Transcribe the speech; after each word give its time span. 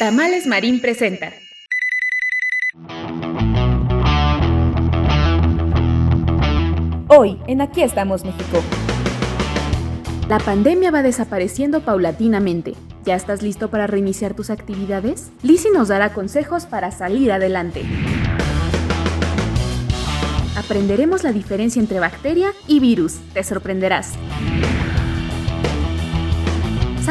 Tamales 0.00 0.46
Marín 0.46 0.80
presenta. 0.80 1.30
Hoy, 7.08 7.36
en 7.46 7.60
Aquí 7.60 7.82
estamos 7.82 8.24
México. 8.24 8.62
La 10.26 10.38
pandemia 10.38 10.90
va 10.90 11.02
desapareciendo 11.02 11.82
paulatinamente. 11.82 12.72
¿Ya 13.04 13.14
estás 13.14 13.42
listo 13.42 13.68
para 13.68 13.86
reiniciar 13.86 14.32
tus 14.32 14.48
actividades? 14.48 15.32
Lizzie 15.42 15.70
nos 15.70 15.88
dará 15.88 16.14
consejos 16.14 16.64
para 16.64 16.92
salir 16.92 17.30
adelante. 17.30 17.82
Aprenderemos 20.56 21.24
la 21.24 21.32
diferencia 21.32 21.78
entre 21.78 22.00
bacteria 22.00 22.54
y 22.66 22.80
virus. 22.80 23.18
Te 23.34 23.44
sorprenderás. 23.44 24.14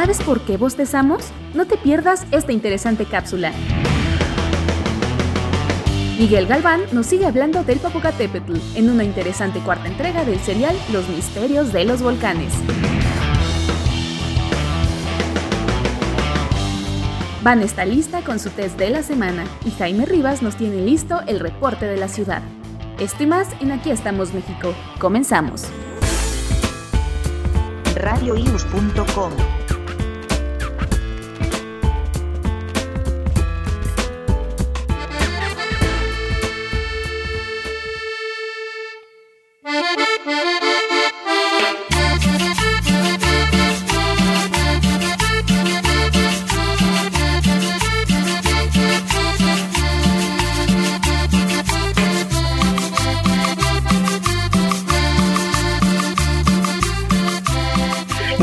¿Sabes 0.00 0.22
por 0.22 0.40
qué 0.40 0.56
bostezamos? 0.56 1.26
No 1.52 1.66
te 1.66 1.76
pierdas 1.76 2.26
esta 2.30 2.52
interesante 2.52 3.04
cápsula. 3.04 3.52
Miguel 6.18 6.46
Galván 6.46 6.80
nos 6.92 7.04
sigue 7.04 7.26
hablando 7.26 7.64
del 7.64 7.80
Popocatépetl 7.80 8.56
en 8.76 8.88
una 8.88 9.04
interesante 9.04 9.60
cuarta 9.60 9.88
entrega 9.88 10.24
del 10.24 10.40
serial 10.40 10.74
Los 10.90 11.06
Misterios 11.10 11.74
de 11.74 11.84
los 11.84 12.00
Volcanes. 12.00 12.54
Van 17.42 17.60
está 17.60 17.84
lista 17.84 18.22
con 18.22 18.38
su 18.38 18.48
test 18.48 18.78
de 18.78 18.88
la 18.88 19.02
semana 19.02 19.44
y 19.66 19.70
Jaime 19.70 20.06
Rivas 20.06 20.40
nos 20.40 20.56
tiene 20.56 20.80
listo 20.80 21.20
el 21.26 21.40
reporte 21.40 21.84
de 21.84 21.98
la 21.98 22.08
ciudad. 22.08 22.40
Esto 22.98 23.26
más 23.26 23.48
en 23.60 23.72
Aquí 23.72 23.90
estamos 23.90 24.32
México. 24.32 24.72
Comenzamos. 24.98 25.66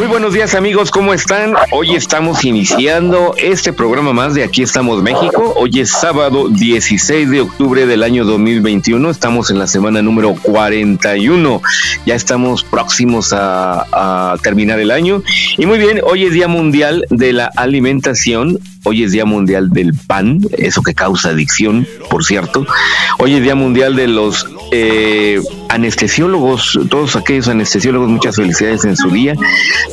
radioius.com 0.07 0.09
buenos 0.09 0.33
días 0.33 0.55
amigos, 0.55 0.91
¿cómo 0.91 1.13
están? 1.13 1.53
Hoy 1.71 1.95
estamos 1.95 2.45
iniciando 2.45 3.33
este 3.37 3.73
programa 3.73 4.13
más 4.13 4.33
de 4.33 4.43
Aquí 4.43 4.61
estamos 4.61 5.03
México. 5.03 5.53
Hoy 5.55 5.79
es 5.79 5.91
sábado 5.91 6.49
16 6.49 7.29
de 7.29 7.41
octubre 7.41 7.85
del 7.85 8.03
año 8.03 8.25
2021. 8.25 9.09
Estamos 9.09 9.51
en 9.51 9.59
la 9.59 9.67
semana 9.67 10.01
número 10.01 10.33
41. 10.41 11.61
Ya 12.05 12.15
estamos 12.15 12.63
próximos 12.63 13.33
a, 13.33 14.31
a 14.31 14.37
terminar 14.37 14.79
el 14.79 14.91
año. 14.91 15.21
Y 15.57 15.65
muy 15.65 15.77
bien, 15.77 16.01
hoy 16.03 16.25
es 16.25 16.33
Día 16.33 16.47
Mundial 16.47 17.05
de 17.09 17.33
la 17.33 17.51
Alimentación. 17.55 18.59
Hoy 18.83 19.03
es 19.03 19.11
Día 19.11 19.25
Mundial 19.25 19.69
del 19.69 19.93
Pan, 19.93 20.39
eso 20.57 20.81
que 20.81 20.93
causa 20.93 21.29
adicción, 21.29 21.85
por 22.09 22.23
cierto. 22.23 22.65
Hoy 23.19 23.33
es 23.33 23.41
Día 23.41 23.55
Mundial 23.55 23.95
de 23.97 24.07
los 24.07 24.47
eh, 24.71 25.41
anestesiólogos, 25.69 26.79
todos 26.89 27.15
aquellos 27.15 27.47
anestesiólogos, 27.47 28.09
muchas 28.09 28.35
felicidades 28.35 28.85
en 28.85 28.95
su 28.95 29.09
día. 29.09 29.35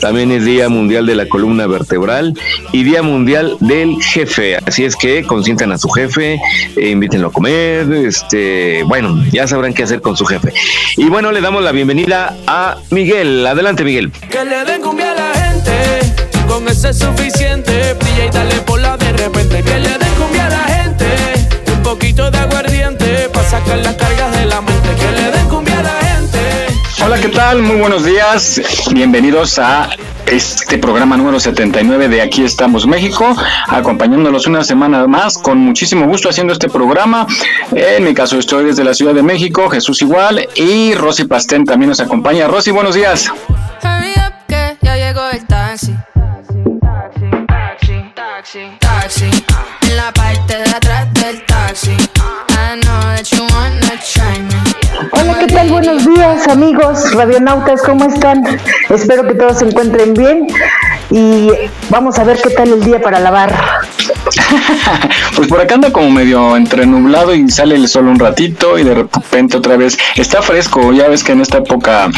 También 0.00 0.30
es 0.32 0.44
Día 0.44 0.68
Mundial 0.68 1.06
de 1.06 1.14
la 1.14 1.28
Columna 1.28 1.66
Vertebral 1.66 2.34
y 2.72 2.82
Día 2.84 3.02
Mundial 3.02 3.56
del 3.60 4.02
Jefe. 4.02 4.58
Así 4.66 4.84
es 4.84 4.96
que 4.96 5.24
consientan 5.24 5.72
a 5.72 5.78
su 5.78 5.88
jefe, 5.88 6.40
eh, 6.76 6.90
invítenlo 6.90 7.28
a 7.28 7.32
comer, 7.32 7.92
este, 7.92 8.82
bueno, 8.84 9.22
ya 9.32 9.46
sabrán 9.46 9.74
qué 9.74 9.82
hacer 9.82 10.00
con 10.00 10.16
su 10.16 10.24
jefe. 10.26 10.52
Y 10.96 11.08
bueno, 11.08 11.32
le 11.32 11.40
damos 11.40 11.62
la 11.62 11.72
bienvenida 11.72 12.36
a 12.46 12.76
Miguel. 12.90 13.46
Adelante, 13.46 13.84
Miguel. 13.84 14.10
Que 14.30 14.44
le 14.44 14.64
den 14.64 14.80
cumbia 14.80 15.12
a 15.12 15.14
la 15.14 15.32
gente, 15.34 15.72
con 16.48 16.66
ese 16.68 16.92
suficiente, 16.92 17.94
brilla 17.94 18.26
y 18.26 18.30
dale 18.30 18.54
por 18.60 18.80
la 18.80 18.96
de 18.96 19.12
repente. 19.12 19.62
Que 19.62 19.78
le 19.78 19.88
den 19.88 20.14
cumbia 20.18 20.46
a 20.46 20.50
la 20.50 20.64
gente, 20.64 21.06
un 21.76 21.82
poquito 21.82 22.30
de 22.30 22.38
aguardiente, 22.38 23.28
para 23.32 23.48
sacar 23.48 23.78
las 23.78 23.94
cargas 23.94 24.36
de 24.36 24.46
la 24.46 24.60
mente. 24.60 24.88
Que 24.98 25.20
le 25.20 25.30
den 25.30 25.43
Hola, 27.14 27.22
¿qué 27.22 27.28
tal? 27.28 27.62
Muy 27.62 27.76
buenos 27.76 28.04
días. 28.04 28.60
Bienvenidos 28.92 29.60
a 29.60 29.88
este 30.26 30.78
programa 30.78 31.16
número 31.16 31.38
79 31.38 32.08
de 32.08 32.20
Aquí 32.20 32.42
estamos 32.42 32.88
México, 32.88 33.36
acompañándolos 33.68 34.48
una 34.48 34.64
semana 34.64 35.06
más 35.06 35.38
con 35.38 35.58
muchísimo 35.58 36.08
gusto 36.08 36.28
haciendo 36.28 36.52
este 36.52 36.68
programa. 36.68 37.28
En 37.70 38.02
mi 38.02 38.14
caso 38.14 38.36
estoy 38.36 38.64
desde 38.64 38.82
la 38.82 38.94
Ciudad 38.94 39.14
de 39.14 39.22
México, 39.22 39.68
Jesús 39.70 40.02
igual 40.02 40.48
y 40.56 40.94
Rosy 40.94 41.22
Pastén 41.22 41.64
también 41.64 41.90
nos 41.90 42.00
acompaña. 42.00 42.48
Rosy, 42.48 42.72
buenos 42.72 42.96
días. 42.96 43.30
En 49.82 49.96
la 49.96 50.12
parte 50.12 50.56
de 50.56 50.64
atrás 50.64 51.14
del 51.14 51.46
taxi. 51.46 52.13
Tal? 55.68 55.70
Buenos 55.70 56.06
días, 56.06 56.48
amigos 56.48 57.12
radionautas, 57.14 57.82
¿cómo 57.82 58.06
están? 58.06 58.42
Espero 58.90 59.26
que 59.26 59.34
todos 59.34 59.58
se 59.58 59.66
encuentren 59.66 60.14
bien 60.14 60.46
y 61.10 61.50
vamos 61.90 62.18
a 62.18 62.24
ver 62.24 62.38
qué 62.42 62.50
tal 62.50 62.68
el 62.72 62.84
día 62.84 63.00
para 63.00 63.20
lavar. 63.20 63.52
pues 65.36 65.48
por 65.48 65.60
acá 65.60 65.74
anda 65.74 65.92
como 65.92 66.10
medio 66.10 66.56
entre 66.56 66.86
nublado 66.86 67.34
y 67.34 67.48
sale 67.50 67.74
el 67.74 67.88
sol 67.88 68.08
un 68.08 68.18
ratito 68.18 68.78
y 68.78 68.84
de 68.84 68.94
repente 68.94 69.56
otra 69.56 69.76
vez 69.76 69.98
está 70.16 70.42
fresco. 70.42 70.92
Ya 70.92 71.08
ves 71.08 71.22
que 71.22 71.32
en 71.32 71.40
esta 71.40 71.58
época 71.58 72.10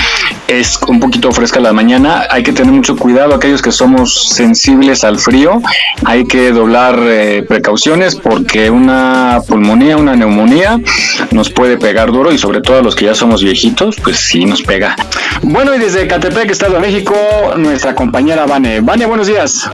es 0.49 0.78
un 0.89 1.00
poquito 1.00 1.33
fresca 1.33 1.61
la 1.61 1.72
mañana. 1.72 2.27
Hay 2.31 2.43
que 2.43 2.53
tener 2.53 2.72
mucho 2.72 2.97
cuidado 2.97 3.34
aquellos 3.34 3.62
que 3.62 3.72
somos 3.72 4.28
sensibles 4.31 5.05
al 5.05 5.19
frío. 5.19 5.61
Hay 6.05 6.27
que 6.27 6.53
doblar 6.53 6.99
eh, 7.03 7.45
precauciones 7.47 8.15
porque 8.15 8.71
una 8.71 9.41
pulmonía, 9.47 9.97
una 9.97 10.15
neumonía 10.15 10.81
nos 11.31 11.50
puede 11.50 11.77
pegar 11.77 12.12
duro 12.12 12.33
y 12.33 12.39
sobre 12.39 12.61
todo 12.61 12.78
a 12.78 12.83
los 12.83 12.95
que 12.95 13.06
ya 13.06 13.15
somos 13.15 13.43
viejitos, 13.43 13.97
pues 14.03 14.19
sí 14.19 14.45
nos 14.45 14.62
pega. 14.62 14.97
Bueno, 15.43 15.75
y 15.75 15.78
desde 15.78 16.06
Catepec, 16.06 16.50
Estado 16.50 16.75
de 16.75 16.81
México, 16.81 17.15
nuestra 17.56 17.95
compañera 17.95 18.47
Vane. 18.47 18.81
Vane, 18.81 19.06
buenos 19.06 19.27
días. 19.27 19.69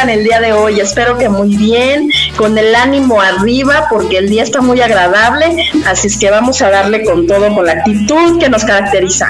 Portan 0.00 0.10
el 0.10 0.24
día 0.24 0.40
de 0.40 0.52
hoy? 0.52 0.80
Espero 0.80 1.18
que 1.18 1.28
muy 1.28 1.56
bien, 1.56 2.10
con 2.36 2.56
el 2.56 2.74
ánimo 2.74 3.20
arriba, 3.20 3.86
porque 3.90 4.18
el 4.18 4.28
día 4.28 4.42
está 4.42 4.60
muy 4.60 4.80
agradable. 4.80 5.70
Así 5.86 6.06
es 6.06 6.16
que 6.16 6.30
vamos 6.30 6.60
a 6.62 6.70
darle 6.70 7.04
con 7.04 7.26
todo, 7.26 7.54
con 7.54 7.66
la 7.66 7.72
actitud 7.72 8.38
que 8.38 8.48
nos 8.48 8.64
caracteriza. 8.64 9.28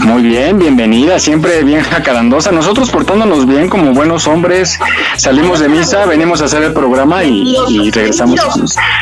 Muy 0.00 0.22
bien, 0.22 0.58
bienvenida, 0.58 1.18
siempre 1.18 1.62
bien 1.64 1.82
jacarandosa. 1.82 2.52
Nosotros 2.52 2.90
portándonos 2.90 3.46
bien 3.46 3.68
como 3.68 3.92
buenos 3.92 4.26
hombres, 4.26 4.78
salimos 5.16 5.60
de 5.60 5.68
misa, 5.68 6.06
venimos 6.06 6.40
a 6.40 6.44
hacer 6.44 6.62
el 6.62 6.72
programa 6.72 7.24
y, 7.24 7.56
y 7.68 7.90
regresamos. 7.90 8.40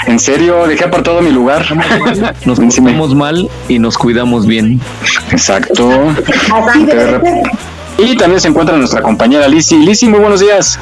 En 0.06 0.19
serio, 0.19 0.67
dejé 0.67 0.84
apartado 0.84 1.20
mi 1.20 1.31
lugar. 1.31 1.67
Nos 2.46 2.58
portamos 2.58 3.14
mal 3.14 3.49
y 3.69 3.78
nos 3.78 3.99
cuidamos 3.99 4.46
bien. 4.46 4.81
Exacto. 5.31 5.90
Así 6.50 6.84
de. 6.87 7.43
Y 7.99 8.17
también 8.17 8.41
se 8.41 8.49
encuentra 8.49 8.76
nuestra 8.76 9.02
compañera 9.02 9.49
Lizzy. 9.49 9.76
Lizzy, 9.79 10.08
muy 10.08 10.20
buenos 10.20 10.41
días. 10.41 10.79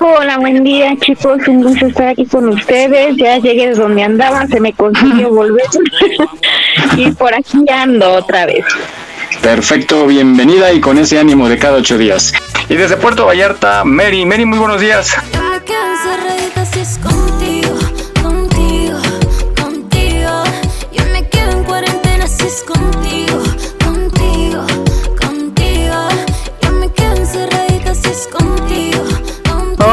Hola, 0.00 0.38
buen 0.38 0.64
día 0.64 0.94
chicos, 1.00 1.38
un 1.46 1.62
gusto 1.62 1.86
estar 1.86 2.08
aquí 2.08 2.26
con 2.26 2.48
ustedes. 2.48 3.16
Ya 3.16 3.38
llegué 3.38 3.68
de 3.68 3.74
donde 3.74 4.02
andaba, 4.02 4.46
se 4.46 4.60
me 4.60 4.72
consiguió 4.72 5.30
volver 5.30 5.66
y 6.96 7.10
por 7.12 7.34
aquí 7.34 7.58
ando 7.70 8.14
otra 8.14 8.46
vez. 8.46 8.64
Perfecto, 9.40 10.06
bienvenida 10.06 10.72
y 10.72 10.80
con 10.80 10.98
ese 10.98 11.18
ánimo 11.18 11.48
de 11.48 11.58
cada 11.58 11.78
ocho 11.78 11.98
días. 11.98 12.32
Y 12.68 12.74
desde 12.74 12.96
Puerto 12.96 13.26
Vallarta, 13.26 13.84
Mary. 13.84 14.24
Mary, 14.24 14.46
muy 14.46 14.58
buenos 14.58 14.80
días. 14.80 15.16
contigo, 17.02 17.78
contigo, 18.22 18.98
contigo. 19.60 20.42
Yo 20.92 21.04
me 21.12 21.28
quedo 21.28 21.52
en 21.52 21.64
cuarentena 21.64 22.26
si 22.26 22.46
es 22.46 22.62
contigo, 22.62 23.38
contigo, 23.38 23.51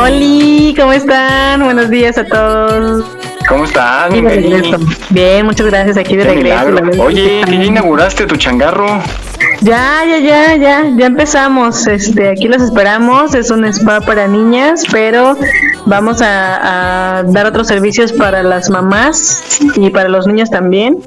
Oli, 0.04 0.74
¿cómo 0.80 0.94
están? 0.94 1.63
Buenos 1.63 1.90
días 1.90 2.18
a 2.18 2.24
todos. 2.25 3.06
¿Cómo 3.48 3.66
regreso. 3.66 4.78
Bien, 5.10 5.46
muchas 5.46 5.66
gracias. 5.68 5.98
Aquí 5.98 6.16
de 6.16 6.24
Qué 6.24 6.30
regreso. 6.36 6.66
milagro. 6.72 7.04
Oye, 7.04 7.42
está- 7.42 7.51
inauguraste 7.56 8.25
tu 8.28 8.38
changarro. 8.38 9.01
Ya, 9.62 10.04
ya, 10.07 10.18
ya, 10.19 10.56
ya, 10.56 10.84
ya 10.96 11.06
empezamos. 11.06 11.86
Este, 11.88 12.30
aquí 12.30 12.48
los 12.48 12.62
esperamos. 12.62 13.34
Es 13.34 13.50
un 13.51 13.66
spa 13.66 14.00
para 14.01 14.28
niñas, 14.28 14.84
pero 14.92 15.36
vamos 15.86 16.22
a, 16.22 17.18
a 17.19 17.24
dar 17.24 17.46
otros 17.48 17.68
servicios 17.68 18.13
para 18.13 18.44
las 18.44 18.69
mamás 18.69 19.60
y 19.75 19.90
para 19.90 20.07
los 20.10 20.28
niños 20.28 20.50
también. 20.50 20.98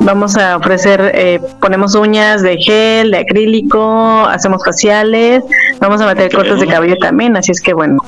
Vamos 0.00 0.36
a 0.36 0.56
ofrecer, 0.56 1.10
eh, 1.14 1.40
ponemos 1.60 1.94
uñas 1.94 2.42
de 2.42 2.56
gel, 2.58 3.10
de 3.10 3.18
acrílico, 3.18 4.24
hacemos 4.26 4.64
faciales, 4.64 5.42
vamos 5.80 6.00
a 6.00 6.06
meter 6.06 6.32
cortes 6.32 6.60
de 6.60 6.66
cabello 6.66 6.96
también, 6.98 7.36
así 7.36 7.52
es 7.52 7.60
que 7.60 7.74
bueno. 7.74 7.98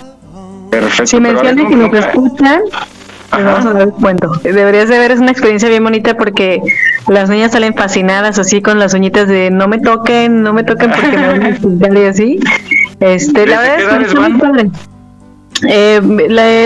Perfecto. 0.70 1.06
Si 1.06 1.20
mencionan 1.20 1.56
que 1.56 1.64
¿cómo- 1.64 1.88
nos 1.88 1.94
escuchan, 2.06 2.60
les 3.36 3.44
vamos 3.44 3.66
a 3.66 3.72
dar 3.72 3.86
descuento. 3.86 4.32
Deberías 4.44 4.88
de 4.88 4.98
ver, 4.98 5.10
es 5.10 5.18
una 5.20 5.32
experiencia 5.32 5.68
bien 5.68 5.82
bonita 5.82 6.16
porque 6.16 6.60
las 7.08 7.28
niñas 7.28 7.52
salen 7.52 7.74
fascinadas 7.74 8.38
así 8.38 8.62
con 8.62 8.78
las 8.78 8.94
uñitas 8.94 9.26
de 9.26 9.50
no 9.50 9.66
me 9.66 9.78
toquen, 9.78 10.42
no 10.42 10.52
me 10.52 10.62
toquen 10.62 10.90
porque 10.92 11.16
me 11.18 11.26
van 11.26 11.42
a 11.96 11.98
y 12.00 12.04
así. 12.04 12.38
Este, 13.00 13.46
la 13.46 13.62
¿Desde 13.62 13.76
verdad 13.76 13.92
es 14.02 14.06
que 14.06 14.08
está 14.14 14.28
muy 14.28 14.38
padre. 14.40 14.70
Eh, 15.68 16.00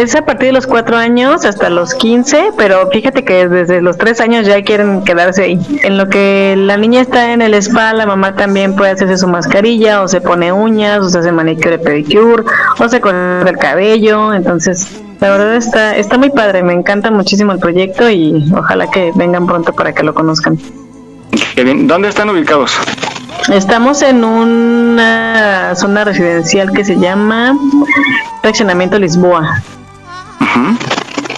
es 0.02 0.14
a 0.14 0.24
partir 0.24 0.48
de 0.48 0.52
los 0.52 0.66
cuatro 0.66 0.96
años 0.96 1.44
hasta 1.44 1.68
los 1.70 1.94
15, 1.94 2.50
pero 2.56 2.88
fíjate 2.90 3.24
que 3.24 3.48
desde 3.48 3.80
los 3.80 3.98
tres 3.98 4.20
años 4.20 4.46
ya 4.46 4.62
quieren 4.62 5.02
quedarse 5.02 5.42
ahí. 5.42 5.80
En 5.82 5.98
lo 5.98 6.08
que 6.08 6.54
la 6.56 6.76
niña 6.76 7.00
está 7.00 7.32
en 7.32 7.42
el 7.42 7.54
spa, 7.54 7.92
la 7.92 8.06
mamá 8.06 8.36
también 8.36 8.76
puede 8.76 8.92
hacerse 8.92 9.16
su 9.16 9.26
mascarilla, 9.26 10.02
o 10.02 10.08
se 10.08 10.20
pone 10.20 10.52
uñas, 10.52 11.00
o 11.00 11.08
se 11.08 11.18
hace 11.18 11.32
manicure, 11.32 11.78
pedicure, 11.78 12.44
o 12.78 12.88
se 12.88 13.00
corta 13.00 13.48
el 13.48 13.56
cabello. 13.56 14.32
Entonces, 14.32 15.02
la 15.20 15.30
verdad 15.30 15.56
está, 15.56 15.96
está 15.96 16.18
muy 16.18 16.30
padre, 16.30 16.62
me 16.62 16.72
encanta 16.72 17.10
muchísimo 17.10 17.52
el 17.52 17.58
proyecto 17.58 18.08
y 18.10 18.52
ojalá 18.56 18.90
que 18.90 19.10
vengan 19.16 19.46
pronto 19.46 19.72
para 19.72 19.92
que 19.92 20.02
lo 20.02 20.14
conozcan. 20.14 20.58
¿Dónde 21.86 22.08
están 22.08 22.30
ubicados? 22.30 22.72
Estamos 23.52 24.02
en 24.02 24.24
una 24.24 25.74
zona 25.76 26.04
residencial 26.04 26.72
que 26.72 26.84
se 26.84 26.98
llama 26.98 27.56
Fraccionamiento 28.42 28.98
Lisboa. 28.98 29.62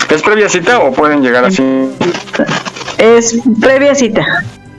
¿Es 0.08 0.22
previa 0.22 0.48
cita 0.48 0.78
o 0.78 0.93
pueden 0.93 1.22
llegar 1.22 1.44
así? 1.44 1.62
Es 2.98 3.40
previa 3.60 3.94
cita. 3.94 4.25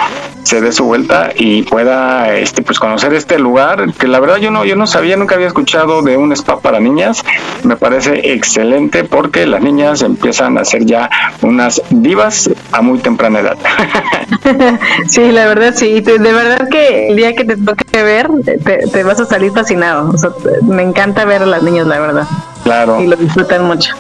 se 0.42 0.60
dé 0.60 0.72
su 0.72 0.84
vuelta 0.84 1.30
y 1.36 1.62
pueda 1.62 2.34
este 2.34 2.62
pues 2.62 2.78
conocer 2.78 3.12
este 3.12 3.38
lugar 3.38 3.92
que 3.92 4.08
la 4.08 4.20
verdad 4.20 4.38
yo 4.38 4.50
no 4.50 4.64
yo 4.64 4.74
no 4.74 4.86
sabía 4.86 5.16
nunca 5.16 5.34
había 5.34 5.46
escuchado 5.46 6.00
de 6.02 6.16
un 6.16 6.32
spa 6.32 6.60
para 6.60 6.80
niñas 6.80 7.22
me 7.62 7.76
parece 7.76 8.32
excelente 8.32 9.04
porque 9.04 9.46
las 9.46 9.62
niñas 9.62 10.00
empiezan 10.00 10.56
a 10.56 10.64
ser 10.64 10.86
ya 10.86 11.10
unas 11.42 11.82
divas 11.90 12.50
a 12.72 12.80
muy 12.80 12.98
temprana 12.98 13.40
edad 13.40 13.58
sí, 15.08 15.32
la 15.32 15.46
verdad 15.46 15.74
sí. 15.74 16.00
De 16.00 16.18
verdad 16.18 16.68
que 16.68 17.08
el 17.08 17.16
día 17.16 17.34
que 17.34 17.44
te 17.44 17.56
toque 17.56 18.02
ver, 18.02 18.28
te, 18.44 18.79
te 18.92 19.02
vas 19.04 19.20
a 19.20 19.26
salir 19.26 19.52
fascinado. 19.52 20.10
O 20.10 20.16
sea, 20.18 20.30
te- 20.30 20.62
me 20.62 20.82
encanta 20.82 21.24
ver 21.24 21.42
a 21.42 21.46
las 21.46 21.62
niñas, 21.62 21.86
la 21.86 21.98
verdad. 21.98 22.26
claro 22.64 23.00
Y 23.00 23.06
lo 23.06 23.16
disfrutan 23.16 23.64
mucho. 23.64 23.94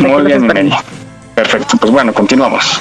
muy 0.00 0.22
bien 0.22 0.46
perfecto 1.34 1.76
pues 1.80 1.90
bueno 1.92 2.12
continuamos 2.12 2.80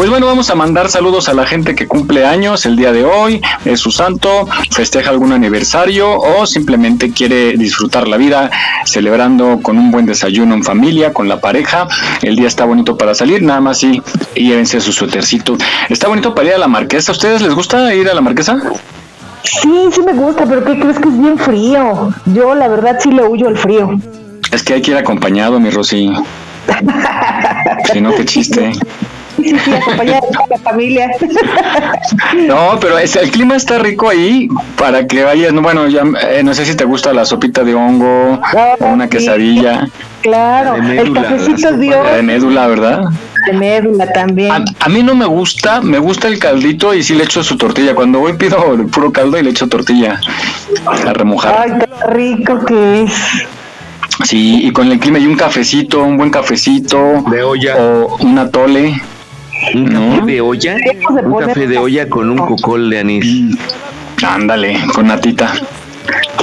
Pues 0.00 0.08
bueno, 0.08 0.24
vamos 0.24 0.48
a 0.48 0.54
mandar 0.54 0.88
saludos 0.88 1.28
a 1.28 1.34
la 1.34 1.44
gente 1.44 1.74
que 1.74 1.86
cumple 1.86 2.24
años 2.24 2.64
el 2.64 2.74
día 2.74 2.90
de 2.90 3.04
hoy, 3.04 3.42
es 3.66 3.80
su 3.80 3.90
santo, 3.90 4.48
festeja 4.70 5.10
algún 5.10 5.30
aniversario 5.30 6.18
o 6.18 6.46
simplemente 6.46 7.12
quiere 7.12 7.52
disfrutar 7.58 8.08
la 8.08 8.16
vida 8.16 8.50
celebrando 8.86 9.60
con 9.62 9.76
un 9.76 9.90
buen 9.90 10.06
desayuno 10.06 10.54
en 10.54 10.64
familia, 10.64 11.12
con 11.12 11.28
la 11.28 11.42
pareja. 11.42 11.86
El 12.22 12.36
día 12.36 12.48
está 12.48 12.64
bonito 12.64 12.96
para 12.96 13.14
salir, 13.14 13.42
nada 13.42 13.60
más 13.60 13.82
y, 13.82 14.00
y 14.34 14.48
llévense 14.48 14.80
su 14.80 14.90
suétercito. 14.90 15.58
Está 15.90 16.08
bonito 16.08 16.34
para 16.34 16.48
ir 16.48 16.54
a 16.54 16.58
la 16.58 16.68
marquesa. 16.68 17.12
¿A 17.12 17.14
ustedes 17.14 17.42
les 17.42 17.52
gusta 17.52 17.94
ir 17.94 18.08
a 18.08 18.14
la 18.14 18.22
marquesa? 18.22 18.58
Sí, 19.42 19.90
sí 19.92 20.00
me 20.00 20.14
gusta, 20.14 20.46
pero 20.46 20.64
¿qué 20.64 20.80
crees 20.80 20.98
que 20.98 21.10
es 21.10 21.18
bien 21.18 21.36
frío? 21.36 22.08
Yo 22.24 22.54
la 22.54 22.68
verdad 22.68 22.96
sí 23.00 23.10
le 23.10 23.22
huyo 23.22 23.48
al 23.48 23.58
frío. 23.58 24.00
Es 24.50 24.62
que 24.62 24.72
hay 24.72 24.80
que 24.80 24.92
ir 24.92 24.96
acompañado, 24.96 25.60
mi 25.60 25.68
Rosy. 25.68 26.10
Si 27.92 28.00
no, 28.00 28.14
qué 28.14 28.24
chiste. 28.24 28.72
Sí, 29.42 29.56
sí, 29.64 29.72
acompañada 29.74 30.20
con 30.20 30.48
la 30.50 30.58
familia. 30.58 31.10
No, 32.46 32.78
pero 32.80 32.98
es- 32.98 33.16
el 33.16 33.30
clima 33.30 33.56
está 33.56 33.78
rico 33.78 34.08
ahí 34.08 34.48
para 34.76 35.06
que 35.06 35.22
vayas. 35.24 35.52
no, 35.52 35.62
Bueno, 35.62 35.88
ya 35.88 36.02
eh, 36.30 36.42
no 36.42 36.54
sé 36.54 36.64
si 36.64 36.74
te 36.76 36.84
gusta 36.84 37.12
la 37.12 37.24
sopita 37.24 37.62
de 37.64 37.74
hongo 37.74 38.40
o 38.80 38.86
una 38.86 39.08
quesadilla. 39.08 39.88
Claro, 40.22 40.76
La 40.76 40.84
de 40.84 40.98
el 40.98 41.10
médula, 41.10 41.22
cafecito 41.22 41.72
Dios 41.78 42.12
de 42.14 42.22
médula, 42.22 42.66
¿verdad? 42.66 43.04
de 43.46 43.52
médula 43.54 44.06
también. 44.12 44.50
A, 44.52 44.64
a 44.80 44.88
mí 44.88 45.02
no 45.02 45.14
me 45.14 45.24
gusta, 45.24 45.80
me 45.80 45.98
gusta 45.98 46.28
el 46.28 46.38
caldito 46.38 46.92
y 46.94 47.02
sí 47.02 47.14
le 47.14 47.24
echo 47.24 47.42
su 47.42 47.56
tortilla. 47.56 47.94
Cuando 47.94 48.18
voy 48.20 48.34
pido 48.34 48.74
el 48.74 48.86
puro 48.86 49.10
caldo 49.12 49.38
y 49.38 49.42
le 49.42 49.50
echo 49.50 49.66
tortilla 49.68 50.20
a 50.86 51.12
remojar. 51.14 51.56
Ay, 51.58 51.72
qué 51.80 52.06
rico 52.12 52.64
que 52.64 53.02
es. 53.04 53.12
Sí, 54.24 54.66
y 54.66 54.72
con 54.72 54.90
el 54.92 54.98
clima 54.98 55.18
y 55.18 55.26
un 55.26 55.36
cafecito, 55.36 56.02
un 56.02 56.18
buen 56.18 56.30
cafecito. 56.30 57.24
De 57.30 57.42
olla. 57.42 57.76
O 57.78 58.16
un 58.20 58.38
atole. 58.38 59.00
¿Un 59.74 60.16
café 60.18 60.26
de 60.32 60.40
olla? 60.40 60.76
Un 61.24 61.38
café 61.46 61.66
de 61.66 61.78
olla 61.78 62.08
con 62.08 62.30
un 62.30 62.38
cocol 62.38 62.90
de 62.90 62.98
anís. 63.00 63.56
Ándale, 64.26 64.80
con 64.94 65.06
natita. 65.06 65.52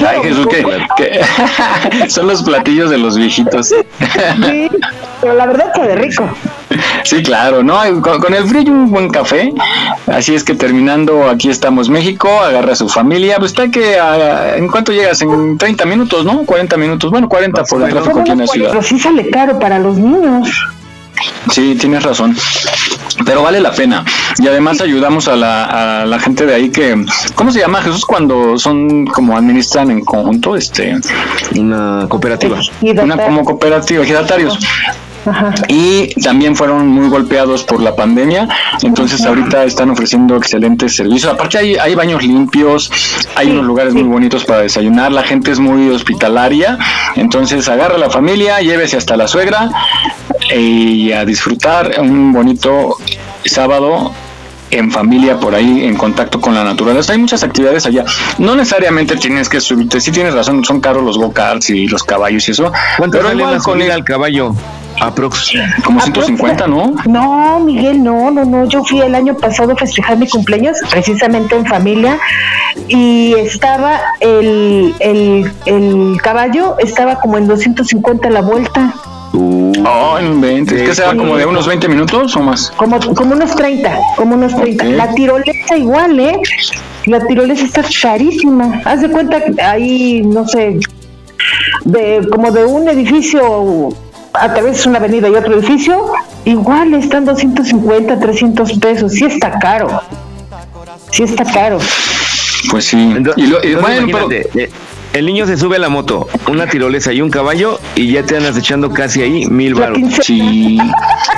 Ay, 0.07 0.19
Jesús, 0.23 0.47
que, 0.47 0.63
que- 0.95 2.09
son 2.09 2.27
los 2.27 2.43
platillos 2.43 2.89
de 2.89 2.97
los 2.99 3.17
viejitos. 3.17 3.67
Sí, 3.69 4.69
pero 5.19 5.33
la 5.33 5.45
verdad 5.47 5.71
que 5.73 5.81
de 5.81 5.95
rico. 5.95 6.29
Sí, 7.03 7.23
claro, 7.23 7.63
¿no? 7.63 7.79
Con, 8.01 8.19
con 8.19 8.33
el 8.33 8.45
frío 8.45 8.61
y 8.61 8.69
un 8.69 8.91
buen 8.91 9.09
café. 9.09 9.51
Así 10.05 10.35
es 10.35 10.43
que 10.43 10.53
terminando, 10.53 11.27
aquí 11.29 11.49
estamos 11.49 11.89
México, 11.89 12.29
agarra 12.39 12.73
a 12.73 12.75
su 12.75 12.87
familia. 12.87 13.37
Pues 13.39 13.51
está 13.51 13.69
que, 13.69 13.97
ah, 13.99 14.55
¿en 14.55 14.67
cuánto 14.67 14.91
llegas? 14.91 15.21
En 15.21 15.57
30 15.57 15.85
minutos, 15.85 16.23
¿no? 16.25 16.43
40 16.45 16.77
minutos. 16.77 17.09
Bueno, 17.09 17.27
40 17.27 17.63
por 17.63 17.81
el 17.81 17.89
tráfico 17.89 18.19
aquí 18.19 18.31
en 18.31 18.37
la 18.39 18.47
ciudad. 18.47 18.69
Pero 18.69 18.83
sí 18.83 18.99
sale 18.99 19.29
caro 19.29 19.57
para 19.59 19.79
los 19.79 19.97
niños. 19.97 20.49
Sí, 21.51 21.75
tienes 21.75 22.03
razón. 22.03 22.35
Pero 23.25 23.43
vale 23.43 23.59
la 23.59 23.71
pena. 23.71 24.05
Y 24.39 24.47
además 24.47 24.79
ayudamos 24.81 25.27
a 25.27 25.35
la, 25.35 26.01
a 26.01 26.05
la 26.05 26.19
gente 26.19 26.45
de 26.45 26.53
ahí 26.53 26.69
que... 26.69 27.03
¿Cómo 27.35 27.51
se 27.51 27.59
llama 27.59 27.81
Jesús 27.81 28.05
cuando 28.05 28.57
son 28.59 29.05
como 29.07 29.35
administran 29.35 29.89
en 29.89 30.05
conjunto? 30.05 30.55
Este, 30.55 30.95
Una 31.57 32.05
cooperativa. 32.07 32.59
una 32.81 33.17
como 33.17 33.43
cooperativa, 33.43 34.03
ejidatarios. 34.03 34.59
Y 35.67 36.07
también 36.21 36.55
fueron 36.55 36.87
muy 36.87 37.09
golpeados 37.09 37.63
por 37.63 37.81
la 37.81 37.95
pandemia, 37.95 38.47
entonces 38.81 39.25
ahorita 39.25 39.63
están 39.63 39.89
ofreciendo 39.89 40.35
excelentes 40.35 40.95
servicios. 40.95 41.31
Aparte 41.31 41.57
hay, 41.57 41.75
hay 41.75 41.95
baños 41.95 42.23
limpios, 42.23 42.91
hay 43.35 43.51
unos 43.51 43.65
lugares 43.65 43.93
muy 43.93 44.03
bonitos 44.03 44.45
para 44.45 44.61
desayunar, 44.61 45.11
la 45.11 45.23
gente 45.23 45.51
es 45.51 45.59
muy 45.59 45.89
hospitalaria, 45.89 46.77
entonces 47.15 47.67
agarra 47.69 47.97
la 47.97 48.09
familia, 48.09 48.61
llévese 48.61 48.97
hasta 48.97 49.17
la 49.17 49.27
suegra 49.27 49.69
y 50.55 51.11
a 51.11 51.25
disfrutar 51.25 51.99
un 51.99 52.31
bonito 52.33 52.97
sábado 53.45 54.13
en 54.71 54.91
familia 54.91 55.39
por 55.39 55.55
ahí 55.55 55.85
en 55.85 55.95
contacto 55.95 56.41
con 56.41 56.53
la 56.53 56.63
naturaleza. 56.63 57.13
Hay 57.13 57.19
muchas 57.19 57.43
actividades 57.43 57.85
allá. 57.85 58.03
No 58.37 58.55
necesariamente 58.55 59.15
tienes 59.15 59.49
que 59.49 59.61
subirte, 59.61 60.01
sí 60.01 60.11
tienes 60.11 60.33
razón, 60.33 60.63
son 60.65 60.81
caros 60.81 61.03
los 61.03 61.17
go-karts 61.17 61.69
y 61.69 61.87
los 61.87 62.03
caballos 62.03 62.47
y 62.47 62.51
eso. 62.51 62.71
¿Cuánto 62.97 63.17
pero 63.17 63.29
sale 63.29 63.39
igual 63.39 63.55
la 63.55 63.59
con 63.61 63.79
subida 63.79 63.93
al 63.93 64.03
caballo? 64.03 64.55
Aprox. 65.01 65.53
como 65.83 65.99
150, 66.01 66.67
¿no? 66.67 66.95
No, 67.05 67.59
Miguel, 67.59 68.03
no, 68.03 68.31
no, 68.31 68.45
no. 68.45 68.65
Yo 68.65 68.83
fui 68.83 68.99
el 69.01 69.15
año 69.15 69.35
pasado 69.35 69.73
a 69.73 69.75
festejar 69.75 70.17
mi 70.17 70.27
cumpleaños, 70.27 70.77
precisamente 70.89 71.55
en 71.55 71.65
familia, 71.65 72.17
y 72.87 73.33
estaba 73.35 73.99
el, 74.19 74.93
el, 74.99 75.51
el 75.65 76.17
caballo, 76.21 76.75
estaba 76.79 77.19
como 77.19 77.37
en 77.37 77.47
250 77.47 78.29
la 78.29 78.41
vuelta. 78.41 78.93
Oh, 79.33 80.19
no 80.19 80.19
inventes. 80.19 80.81
que 80.81 80.95
sea 80.95 81.15
como 81.15 81.37
de 81.37 81.45
unos 81.45 81.67
20 81.67 81.87
minutos 81.87 82.35
o 82.35 82.41
más? 82.41 82.71
Como, 82.77 82.99
como 83.13 83.33
unos 83.33 83.55
30, 83.55 83.99
como 84.15 84.35
unos 84.35 84.55
30. 84.55 84.83
La 84.85 85.13
tirolesa 85.13 85.77
igual, 85.77 86.19
¿eh? 86.19 86.39
La 87.05 87.25
tirolesa 87.25 87.65
está 87.65 87.83
carísima. 88.01 88.81
Haz 88.85 89.01
de 89.01 89.09
cuenta 89.09 89.43
que 89.43 89.61
ahí, 89.61 90.21
no 90.23 90.47
sé, 90.47 90.79
de 91.85 92.27
como 92.31 92.51
de 92.51 92.65
un 92.65 92.87
edificio 92.87 93.89
a 94.39 94.53
través 94.53 94.83
de 94.83 94.89
una 94.89 94.99
avenida 94.99 95.29
y 95.29 95.35
otro 95.35 95.53
edificio, 95.53 96.11
igual 96.45 96.93
están 96.93 97.25
250, 97.25 98.19
300 98.19 98.79
pesos. 98.79 99.11
Sí 99.13 99.25
está 99.25 99.57
caro. 99.59 100.01
Sí 101.11 101.23
está 101.23 101.43
caro. 101.45 101.79
Pues 102.69 102.85
sí. 102.85 103.15
y 103.35 103.47
lo, 103.47 103.63
y 103.63 103.75
bueno, 103.75 104.07
imagínate, 104.07 104.49
eh, 104.55 104.69
el 105.13 105.25
niño 105.25 105.45
se 105.47 105.57
sube 105.57 105.77
a 105.77 105.79
la 105.79 105.89
moto, 105.89 106.27
una 106.49 106.67
tirolesa 106.67 107.11
y 107.13 107.21
un 107.21 107.29
caballo 107.29 107.79
y 107.95 108.11
ya 108.11 108.23
te 108.23 108.37
andas 108.37 108.57
echando 108.57 108.91
casi 108.91 109.21
ahí 109.21 109.45
mil 109.47 109.73
baros. 109.75 109.99
Sí. 110.21 110.77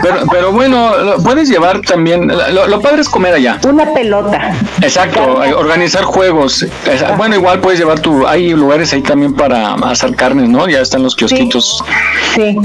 Pero, 0.01 0.17
pero 0.31 0.51
bueno, 0.51 0.97
lo 0.97 1.17
puedes 1.23 1.49
llevar 1.49 1.81
también. 1.81 2.27
Lo, 2.27 2.67
lo 2.67 2.81
padre 2.81 3.01
es 3.01 3.09
comer 3.09 3.33
allá. 3.33 3.59
Una 3.67 3.93
pelota. 3.93 4.51
Exacto, 4.81 5.43
eh, 5.43 5.53
organizar 5.53 6.03
juegos. 6.03 6.63
Es- 6.63 7.17
Bueno, 7.17 7.35
igual 7.35 7.59
puedes 7.59 7.79
llevar 7.79 7.99
tu. 7.99 8.27
Hay 8.27 8.49
lugares 8.53 8.91
ahí 8.93 9.01
también 9.01 9.33
para 9.33 9.73
asar 9.75 10.15
carnes, 10.15 10.49
¿no? 10.49 10.67
Ya 10.67 10.81
están 10.81 11.03
los 11.03 11.15
kiosquitos. 11.15 11.83
Sí. 12.35 12.57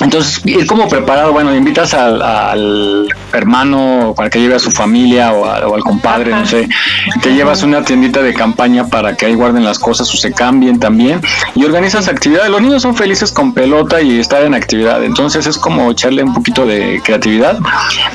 Entonces, 0.00 0.40
ir 0.46 0.66
como 0.66 0.88
preparado, 0.88 1.32
bueno, 1.32 1.54
invitas 1.54 1.92
al, 1.94 2.22
al 2.22 3.06
hermano 3.32 4.14
para 4.16 4.30
que 4.30 4.40
lleve 4.40 4.54
a 4.54 4.58
su 4.58 4.70
familia 4.70 5.32
o, 5.32 5.44
a- 5.44 5.66
o 5.66 5.74
al 5.74 5.82
compadre, 5.82 6.30
no 6.30 6.46
sé, 6.46 6.68
te 7.22 7.34
llevas 7.34 7.62
una 7.62 7.82
tiendita 7.84 8.22
de 8.22 8.32
campaña 8.34 8.86
para 8.88 9.14
que 9.16 9.26
ahí 9.26 9.34
guarden 9.34 9.64
las 9.64 9.78
cosas 9.78 10.12
o 10.12 10.16
se 10.16 10.32
cambien 10.32 10.80
también 10.80 11.20
y 11.54 11.64
organizas 11.64 12.08
actividades. 12.08 12.50
Los 12.50 12.62
niños 12.62 12.82
son 12.82 12.96
felices 12.96 13.30
con 13.32 13.52
pelota 13.52 14.00
y 14.00 14.18
estar 14.18 14.42
en 14.42 14.54
actividad, 14.54 15.02
entonces 15.04 15.46
es 15.46 15.58
como 15.58 15.90
echarle 15.90 16.22
un 16.22 16.34
poquito 16.34 16.66
de 16.66 17.00
creatividad, 17.04 17.58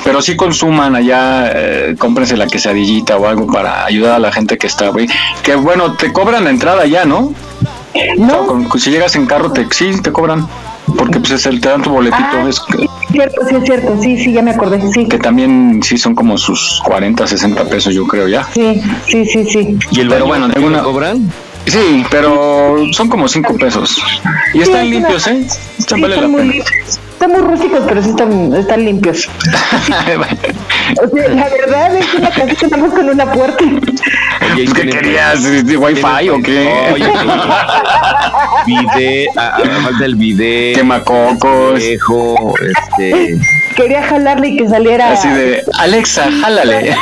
pero 0.04 0.20
sí 0.22 0.36
consuman 0.36 0.96
allá, 0.96 1.50
eh, 1.54 1.94
cómprense 1.98 2.36
la 2.36 2.46
quesadillita 2.46 3.16
o 3.16 3.26
algo 3.26 3.46
para 3.46 3.84
ayudar 3.84 4.14
a 4.14 4.18
la 4.18 4.32
gente 4.32 4.58
que 4.58 4.66
está, 4.66 4.88
güey. 4.88 5.06
Que 5.42 5.54
bueno, 5.54 5.94
te 5.94 6.12
cobran 6.12 6.44
la 6.44 6.50
entrada 6.50 6.84
ya, 6.86 7.04
¿no? 7.04 7.32
No. 8.18 8.46
Con- 8.46 8.80
si 8.80 8.90
llegas 8.90 9.16
en 9.16 9.26
carro, 9.26 9.52
te, 9.52 9.66
sí, 9.70 10.02
te 10.02 10.12
cobran. 10.12 10.46
Porque 10.96 11.18
pues 11.20 11.32
es 11.32 11.46
el, 11.46 11.60
te 11.60 11.68
dan 11.68 11.82
tu 11.82 11.90
boletito. 11.90 12.22
Ah, 12.32 12.46
es 12.48 12.60
que, 12.60 12.86
Cierto, 13.12 13.40
sí 13.48 13.54
es 13.54 13.64
cierto. 13.64 14.02
Sí, 14.02 14.18
sí, 14.24 14.32
ya 14.32 14.42
me 14.42 14.50
acordé. 14.50 14.80
Sí. 14.92 15.06
que 15.08 15.18
también 15.18 15.80
sí 15.82 15.96
son 15.96 16.14
como 16.14 16.36
sus 16.38 16.80
40, 16.84 17.26
60 17.26 17.64
pesos, 17.64 17.94
yo 17.94 18.06
creo 18.06 18.28
ya. 18.28 18.44
Sí, 18.52 18.80
sí, 19.06 19.24
sí, 19.24 19.44
sí. 19.48 19.78
¿Y 19.90 20.00
el 20.00 20.08
Pero 20.08 20.26
bueno, 20.26 20.46
alguna- 20.54 20.82
cobran? 20.82 21.30
Sí, 21.66 22.04
pero 22.10 22.76
son 22.92 23.08
como 23.08 23.26
5 23.26 23.56
pesos. 23.56 24.00
Y 24.54 24.60
están 24.60 24.62
es 24.62 24.68
una- 24.68 24.82
limpios, 24.84 25.26
¿eh? 25.26 25.46
Están 25.78 25.96
Sí, 25.96 26.02
vale 26.02 26.08
la 26.08 26.14
están 26.16 26.30
muy 26.30 26.40
pena. 26.42 26.52
limpios. 26.54 27.00
Están 27.16 27.32
muy 27.32 27.40
rústicos, 27.40 27.80
pero 27.88 28.02
sí 28.02 28.10
están, 28.10 28.54
están 28.54 28.84
limpios. 28.84 29.28
O 31.02 31.08
sea, 31.08 31.28
la 31.30 31.48
verdad 31.48 31.96
es 31.96 32.14
una 32.14 32.30
casita 32.30 32.68
nada 32.68 32.84
más 32.84 32.94
con 32.94 33.08
una 33.08 33.32
puerta. 33.32 33.64
Oye, 34.52 34.62
¿y 34.62 34.66
¿Qué 34.68 34.86
querías? 34.88 35.42
¿De 35.66 35.76
Wi-Fi 35.76 36.28
o 36.28 36.40
qué? 36.40 36.90
Oye, 36.94 37.10
vide, 38.66 39.26
a- 39.36 39.56
a- 39.56 39.82
falta 39.82 40.04
el 40.04 40.14
vide, 40.14 40.74
Quemacocos. 40.76 41.80
espejo, 41.82 42.54
este, 42.60 43.36
Quería 43.74 44.04
jalarle 44.04 44.48
y 44.48 44.56
que 44.58 44.68
saliera. 44.68 45.10
Así 45.10 45.28
de, 45.28 45.64
Alexa, 45.78 46.28
jálale. 46.40 46.94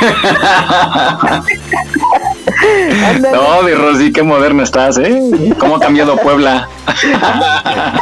No, 3.31 3.61
mi 3.61 3.71
Rosy, 3.73 4.11
qué 4.11 4.23
moderna 4.23 4.63
estás, 4.63 4.97
¿eh? 4.97 5.21
¿Cómo 5.59 5.75
ha 5.75 5.79
cambiado 5.79 6.17
Puebla? 6.17 6.67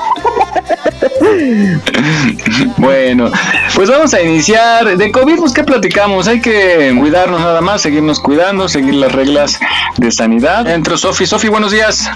Bueno, 2.77 3.31
pues 3.75 3.89
vamos 3.89 4.13
a 4.13 4.21
iniciar. 4.21 4.97
De 4.97 5.11
COVID, 5.11 5.37
pues, 5.37 5.53
¿qué 5.53 5.63
platicamos? 5.63 6.27
Hay 6.27 6.41
que 6.41 6.93
cuidarnos 6.97 7.41
nada 7.41 7.61
más, 7.61 7.81
seguirnos 7.81 8.19
cuidando, 8.19 8.67
seguir 8.67 8.95
las 8.95 9.11
reglas 9.11 9.59
de 9.97 10.11
sanidad. 10.11 10.67
Entro 10.69 10.97
Sofi. 10.97 11.25
Sofi, 11.25 11.47
buenos 11.47 11.71
días. 11.71 12.09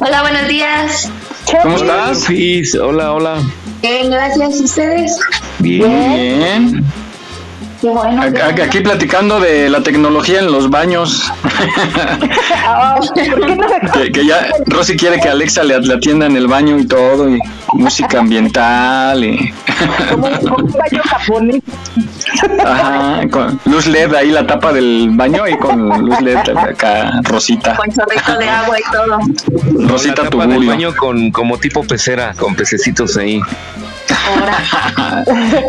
Hola, 0.00 0.22
buenos 0.22 0.48
días. 0.48 1.10
¿Cómo 1.62 1.76
estás? 1.76 2.26
Hola, 2.80 3.12
hola. 3.12 3.42
Bien, 3.82 4.10
gracias. 4.10 4.60
¿Y 4.60 4.64
ustedes? 4.64 5.18
Bien. 5.58 6.84
Qué 7.82 7.88
bueno. 7.90 8.22
Ac- 8.22 8.62
Aquí 8.62 8.78
platicando 8.80 9.40
de 9.40 9.68
la 9.68 9.82
tecnología 9.82 10.38
en 10.38 10.52
los 10.52 10.70
baños. 10.70 11.30
Ah, 12.64 12.94
¿Por 13.00 13.12
qué 13.14 13.28
no 13.28 13.56
me 13.56 13.90
Que, 13.92 14.12
que 14.12 14.24
ya 14.26 14.46
Rosy 14.66 14.96
quiere 14.96 15.18
que 15.20 15.28
Alexa 15.28 15.64
le, 15.64 15.80
le 15.80 15.94
atienda 15.94 16.26
en 16.26 16.36
el 16.36 16.46
baño 16.46 16.78
y 16.78 16.86
todo, 16.86 17.28
y 17.28 17.40
música 17.72 18.20
ambiental, 18.20 19.24
y 19.24 19.52
como, 20.10 20.30
como 20.40 20.56
un 20.64 20.72
baño 20.72 21.02
japonés? 21.04 21.60
ajá, 22.64 23.28
con 23.30 23.60
luz 23.64 23.86
LED 23.86 24.14
ahí 24.14 24.30
la 24.30 24.46
tapa 24.46 24.72
del 24.72 25.10
baño 25.14 25.46
y 25.48 25.56
con 25.58 25.88
luz 26.06 26.20
LED 26.20 26.38
acá, 26.56 27.20
Rosita, 27.24 27.74
Con 27.76 27.90
chorrito 27.92 28.38
de 28.38 28.48
agua 28.48 28.76
y 28.78 28.92
todo. 28.92 29.88
Rosita 29.88 30.30
Tubulio. 30.30 30.70
baño 30.70 30.94
con 30.96 31.32
como 31.32 31.58
tipo 31.58 31.82
pecera, 31.82 32.32
con 32.38 32.54
pececitos 32.54 33.16
ahí. 33.16 33.40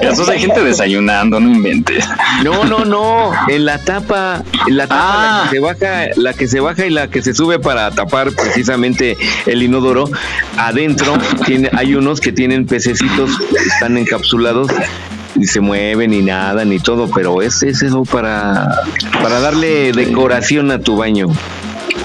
Esos 0.01 0.29
hay 0.29 0.39
gente 0.39 0.63
desayunando, 0.63 1.39
no 1.39 1.49
inventes. 1.49 2.07
No, 2.43 2.63
no, 2.65 2.85
no. 2.85 3.31
En 3.47 3.65
la 3.65 3.77
tapa, 3.79 4.43
en 4.67 4.77
la 4.77 4.87
tapa 4.87 5.03
Ah. 5.05 5.43
la 5.43 5.49
que 5.49 5.55
se 5.55 5.59
baja, 5.59 6.07
la 6.15 6.33
que 6.33 6.47
se 6.47 6.59
baja 6.59 6.85
y 6.85 6.89
la 6.89 7.07
que 7.09 7.21
se 7.21 7.33
sube 7.33 7.59
para 7.59 7.91
tapar 7.91 8.31
precisamente 8.31 9.17
el 9.45 9.63
inodoro, 9.63 10.09
adentro 10.57 11.17
tiene, 11.45 11.69
hay 11.75 11.95
unos 11.95 12.21
que 12.21 12.31
tienen 12.31 12.65
pececitos, 12.65 13.31
están 13.67 13.97
encapsulados 13.97 14.69
y 15.35 15.45
se 15.47 15.59
mueven 15.61 16.13
y 16.13 16.21
nadan 16.21 16.71
y 16.71 16.79
todo, 16.79 17.09
pero 17.13 17.41
es, 17.41 17.63
es 17.63 17.81
eso 17.81 18.03
para, 18.05 18.69
para 19.21 19.39
darle 19.39 19.91
decoración 19.91 20.71
a 20.71 20.79
tu 20.79 20.95
baño. 20.97 21.27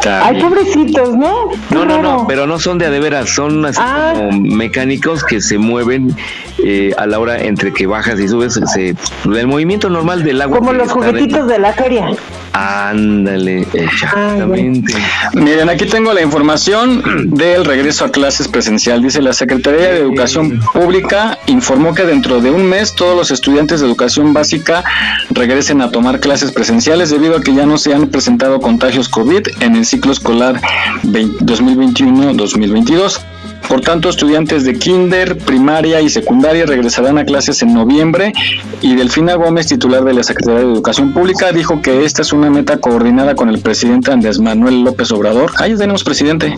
Ay, 0.07 0.41
pobrecitos, 0.41 1.17
¿no? 1.17 1.51
Qué 1.69 1.75
No, 1.75 1.85
no, 1.85 2.03
no, 2.03 2.27
pero 2.29 2.47
no 2.47 2.59
son 2.59 2.79
de 2.79 2.87
a 2.87 2.91
de 2.91 3.01
veras, 3.01 3.29
son 3.29 3.65
así 3.65 3.79
Ah. 3.83 4.13
como 4.15 4.41
mecánicos 4.41 5.25
que 5.25 5.41
se 5.41 5.59
mueven 5.59 6.15
eh, 6.65 6.93
a 6.97 7.07
la 7.07 7.19
hora 7.19 7.43
entre 7.43 7.73
que 7.73 7.87
bajas 7.87 8.19
y 8.21 8.29
subes, 8.29 8.61
se, 8.75 8.95
el 9.25 9.47
movimiento 9.47 9.89
normal 9.91 10.23
del 10.25 10.41
agua. 10.41 10.59
Como 10.59 10.73
los 10.73 10.89
está 10.89 10.95
juguetitos 10.95 11.49
de 11.49 11.59
la 11.59 11.73
feria. 11.73 12.09
Ándale, 12.53 13.67
exactamente. 13.73 14.95
Miren, 15.35 15.69
aquí 15.69 15.87
tengo 15.87 16.13
la 16.13 16.23
información 16.23 17.31
del 17.31 17.65
regreso 17.65 18.05
a 18.05 18.11
clases 18.11 18.49
presencial. 18.49 19.03
Dice 19.03 19.23
la 19.23 19.33
Secretaría 19.33 19.93
de 19.93 19.99
Educación 19.99 20.61
Pública 20.73 21.39
informó 21.47 21.95
que 21.95 22.05
dentro 22.05 22.41
de 22.41 22.51
un 22.51 22.65
mes 22.65 22.95
todos 22.95 23.17
los 23.17 23.31
estudiantes 23.31 23.81
de 23.81 23.87
educación 23.87 24.33
básica 24.33 24.85
regresen 25.31 25.81
a 25.83 25.91
tomar 25.91 26.21
clases 26.21 26.53
presenciales 26.53 27.11
debido 27.11 27.37
a 27.37 27.41
que 27.41 27.55
ya 27.55 27.67
no 27.67 27.79
se 27.79 27.95
han 27.95 28.09
presentado 28.09 28.61
contagios 28.61 29.09
COVID 29.09 29.49
en 29.61 29.77
el 29.77 29.85
ciclo 29.85 30.13
escolar 30.13 30.61
20 31.05 31.39
2021-2022. 31.45 33.21
Por 33.67 33.81
tanto, 33.81 34.09
estudiantes 34.09 34.65
de 34.65 34.79
kinder, 34.79 35.37
primaria 35.39 36.01
y 36.01 36.09
secundaria 36.09 36.65
regresarán 36.67 37.19
a 37.19 37.25
clases 37.25 37.63
en 37.63 37.75
noviembre 37.75 38.33
y 38.81 38.95
Delfina 38.95 39.35
Gómez, 39.35 39.67
titular 39.67 40.05
de 40.05 40.15
la 40.15 40.23
Secretaría 40.23 40.61
de 40.61 40.73
Educación 40.73 41.13
Pública, 41.13 41.53
dijo 41.53 41.83
que 41.83 42.05
esta 42.05 42.23
es 42.23 42.33
una 42.33 42.49
meta 42.51 42.79
coordinada 42.79 43.35
con 43.35 43.49
el 43.49 43.61
presidente 43.61 44.13
Andrés 44.13 44.39
Manuel 44.39 44.85
López 44.85 45.11
Obrador. 45.13 45.53
Ahí 45.59 45.77
tenemos 45.77 46.05
presidente, 46.05 46.55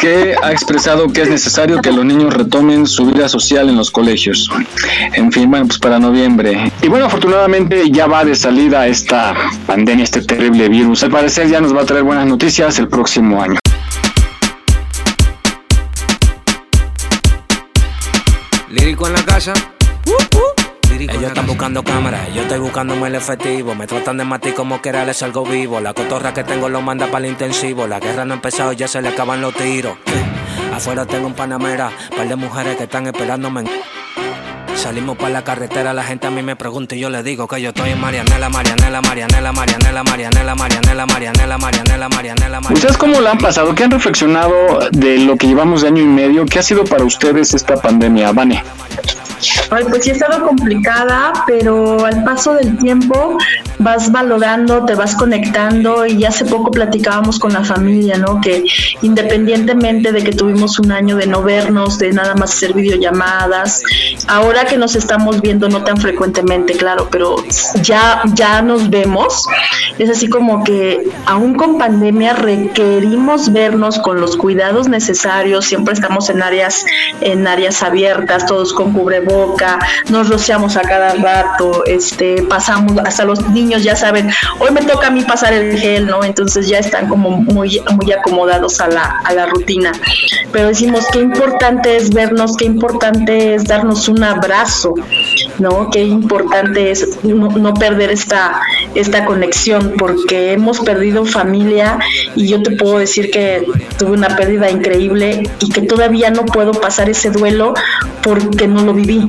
que 0.00 0.34
ha 0.42 0.52
expresado 0.52 1.08
que 1.12 1.22
es 1.22 1.30
necesario 1.30 1.80
que 1.80 1.92
los 1.92 2.04
niños 2.04 2.34
retomen 2.34 2.86
su 2.86 3.06
vida 3.06 3.28
social 3.28 3.68
en 3.68 3.76
los 3.76 3.90
colegios. 3.90 4.50
En 5.14 5.32
fin, 5.32 5.50
bueno, 5.50 5.66
pues 5.66 5.78
para 5.78 5.98
noviembre. 5.98 6.72
Y 6.82 6.88
bueno, 6.88 7.06
afortunadamente 7.06 7.90
ya 7.90 8.06
va 8.06 8.24
de 8.24 8.34
salida 8.34 8.86
esta 8.86 9.34
pandemia, 9.66 10.04
este 10.04 10.22
terrible 10.22 10.68
virus. 10.68 11.02
Al 11.02 11.10
parecer 11.10 11.48
ya 11.48 11.60
nos 11.60 11.74
va 11.74 11.82
a 11.82 11.86
traer 11.86 12.04
buenas 12.04 12.26
noticias 12.26 12.78
el 12.78 12.88
próximo 12.88 13.42
año. 13.42 13.58
Lírico 18.76 19.06
en 19.06 19.14
la 19.14 19.24
casa. 19.24 19.54
Ellos 20.98 21.22
están 21.22 21.46
buscando 21.46 21.82
cámaras, 21.82 22.32
yo 22.34 22.42
estoy 22.42 22.58
buscándome 22.58 23.08
el 23.08 23.14
efectivo. 23.14 23.74
Me 23.74 23.86
tratan 23.86 24.18
de 24.18 24.24
matar 24.24 24.52
como 24.52 24.82
que 24.82 24.90
era 24.90 25.04
les 25.06 25.22
algo 25.22 25.44
vivo. 25.46 25.80
La 25.80 25.94
cotorra 25.94 26.34
que 26.34 26.44
tengo 26.44 26.68
lo 26.68 26.82
manda 26.82 27.06
para 27.06 27.24
el 27.24 27.32
intensivo. 27.32 27.86
La 27.86 28.00
guerra 28.00 28.26
no 28.26 28.34
ha 28.34 28.36
empezado 28.36 28.72
y 28.72 28.76
ya 28.76 28.86
se 28.86 29.00
le 29.00 29.08
acaban 29.08 29.40
los 29.40 29.54
tiros. 29.54 29.96
Afuera 30.74 31.06
tengo 31.06 31.26
un 31.26 31.34
panamera, 31.34 31.90
par 32.14 32.28
de 32.28 32.36
mujeres 32.36 32.76
que 32.76 32.84
están 32.84 33.06
esperándome. 33.06 33.64
Salimos 34.76 35.16
para 35.16 35.30
la 35.30 35.42
carretera, 35.42 35.94
la 35.94 36.04
gente 36.04 36.26
a 36.26 36.30
mí 36.30 36.42
me 36.42 36.54
pregunta 36.54 36.94
y 36.94 37.00
yo 37.00 37.08
le 37.08 37.22
digo 37.22 37.48
que 37.48 37.60
yo 37.62 37.70
estoy 37.70 37.90
en 37.90 38.00
Marianela, 38.00 38.50
Marianela, 38.50 39.00
Marianela, 39.00 39.52
Marianela, 39.52 40.02
Marianela, 40.04 40.54
Marianela, 40.54 41.06
Marianela, 41.06 41.58
Marianela, 41.58 42.08
Marianela, 42.08 42.60
¿Ustedes 42.70 42.96
cómo 42.98 43.20
la 43.20 43.32
han 43.32 43.38
pasado? 43.38 43.74
¿Qué 43.74 43.84
han 43.84 43.90
reflexionado 43.90 44.52
de 44.92 45.18
lo 45.18 45.36
que 45.36 45.46
llevamos 45.46 45.80
de 45.80 45.88
año 45.88 46.02
y 46.02 46.06
medio? 46.06 46.44
¿Qué 46.44 46.58
ha 46.58 46.62
sido 46.62 46.84
para 46.84 47.04
ustedes 47.04 47.54
esta 47.54 47.76
pandemia, 47.76 48.32
Vane? 48.32 48.62
Ay, 49.70 49.84
pues 49.88 50.04
sí 50.04 50.10
ha 50.10 50.12
estado 50.14 50.46
complicada, 50.46 51.32
pero 51.46 52.04
al 52.04 52.24
paso 52.24 52.54
del 52.54 52.78
tiempo 52.78 53.36
vas 53.78 54.10
valorando, 54.10 54.84
te 54.84 54.94
vas 54.94 55.14
conectando 55.14 56.06
y 56.06 56.24
hace 56.24 56.44
poco 56.44 56.70
platicábamos 56.70 57.38
con 57.38 57.52
la 57.52 57.62
familia, 57.62 58.16
¿no? 58.16 58.40
Que 58.40 58.64
independientemente 59.02 60.12
de 60.12 60.24
que 60.24 60.32
tuvimos 60.32 60.78
un 60.78 60.92
año 60.92 61.16
de 61.16 61.26
no 61.26 61.42
vernos, 61.42 61.98
de 61.98 62.12
nada 62.12 62.34
más 62.34 62.54
hacer 62.54 62.72
videollamadas, 62.72 63.82
ahora 64.28 64.64
que 64.66 64.76
nos 64.76 64.96
estamos 64.96 65.40
viendo 65.40 65.68
no 65.68 65.82
tan 65.84 65.96
frecuentemente, 65.96 66.74
claro, 66.74 67.08
pero 67.10 67.36
ya 67.82 68.22
ya 68.34 68.62
nos 68.62 68.90
vemos, 68.90 69.46
es 69.98 70.10
así 70.10 70.28
como 70.28 70.64
que 70.64 71.08
aún 71.24 71.54
con 71.54 71.78
pandemia 71.78 72.34
requerimos 72.34 73.52
vernos 73.52 73.98
con 73.98 74.20
los 74.20 74.36
cuidados 74.36 74.88
necesarios, 74.88 75.64
siempre 75.64 75.94
estamos 75.94 76.28
en 76.30 76.42
áreas 76.42 76.84
en 77.20 77.46
áreas 77.46 77.82
abiertas, 77.82 78.46
todos 78.46 78.72
con 78.72 78.92
cubreboca, 78.92 79.78
nos 80.10 80.28
rociamos 80.28 80.76
a 80.76 80.82
cada 80.82 81.14
rato, 81.14 81.84
este 81.86 82.42
pasamos 82.42 82.98
hasta 83.04 83.24
los 83.24 83.48
niños 83.48 83.82
ya 83.82 83.96
saben, 83.96 84.30
hoy 84.58 84.70
me 84.70 84.82
toca 84.82 85.08
a 85.08 85.10
mí 85.10 85.22
pasar 85.22 85.52
el 85.52 85.78
gel, 85.78 86.06
¿no? 86.06 86.24
Entonces 86.24 86.68
ya 86.68 86.78
están 86.78 87.08
como 87.08 87.30
muy, 87.30 87.80
muy 87.96 88.12
acomodados 88.12 88.80
a 88.80 88.88
la, 88.88 89.20
a 89.24 89.32
la 89.32 89.46
rutina. 89.46 89.92
Pero 90.52 90.68
decimos, 90.68 91.04
qué 91.12 91.20
importante 91.20 91.96
es 91.96 92.10
vernos, 92.10 92.56
qué 92.56 92.64
importante 92.64 93.54
es 93.54 93.64
darnos 93.64 94.08
un 94.08 94.22
abrazo, 94.22 94.55
¿no? 95.58 95.90
Qué 95.90 96.02
importante 96.02 96.90
es 96.90 97.24
no, 97.24 97.48
no 97.48 97.74
perder 97.74 98.10
esta, 98.10 98.60
esta 98.94 99.24
conexión, 99.24 99.94
porque 99.98 100.52
hemos 100.52 100.80
perdido 100.80 101.24
familia 101.24 101.98
y 102.34 102.48
yo 102.48 102.62
te 102.62 102.76
puedo 102.76 102.98
decir 102.98 103.30
que 103.30 103.66
tuve 103.98 104.12
una 104.12 104.36
pérdida 104.36 104.70
increíble 104.70 105.42
y 105.60 105.70
que 105.70 105.82
todavía 105.82 106.30
no 106.30 106.44
puedo 106.44 106.72
pasar 106.72 107.08
ese 107.10 107.30
duelo 107.30 107.74
porque 108.22 108.66
no 108.66 108.82
lo 108.82 108.94
viví. 108.94 109.26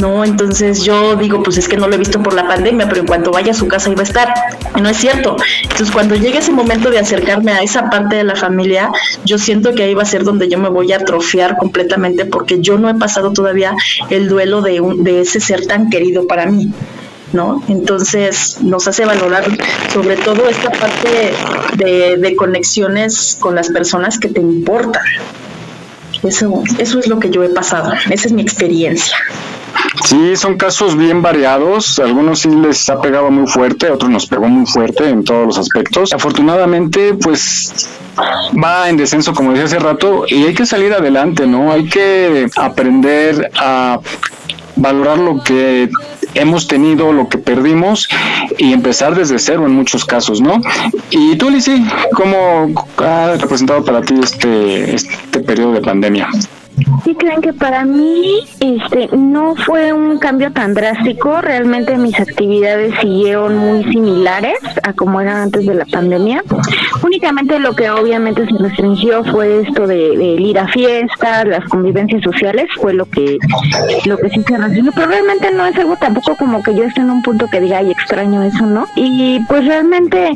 No, 0.00 0.24
entonces 0.24 0.84
yo 0.84 1.16
digo, 1.16 1.42
pues 1.42 1.56
es 1.56 1.66
que 1.66 1.76
no 1.76 1.88
lo 1.88 1.94
he 1.94 1.98
visto 1.98 2.22
por 2.22 2.34
la 2.34 2.46
pandemia, 2.46 2.88
pero 2.88 3.00
en 3.00 3.06
cuanto 3.06 3.32
vaya 3.32 3.52
a 3.52 3.54
su 3.54 3.66
casa 3.66 3.90
iba 3.90 4.00
a 4.00 4.04
estar. 4.04 4.32
No 4.80 4.88
es 4.88 4.96
cierto. 4.96 5.36
Entonces 5.62 5.90
cuando 5.90 6.14
llegue 6.14 6.38
ese 6.38 6.52
momento 6.52 6.90
de 6.90 6.98
acercarme 6.98 7.52
a 7.52 7.62
esa 7.62 7.90
parte 7.90 8.16
de 8.16 8.24
la 8.24 8.36
familia, 8.36 8.90
yo 9.24 9.38
siento 9.38 9.74
que 9.74 9.82
ahí 9.82 9.94
va 9.94 10.02
a 10.02 10.06
ser 10.06 10.24
donde 10.24 10.48
yo 10.48 10.58
me 10.58 10.68
voy 10.68 10.92
a 10.92 10.96
atrofiar 10.96 11.56
completamente 11.56 12.26
porque 12.26 12.60
yo 12.60 12.78
no 12.78 12.88
he 12.88 12.94
pasado 12.94 13.32
todavía 13.32 13.74
el 14.10 14.28
duelo 14.28 14.62
de, 14.62 14.80
un, 14.80 15.02
de 15.02 15.22
ese 15.22 15.40
ser 15.40 15.66
tan 15.66 15.90
querido 15.90 16.26
para 16.26 16.46
mí. 16.46 16.70
¿no? 17.32 17.62
Entonces 17.68 18.58
nos 18.62 18.88
hace 18.88 19.04
valorar 19.04 19.44
sobre 19.92 20.16
todo 20.16 20.48
esta 20.48 20.70
parte 20.70 21.32
de, 21.76 22.16
de 22.16 22.36
conexiones 22.36 23.36
con 23.38 23.54
las 23.54 23.68
personas 23.68 24.18
que 24.18 24.28
te 24.28 24.40
importan. 24.40 25.02
Eso, 26.22 26.62
eso 26.78 26.98
es 26.98 27.06
lo 27.06 27.18
que 27.18 27.30
yo 27.30 27.42
he 27.44 27.48
pasado, 27.48 27.92
esa 28.10 28.26
es 28.26 28.32
mi 28.32 28.42
experiencia. 28.42 29.16
Sí, 30.04 30.36
son 30.36 30.56
casos 30.56 30.96
bien 30.96 31.22
variados. 31.22 31.98
Algunos 31.98 32.40
sí 32.40 32.50
les 32.50 32.88
ha 32.88 33.00
pegado 33.00 33.30
muy 33.30 33.46
fuerte, 33.46 33.90
otros 33.90 34.10
nos 34.10 34.26
pegó 34.26 34.48
muy 34.48 34.66
fuerte 34.66 35.08
en 35.08 35.24
todos 35.24 35.46
los 35.46 35.58
aspectos. 35.58 36.12
Afortunadamente, 36.12 37.14
pues 37.14 37.88
va 38.62 38.88
en 38.88 38.96
descenso, 38.96 39.34
como 39.34 39.50
decía 39.50 39.66
hace 39.66 39.78
rato, 39.78 40.24
y 40.28 40.44
hay 40.44 40.54
que 40.54 40.66
salir 40.66 40.92
adelante, 40.92 41.46
¿no? 41.46 41.72
Hay 41.72 41.86
que 41.88 42.48
aprender 42.56 43.50
a 43.56 44.00
valorar 44.76 45.18
lo 45.18 45.42
que 45.42 45.90
hemos 46.34 46.68
tenido, 46.68 47.12
lo 47.12 47.28
que 47.28 47.38
perdimos 47.38 48.08
y 48.58 48.72
empezar 48.72 49.14
desde 49.14 49.38
cero 49.38 49.66
en 49.66 49.72
muchos 49.72 50.04
casos, 50.04 50.40
¿no? 50.40 50.60
Y 51.10 51.36
tú, 51.36 51.50
Lizzy, 51.50 51.84
¿cómo 52.14 52.68
ha 52.98 53.36
representado 53.38 53.84
para 53.84 54.02
ti 54.02 54.14
este, 54.22 54.94
este 54.94 55.40
periodo 55.40 55.72
de 55.72 55.80
pandemia? 55.80 56.28
Sí, 57.04 57.14
creen 57.14 57.40
que 57.40 57.52
para 57.52 57.84
mí 57.84 58.40
este 58.60 59.08
no 59.16 59.54
fue 59.56 59.92
un 59.92 60.18
cambio 60.18 60.52
tan 60.52 60.74
drástico, 60.74 61.40
realmente 61.40 61.96
mis 61.96 62.18
actividades 62.18 62.94
siguieron 63.00 63.56
muy 63.56 63.84
similares 63.84 64.58
a 64.82 64.92
como 64.92 65.20
eran 65.20 65.36
antes 65.36 65.66
de 65.66 65.74
la 65.74 65.84
pandemia. 65.86 66.42
Únicamente 67.02 67.58
lo 67.58 67.74
que 67.74 67.90
obviamente 67.90 68.46
se 68.46 68.58
restringió 68.58 69.24
fue 69.24 69.62
esto 69.62 69.86
de, 69.86 70.16
de 70.16 70.24
ir 70.40 70.58
a 70.58 70.68
fiestas, 70.68 71.46
las 71.46 71.64
convivencias 71.68 72.22
sociales, 72.22 72.66
fue 72.80 72.92
lo 72.92 73.06
que 73.06 73.38
lo 74.04 74.16
que 74.16 74.30
sí 74.30 74.42
se 74.46 74.56
restringió, 74.56 74.92
pero 74.92 75.08
realmente 75.08 75.52
no 75.52 75.66
es 75.66 75.76
algo 75.76 75.96
tampoco 75.96 76.36
como 76.36 76.62
que 76.62 76.74
yo 76.74 76.84
esté 76.84 77.00
en 77.00 77.10
un 77.10 77.22
punto 77.22 77.46
que 77.48 77.60
diga, 77.60 77.78
ay, 77.78 77.90
extraño 77.90 78.42
eso, 78.42 78.66
¿no? 78.66 78.86
Y 78.96 79.40
pues 79.48 79.64
realmente, 79.64 80.30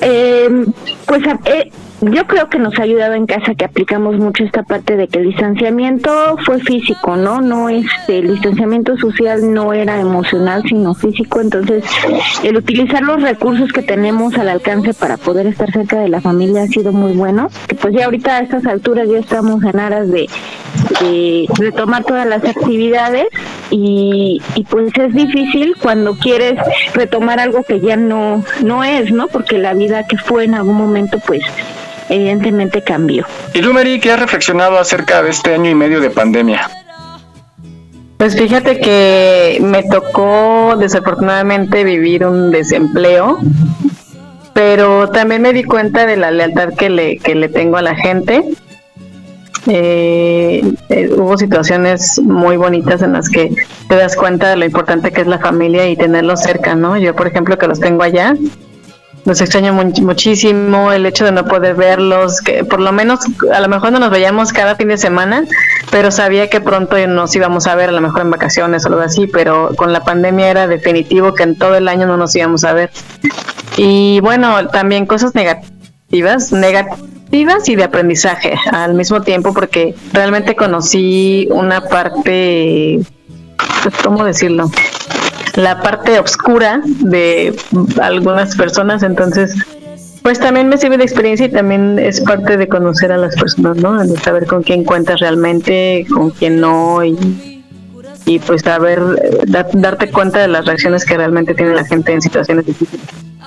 eh, 0.00 0.64
pues 1.06 1.22
eh, 1.44 1.70
yo 2.00 2.26
creo 2.26 2.48
que 2.48 2.58
nos 2.58 2.78
ha 2.78 2.82
ayudado 2.82 3.14
en 3.14 3.26
casa 3.26 3.54
que 3.54 3.64
aplicamos 3.64 4.16
mucho 4.18 4.44
esta 4.44 4.62
parte 4.62 4.96
de 4.96 5.08
que 5.08 5.18
el 5.18 5.26
distanciamiento 5.28 6.36
fue 6.44 6.60
físico, 6.60 7.16
¿no? 7.16 7.40
No 7.40 7.68
este 7.70 8.18
el 8.18 8.32
distanciamiento 8.32 8.96
social 8.98 9.52
no 9.52 9.72
era 9.72 9.98
emocional, 9.98 10.62
sino 10.68 10.94
físico, 10.94 11.40
entonces 11.40 11.84
el 12.42 12.56
utilizar 12.56 13.02
los 13.02 13.22
recursos 13.22 13.72
que 13.72 13.82
tenemos 13.82 14.34
al 14.34 14.48
alcance 14.48 14.92
para 14.92 15.16
poder 15.16 15.46
estar 15.46 15.70
cerca 15.72 15.98
de 15.98 16.08
la 16.08 16.20
familia 16.20 16.62
ha 16.62 16.66
sido 16.66 16.92
muy 16.92 17.12
bueno. 17.12 17.48
Que 17.66 17.74
pues 17.74 17.94
ya 17.94 18.04
ahorita 18.04 18.36
a 18.36 18.40
estas 18.40 18.66
alturas 18.66 19.08
ya 19.08 19.18
estamos 19.18 19.64
en 19.64 19.80
aras 19.80 20.10
de, 20.10 20.28
de 21.00 21.46
retomar 21.58 22.04
todas 22.04 22.26
las 22.26 22.44
actividades 22.44 23.26
y, 23.70 24.42
y 24.54 24.64
pues 24.64 24.92
es 24.98 25.14
difícil 25.14 25.74
cuando 25.82 26.14
quieres 26.14 26.60
retomar 26.94 27.40
algo 27.40 27.62
que 27.62 27.80
ya 27.80 27.96
no 27.96 28.44
no 28.62 28.84
es, 28.84 29.10
¿no? 29.12 29.28
Porque 29.28 29.58
la 29.58 29.74
vida 29.74 30.06
que 30.06 30.18
fue 30.18 30.44
en 30.44 30.54
algún 30.54 30.76
momento 30.76 31.18
pues 31.26 31.42
evidentemente 32.08 32.82
cambió. 32.82 33.26
¿Y 33.54 33.60
tú, 33.60 33.72
Mary, 33.72 34.00
qué 34.00 34.12
has 34.12 34.20
reflexionado 34.20 34.78
acerca 34.78 35.22
de 35.22 35.30
este 35.30 35.54
año 35.54 35.70
y 35.70 35.74
medio 35.74 36.00
de 36.00 36.10
pandemia? 36.10 36.70
Pues 38.16 38.34
fíjate 38.36 38.80
que 38.80 39.58
me 39.60 39.82
tocó 39.82 40.76
desafortunadamente 40.78 41.84
vivir 41.84 42.24
un 42.24 42.50
desempleo, 42.50 43.38
pero 44.54 45.10
también 45.10 45.42
me 45.42 45.52
di 45.52 45.64
cuenta 45.64 46.06
de 46.06 46.16
la 46.16 46.30
lealtad 46.30 46.72
que 46.74 46.88
le, 46.88 47.18
que 47.18 47.34
le 47.34 47.48
tengo 47.48 47.76
a 47.76 47.82
la 47.82 47.94
gente. 47.94 48.42
Eh, 49.68 50.62
eh, 50.88 51.10
hubo 51.12 51.36
situaciones 51.36 52.20
muy 52.22 52.56
bonitas 52.56 53.02
en 53.02 53.12
las 53.12 53.28
que 53.28 53.54
te 53.88 53.96
das 53.96 54.16
cuenta 54.16 54.48
de 54.48 54.56
lo 54.56 54.64
importante 54.64 55.10
que 55.10 55.22
es 55.22 55.26
la 55.26 55.38
familia 55.38 55.88
y 55.88 55.96
tenerlos 55.96 56.40
cerca, 56.40 56.74
¿no? 56.74 56.96
Yo, 56.96 57.14
por 57.14 57.26
ejemplo, 57.26 57.58
que 57.58 57.66
los 57.66 57.80
tengo 57.80 58.02
allá, 58.02 58.34
los 59.26 59.40
extraño 59.40 59.74
muchísimo, 59.74 60.92
el 60.92 61.04
hecho 61.04 61.24
de 61.24 61.32
no 61.32 61.44
poder 61.44 61.74
verlos, 61.74 62.40
que 62.40 62.64
por 62.64 62.80
lo 62.80 62.92
menos 62.92 63.20
a 63.52 63.60
lo 63.60 63.68
mejor 63.68 63.90
no 63.90 63.98
nos 63.98 64.10
veíamos 64.10 64.52
cada 64.52 64.76
fin 64.76 64.86
de 64.88 64.96
semana, 64.96 65.44
pero 65.90 66.12
sabía 66.12 66.48
que 66.48 66.60
pronto 66.60 66.96
nos 67.08 67.34
íbamos 67.34 67.66
a 67.66 67.74
ver, 67.74 67.88
a 67.88 67.92
lo 67.92 68.00
mejor 68.00 68.22
en 68.22 68.30
vacaciones 68.30 68.84
o 68.84 68.88
algo 68.88 69.00
así, 69.00 69.26
pero 69.26 69.70
con 69.76 69.92
la 69.92 70.00
pandemia 70.04 70.48
era 70.48 70.68
definitivo 70.68 71.34
que 71.34 71.42
en 71.42 71.58
todo 71.58 71.74
el 71.74 71.88
año 71.88 72.06
no 72.06 72.16
nos 72.16 72.34
íbamos 72.36 72.62
a 72.62 72.72
ver. 72.72 72.90
Y 73.76 74.20
bueno, 74.20 74.68
también 74.68 75.06
cosas 75.06 75.34
negativas, 75.34 76.52
negativas 76.52 77.68
y 77.68 77.74
de 77.74 77.82
aprendizaje 77.82 78.54
al 78.70 78.94
mismo 78.94 79.22
tiempo, 79.22 79.52
porque 79.52 79.96
realmente 80.12 80.54
conocí 80.54 81.48
una 81.50 81.80
parte, 81.80 83.00
pues, 83.82 83.94
¿cómo 84.04 84.24
decirlo? 84.24 84.70
La 85.56 85.80
parte 85.80 86.18
oscura 86.18 86.80
de 86.84 87.56
algunas 88.00 88.54
personas, 88.56 89.02
entonces 89.02 89.54
pues 90.22 90.40
también 90.40 90.68
me 90.68 90.76
sirve 90.76 90.98
de 90.98 91.04
experiencia 91.04 91.46
y 91.46 91.50
también 91.50 92.00
es 92.00 92.20
parte 92.20 92.56
de 92.56 92.66
conocer 92.66 93.12
a 93.12 93.16
las 93.16 93.36
personas, 93.36 93.76
¿no? 93.76 93.96
De 94.04 94.16
saber 94.18 94.46
con 94.46 94.64
quién 94.64 94.82
cuentas 94.82 95.20
realmente, 95.20 96.04
con 96.12 96.30
quién 96.30 96.60
no 96.60 97.04
y, 97.04 97.62
y 98.24 98.38
pues 98.40 98.62
saber, 98.62 99.00
da, 99.46 99.68
darte 99.72 100.10
cuenta 100.10 100.40
de 100.40 100.48
las 100.48 100.66
reacciones 100.66 101.04
que 101.04 101.16
realmente 101.16 101.54
tiene 101.54 101.74
la 101.74 101.84
gente 101.84 102.12
en 102.12 102.20
situaciones 102.20 102.66
difíciles. 102.66 103.06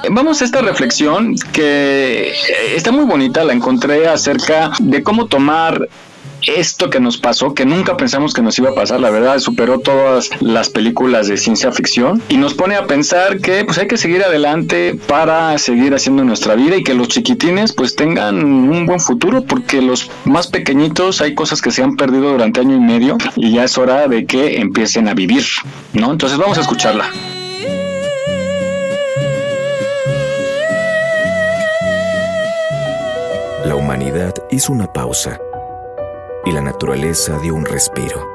Vamos 0.10 0.41
a 0.41 0.45
esta 0.45 0.62
reflexión 0.62 1.36
que 1.52 2.32
está 2.74 2.93
muy 2.93 3.04
bonita, 3.04 3.43
la 3.43 3.52
encontré 3.52 4.08
acerca 4.08 4.72
de 4.80 5.04
cómo 5.04 5.26
tomar 5.26 5.86
esto 6.47 6.89
que 6.89 6.99
nos 6.99 7.17
pasó, 7.17 7.54
que 7.54 7.65
nunca 7.65 7.97
pensamos 7.97 8.34
que 8.34 8.41
nos 8.41 8.58
iba 8.58 8.69
a 8.69 8.75
pasar, 8.75 8.99
la 8.99 9.10
verdad, 9.10 9.39
superó 9.39 9.80
todas 9.80 10.30
las 10.41 10.69
películas 10.69 11.28
de 11.28 11.38
ciencia 11.38 11.71
ficción 11.71 12.21
y 12.30 12.38
nos 12.38 12.54
pone 12.54 12.75
a 12.75 12.88
pensar 12.88 13.39
que 13.39 13.65
pues 13.65 13.78
hay 13.78 13.88
que 13.88 13.97
seguir 13.97 14.23
adelante 14.23 14.99
para 15.08 15.58
seguir 15.58 15.93
haciendo 15.93 16.23
nuestra 16.23 16.56
vida 16.56 16.78
y 16.78 16.84
que 16.84 16.93
los 16.93 17.08
chiquitines 17.08 17.73
pues 17.73 17.95
tengan 17.95 18.43
un 18.43 18.86
buen 18.86 18.99
futuro 18.99 19.43
porque 19.43 19.82
los 19.82 20.10
más 20.25 20.47
pequeñitos 20.47 21.21
hay 21.21 21.36
cosas 21.36 21.62
que 21.62 21.71
se 21.71 21.84
han 21.84 21.95
perdido 21.95 22.32
durante 22.32 22.60
año 22.60 22.75
y 22.75 22.80
medio 22.80 23.17
y 23.36 23.54
ya 23.54 23.63
es 23.63 23.78
hora 23.78 24.08
de 24.08 24.25
que 24.25 24.60
empiecen 24.60 25.08
a 25.08 25.13
vivir, 25.13 25.43
¿no? 25.93 26.12
Entonces 26.12 26.38
vamos 26.38 26.58
a 26.58 26.62
escucharla. 26.62 27.06
La 33.65 33.75
humanidad 33.75 34.34
hizo 34.49 34.71
una 34.71 34.91
pausa 34.91 35.39
y 36.45 36.52
la 36.52 36.62
naturaleza 36.62 37.38
dio 37.39 37.56
un 37.56 37.65
respiro. 37.65 38.28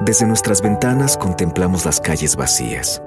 Desde 0.00 0.26
nuestras 0.26 0.62
ventanas 0.62 1.16
contemplamos 1.16 1.84
las 1.84 2.00
calles 2.00 2.36
vacías. 2.36 3.02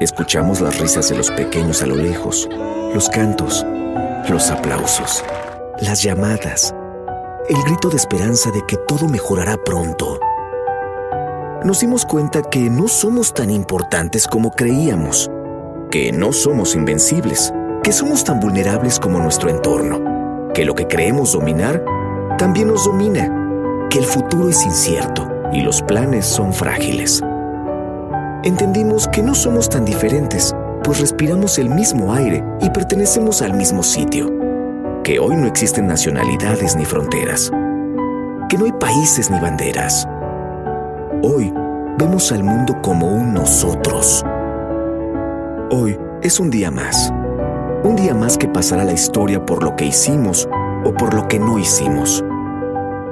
Escuchamos 0.00 0.60
las 0.60 0.78
risas 0.78 1.08
de 1.08 1.16
los 1.16 1.30
pequeños 1.30 1.82
a 1.82 1.86
lo 1.86 1.96
lejos, 1.96 2.48
los 2.94 3.08
cantos, 3.08 3.64
los 4.28 4.50
aplausos, 4.50 5.24
las 5.80 6.02
llamadas, 6.02 6.74
el 7.48 7.62
grito 7.64 7.88
de 7.88 7.96
esperanza 7.96 8.50
de 8.50 8.64
que 8.66 8.76
todo 8.76 9.08
mejorará 9.08 9.56
pronto. 9.56 10.18
Nos 11.64 11.80
dimos 11.80 12.04
cuenta 12.04 12.42
que 12.42 12.70
no 12.70 12.88
somos 12.88 13.32
tan 13.34 13.50
importantes 13.50 14.26
como 14.26 14.50
creíamos, 14.50 15.30
que 15.90 16.12
no 16.12 16.32
somos 16.32 16.74
invencibles, 16.74 17.52
que 17.82 17.92
somos 17.92 18.24
tan 18.24 18.40
vulnerables 18.40 18.98
como 18.98 19.18
nuestro 19.18 19.48
entorno, 19.48 20.52
que 20.52 20.64
lo 20.64 20.74
que 20.74 20.86
creemos 20.86 21.32
dominar 21.32 21.84
también 22.36 22.68
nos 22.68 22.84
domina, 22.84 23.88
que 23.88 23.98
el 23.98 24.04
futuro 24.04 24.48
es 24.48 24.64
incierto 24.64 25.26
y 25.52 25.62
los 25.62 25.82
planes 25.82 26.26
son 26.26 26.52
frágiles. 26.52 27.22
Entendimos 28.44 29.08
que 29.08 29.22
no 29.22 29.34
somos 29.34 29.68
tan 29.68 29.84
diferentes, 29.84 30.54
pues 30.84 31.00
respiramos 31.00 31.58
el 31.58 31.70
mismo 31.70 32.12
aire 32.12 32.44
y 32.60 32.70
pertenecemos 32.70 33.42
al 33.42 33.54
mismo 33.54 33.82
sitio, 33.82 34.32
que 35.02 35.18
hoy 35.18 35.36
no 35.36 35.46
existen 35.46 35.86
nacionalidades 35.86 36.76
ni 36.76 36.84
fronteras, 36.84 37.50
que 38.48 38.58
no 38.58 38.66
hay 38.66 38.72
países 38.72 39.30
ni 39.30 39.40
banderas. 39.40 40.06
Hoy 41.22 41.52
vemos 41.98 42.30
al 42.32 42.44
mundo 42.44 42.76
como 42.82 43.08
un 43.08 43.32
nosotros. 43.32 44.24
Hoy 45.70 45.98
es 46.22 46.38
un 46.38 46.50
día 46.50 46.70
más, 46.70 47.12
un 47.82 47.96
día 47.96 48.14
más 48.14 48.36
que 48.36 48.46
pasará 48.46 48.84
la 48.84 48.92
historia 48.92 49.44
por 49.44 49.64
lo 49.64 49.74
que 49.74 49.86
hicimos 49.86 50.48
o 50.86 50.94
por 50.94 51.14
lo 51.14 51.26
que 51.26 51.40
no 51.40 51.58
hicimos. 51.58 52.24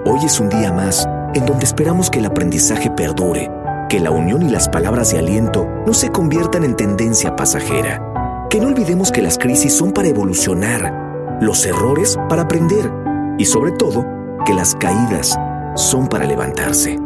Hoy 0.06 0.20
es 0.24 0.38
un 0.38 0.48
día 0.48 0.72
más 0.72 1.08
en 1.34 1.44
donde 1.44 1.64
esperamos 1.64 2.08
que 2.08 2.20
el 2.20 2.26
aprendizaje 2.26 2.88
perdure, 2.88 3.50
que 3.88 3.98
la 3.98 4.12
unión 4.12 4.42
y 4.42 4.48
las 4.48 4.68
palabras 4.68 5.10
de 5.10 5.18
aliento 5.18 5.66
no 5.84 5.92
se 5.92 6.10
conviertan 6.10 6.62
en 6.62 6.76
tendencia 6.76 7.34
pasajera, 7.34 8.46
que 8.48 8.60
no 8.60 8.68
olvidemos 8.68 9.10
que 9.10 9.22
las 9.22 9.38
crisis 9.38 9.74
son 9.74 9.90
para 9.90 10.06
evolucionar, 10.06 11.38
los 11.40 11.66
errores 11.66 12.16
para 12.28 12.42
aprender 12.42 12.92
y 13.38 13.44
sobre 13.44 13.72
todo 13.72 14.06
que 14.46 14.54
las 14.54 14.76
caídas 14.76 15.36
son 15.74 16.06
para 16.06 16.26
levantarse. 16.26 16.96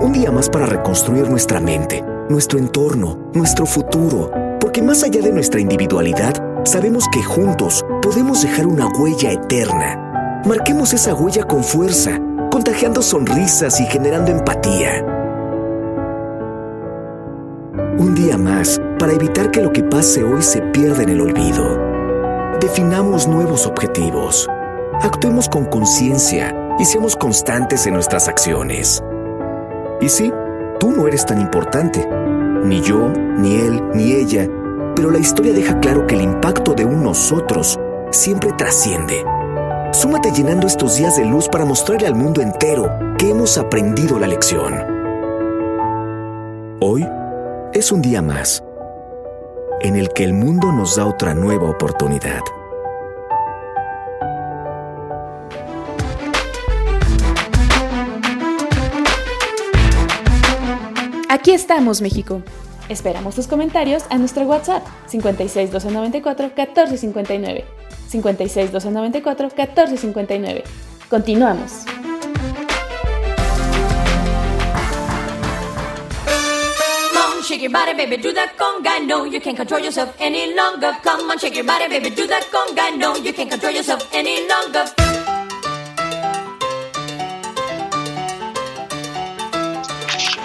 Un 0.00 0.12
día 0.12 0.30
más 0.30 0.48
para 0.48 0.66
reconstruir 0.66 1.28
nuestra 1.28 1.58
mente, 1.58 2.04
nuestro 2.28 2.60
entorno, 2.60 3.18
nuestro 3.34 3.66
futuro, 3.66 4.30
porque 4.60 4.80
más 4.80 5.02
allá 5.02 5.20
de 5.20 5.32
nuestra 5.32 5.60
individualidad, 5.60 6.49
sabemos 6.70 7.08
que 7.10 7.20
juntos 7.20 7.84
podemos 8.00 8.42
dejar 8.42 8.68
una 8.68 8.86
huella 8.86 9.32
eterna. 9.32 10.40
Marquemos 10.46 10.92
esa 10.92 11.14
huella 11.14 11.42
con 11.42 11.64
fuerza, 11.64 12.20
contagiando 12.48 13.02
sonrisas 13.02 13.80
y 13.80 13.86
generando 13.86 14.30
empatía. 14.30 15.04
Un 17.98 18.14
día 18.14 18.38
más 18.38 18.80
para 19.00 19.12
evitar 19.12 19.50
que 19.50 19.60
lo 19.60 19.72
que 19.72 19.82
pase 19.82 20.22
hoy 20.22 20.42
se 20.42 20.62
pierda 20.62 21.02
en 21.02 21.08
el 21.08 21.20
olvido. 21.20 21.76
Definamos 22.60 23.26
nuevos 23.26 23.66
objetivos. 23.66 24.48
Actuemos 25.02 25.48
con 25.48 25.64
conciencia 25.64 26.54
y 26.78 26.84
seamos 26.84 27.16
constantes 27.16 27.84
en 27.88 27.94
nuestras 27.94 28.28
acciones. 28.28 29.02
Y 30.00 30.08
sí, 30.08 30.32
tú 30.78 30.92
no 30.92 31.08
eres 31.08 31.26
tan 31.26 31.40
importante. 31.40 32.08
Ni 32.64 32.80
yo, 32.80 33.08
ni 33.08 33.56
él, 33.56 33.82
ni 33.92 34.12
ella 34.12 34.48
pero 35.00 35.12
la 35.12 35.18
historia 35.18 35.54
deja 35.54 35.80
claro 35.80 36.06
que 36.06 36.14
el 36.14 36.20
impacto 36.20 36.74
de 36.74 36.84
un 36.84 37.02
nosotros 37.02 37.80
siempre 38.10 38.52
trasciende. 38.52 39.24
Súmate 39.94 40.30
llenando 40.30 40.66
estos 40.66 40.96
días 40.96 41.16
de 41.16 41.24
luz 41.24 41.48
para 41.48 41.64
mostrarle 41.64 42.06
al 42.06 42.14
mundo 42.14 42.42
entero 42.42 42.92
que 43.16 43.30
hemos 43.30 43.56
aprendido 43.56 44.18
la 44.18 44.26
lección. 44.26 44.74
Hoy 46.82 47.08
es 47.72 47.90
un 47.90 48.02
día 48.02 48.20
más 48.20 48.62
en 49.80 49.96
el 49.96 50.10
que 50.10 50.22
el 50.22 50.34
mundo 50.34 50.70
nos 50.70 50.96
da 50.96 51.06
otra 51.06 51.32
nueva 51.32 51.70
oportunidad. 51.70 52.40
Aquí 61.30 61.52
estamos, 61.52 62.02
México. 62.02 62.42
Esperamos 62.90 63.36
tus 63.36 63.46
comentarios 63.46 64.02
a 64.10 64.18
nuestro 64.18 64.42
WhatsApp 64.46 64.82
56 65.06 65.70
294 65.70 66.50
1459. 66.56 67.64
56 68.08 68.72
294 68.72 69.48
1459. 69.56 70.64
Continuamos. 71.08 71.84
On, 77.14 77.42
shake 77.44 77.62
your 77.62 77.70
body, 77.70 77.94
baby, 77.94 78.16
do 78.16 78.32
that 78.32 78.56
conga. 78.58 78.98
No, 79.06 79.24
you 79.24 79.40
can't 79.40 79.56
control 79.56 79.80
yourself 79.80 80.12
any 80.18 80.52
longer. 80.52 80.90
Come 81.04 81.30
on, 81.30 81.38
shake 81.38 81.54
your 81.54 81.64
body, 81.64 81.86
baby, 81.88 82.10
do 82.10 82.26
that 82.26 82.42
conga. 82.50 82.90
No, 82.98 83.14
you 83.14 83.32
can't 83.32 83.48
control 83.48 83.72
yourself 83.72 84.04
any 84.12 84.48
longer. 84.48 85.09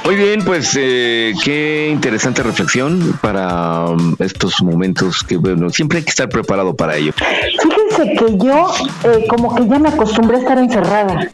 Muy 0.05 0.15
bien, 0.15 0.45
pues 0.45 0.77
eh, 0.79 1.33
qué 1.43 1.89
interesante 1.91 2.43
reflexión 2.43 3.17
para 3.21 3.85
um, 3.85 4.15
estos 4.19 4.61
momentos 4.61 5.23
que, 5.23 5.35
bueno, 5.35 5.71
siempre 5.71 5.97
hay 5.97 6.03
que 6.03 6.11
estar 6.11 6.29
preparado 6.29 6.75
para 6.75 6.95
ello. 6.95 7.11
Fíjense 7.13 8.13
que 8.13 8.37
yo 8.37 8.71
eh, 9.03 9.25
como 9.27 9.55
que 9.55 9.67
ya 9.67 9.79
me 9.79 9.89
acostumbré 9.89 10.37
a 10.37 10.39
estar 10.41 10.59
encerrada. 10.59 11.27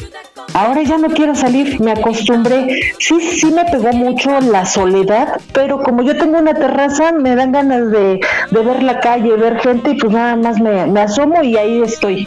Ahora 0.53 0.83
ya 0.83 0.97
no 0.97 1.09
quiero 1.09 1.35
salir, 1.35 1.81
me 1.81 1.91
acostumbré. 1.91 2.93
Sí, 2.97 3.19
sí 3.19 3.47
me 3.47 3.65
pegó 3.65 3.91
mucho 3.91 4.39
la 4.39 4.65
soledad, 4.65 5.41
pero 5.53 5.83
como 5.83 6.01
yo 6.03 6.17
tengo 6.17 6.39
una 6.39 6.53
terraza, 6.53 7.11
me 7.11 7.35
dan 7.35 7.51
ganas 7.51 7.91
de, 7.91 8.21
de 8.51 8.61
ver 8.63 8.83
la 8.83 9.01
calle, 9.01 9.35
ver 9.35 9.59
gente 9.59 9.91
y 9.91 9.97
pues 9.97 10.13
nada 10.13 10.37
más 10.37 10.61
me, 10.61 10.85
me 10.87 11.01
asomo 11.01 11.43
y 11.43 11.57
ahí 11.57 11.81
estoy 11.81 12.25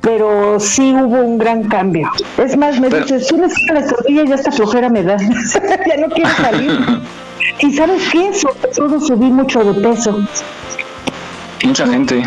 pero 0.00 0.58
sí 0.58 0.92
hubo 0.94 1.20
un 1.20 1.38
gran 1.38 1.64
cambio. 1.64 2.10
Es 2.38 2.56
más, 2.56 2.80
me 2.80 2.88
dice, 2.88 3.20
si 3.20 3.36
me 3.36 3.48
saca 3.48 3.74
la 3.74 3.86
tortilla 3.86 4.24
ya 4.24 4.34
esta 4.36 4.50
flojera 4.50 4.88
me 4.88 5.02
da, 5.02 5.16
ya 5.86 5.96
no 5.98 6.08
quiero 6.08 6.30
salir. 6.30 6.80
y 7.60 7.74
sabes 7.74 8.02
qué, 8.10 8.32
sobre 8.34 8.68
todo 8.74 9.00
subí 9.00 9.26
mucho 9.26 9.62
de 9.64 9.80
peso. 9.80 10.18
Mucha 11.64 11.86
gente. 11.86 12.22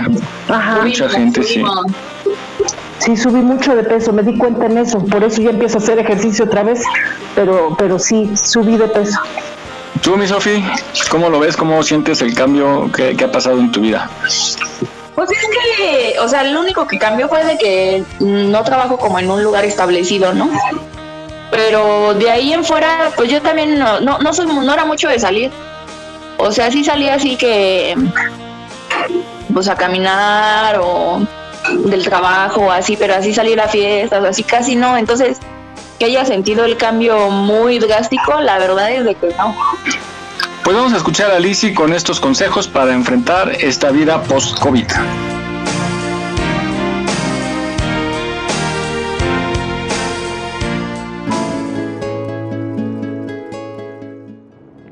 Ajá. 0.47 0.81
Mucha 0.83 1.09
gente, 1.09 1.43
sí. 1.43 1.63
Sí, 2.99 3.17
subí 3.17 3.41
mucho 3.41 3.75
de 3.75 3.83
peso, 3.83 4.13
me 4.13 4.21
di 4.21 4.37
cuenta 4.37 4.67
en 4.67 4.77
eso, 4.77 5.03
por 5.03 5.23
eso 5.23 5.41
ya 5.41 5.49
empiezo 5.49 5.79
a 5.79 5.81
hacer 5.81 5.97
ejercicio 5.97 6.45
otra 6.45 6.61
vez, 6.61 6.83
pero, 7.33 7.75
pero 7.75 7.97
sí, 7.97 8.29
subí 8.35 8.77
de 8.77 8.87
peso. 8.87 9.19
Tú, 10.03 10.17
mi 10.17 10.27
Sofi, 10.27 10.63
¿cómo 11.09 11.29
lo 11.29 11.39
ves? 11.39 11.57
¿Cómo 11.57 11.81
sientes 11.81 12.21
el 12.21 12.35
cambio 12.35 12.91
que, 12.95 13.15
que 13.15 13.23
ha 13.23 13.31
pasado 13.31 13.59
en 13.59 13.71
tu 13.71 13.81
vida? 13.81 14.07
Pues 15.15 15.29
es 15.31 15.37
que, 15.39 16.19
o 16.19 16.27
sea, 16.27 16.43
lo 16.43 16.61
único 16.61 16.87
que 16.87 16.97
cambió 16.97 17.27
fue 17.27 17.43
de 17.43 17.57
que 17.57 18.03
no 18.19 18.63
trabajo 18.63 18.97
como 18.97 19.19
en 19.19 19.29
un 19.29 19.43
lugar 19.43 19.65
establecido, 19.65 20.33
¿no? 20.33 20.49
Pero 21.51 22.13
de 22.13 22.29
ahí 22.29 22.53
en 22.53 22.63
fuera, 22.63 23.11
pues 23.15 23.29
yo 23.29 23.41
también 23.41 23.77
no, 23.77 23.99
no, 23.99 24.19
no, 24.19 24.33
soy, 24.33 24.45
no 24.45 24.73
era 24.73 24.85
mucho 24.85 25.09
de 25.09 25.19
salir. 25.19 25.51
O 26.37 26.51
sea, 26.51 26.71
sí 26.71 26.83
salía 26.83 27.15
así 27.15 27.35
que, 27.35 27.95
pues 29.53 29.67
a 29.67 29.75
caminar 29.75 30.79
o 30.81 31.21
del 31.85 32.03
trabajo 32.03 32.71
así, 32.71 32.95
pero 32.95 33.13
así 33.15 33.33
salir 33.33 33.59
a 33.59 33.67
fiestas, 33.67 34.23
así 34.23 34.43
casi 34.43 34.75
no. 34.75 34.97
Entonces, 34.97 35.39
que 35.99 36.05
haya 36.05 36.25
sentido 36.25 36.65
el 36.65 36.77
cambio 36.77 37.29
muy 37.29 37.79
drástico, 37.79 38.39
la 38.39 38.57
verdad 38.57 38.91
es 38.91 39.03
de 39.03 39.15
que 39.15 39.27
no. 39.37 39.55
Pues 40.63 40.75
vamos 40.75 40.93
a 40.93 40.97
escuchar 40.97 41.31
a 41.31 41.39
Lizzie 41.39 41.73
con 41.73 41.91
estos 41.91 42.19
consejos 42.19 42.67
para 42.67 42.93
enfrentar 42.93 43.51
esta 43.61 43.89
vida 43.89 44.21
post-COVID. 44.21 44.85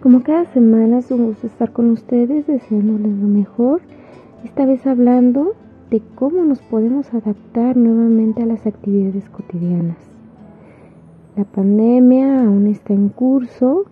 Como 0.01 0.23
cada 0.23 0.51
semana 0.53 0.97
es 0.99 1.11
un 1.11 1.27
gusto 1.27 1.45
estar 1.45 1.71
con 1.71 1.91
ustedes, 1.91 2.47
deseándoles 2.47 3.15
lo 3.17 3.27
mejor. 3.27 3.81
Esta 4.43 4.65
vez 4.65 4.87
hablando 4.87 5.53
de 5.91 6.01
cómo 6.15 6.43
nos 6.45 6.59
podemos 6.61 7.13
adaptar 7.13 7.77
nuevamente 7.77 8.41
a 8.41 8.47
las 8.47 8.65
actividades 8.65 9.29
cotidianas. 9.29 9.97
La 11.35 11.43
pandemia 11.43 12.39
aún 12.39 12.65
está 12.65 12.93
en 12.93 13.09
curso, 13.09 13.85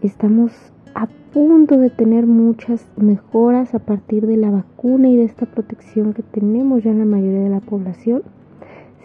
estamos 0.00 0.52
a 0.98 1.06
punto 1.32 1.78
de 1.78 1.90
tener 1.90 2.26
muchas 2.26 2.84
mejoras 2.96 3.72
a 3.72 3.78
partir 3.78 4.26
de 4.26 4.36
la 4.36 4.50
vacuna 4.50 5.08
y 5.08 5.14
de 5.14 5.22
esta 5.22 5.46
protección 5.46 6.12
que 6.12 6.24
tenemos 6.24 6.82
ya 6.82 6.90
en 6.90 6.98
la 6.98 7.04
mayoría 7.04 7.38
de 7.38 7.50
la 7.50 7.60
población. 7.60 8.22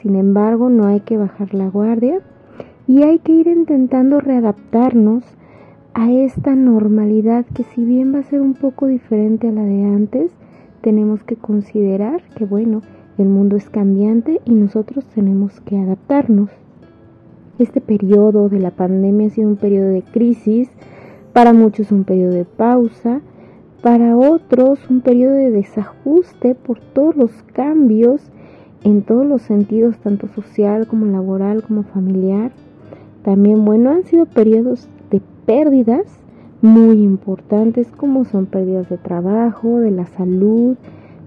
Sin 0.02 0.16
embargo, 0.16 0.72
no 0.72 0.88
hay 0.88 1.02
que 1.02 1.18
bajar 1.18 1.54
la 1.54 1.68
guardia 1.68 2.20
y 2.88 3.04
hay 3.04 3.20
que 3.20 3.34
ir 3.34 3.46
intentando 3.46 4.20
readaptarnos 4.20 5.24
a 5.94 6.12
esta 6.12 6.56
normalidad 6.56 7.46
que 7.46 7.62
si 7.64 7.86
bien 7.86 8.16
va 8.16 8.20
a 8.20 8.24
ser 8.24 8.42
un 8.42 8.56
poco 8.56 8.88
diferente 8.88 9.50
a 9.50 9.52
la 9.52 9.64
de 9.64 9.84
antes, 9.84 10.32
tenemos 10.82 11.24
que 11.24 11.36
considerar 11.36 12.24
que 12.36 12.46
bueno, 12.46 12.82
el 13.20 13.30
mundo 13.30 13.56
es 13.56 13.70
cambiante 13.70 14.42
y 14.46 14.56
nosotros 14.56 15.06
tenemos 15.14 15.62
que 15.62 15.78
adaptarnos. 15.78 16.50
Este 17.60 17.82
periodo 17.82 18.50
de 18.50 18.58
la 18.58 18.72
pandemia 18.72 19.28
ha 19.28 19.30
sido 19.30 19.48
un 19.48 19.58
periodo 19.58 19.90
de 19.90 20.02
crisis, 20.02 20.72
para 21.34 21.52
muchos 21.52 21.92
un 21.92 22.04
periodo 22.04 22.34
de 22.34 22.46
pausa, 22.46 23.22
para 23.82 24.16
otros 24.16 24.80
un 24.90 25.02
periodo 25.02 25.34
de 25.34 25.52
desajuste 25.52 26.56
por 26.56 26.80
todos 26.80 27.16
los 27.16 27.32
cambios 27.54 28.22
en 28.84 29.02
todos 29.02 29.26
los 29.26 29.42
sentidos, 29.42 29.98
tanto 29.98 30.28
social 30.28 30.88
como 30.88 31.06
laboral 31.06 31.64
como 31.64 31.84
familiar. 31.84 32.52
También, 33.24 33.66
bueno, 33.66 33.90
han 33.90 34.04
sido 34.04 34.26
periodos 34.26 34.88
de 35.10 35.22
pérdidas 35.46 36.06
muy 36.62 37.02
importantes 37.02 37.88
como 37.92 38.24
son 38.26 38.46
pérdidas 38.46 38.90
de 38.90 38.98
trabajo, 38.98 39.80
de 39.80 39.92
la 39.92 40.06
salud, 40.06 40.78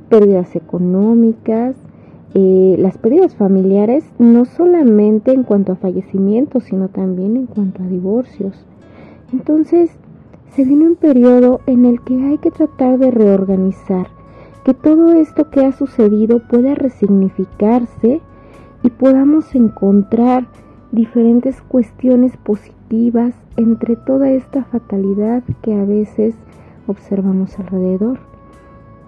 pérdidas 0.09 0.55
económicas, 0.57 1.77
eh, 2.35 2.77
las 2.79 2.97
pérdidas 2.99 3.35
familiares, 3.35 4.05
no 4.19 4.45
solamente 4.45 5.33
en 5.33 5.43
cuanto 5.43 5.73
a 5.73 5.77
fallecimientos, 5.77 6.65
sino 6.65 6.89
también 6.89 7.37
en 7.37 7.47
cuanto 7.47 7.83
a 7.83 7.87
divorcios. 7.87 8.67
Entonces, 9.33 9.91
se 10.55 10.65
viene 10.65 10.87
un 10.87 10.97
periodo 10.97 11.61
en 11.67 11.85
el 11.85 12.01
que 12.03 12.15
hay 12.25 12.39
que 12.39 12.51
tratar 12.51 12.99
de 12.99 13.11
reorganizar, 13.11 14.09
que 14.65 14.75
todo 14.75 15.13
esto 15.13 15.51
que 15.51 15.65
ha 15.65 15.73
sucedido 15.73 16.41
pueda 16.41 16.75
resignificarse 16.75 18.21
y 18.83 18.91
podamos 18.91 19.55
encontrar 19.55 20.47
diferentes 20.93 21.61
cuestiones 21.61 22.37
positivas 22.37 23.35
entre 23.57 23.97
toda 23.97 24.31
esta 24.31 24.65
fatalidad 24.65 25.43
que 25.63 25.75
a 25.75 25.85
veces 25.85 26.35
observamos 26.87 27.59
alrededor. 27.59 28.19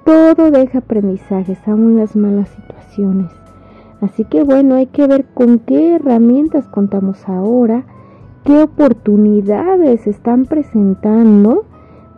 Todo 0.04 0.50
deja 0.50 0.78
aprendizajes, 0.78 1.58
aún 1.66 1.96
las 1.96 2.16
malas 2.16 2.48
situaciones. 2.48 3.30
Así 4.00 4.24
que 4.24 4.42
bueno, 4.42 4.74
hay 4.74 4.86
que 4.86 5.06
ver 5.06 5.24
con 5.34 5.58
qué 5.58 5.94
herramientas 5.96 6.66
contamos 6.68 7.28
ahora, 7.28 7.84
qué 8.44 8.62
oportunidades 8.62 10.06
están 10.06 10.46
presentando 10.46 11.64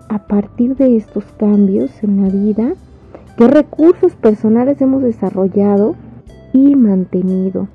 a 0.08 0.26
partir 0.26 0.76
de 0.76 0.96
estos 0.96 1.24
cambios 1.38 1.90
en 2.02 2.22
la 2.22 2.28
vida, 2.28 2.74
qué 3.36 3.46
recursos 3.46 4.12
personales 4.14 4.80
hemos 4.80 5.02
desarrollado 5.02 5.94
y 6.52 6.74
mantenido. 6.74 7.68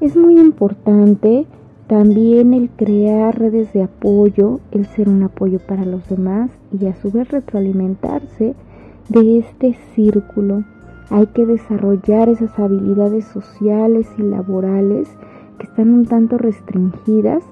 Es 0.00 0.16
muy 0.16 0.38
importante 0.38 1.46
también 1.88 2.52
el 2.52 2.68
crear 2.68 3.38
redes 3.38 3.72
de 3.72 3.82
apoyo, 3.82 4.60
el 4.72 4.86
ser 4.86 5.08
un 5.08 5.22
apoyo 5.22 5.58
para 5.58 5.86
los 5.86 6.06
demás 6.08 6.50
y 6.78 6.86
a 6.86 6.94
su 6.94 7.10
vez 7.10 7.30
retroalimentarse 7.30 8.54
de 9.08 9.38
este 9.38 9.74
círculo. 9.94 10.64
Hay 11.10 11.26
que 11.28 11.46
desarrollar 11.46 12.28
esas 12.28 12.58
habilidades 12.58 13.24
sociales 13.24 14.06
y 14.18 14.22
laborales 14.22 15.08
que 15.58 15.66
están 15.66 15.90
un 15.90 16.04
tanto 16.04 16.36
restringidas, 16.36 17.42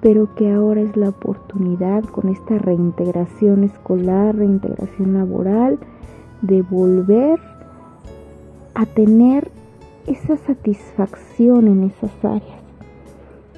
pero 0.00 0.34
que 0.34 0.52
ahora 0.52 0.80
es 0.80 0.96
la 0.96 1.08
oportunidad 1.08 2.04
con 2.04 2.28
esta 2.28 2.58
reintegración 2.58 3.64
escolar, 3.64 4.36
reintegración 4.36 5.14
laboral, 5.14 5.78
de 6.42 6.62
volver 6.62 7.40
a 8.74 8.86
tener 8.86 9.50
esa 10.06 10.36
satisfacción 10.36 11.66
en 11.66 11.84
esas 11.84 12.12
áreas. 12.24 12.62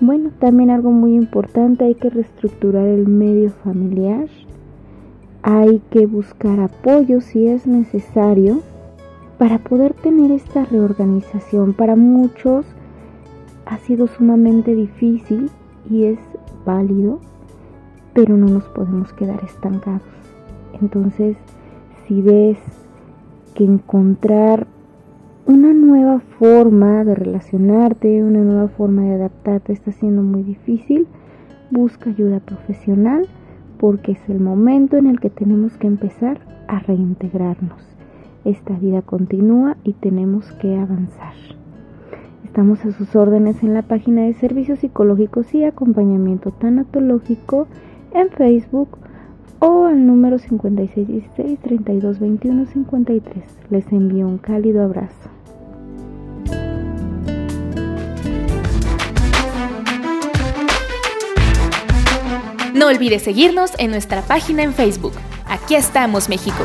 Bueno, 0.01 0.31
también 0.39 0.71
algo 0.71 0.91
muy 0.91 1.15
importante, 1.15 1.85
hay 1.85 1.95
que 1.95 2.09
reestructurar 2.09 2.87
el 2.87 3.07
medio 3.07 3.51
familiar, 3.51 4.29
hay 5.43 5.83
que 5.91 6.07
buscar 6.07 6.59
apoyo 6.59 7.21
si 7.21 7.47
es 7.47 7.67
necesario 7.67 8.63
para 9.37 9.59
poder 9.59 9.93
tener 9.93 10.31
esta 10.31 10.65
reorganización. 10.65 11.75
Para 11.75 11.97
muchos 11.97 12.65
ha 13.67 13.77
sido 13.79 14.07
sumamente 14.07 14.75
difícil 14.75 15.51
y 15.89 16.05
es 16.05 16.19
válido, 16.65 17.21
pero 18.15 18.37
no 18.37 18.47
nos 18.47 18.65
podemos 18.65 19.13
quedar 19.13 19.43
estancados. 19.45 20.03
Entonces, 20.81 21.37
si 22.07 22.23
ves 22.23 22.59
que 23.55 23.65
encontrar 23.65 24.67
una 25.47 25.73
nueva 25.73 26.21
forma 26.39 27.05
de 27.05 27.15
relacionarte, 27.15 28.23
una 28.23 28.41
nueva 28.41 28.69
forma 28.69 29.03
de 29.03 29.15
adaptarte 29.15 29.73
está 29.73 29.93
siendo 29.93 30.23
muy 30.23 30.43
difícil, 30.43 31.07
busca 31.71 32.11
ayuda 32.11 32.41
profesional 32.41 33.27
porque 33.79 34.13
es 34.13 34.29
el 34.29 34.41
momento 34.41 34.97
en 34.97 35.07
el 35.07 35.21
que 35.21 35.31
tenemos 35.31 35.77
que 35.77 35.87
empezar 35.87 36.41
a 36.69 36.81
reintegrarnos. 36.81 37.83
Esta 38.45 38.75
vida 38.79 39.03
continúa 39.03 39.77
y 39.85 39.95
tenemos 39.95 40.53
que 40.53 40.77
avanzar. 40.77 41.60
Estamos 42.51 42.85
a 42.85 42.91
sus 42.91 43.15
órdenes 43.15 43.63
en 43.63 43.75
la 43.75 43.83
página 43.83 44.23
de 44.23 44.35
Servicios 44.35 44.81
Psicológicos 44.81 45.55
y 45.55 45.63
Acompañamiento 45.63 46.51
Tanatológico 46.51 47.69
en 48.13 48.29
Facebook 48.31 48.99
o 49.61 49.85
al 49.85 50.05
número 50.05 50.37
5616 50.37 51.61
3221 51.61 52.67
53. 52.67 53.45
Les 53.71 53.93
envío 53.93 54.27
un 54.27 54.39
cálido 54.39 54.83
abrazo. 54.83 55.31
No 62.75 62.89
olvides 62.89 63.23
seguirnos 63.23 63.71
en 63.79 63.93
nuestra 63.93 64.23
página 64.23 64.65
en 64.65 64.73
Facebook. 64.73 65.13
Aquí 65.47 65.77
estamos, 65.77 66.29
México. 66.29 66.65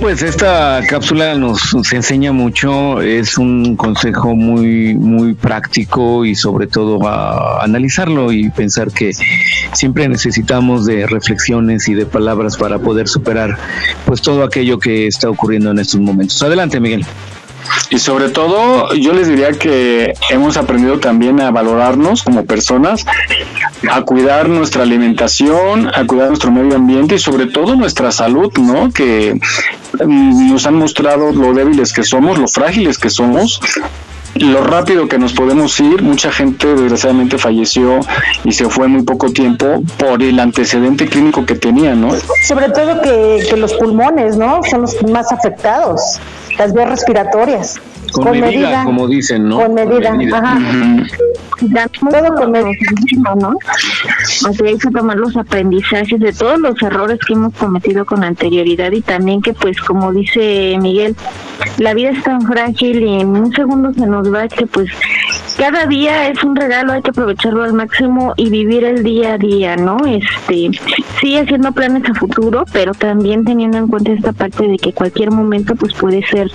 Pues 0.00 0.22
esta 0.22 0.80
cápsula 0.88 1.34
nos, 1.34 1.74
enseña 1.92 2.32
mucho, 2.32 3.00
es 3.00 3.38
un 3.38 3.76
consejo 3.76 4.34
muy, 4.34 4.94
muy 4.94 5.34
práctico 5.34 6.24
y 6.24 6.34
sobre 6.34 6.66
todo 6.66 7.06
a 7.06 7.62
analizarlo 7.62 8.32
y 8.32 8.50
pensar 8.50 8.92
que 8.92 9.12
siempre 9.72 10.08
necesitamos 10.08 10.86
de 10.86 11.06
reflexiones 11.06 11.88
y 11.88 11.94
de 11.94 12.06
palabras 12.06 12.56
para 12.56 12.78
poder 12.78 13.08
superar 13.08 13.56
pues 14.06 14.22
todo 14.22 14.44
aquello 14.44 14.78
que 14.78 15.06
está 15.06 15.30
ocurriendo 15.30 15.70
en 15.70 15.78
estos 15.78 16.00
momentos. 16.00 16.42
Adelante, 16.42 16.80
Miguel. 16.80 17.04
Y 17.90 17.98
sobre 17.98 18.28
todo, 18.28 18.94
yo 18.94 19.12
les 19.12 19.28
diría 19.28 19.52
que 19.52 20.14
hemos 20.30 20.56
aprendido 20.56 20.98
también 20.98 21.40
a 21.40 21.50
valorarnos 21.50 22.22
como 22.22 22.44
personas, 22.44 23.04
a 23.90 24.02
cuidar 24.02 24.48
nuestra 24.48 24.82
alimentación, 24.82 25.90
a 25.94 26.04
cuidar 26.06 26.28
nuestro 26.28 26.50
medio 26.50 26.76
ambiente 26.76 27.16
y 27.16 27.18
sobre 27.18 27.46
todo 27.46 27.76
nuestra 27.76 28.12
salud, 28.12 28.52
¿no? 28.58 28.90
Que 28.92 29.38
mm, 30.04 30.52
nos 30.52 30.66
han 30.66 30.74
mostrado 30.74 31.32
lo 31.32 31.52
débiles 31.54 31.92
que 31.92 32.04
somos, 32.04 32.38
lo 32.38 32.48
frágiles 32.48 32.98
que 32.98 33.10
somos 33.10 33.60
lo 34.34 34.62
rápido 34.62 35.08
que 35.08 35.18
nos 35.18 35.32
podemos 35.32 35.78
ir, 35.80 36.02
mucha 36.02 36.30
gente 36.30 36.68
desgraciadamente 36.68 37.38
falleció 37.38 38.00
y 38.44 38.52
se 38.52 38.68
fue 38.68 38.86
en 38.86 38.92
muy 38.92 39.02
poco 39.02 39.32
tiempo 39.32 39.82
por 39.98 40.22
el 40.22 40.38
antecedente 40.38 41.08
clínico 41.08 41.44
que 41.44 41.54
tenía, 41.54 41.94
¿no? 41.94 42.10
Sobre 42.46 42.68
todo 42.70 43.00
que, 43.02 43.46
que 43.48 43.56
los 43.56 43.74
pulmones, 43.74 44.36
¿no? 44.36 44.60
Son 44.70 44.82
los 44.82 45.02
más 45.08 45.32
afectados 45.32 46.20
las 46.58 46.72
vías 46.72 46.90
respiratorias. 46.90 47.80
Con, 48.12 48.40
medida, 48.40 48.84
como 48.84 49.06
dicen, 49.08 49.48
¿no? 49.48 49.56
Con 49.58 49.74
medida, 49.74 50.16
ajá. 50.38 50.58
Todo 52.10 52.34
con 52.36 52.52
medida, 52.52 53.34
¿no? 53.36 53.56
O 54.48 54.52
sea, 54.52 54.66
hay 54.66 54.78
que 54.78 54.90
tomar 54.90 55.16
los 55.16 55.36
aprendizajes 55.36 56.20
de 56.20 56.32
todos 56.32 56.58
los 56.60 56.80
errores 56.82 57.18
que 57.26 57.32
hemos 57.32 57.54
cometido 57.54 58.04
con 58.04 58.22
anterioridad 58.22 58.92
y 58.92 59.00
también 59.00 59.42
que, 59.42 59.52
pues, 59.52 59.80
como 59.80 60.12
dice 60.12 60.78
Miguel, 60.80 61.16
la 61.78 61.94
vida 61.94 62.10
es 62.10 62.22
tan 62.22 62.42
frágil 62.42 63.02
y 63.02 63.20
en 63.20 63.28
un 63.28 63.52
segundo 63.52 63.92
se 63.92 64.06
nos 64.06 64.32
va 64.32 64.46
que, 64.48 64.66
pues, 64.66 64.90
cada 65.58 65.86
día 65.86 66.28
es 66.28 66.44
un 66.44 66.54
regalo, 66.54 66.92
hay 66.92 67.02
que 67.02 67.10
aprovecharlo 67.10 67.64
al 67.64 67.72
máximo 67.72 68.32
y 68.36 68.48
vivir 68.48 68.84
el 68.84 69.02
día 69.02 69.34
a 69.34 69.38
día, 69.38 69.76
¿no? 69.76 69.96
Este, 70.06 70.70
sí 71.20 71.36
haciendo 71.36 71.72
planes 71.72 72.08
a 72.08 72.14
futuro, 72.14 72.64
pero 72.72 72.94
también 72.94 73.44
teniendo 73.44 73.78
en 73.78 73.88
cuenta 73.88 74.12
esta 74.12 74.32
parte 74.32 74.68
de 74.68 74.76
que 74.76 74.92
cualquier 74.92 75.32
momento 75.32 75.74
pues 75.74 75.94
puede 75.94 76.24
ser 76.26 76.48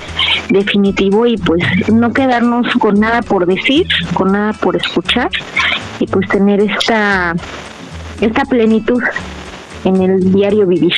definitivo 0.49 1.25
y 1.25 1.35
pues 1.45 1.63
no 1.91 2.11
quedarnos 2.13 2.67
con 2.79 2.99
nada 2.99 3.21
por 3.21 3.45
decir, 3.45 3.87
con 4.13 4.31
nada 4.31 4.53
por 4.53 4.75
escuchar 4.75 5.29
y 5.99 6.07
pues 6.07 6.27
tener 6.29 6.61
esta 6.61 7.35
esta 8.21 8.45
plenitud 8.45 9.01
en 9.83 10.01
el 10.01 10.31
diario 10.31 10.65
vivir. 10.65 10.93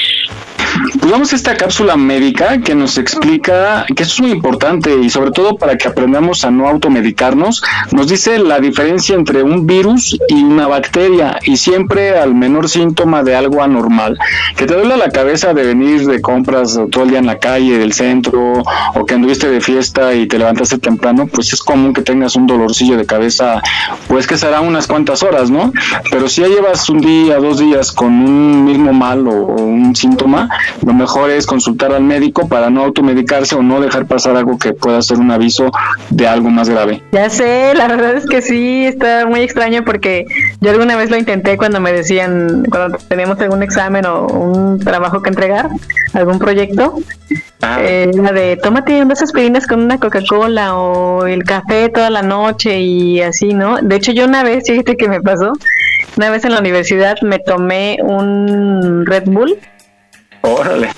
A 0.75 1.37
esta 1.37 1.57
cápsula 1.57 1.95
médica 1.95 2.59
que 2.59 2.75
nos 2.75 2.97
explica 2.97 3.85
que 3.95 4.03
esto 4.03 4.15
es 4.15 4.21
muy 4.21 4.31
importante 4.31 4.95
y 5.01 5.09
sobre 5.09 5.31
todo 5.31 5.57
para 5.57 5.75
que 5.75 5.87
aprendamos 5.87 6.45
a 6.45 6.51
no 6.51 6.67
automedicarnos. 6.67 7.63
Nos 7.91 8.07
dice 8.09 8.37
la 8.37 8.59
diferencia 8.59 9.15
entre 9.15 9.41
un 9.41 9.65
virus 9.65 10.17
y 10.27 10.43
una 10.43 10.67
bacteria 10.67 11.39
y 11.43 11.57
siempre 11.57 12.17
al 12.17 12.35
menor 12.35 12.69
síntoma 12.69 13.23
de 13.23 13.35
algo 13.35 13.63
anormal. 13.63 14.19
Que 14.55 14.65
te 14.65 14.75
duele 14.75 14.97
la 14.97 15.09
cabeza 15.09 15.53
de 15.53 15.63
venir 15.63 16.05
de 16.05 16.21
compras 16.21 16.79
todo 16.91 17.05
el 17.05 17.09
día 17.09 17.19
en 17.19 17.25
la 17.25 17.39
calle, 17.39 17.77
del 17.77 17.93
centro 17.93 18.61
o 18.93 19.05
que 19.05 19.15
anduviste 19.15 19.49
de 19.49 19.61
fiesta 19.61 20.13
y 20.13 20.27
te 20.27 20.37
levantaste 20.37 20.77
temprano, 20.77 21.27
pues 21.27 21.51
es 21.53 21.61
común 21.61 21.93
que 21.93 22.01
tengas 22.01 22.35
un 22.35 22.45
dolorcillo 22.45 22.97
de 22.97 23.05
cabeza, 23.05 23.61
pues 24.07 24.27
que 24.27 24.37
será 24.37 24.61
unas 24.61 24.85
cuantas 24.85 25.23
horas, 25.23 25.49
¿no? 25.49 25.73
Pero 26.11 26.29
si 26.29 26.41
ya 26.41 26.47
llevas 26.47 26.87
un 26.89 26.99
día, 26.99 27.37
dos 27.37 27.57
días 27.57 27.91
con 27.91 28.07
un 28.07 28.65
mismo 28.65 28.93
mal 28.93 29.27
o 29.27 29.45
un 29.55 29.95
síntoma, 29.95 30.49
lo 30.85 30.93
mejor 30.93 31.29
es 31.29 31.45
consultar 31.45 31.91
al 31.93 32.03
médico 32.03 32.47
para 32.47 32.69
no 32.69 32.83
automedicarse 32.83 33.55
o 33.55 33.63
no 33.63 33.79
dejar 33.81 34.05
pasar 34.05 34.35
algo 34.35 34.57
que 34.57 34.73
pueda 34.73 35.01
ser 35.01 35.17
un 35.17 35.31
aviso 35.31 35.71
de 36.09 36.27
algo 36.27 36.49
más 36.49 36.69
grave. 36.69 37.01
Ya 37.11 37.29
sé, 37.29 37.73
la 37.75 37.87
verdad 37.87 38.15
es 38.15 38.25
que 38.25 38.41
sí, 38.41 38.85
está 38.85 39.25
muy 39.25 39.41
extraño 39.41 39.83
porque 39.83 40.25
yo 40.61 40.71
alguna 40.71 40.95
vez 40.95 41.09
lo 41.09 41.17
intenté 41.17 41.57
cuando 41.57 41.79
me 41.79 41.91
decían, 41.91 42.65
cuando 42.69 42.97
teníamos 43.07 43.39
algún 43.39 43.63
examen 43.63 44.05
o 44.05 44.27
un 44.27 44.79
trabajo 44.79 45.21
que 45.21 45.29
entregar, 45.29 45.69
algún 46.13 46.39
proyecto, 46.39 46.95
Ah. 47.61 47.77
eh, 47.81 48.11
la 48.13 48.31
de 48.31 48.57
tómate 48.57 49.01
unas 49.01 49.21
aspirinas 49.23 49.65
con 49.65 49.79
una 49.79 49.99
Coca-Cola 49.99 50.75
o 50.75 51.25
el 51.25 51.43
café 51.43 51.89
toda 51.89 52.09
la 52.11 52.21
noche 52.21 52.79
y 52.79 53.21
así, 53.21 53.53
¿no? 53.53 53.77
De 53.81 53.95
hecho, 53.95 54.11
yo 54.11 54.25
una 54.25 54.43
vez, 54.43 54.65
fíjate 54.67 54.95
que 54.97 55.07
me 55.09 55.19
pasó, 55.21 55.53
una 56.17 56.29
vez 56.29 56.45
en 56.45 56.51
la 56.51 56.59
universidad 56.59 57.15
me 57.21 57.39
tomé 57.39 57.97
un 58.03 59.05
Red 59.05 59.23
Bull 59.25 59.57
Órale. 60.45 60.91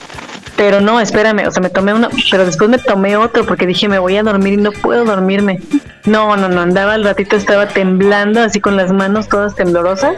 pero 0.55 0.81
no, 0.81 0.99
espérame, 0.99 1.47
o 1.47 1.51
sea, 1.51 1.61
me 1.61 1.69
tomé 1.69 1.93
uno, 1.93 2.09
pero 2.31 2.45
después 2.45 2.69
me 2.69 2.79
tomé 2.79 3.15
otro 3.15 3.45
porque 3.45 3.65
dije, 3.67 3.87
me 3.87 3.99
voy 3.99 4.17
a 4.17 4.23
dormir 4.23 4.53
y 4.53 4.57
no 4.57 4.71
puedo 4.71 5.05
dormirme. 5.05 5.59
No, 6.05 6.35
no, 6.37 6.47
no, 6.49 6.61
andaba 6.61 6.93
al 6.93 7.03
ratito, 7.03 7.35
estaba 7.35 7.67
temblando, 7.67 8.41
así 8.41 8.59
con 8.61 8.75
las 8.77 8.91
manos 8.93 9.27
todas 9.27 9.55
temblorosas. 9.55 10.15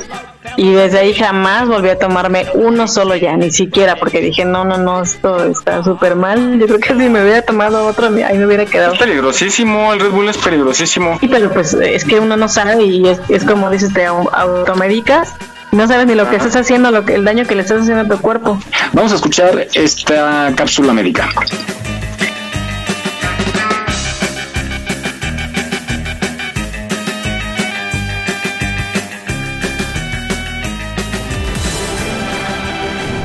Y 0.55 0.71
desde 0.73 0.99
ahí 0.99 1.13
jamás 1.13 1.67
volví 1.67 1.89
a 1.89 1.97
tomarme 1.99 2.45
uno 2.53 2.87
solo 2.87 3.15
ya, 3.15 3.35
ni 3.35 3.51
siquiera, 3.51 3.95
porque 3.97 4.21
dije, 4.21 4.45
no, 4.45 4.63
no, 4.65 4.77
no, 4.77 5.01
esto 5.01 5.43
está 5.45 5.83
súper 5.83 6.15
mal. 6.15 6.57
Yo 6.59 6.67
creo 6.67 6.79
que 6.79 6.89
si 6.89 7.09
me 7.09 7.21
hubiera 7.23 7.41
tomado 7.41 7.85
otro, 7.87 8.07
ahí 8.07 8.37
me 8.37 8.45
hubiera 8.45 8.65
quedado. 8.65 8.93
Es 8.93 8.99
peligrosísimo, 8.99 9.91
el 9.93 9.99
Red 9.99 10.11
Bull 10.11 10.29
es 10.29 10.37
peligrosísimo. 10.37 11.17
Sí, 11.19 11.27
pero 11.27 11.51
pues 11.51 11.73
es 11.73 12.05
que 12.05 12.19
uno 12.19 12.37
no 12.37 12.47
sabe 12.47 12.81
y 12.83 13.07
es, 13.09 13.19
es 13.29 13.43
como 13.43 13.69
dices, 13.69 13.91
te 13.93 14.07
au- 14.07 14.29
automedicas. 14.31 15.33
No 15.71 15.87
sabes 15.87 16.07
ni 16.07 16.15
lo 16.15 16.27
que 16.27 16.37
estás 16.37 16.55
haciendo, 16.55 16.89
lo 16.89 17.05
que, 17.05 17.13
el 17.13 17.23
daño 17.23 17.45
que 17.45 17.53
le 17.53 17.61
estás 17.61 17.81
haciendo 17.81 18.01
a 18.01 18.17
tu 18.17 18.21
cuerpo. 18.21 18.59
Vamos 18.93 19.11
a 19.11 19.15
escuchar 19.15 19.67
esta 19.73 20.51
cápsula 20.55 20.93
médica. 20.93 21.29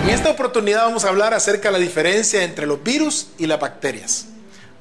En 0.03 0.11
esta 0.11 0.31
oportunidad 0.31 0.85
vamos 0.85 1.07
a 1.07 1.09
hablar 1.09 1.33
acerca 1.33 1.69
de 1.69 1.73
la 1.73 1.79
diferencia 1.79 2.43
entre 2.43 2.67
los 2.67 2.83
virus 2.85 3.29
y 3.39 3.47
las 3.47 3.59
bacterias. 3.59 4.27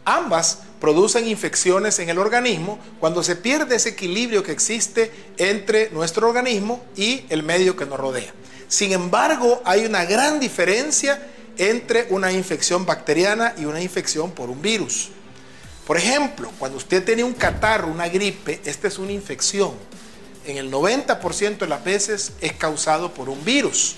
Ambas 0.04 0.64
producen 0.84 1.30
infecciones 1.30 1.98
en 2.00 2.10
el 2.10 2.20
organismo 2.20 2.78
cuando 3.00 3.24
se 3.24 3.38
pierde 3.38 3.78
ese 3.78 3.88
equilibrio 3.88 4.44
que 4.44 4.52
existe 4.52 5.10
entre 5.38 5.90
nuestro 5.92 6.28
organismo 6.28 6.84
y 6.98 7.24
el 7.30 7.42
medio 7.42 7.78
que 7.78 7.86
nos 7.86 7.98
rodea. 7.98 8.34
Sin 8.68 8.92
embargo, 8.92 9.62
hay 9.64 9.86
una 9.86 10.04
gran 10.04 10.42
diferencia 10.42 11.26
entre 11.58 12.08
una 12.10 12.34
infección 12.34 12.86
bacteriana 12.86 13.54
y 13.58 13.64
una 13.64 13.80
infección 13.80 14.32
por 14.32 14.50
un 14.50 14.62
virus. 14.62 15.08
Por 15.88 15.96
ejemplo, 15.96 16.52
cuando 16.60 16.80
usted 16.80 17.02
tiene 17.06 17.24
un 17.24 17.34
catarro, 17.34 17.88
una 17.88 18.10
gripe, 18.10 18.60
esta 18.66 18.90
es 18.90 18.98
una 18.98 19.14
infección. 19.14 19.72
En 20.46 20.58
el 20.58 20.70
90% 20.70 21.60
de 21.60 21.68
las 21.68 21.82
veces 21.82 22.34
es 22.42 22.52
causado 22.52 23.14
por 23.14 23.30
un 23.30 23.46
virus. 23.46 23.96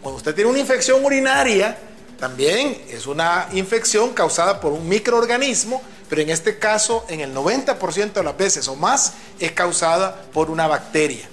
Cuando 0.00 0.16
usted 0.16 0.34
tiene 0.34 0.48
una 0.48 0.60
infección 0.60 1.04
urinaria, 1.04 1.76
también 2.18 2.80
es 2.88 3.06
una 3.06 3.48
infección 3.52 4.14
causada 4.14 4.58
por 4.58 4.72
un 4.72 4.88
microorganismo, 4.88 5.82
pero 6.08 6.22
en 6.22 6.30
este 6.30 6.58
caso, 6.58 7.04
en 7.08 7.20
el 7.20 7.34
90% 7.34 8.12
de 8.12 8.22
las 8.22 8.36
veces 8.36 8.68
o 8.68 8.76
más, 8.76 9.14
es 9.40 9.52
causada 9.52 10.22
por 10.32 10.50
una 10.50 10.66
bacteria. 10.66 11.28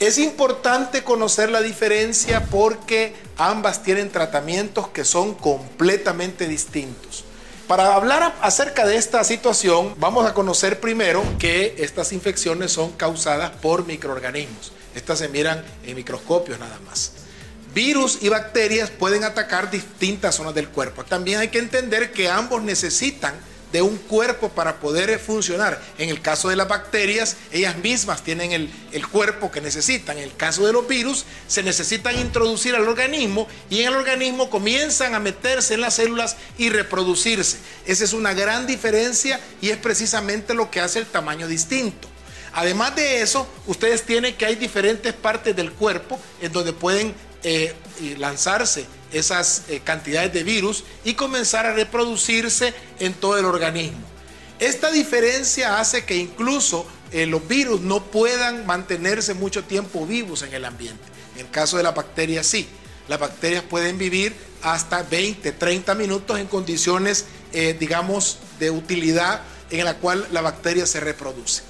Es 0.00 0.18
importante 0.18 1.04
conocer 1.04 1.50
la 1.50 1.62
diferencia 1.62 2.46
porque 2.46 3.14
ambas 3.36 3.82
tienen 3.82 4.10
tratamientos 4.10 4.88
que 4.88 5.04
son 5.04 5.34
completamente 5.34 6.48
distintos. 6.48 7.24
Para 7.68 7.94
hablar 7.94 8.34
acerca 8.42 8.86
de 8.86 8.96
esta 8.96 9.24
situación, 9.24 9.94
vamos 9.98 10.26
a 10.26 10.34
conocer 10.34 10.80
primero 10.80 11.22
que 11.38 11.76
estas 11.78 12.12
infecciones 12.12 12.72
son 12.72 12.92
causadas 12.92 13.52
por 13.52 13.86
microorganismos. 13.86 14.72
Estas 14.94 15.20
se 15.20 15.28
miran 15.28 15.64
en 15.84 15.96
microscopios 15.96 16.58
nada 16.58 16.78
más. 16.86 17.12
Virus 17.72 18.18
y 18.20 18.28
bacterias 18.28 18.90
pueden 18.90 19.24
atacar 19.24 19.70
distintas 19.70 20.34
zonas 20.34 20.54
del 20.54 20.68
cuerpo. 20.68 21.04
También 21.04 21.40
hay 21.40 21.48
que 21.48 21.58
entender 21.58 22.12
que 22.12 22.28
ambos 22.28 22.62
necesitan 22.62 23.34
de 23.74 23.82
un 23.82 23.96
cuerpo 23.96 24.50
para 24.50 24.78
poder 24.78 25.18
funcionar. 25.18 25.82
En 25.98 26.08
el 26.08 26.20
caso 26.20 26.48
de 26.48 26.54
las 26.54 26.68
bacterias, 26.68 27.36
ellas 27.50 27.76
mismas 27.78 28.22
tienen 28.22 28.52
el, 28.52 28.72
el 28.92 29.08
cuerpo 29.08 29.50
que 29.50 29.60
necesitan. 29.60 30.16
En 30.16 30.22
el 30.22 30.36
caso 30.36 30.64
de 30.64 30.72
los 30.72 30.86
virus, 30.86 31.24
se 31.48 31.64
necesitan 31.64 32.16
introducir 32.16 32.76
al 32.76 32.86
organismo 32.86 33.48
y 33.68 33.80
en 33.80 33.88
el 33.88 33.96
organismo 33.96 34.48
comienzan 34.48 35.16
a 35.16 35.18
meterse 35.18 35.74
en 35.74 35.80
las 35.80 35.94
células 35.94 36.36
y 36.56 36.68
reproducirse. 36.70 37.56
Esa 37.84 38.04
es 38.04 38.12
una 38.12 38.32
gran 38.32 38.68
diferencia 38.68 39.40
y 39.60 39.70
es 39.70 39.76
precisamente 39.76 40.54
lo 40.54 40.70
que 40.70 40.78
hace 40.78 41.00
el 41.00 41.06
tamaño 41.06 41.48
distinto. 41.48 42.08
Además 42.52 42.94
de 42.94 43.22
eso, 43.22 43.48
ustedes 43.66 44.04
tienen 44.04 44.36
que 44.36 44.46
hay 44.46 44.54
diferentes 44.54 45.12
partes 45.14 45.56
del 45.56 45.72
cuerpo 45.72 46.20
en 46.40 46.52
donde 46.52 46.72
pueden 46.72 47.12
eh, 47.44 47.74
lanzarse 48.18 48.86
esas 49.12 49.62
eh, 49.68 49.80
cantidades 49.84 50.32
de 50.32 50.42
virus 50.42 50.84
y 51.04 51.14
comenzar 51.14 51.66
a 51.66 51.74
reproducirse 51.74 52.74
en 52.98 53.14
todo 53.14 53.38
el 53.38 53.44
organismo. 53.44 54.00
Esta 54.58 54.90
diferencia 54.90 55.78
hace 55.78 56.04
que 56.04 56.16
incluso 56.16 56.86
eh, 57.12 57.26
los 57.26 57.46
virus 57.46 57.80
no 57.80 58.02
puedan 58.02 58.66
mantenerse 58.66 59.34
mucho 59.34 59.64
tiempo 59.64 60.06
vivos 60.06 60.42
en 60.42 60.54
el 60.54 60.64
ambiente. 60.64 61.02
En 61.34 61.46
el 61.46 61.50
caso 61.50 61.76
de 61.76 61.82
las 61.82 61.94
bacterias 61.94 62.46
sí. 62.46 62.68
Las 63.06 63.20
bacterias 63.20 63.62
pueden 63.62 63.98
vivir 63.98 64.34
hasta 64.62 65.02
20, 65.02 65.52
30 65.52 65.94
minutos 65.94 66.38
en 66.38 66.46
condiciones, 66.46 67.26
eh, 67.52 67.76
digamos, 67.78 68.38
de 68.58 68.70
utilidad 68.70 69.42
en 69.70 69.84
la 69.84 69.96
cual 69.98 70.26
la 70.32 70.40
bacteria 70.40 70.86
se 70.86 71.00
reproduce. 71.00 71.62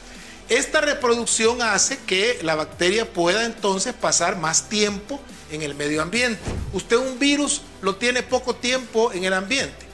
Esta 0.48 0.80
reproducción 0.80 1.60
hace 1.62 1.98
que 2.06 2.38
la 2.42 2.54
bacteria 2.54 3.10
pueda 3.12 3.44
entonces 3.44 3.94
pasar 3.94 4.36
más 4.36 4.68
tiempo 4.68 5.20
en 5.54 5.62
el 5.62 5.74
medio 5.74 6.02
ambiente. 6.02 6.40
Usted 6.72 6.96
un 6.96 7.18
virus 7.18 7.62
lo 7.82 7.96
tiene 7.96 8.22
poco 8.22 8.54
tiempo 8.54 9.12
en 9.12 9.24
el 9.24 9.32
ambiente. 9.32 9.86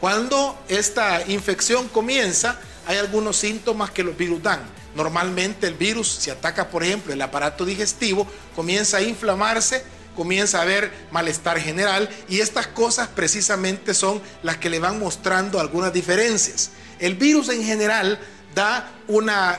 Cuando 0.00 0.58
esta 0.68 1.22
infección 1.26 1.88
comienza, 1.88 2.60
hay 2.86 2.98
algunos 2.98 3.36
síntomas 3.36 3.90
que 3.90 4.04
los 4.04 4.16
virus 4.16 4.42
dan. 4.42 4.60
Normalmente 4.94 5.66
el 5.66 5.74
virus, 5.74 6.08
si 6.08 6.30
ataca, 6.30 6.70
por 6.70 6.84
ejemplo, 6.84 7.12
el 7.12 7.20
aparato 7.20 7.64
digestivo, 7.64 8.26
comienza 8.54 8.98
a 8.98 9.02
inflamarse, 9.02 9.82
comienza 10.14 10.58
a 10.58 10.62
haber 10.62 10.90
malestar 11.10 11.60
general 11.60 12.08
y 12.28 12.40
estas 12.40 12.66
cosas 12.66 13.08
precisamente 13.08 13.94
son 13.94 14.22
las 14.42 14.56
que 14.56 14.70
le 14.70 14.78
van 14.78 14.98
mostrando 14.98 15.60
algunas 15.60 15.92
diferencias. 15.92 16.70
El 16.98 17.14
virus 17.14 17.50
en 17.50 17.62
general 17.62 18.18
da 18.56 18.90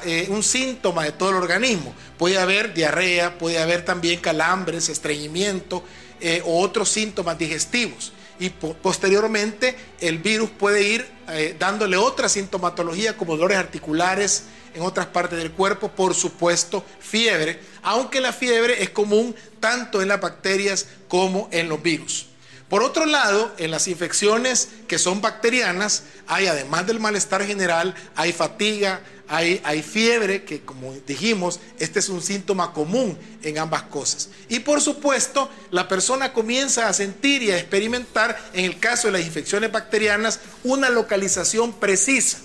eh, 0.04 0.26
un 0.30 0.42
síntoma 0.44 1.04
de 1.04 1.12
todo 1.12 1.30
el 1.30 1.36
organismo. 1.36 1.94
Puede 2.18 2.40
haber 2.40 2.74
diarrea, 2.74 3.38
puede 3.38 3.60
haber 3.60 3.86
también 3.86 4.20
calambres, 4.20 4.90
estreñimiento 4.90 5.84
eh, 6.20 6.42
o 6.46 6.60
otros 6.60 6.90
síntomas 6.90 7.38
digestivos. 7.38 8.12
Y 8.40 8.50
po- 8.50 8.74
posteriormente 8.74 9.76
el 10.02 10.18
virus 10.18 10.50
puede 10.50 10.82
ir 10.82 11.08
eh, 11.30 11.56
dándole 11.58 11.96
otra 11.96 12.28
sintomatología 12.28 13.16
como 13.16 13.34
dolores 13.38 13.58
articulares 13.58 14.44
en 14.74 14.82
otras 14.82 15.06
partes 15.08 15.38
del 15.38 15.52
cuerpo, 15.52 15.90
por 15.90 16.14
supuesto 16.14 16.84
fiebre, 17.00 17.60
aunque 17.84 18.20
la 18.20 18.34
fiebre 18.34 18.82
es 18.84 18.90
común 18.90 19.36
tanto 19.60 20.02
en 20.02 20.08
las 20.08 20.20
bacterias 20.22 20.88
como 21.08 21.50
en 21.52 21.70
los 21.70 21.82
virus. 21.82 22.28
Por 22.70 22.84
otro 22.84 23.06
lado, 23.06 23.54
en 23.58 23.72
las 23.72 23.88
infecciones 23.88 24.68
que 24.88 25.00
son 25.00 25.22
bacterianas, 25.22 26.04
hay 26.28 26.48
además 26.48 26.86
del 26.86 27.00
malestar 27.00 27.46
general, 27.46 27.96
hay 28.16 28.34
fatiga, 28.34 29.02
hay, 29.30 29.84
fiebre, 29.84 30.44
que 30.44 30.62
como 30.62 30.94
dijimos, 31.06 31.60
este 31.80 32.00
es 32.00 32.10
un 32.10 32.22
síntoma 32.22 32.74
común 32.74 33.18
en 33.44 33.58
ambas 33.58 33.84
cosas. 33.84 34.30
Y 34.50 34.60
por 34.60 34.82
supuesto, 34.82 35.50
la 35.72 35.88
persona 35.88 36.34
comienza 36.34 36.88
a 36.90 36.94
sentir 36.94 37.42
y 37.44 37.52
a 37.52 37.58
experimentar, 37.58 38.38
en 38.54 38.66
el 38.66 38.80
caso 38.80 39.08
de 39.08 39.14
las 39.14 39.26
infecciones 39.26 39.72
bacterianas, 39.72 40.42
una 40.64 40.90
localización 40.90 41.74
precisa. 41.74 42.40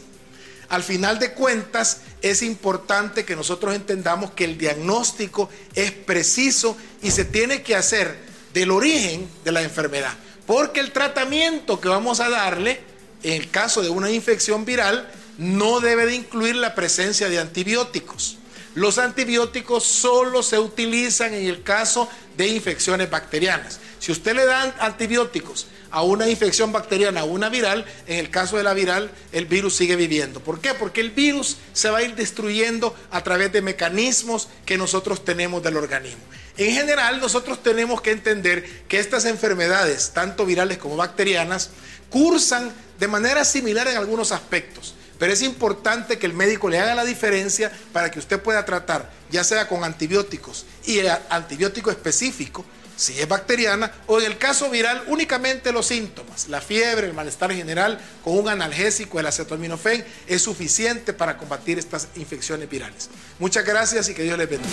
Al 0.69 0.83
final 0.83 1.19
de 1.19 1.33
cuentas, 1.35 1.99
es 2.23 2.43
importante 2.43 3.25
que 3.25 3.37
nosotros 3.37 3.75
entendamos 3.75 4.31
que 4.33 4.45
el 4.45 4.57
diagnóstico 4.57 5.51
es 5.75 5.91
preciso 5.91 6.77
y 7.03 7.11
se 7.11 7.25
tiene 7.25 7.63
que 7.63 7.77
hacer 7.77 8.32
del 8.53 8.71
origen 8.71 9.29
de 9.45 9.53
la 9.53 9.63
enfermedad. 9.63 10.15
Porque 10.47 10.81
el 10.81 10.93
tratamiento 10.93 11.81
que 11.81 11.89
vamos 11.89 12.21
a 12.21 12.29
darle, 12.29 12.81
en 13.23 13.41
el 13.41 13.51
caso 13.51 13.83
de 13.83 13.89
una 13.89 14.11
infección 14.11 14.65
viral, 14.65 15.09
no 15.39 15.81
debe 15.81 16.07
de 16.07 16.15
incluir 16.15 16.57
la 16.57 16.75
presencia 16.75 17.29
de 17.29 17.39
antibióticos. 17.39 18.39
Los 18.75 18.99
antibióticos 18.99 19.85
solo 19.85 20.43
se 20.43 20.59
utilizan 20.59 21.35
en 21.35 21.47
el 21.47 21.63
caso 21.63 22.09
de 22.37 22.49
infecciones 22.49 23.11
bacterianas. 23.11 23.81
Si 23.99 24.13
usted 24.13 24.35
le 24.35 24.47
da 24.47 24.75
antibióticos 24.81 25.67
a 25.91 26.03
una 26.03 26.27
infección 26.27 26.73
bacteriana, 26.73 27.21
a 27.21 27.25
una 27.25 27.51
viral, 27.51 27.85
en 28.07 28.19
el 28.19 28.31
caso 28.31 28.57
de 28.57 28.63
la 28.63 28.73
viral, 28.73 29.11
el 29.31 29.45
virus 29.45 29.77
sigue 29.77 29.95
viviendo. 29.95 30.41
¿Por 30.41 30.61
qué? 30.61 30.73
Porque 30.73 31.03
el 31.03 31.11
virus 31.11 31.59
se 31.75 31.91
va 31.91 31.99
a 31.99 32.03
ir 32.03 32.15
destruyendo 32.15 32.97
a 33.11 33.23
través 33.23 33.53
de 33.53 33.61
mecanismos 33.61 34.49
que 34.65 34.79
nosotros 34.79 35.23
tenemos 35.23 35.63
del 35.63 35.77
organismo. 35.77 36.23
En 36.57 36.73
general, 36.73 37.21
nosotros 37.21 37.63
tenemos 37.63 38.01
que 38.01 38.11
entender 38.11 38.65
que 38.89 38.99
estas 38.99 39.27
enfermedades, 39.27 40.13
tanto 40.15 40.47
virales 40.47 40.79
como 40.79 40.97
bacterianas, 40.97 41.71
cursan 42.09 42.73
de 42.99 43.09
manera 43.09 43.45
similar 43.45 43.87
en 43.89 43.99
algunos 43.99 44.33
aspectos. 44.33 44.95
Pero 45.19 45.33
es 45.33 45.43
importante 45.43 46.19
que 46.19 46.27
el 46.27 46.33
médico 46.33 46.69
le 46.69 46.81
haga 46.81 46.95
la 46.95 47.05
diferencia 47.05 47.71
para 47.93 48.11
que 48.11 48.19
usted 48.19 48.41
pueda 48.41 48.65
tratar, 48.65 49.11
ya 49.31 49.45
sea 49.45 49.69
con 49.69 49.85
antibióticos 49.85 50.67
y 50.87 51.01
antibiótico 51.29 51.91
específico, 51.91 52.65
si 52.97 53.19
es 53.19 53.27
bacteriana, 53.27 53.93
o 54.07 54.21
en 54.21 54.27
el 54.27 54.39
caso 54.39 54.71
viral 54.71 55.03
únicamente 55.09 55.73
los 55.73 55.87
síntomas, 55.87 56.49
la 56.49 56.61
fiebre, 56.61 57.07
el 57.07 57.15
malestar 57.15 57.53
general, 57.53 58.01
con 58.23 58.39
un 58.39 58.49
analgésico, 58.49 59.19
el 59.19 59.27
acetaminofén, 59.27 60.05
es 60.27 60.43
suficiente 60.43 61.13
para 61.13 61.37
combatir 61.37 61.79
estas 61.79 62.09
infecciones 62.17 62.69
virales. 62.69 63.09
Muchas 63.39 63.65
gracias 63.65 64.09
y 64.09 64.15
que 64.15 64.23
Dios 64.23 64.39
les 64.39 64.49
bendiga. 64.49 64.73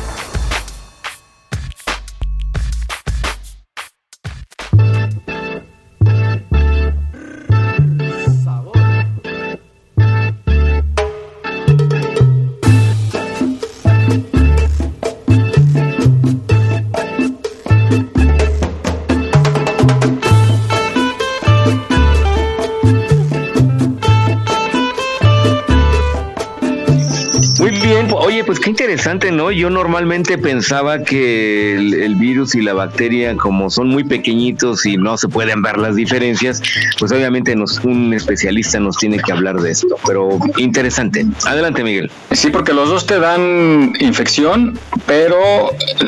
Interesante, 28.81 29.31
¿no? 29.31 29.51
Yo 29.51 29.69
normalmente 29.69 30.39
pensaba 30.39 31.03
que 31.03 31.75
el, 31.75 32.15
virus 32.15 32.55
y 32.55 32.61
la 32.61 32.73
bacteria, 32.73 33.37
como 33.37 33.69
son 33.69 33.89
muy 33.89 34.03
pequeñitos 34.03 34.87
y 34.87 34.97
no 34.97 35.17
se 35.17 35.27
pueden 35.27 35.61
ver 35.61 35.77
las 35.77 35.95
diferencias, 35.95 36.63
pues 36.97 37.11
obviamente 37.11 37.55
nos, 37.55 37.79
un 37.83 38.11
especialista 38.11 38.79
nos 38.79 38.97
tiene 38.97 39.19
que 39.19 39.31
hablar 39.31 39.57
de 39.57 39.69
esto. 39.69 39.97
Pero 40.07 40.39
interesante. 40.57 41.27
Adelante, 41.45 41.83
Miguel. 41.83 42.09
Sí, 42.31 42.49
porque 42.49 42.73
los 42.73 42.89
dos 42.89 43.05
te 43.05 43.19
dan 43.19 43.93
infección, 43.99 44.79
pero 45.05 45.37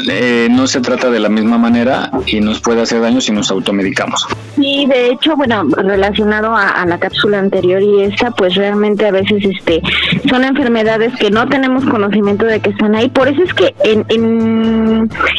eh, 0.10 0.48
no 0.50 0.66
se 0.66 0.82
trata 0.82 1.12
de 1.12 1.20
la 1.20 1.30
misma 1.30 1.60
manera 1.60 2.10
y 2.26 2.42
nos 2.42 2.60
puede 2.60 2.82
hacer 2.82 3.02
daño 3.02 3.22
si 3.22 3.32
nos 3.32 3.52
automedicamos. 3.52 4.26
Sí, 4.56 4.88
de 4.88 5.12
hecho, 5.12 5.36
bueno, 5.36 5.64
relacionado 5.78 6.56
a, 6.56 6.70
a 6.70 6.86
la 6.88 6.98
cápsula 6.98 7.38
anterior 7.38 7.84
y 7.84 8.02
esta, 8.02 8.32
pues 8.32 8.56
realmente 8.56 9.06
a 9.06 9.12
veces 9.12 9.44
este 9.46 9.80
son 10.28 10.44
enfermedades 10.44 11.16
que 11.18 11.30
no 11.30 11.48
tenemos 11.48 11.86
conocimiento 11.86 12.46
de 12.46 12.63
que 12.64 12.72
están 12.72 12.96
ahí. 12.96 13.10
Por 13.10 13.28
eso 13.28 13.44
es 13.44 13.54
que 13.54 13.76
en, 13.84 14.06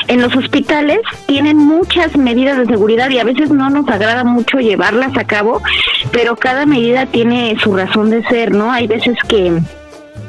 en, 0.09 0.20
los 0.20 0.37
hospitales 0.37 1.01
tienen 1.27 1.57
muchas 1.57 2.16
medidas 2.16 2.59
de 2.59 2.66
seguridad 2.66 3.11
y 3.11 3.18
a 3.18 3.25
veces 3.25 3.51
no 3.51 3.68
nos 3.70 3.89
agrada 3.89 4.25
mucho 4.25 4.59
llevarlas 4.59 5.16
a 5.16 5.25
cabo, 5.25 5.61
pero 6.12 6.37
cada 6.37 6.66
medida 6.66 7.07
tiene 7.07 7.57
su 7.62 7.75
razón 7.75 8.11
de 8.11 8.22
ser, 8.25 8.53
¿no? 8.53 8.70
Hay 8.70 8.87
veces 8.87 9.16
que 9.27 9.59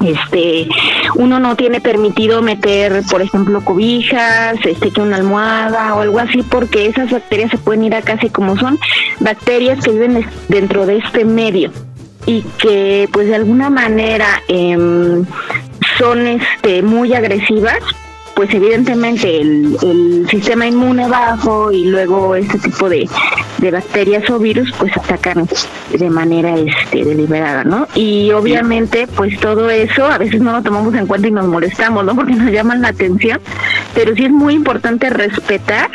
este 0.04 0.68
uno 1.14 1.38
no 1.38 1.56
tiene 1.56 1.80
permitido 1.80 2.42
meter 2.42 3.02
por 3.10 3.22
ejemplo 3.22 3.64
cobijas 3.64 4.58
este 4.64 4.90
que 4.90 5.00
una 5.00 5.16
almohada 5.16 5.94
o 5.94 6.00
algo 6.00 6.18
así 6.18 6.42
porque 6.42 6.86
esas 6.86 7.10
bacterias 7.10 7.50
se 7.50 7.56
pueden 7.56 7.84
ir 7.84 7.94
a 7.94 8.02
casi 8.02 8.28
como 8.28 8.58
son 8.58 8.78
bacterias 9.20 9.82
que 9.82 9.92
viven 9.92 10.26
dentro 10.48 10.84
de 10.84 10.98
este 10.98 11.24
medio 11.24 11.72
y 12.26 12.42
que 12.58 13.08
pues 13.12 13.28
de 13.28 13.36
alguna 13.36 13.70
manera 13.70 14.42
eh, 14.48 14.76
son 15.98 16.26
este 16.26 16.82
muy 16.82 17.14
agresivas 17.14 17.82
pues 18.36 18.52
evidentemente 18.52 19.40
el, 19.40 20.26
sistema 20.30 20.66
inmune 20.66 21.08
bajo 21.08 21.72
y 21.72 21.86
luego 21.86 22.36
este 22.36 22.58
tipo 22.58 22.88
de, 22.88 23.08
bacterias 23.72 24.28
o 24.28 24.38
virus 24.38 24.70
pues 24.78 24.94
atacan 24.94 25.48
de 25.90 26.10
manera 26.10 26.54
este 26.54 27.02
deliberada, 27.02 27.64
¿no? 27.64 27.88
Y 27.94 28.30
obviamente 28.32 29.08
pues 29.16 29.40
todo 29.40 29.70
eso 29.70 30.04
a 30.04 30.18
veces 30.18 30.40
no 30.40 30.52
lo 30.52 30.62
tomamos 30.62 30.94
en 30.94 31.06
cuenta 31.06 31.28
y 31.28 31.30
nos 31.30 31.46
molestamos, 31.46 32.04
¿no? 32.04 32.14
Porque 32.14 32.34
nos 32.34 32.52
llaman 32.52 32.82
la 32.82 32.88
atención, 32.88 33.40
pero 33.94 34.14
sí 34.14 34.26
es 34.26 34.30
muy 34.30 34.52
importante 34.52 35.08
respetar 35.08 35.90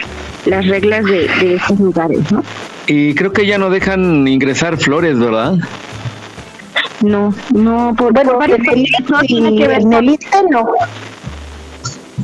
las 0.45 0.65
reglas 0.67 1.05
de, 1.05 1.27
de 1.27 1.55
esos 1.55 1.79
lugares, 1.79 2.31
¿no? 2.31 2.43
Y 2.87 3.13
creo 3.13 3.31
que 3.31 3.45
ya 3.45 3.59
no 3.59 3.69
dejan 3.69 4.27
ingresar 4.27 4.77
flores, 4.77 5.19
¿verdad? 5.19 5.59
No, 7.01 7.33
no, 7.53 7.95
por, 7.97 8.13
bueno, 8.13 8.37
varios 8.37 8.59
no 9.09 9.19
tiene 9.21 9.55
que 9.55 9.67
ver. 9.67 9.81
En 9.81 9.93
el 9.93 10.09
ISTE 10.09 10.43
no. 10.49 10.65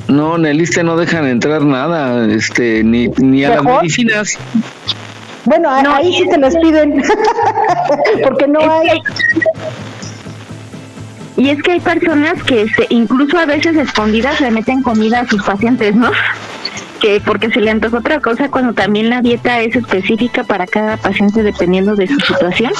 No, 0.07 0.35
en 0.35 0.45
el 0.45 0.61
ISTE 0.61 0.83
no 0.83 0.95
dejan 0.95 1.25
entrar 1.27 1.63
nada, 1.63 2.25
este, 2.27 2.83
ni, 2.83 3.07
ni 3.17 3.43
a 3.43 3.55
las 3.55 3.63
medicinas. 3.63 4.37
Bueno, 5.45 5.69
ahí 5.69 6.13
sí 6.13 6.27
se 6.29 6.37
les 6.37 6.55
piden, 6.57 7.01
porque 8.23 8.47
no 8.47 8.59
hay... 8.59 8.99
Y 11.37 11.49
es 11.49 11.61
que 11.61 11.73
hay 11.73 11.79
personas 11.79 12.41
que 12.43 12.63
este, 12.63 12.87
incluso 12.89 13.37
a 13.37 13.45
veces 13.45 13.75
escondidas 13.77 14.41
le 14.41 14.51
meten 14.51 14.81
comida 14.81 15.21
a 15.21 15.27
sus 15.27 15.43
pacientes, 15.43 15.95
¿no? 15.95 16.11
que 16.99 17.21
porque 17.23 17.51
se 17.51 17.61
le 17.61 17.69
antoja 17.69 17.97
otra 17.97 18.19
cosa 18.19 18.49
cuando 18.49 18.73
también 18.73 19.11
la 19.11 19.21
dieta 19.21 19.61
es 19.61 19.75
específica 19.75 20.43
para 20.43 20.65
cada 20.65 20.97
paciente 20.97 21.43
dependiendo 21.43 21.95
de 21.95 22.07
su 22.07 22.19
situación 22.19 22.71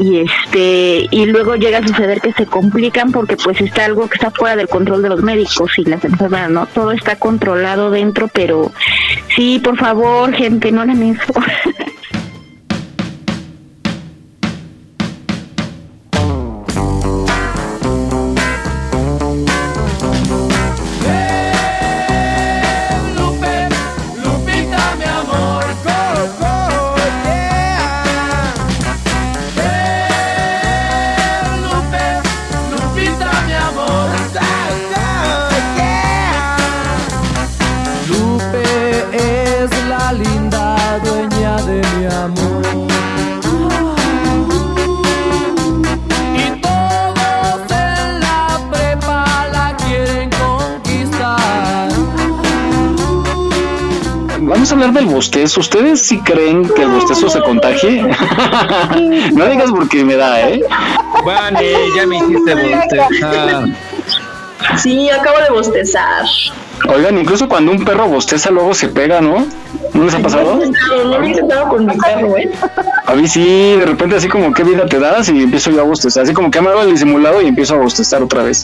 y 0.00 0.20
este 0.20 1.06
y 1.10 1.26
luego 1.26 1.56
llega 1.56 1.78
a 1.78 1.86
suceder 1.86 2.20
que 2.22 2.32
se 2.32 2.46
complican 2.46 3.12
porque 3.12 3.36
pues 3.36 3.60
está 3.60 3.84
algo 3.84 4.08
que 4.08 4.14
está 4.14 4.30
fuera 4.30 4.56
del 4.56 4.66
control 4.66 5.02
de 5.02 5.10
los 5.10 5.22
médicos 5.22 5.78
y 5.78 5.84
las 5.84 6.02
enfermeras, 6.04 6.50
¿no? 6.50 6.66
Todo 6.66 6.92
está 6.92 7.16
controlado 7.16 7.90
dentro, 7.90 8.28
pero 8.28 8.72
sí, 9.36 9.60
por 9.62 9.76
favor, 9.76 10.32
gente, 10.32 10.72
no 10.72 10.80
hagan 10.80 11.02
eso. 11.02 11.32
bostezo. 55.20 55.60
¿Ustedes 55.60 56.00
sí 56.00 56.18
creen 56.20 56.66
que 56.66 56.80
el 56.80 56.88
bostezo 56.88 57.28
se 57.28 57.40
contagie? 57.40 58.00
no 59.34 59.46
digas 59.46 59.70
porque 59.70 60.02
me 60.02 60.16
da, 60.16 60.48
¿eh? 60.48 60.62
Vale, 61.26 61.74
ya 61.94 62.06
me 62.06 62.16
hiciste 62.16 62.54
bostezar. 62.54 63.64
Sí, 64.78 65.10
acabo 65.10 65.38
de 65.40 65.50
bostezar. 65.50 66.24
Oigan, 66.88 67.18
incluso 67.18 67.50
cuando 67.50 67.70
un 67.72 67.84
perro 67.84 68.08
bosteza 68.08 68.50
luego 68.50 68.72
se 68.72 68.88
pega, 68.88 69.20
¿no? 69.20 69.46
¿No 69.92 70.04
les 70.04 70.14
ha 70.14 70.20
pasado? 70.20 70.56
No, 70.56 71.04
no 71.04 71.18
lo 71.18 71.22
he 71.22 71.28
intentado 71.28 71.68
con 71.68 71.84
mi 71.84 71.94
perro, 71.98 72.38
¿eh? 72.38 72.50
A 73.04 73.14
mí 73.14 73.28
sí, 73.28 73.76
de 73.76 73.84
repente 73.84 74.16
así 74.16 74.28
como 74.28 74.54
qué 74.54 74.64
vida 74.64 74.86
te 74.86 74.98
das 74.98 75.28
y 75.28 75.42
empiezo 75.42 75.70
yo 75.70 75.82
a 75.82 75.84
bostezar, 75.84 76.22
así 76.22 76.32
como 76.32 76.50
que 76.50 76.62
me 76.62 76.70
hago 76.70 76.80
el 76.80 76.92
disimulado 76.92 77.42
y 77.42 77.46
empiezo 77.48 77.74
a 77.74 77.78
bostezar 77.78 78.22
otra 78.22 78.42
vez. 78.42 78.62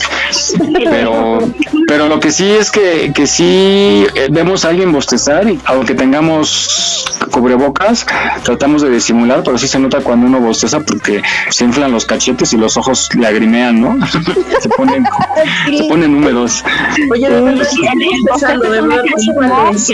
Pero, 0.73 1.39
pero 1.87 2.09
lo 2.09 2.19
que 2.19 2.31
sí 2.31 2.49
es 2.51 2.69
que, 2.69 3.11
que 3.13 3.25
sí 3.25 4.05
eh, 4.13 4.27
vemos 4.29 4.65
a 4.65 4.69
alguien 4.69 4.91
bostezar 4.91 5.49
y 5.49 5.59
aunque 5.65 5.95
tengamos 5.95 7.17
cubrebocas, 7.31 8.05
tratamos 8.43 8.81
de 8.81 8.89
disimular, 8.89 9.41
pero 9.43 9.57
sí 9.57 9.67
se 9.67 9.79
nota 9.79 10.01
cuando 10.01 10.27
uno 10.27 10.39
bosteza 10.39 10.79
porque 10.81 11.21
se 11.49 11.63
inflan 11.63 11.91
los 11.91 12.05
cachetes 12.05 12.51
y 12.53 12.57
los 12.57 12.77
ojos 12.77 13.09
lagrimean, 13.15 13.81
¿no? 13.81 13.97
se 14.59 14.69
ponen, 14.69 15.05
se 15.77 15.83
ponen 15.85 16.15
húmedos. 16.15 16.63
Oye, 17.11 17.29
de 17.29 17.41
verdad, 17.41 17.65
Sí, 19.77 19.93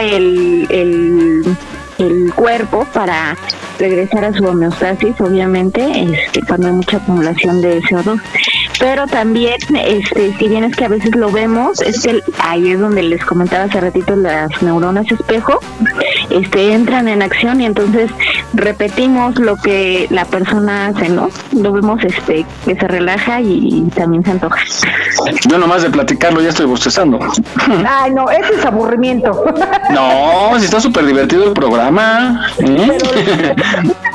el, 0.00 0.66
el, 0.70 1.56
el 1.98 2.32
cuerpo 2.34 2.86
para 2.92 3.36
regresar 3.78 4.24
a 4.24 4.32
su 4.32 4.44
homeostasis, 4.44 5.20
obviamente, 5.20 5.84
este, 6.04 6.40
cuando 6.46 6.68
hay 6.68 6.74
mucha 6.74 6.98
acumulación 6.98 7.60
de 7.60 7.80
CO2. 7.82 8.20
Pero 8.82 9.06
también, 9.06 9.54
este, 9.76 10.34
si 10.36 10.48
bien 10.48 10.64
es 10.64 10.74
que 10.74 10.84
a 10.84 10.88
veces 10.88 11.14
lo 11.14 11.30
vemos, 11.30 11.80
es 11.82 12.02
que 12.02 12.10
el- 12.10 12.24
ahí 12.40 12.72
es 12.72 12.80
donde 12.80 13.04
les 13.04 13.24
comentaba 13.24 13.62
hace 13.64 13.80
ratito 13.80 14.16
las 14.16 14.60
neuronas 14.60 15.06
espejo, 15.12 15.60
este, 16.30 16.72
entran 16.74 17.06
en 17.06 17.22
acción 17.22 17.60
y 17.60 17.66
entonces 17.66 18.10
repetimos 18.54 19.38
lo 19.38 19.54
que 19.54 20.08
la 20.10 20.24
persona 20.24 20.86
hace, 20.88 21.08
¿no? 21.08 21.28
Lo 21.52 21.70
vemos 21.72 22.02
este, 22.02 22.44
que 22.64 22.74
se 22.74 22.88
relaja 22.88 23.40
y 23.40 23.88
también 23.94 24.24
se 24.24 24.32
antoja. 24.32 24.58
Yo 25.48 25.58
nomás 25.58 25.82
de 25.84 25.90
platicarlo 25.90 26.40
ya 26.40 26.48
estoy 26.48 26.66
bostezando. 26.66 27.20
Ay, 27.88 28.10
no, 28.12 28.28
ese 28.30 28.54
es 28.58 28.64
aburrimiento. 28.66 29.44
No, 29.92 30.58
si 30.58 30.64
está 30.64 30.80
súper 30.80 31.04
divertido 31.04 31.44
el 31.44 31.52
programa. 31.52 32.46
¿eh? 32.58 33.54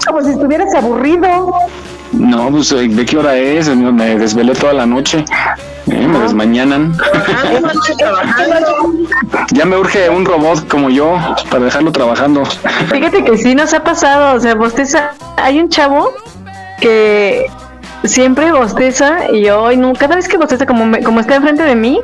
Como 0.07 0.21
si 0.23 0.31
estuvieras 0.31 0.73
aburrido. 0.73 1.53
No, 2.13 2.49
pues 2.51 2.71
eh, 2.71 2.87
¿de 2.87 3.05
qué 3.05 3.17
hora 3.17 3.35
es? 3.35 3.67
Me 3.75 4.17
desvelé 4.17 4.53
toda 4.53 4.73
la 4.73 4.85
noche. 4.85 5.23
¿eh? 5.91 6.07
Me 6.07 6.19
desmañanan. 6.19 6.95
Ya 9.51 9.65
me 9.65 9.77
urge 9.77 10.09
un 10.09 10.25
robot 10.25 10.67
como 10.67 10.89
yo 10.89 11.15
para 11.49 11.65
dejarlo 11.65 11.91
trabajando. 11.91 12.43
Fíjate 12.91 13.23
que 13.23 13.37
sí 13.37 13.55
nos 13.55 13.73
ha 13.73 13.83
pasado, 13.83 14.35
o 14.35 14.39
sea, 14.39 14.55
bosteza. 14.55 15.11
Hay 15.37 15.59
un 15.59 15.69
chavo 15.69 16.11
que 16.81 17.45
siempre 18.03 18.51
bosteza 18.51 19.31
y 19.31 19.49
hoy 19.49 19.77
no, 19.77 19.93
cada 19.93 20.15
vez 20.15 20.27
que 20.27 20.37
bosteza 20.37 20.65
como 20.65 20.85
me- 20.85 21.01
como 21.03 21.19
está 21.19 21.35
enfrente 21.35 21.63
de 21.63 21.75
mí, 21.75 21.99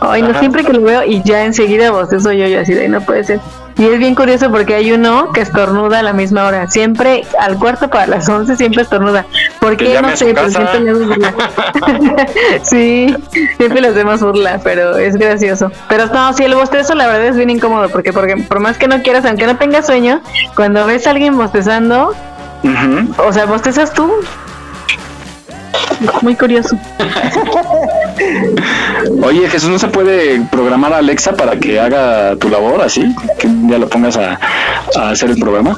hoy 0.00 0.22
no 0.22 0.30
Ajá. 0.30 0.38
siempre 0.40 0.64
que 0.64 0.72
lo 0.72 0.82
veo 0.82 1.04
y 1.04 1.22
ya 1.24 1.44
enseguida 1.44 1.90
bostezo 1.90 2.32
yo, 2.32 2.46
yo 2.46 2.60
así 2.60 2.72
de 2.74 2.82
"Ay, 2.82 2.88
no 2.88 3.00
puede 3.00 3.24
ser. 3.24 3.40
Y 3.78 3.84
es 3.84 3.98
bien 3.98 4.14
curioso 4.14 4.50
porque 4.50 4.74
hay 4.74 4.92
uno 4.92 5.32
que 5.32 5.40
estornuda 5.40 6.00
a 6.00 6.02
la 6.02 6.12
misma 6.12 6.46
hora, 6.46 6.68
siempre 6.68 7.24
al 7.38 7.58
cuarto 7.58 7.88
para 7.88 8.06
las 8.06 8.28
11 8.28 8.56
siempre 8.56 8.82
estornuda. 8.82 9.26
¿Por 9.60 9.76
qué? 9.76 10.00
No 10.00 10.16
sé, 10.16 10.34
pero 10.34 10.50
siempre 10.50 10.80
le 10.80 10.94
burla. 10.94 11.34
sí, 12.62 13.14
siempre 13.56 13.80
le 13.80 13.88
hacemos 13.88 14.20
burla, 14.20 14.60
pero 14.62 14.96
es 14.98 15.16
gracioso. 15.16 15.70
Pero 15.88 16.06
no, 16.06 16.32
sí, 16.32 16.44
el 16.44 16.54
bostezo 16.54 16.94
la 16.94 17.06
verdad 17.06 17.26
es 17.26 17.36
bien 17.36 17.50
incómodo 17.50 17.88
porque, 17.88 18.12
porque 18.12 18.36
por 18.36 18.60
más 18.60 18.78
que 18.78 18.88
no 18.88 19.02
quieras, 19.02 19.24
aunque 19.24 19.46
no 19.46 19.56
tengas 19.56 19.86
sueño, 19.86 20.20
cuando 20.54 20.86
ves 20.86 21.06
a 21.06 21.10
alguien 21.10 21.36
bostezando, 21.36 22.14
o 23.18 23.32
sea, 23.32 23.46
bostezas 23.46 23.92
tú. 23.92 24.12
Muy 26.22 26.34
curioso. 26.34 26.76
Oye, 29.22 29.48
Jesús, 29.48 29.70
¿no 29.70 29.78
se 29.78 29.88
puede 29.88 30.40
programar 30.50 30.92
a 30.92 30.98
Alexa 30.98 31.32
para 31.34 31.56
que 31.58 31.78
haga 31.80 32.36
tu 32.36 32.48
labor 32.48 32.80
así? 32.82 33.02
Que 33.38 33.48
ya 33.68 33.78
lo 33.78 33.88
pongas 33.88 34.16
a, 34.16 34.38
a 34.96 35.10
hacer 35.10 35.30
el 35.30 35.36
programa. 35.38 35.76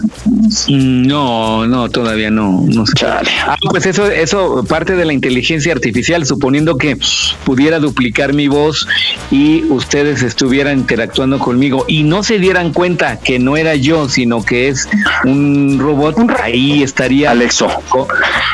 Mm, 0.68 1.06
No, 1.06 1.66
no, 1.66 1.88
todavía 1.90 2.30
no. 2.30 2.64
no 2.66 2.86
sé. 2.86 2.92
Ah, 3.06 3.56
pues 3.70 3.86
eso, 3.86 4.06
eso 4.10 4.64
parte 4.68 4.94
de 4.96 5.04
la 5.04 5.12
inteligencia 5.12 5.72
artificial, 5.72 6.24
suponiendo 6.26 6.76
que 6.76 6.96
pudiera 7.44 7.78
duplicar 7.78 8.32
mi 8.32 8.48
voz 8.48 8.86
y 9.30 9.64
ustedes 9.64 10.22
estuvieran 10.22 10.78
interactuando 10.80 11.38
conmigo 11.38 11.84
y 11.88 12.02
no 12.02 12.22
se 12.22 12.38
dieran 12.38 12.72
cuenta 12.72 13.18
que 13.18 13.38
no 13.38 13.56
era 13.56 13.74
yo, 13.74 14.08
sino 14.08 14.42
que 14.44 14.68
es 14.68 14.88
un 15.24 15.78
robot, 15.78 16.16
ahí 16.42 16.82
estaría 16.82 17.30
Alexo. 17.30 17.68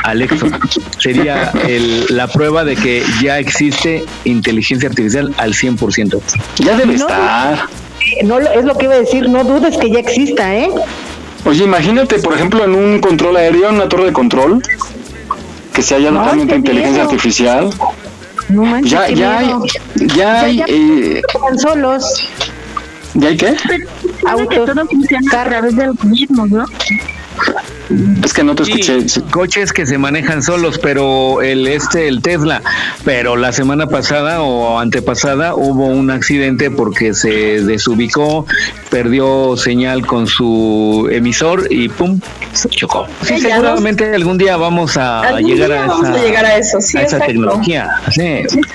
Alexo. 0.03 0.47
Sería 0.97 1.30
el- 1.67 2.05
la 2.09 2.27
prueba 2.27 2.63
de 2.63 2.75
que 2.75 3.03
ya 3.21 3.39
existe 3.39 4.03
inteligencia 4.25 4.89
artificial 4.89 5.33
al 5.37 5.53
100%. 5.53 6.21
Ya 6.59 6.75
debe 6.77 6.97
No, 6.97 7.07
estar. 7.07 7.65
Eh, 7.99 8.23
No, 8.23 8.39
lo- 8.39 8.51
es 8.51 8.65
lo 8.65 8.75
que 8.77 8.85
iba 8.85 8.95
a 8.95 8.99
decir, 8.99 9.29
no 9.29 9.43
dudes 9.43 9.77
que 9.77 9.89
ya 9.91 9.99
exista, 9.99 10.55
¿eh? 10.55 10.69
Oye, 11.45 11.63
imagínate, 11.63 12.19
por 12.19 12.33
ejemplo, 12.35 12.63
en 12.63 12.75
un 12.75 12.99
control 12.99 13.37
aéreo, 13.37 13.69
en 13.69 13.75
una 13.75 13.89
torre 13.89 14.05
de 14.05 14.13
control, 14.13 14.61
que 15.73 15.81
se 15.81 15.95
haya 15.95 16.09
Ay, 16.09 16.15
totalmente 16.15 16.55
inteligencia 16.55 17.03
miedo. 17.03 17.09
artificial. 17.09 17.69
No 18.49 18.63
manches, 18.63 18.91
Ya, 18.91 19.05
qué 19.05 19.15
ya 19.15 19.37
hay, 19.37 19.45
miedo. 19.45 19.63
ya 20.15 20.41
hay, 20.41 20.57
ya 20.57 20.65
eh, 20.67 21.21
solos. 21.57 22.29
¿ya 23.13 23.27
hay 23.29 23.37
qué? 23.37 23.55
Autos. 24.27 24.65
todo 24.65 24.85
funciona 24.87 25.41
a 25.41 25.49
través 25.49 25.75
de 25.75 25.83
algoritmos, 25.85 26.49
¿no? 26.51 26.65
Es 28.23 28.33
que 28.33 28.43
no 28.43 28.55
te 28.55 28.65
Sí, 28.65 28.71
escuché. 28.79 29.21
coches 29.31 29.73
que 29.73 29.85
se 29.85 29.97
manejan 29.97 30.41
solos, 30.43 30.77
pero 30.77 31.41
el 31.41 31.67
este, 31.67 32.07
el 32.07 32.21
Tesla, 32.21 32.61
pero 33.05 33.35
la 33.35 33.51
semana 33.51 33.87
pasada 33.87 34.41
o 34.41 34.79
antepasada 34.79 35.55
hubo 35.55 35.85
un 35.87 36.11
accidente 36.11 36.69
porque 36.71 37.13
se 37.13 37.61
desubicó, 37.63 38.45
perdió 38.89 39.55
señal 39.57 40.05
con 40.05 40.27
su 40.27 41.07
emisor 41.11 41.67
y 41.69 41.89
pum, 41.89 42.19
se 42.53 42.69
chocó. 42.69 43.07
Sí, 43.23 43.39
seguramente 43.39 44.13
algún 44.15 44.37
día 44.37 44.57
vamos 44.57 44.97
a, 44.97 45.21
Algún 45.21 45.51
llegar 45.51 45.69
día 45.69 45.83
a 45.83 45.87
vamos 45.87 46.09
esa, 46.09 46.13
a 46.19 46.23
llegar 46.23 46.45
a 46.45 46.55
eso, 46.57 46.81
sí, 46.81 46.97
a 46.97 47.01
esa 47.03 47.19
tecnología. 47.19 47.89
Sí. 48.11 48.21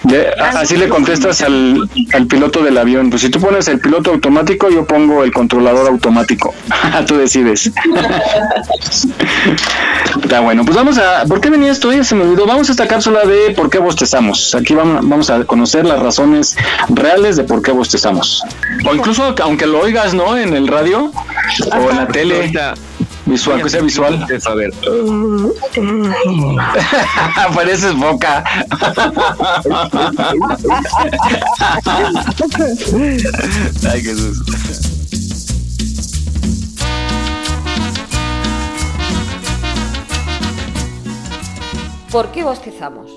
De- 0.05 0.29
así 0.55 0.77
le 0.77 0.89
contestas 0.89 1.43
al, 1.43 1.89
al 2.12 2.27
piloto 2.27 2.62
del 2.62 2.79
avión. 2.79 3.11
Pues 3.11 3.23
si 3.23 3.29
tú 3.31 3.41
pones 3.41 3.69
el 3.69 3.79
piloto 3.81 4.11
automático, 4.12 4.71
yo 4.71 4.85
pongo 4.87 5.23
el 5.25 5.33
controlador 5.33 5.89
automático. 5.89 6.55
tú 7.07 7.17
decides. 7.17 7.71
Está 10.23 10.41
bueno, 10.41 10.65
pues 10.65 10.77
vamos 10.77 10.99
a. 10.99 11.25
¿Por 11.27 11.41
qué 11.41 11.51
venía 11.51 11.71
esto? 11.73 11.93
Ya 11.93 12.03
se 12.05 12.15
me 12.15 12.23
olvidó. 12.25 12.47
Vamos 12.47 12.69
a 12.69 12.73
esta 12.73 12.87
cápsula 12.89 13.25
de 13.25 13.51
por 13.55 13.69
qué 13.71 13.79
bostezamos. 13.79 14.55
Aquí 14.55 14.75
vamos, 14.75 15.07
vamos 15.09 15.31
a 15.31 15.45
conocer 15.45 15.85
las 15.85 16.01
razones 16.01 16.57
reales 16.89 17.37
de 17.37 17.45
por 17.45 17.63
qué 17.63 17.71
bostezamos. 17.73 18.43
O 18.89 18.95
incluso, 18.95 19.35
aunque 19.43 19.67
lo 19.67 19.81
oigas, 19.81 20.15
¿no? 20.15 20.37
En 20.37 20.55
el 20.55 20.69
radio 20.69 21.11
o 21.73 21.91
en 21.91 21.97
la 21.97 22.07
tele. 22.09 22.37
Ahorita- 22.37 22.75
Visual, 23.29 23.61
que 23.61 23.69
sea 23.69 23.81
visual. 23.81 24.25
A 24.47 24.55
ver. 24.55 24.71
Pareces 27.55 27.93
boca. 27.97 28.45
Ay, 33.91 34.03
Jesús. 34.03 34.43
¿Por 42.11 42.31
qué 42.31 42.45
bostezamos? 42.45 43.11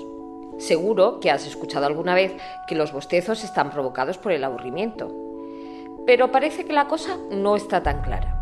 Seguro 0.58 1.20
que 1.20 1.30
has 1.30 1.46
escuchado 1.46 1.86
alguna 1.86 2.14
vez 2.14 2.34
que 2.66 2.74
los 2.74 2.92
bostezos 2.92 3.44
están 3.44 3.70
provocados 3.70 4.18
por 4.18 4.32
el 4.32 4.42
aburrimiento. 4.42 5.08
Pero 6.06 6.32
parece 6.32 6.64
que 6.64 6.72
la 6.72 6.88
cosa 6.88 7.16
no 7.30 7.54
está 7.54 7.82
tan 7.82 8.02
clara. 8.02 8.36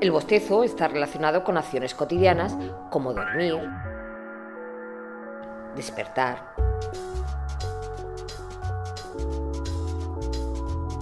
El 0.00 0.10
bostezo 0.10 0.64
está 0.64 0.88
relacionado 0.88 1.44
con 1.44 1.58
acciones 1.58 1.94
cotidianas 1.94 2.56
como 2.90 3.12
dormir, 3.12 3.54
despertar 5.76 6.54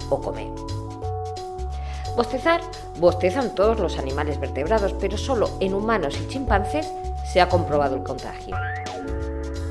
o 0.09 0.21
comer. 0.21 0.70
Bostezar, 2.15 2.59
bostezan 2.99 3.55
todos 3.55 3.79
los 3.79 3.97
animales 3.97 4.39
vertebrados, 4.39 4.93
pero 4.99 5.17
solo 5.17 5.49
en 5.61 5.73
humanos 5.73 6.17
y 6.21 6.27
chimpancés 6.27 6.91
se 7.25 7.39
ha 7.39 7.47
comprobado 7.47 7.95
el 7.95 8.03
contagio. 8.03 8.57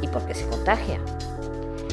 ¿Y 0.01 0.09
por 0.09 0.25
qué 0.27 0.35
se 0.35 0.49
contagia? 0.49 0.99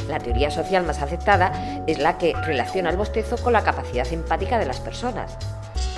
La 0.07 0.19
teoría 0.19 0.49
social 0.49 0.85
más 0.85 1.01
aceptada 1.01 1.83
es 1.85 1.99
la 1.99 2.17
que 2.17 2.33
relaciona 2.33 2.89
el 2.89 2.95
bostezo 2.95 3.35
con 3.37 3.51
la 3.51 3.63
capacidad 3.63 4.07
empática 4.13 4.57
de 4.57 4.65
las 4.65 4.79
personas. 4.79 5.35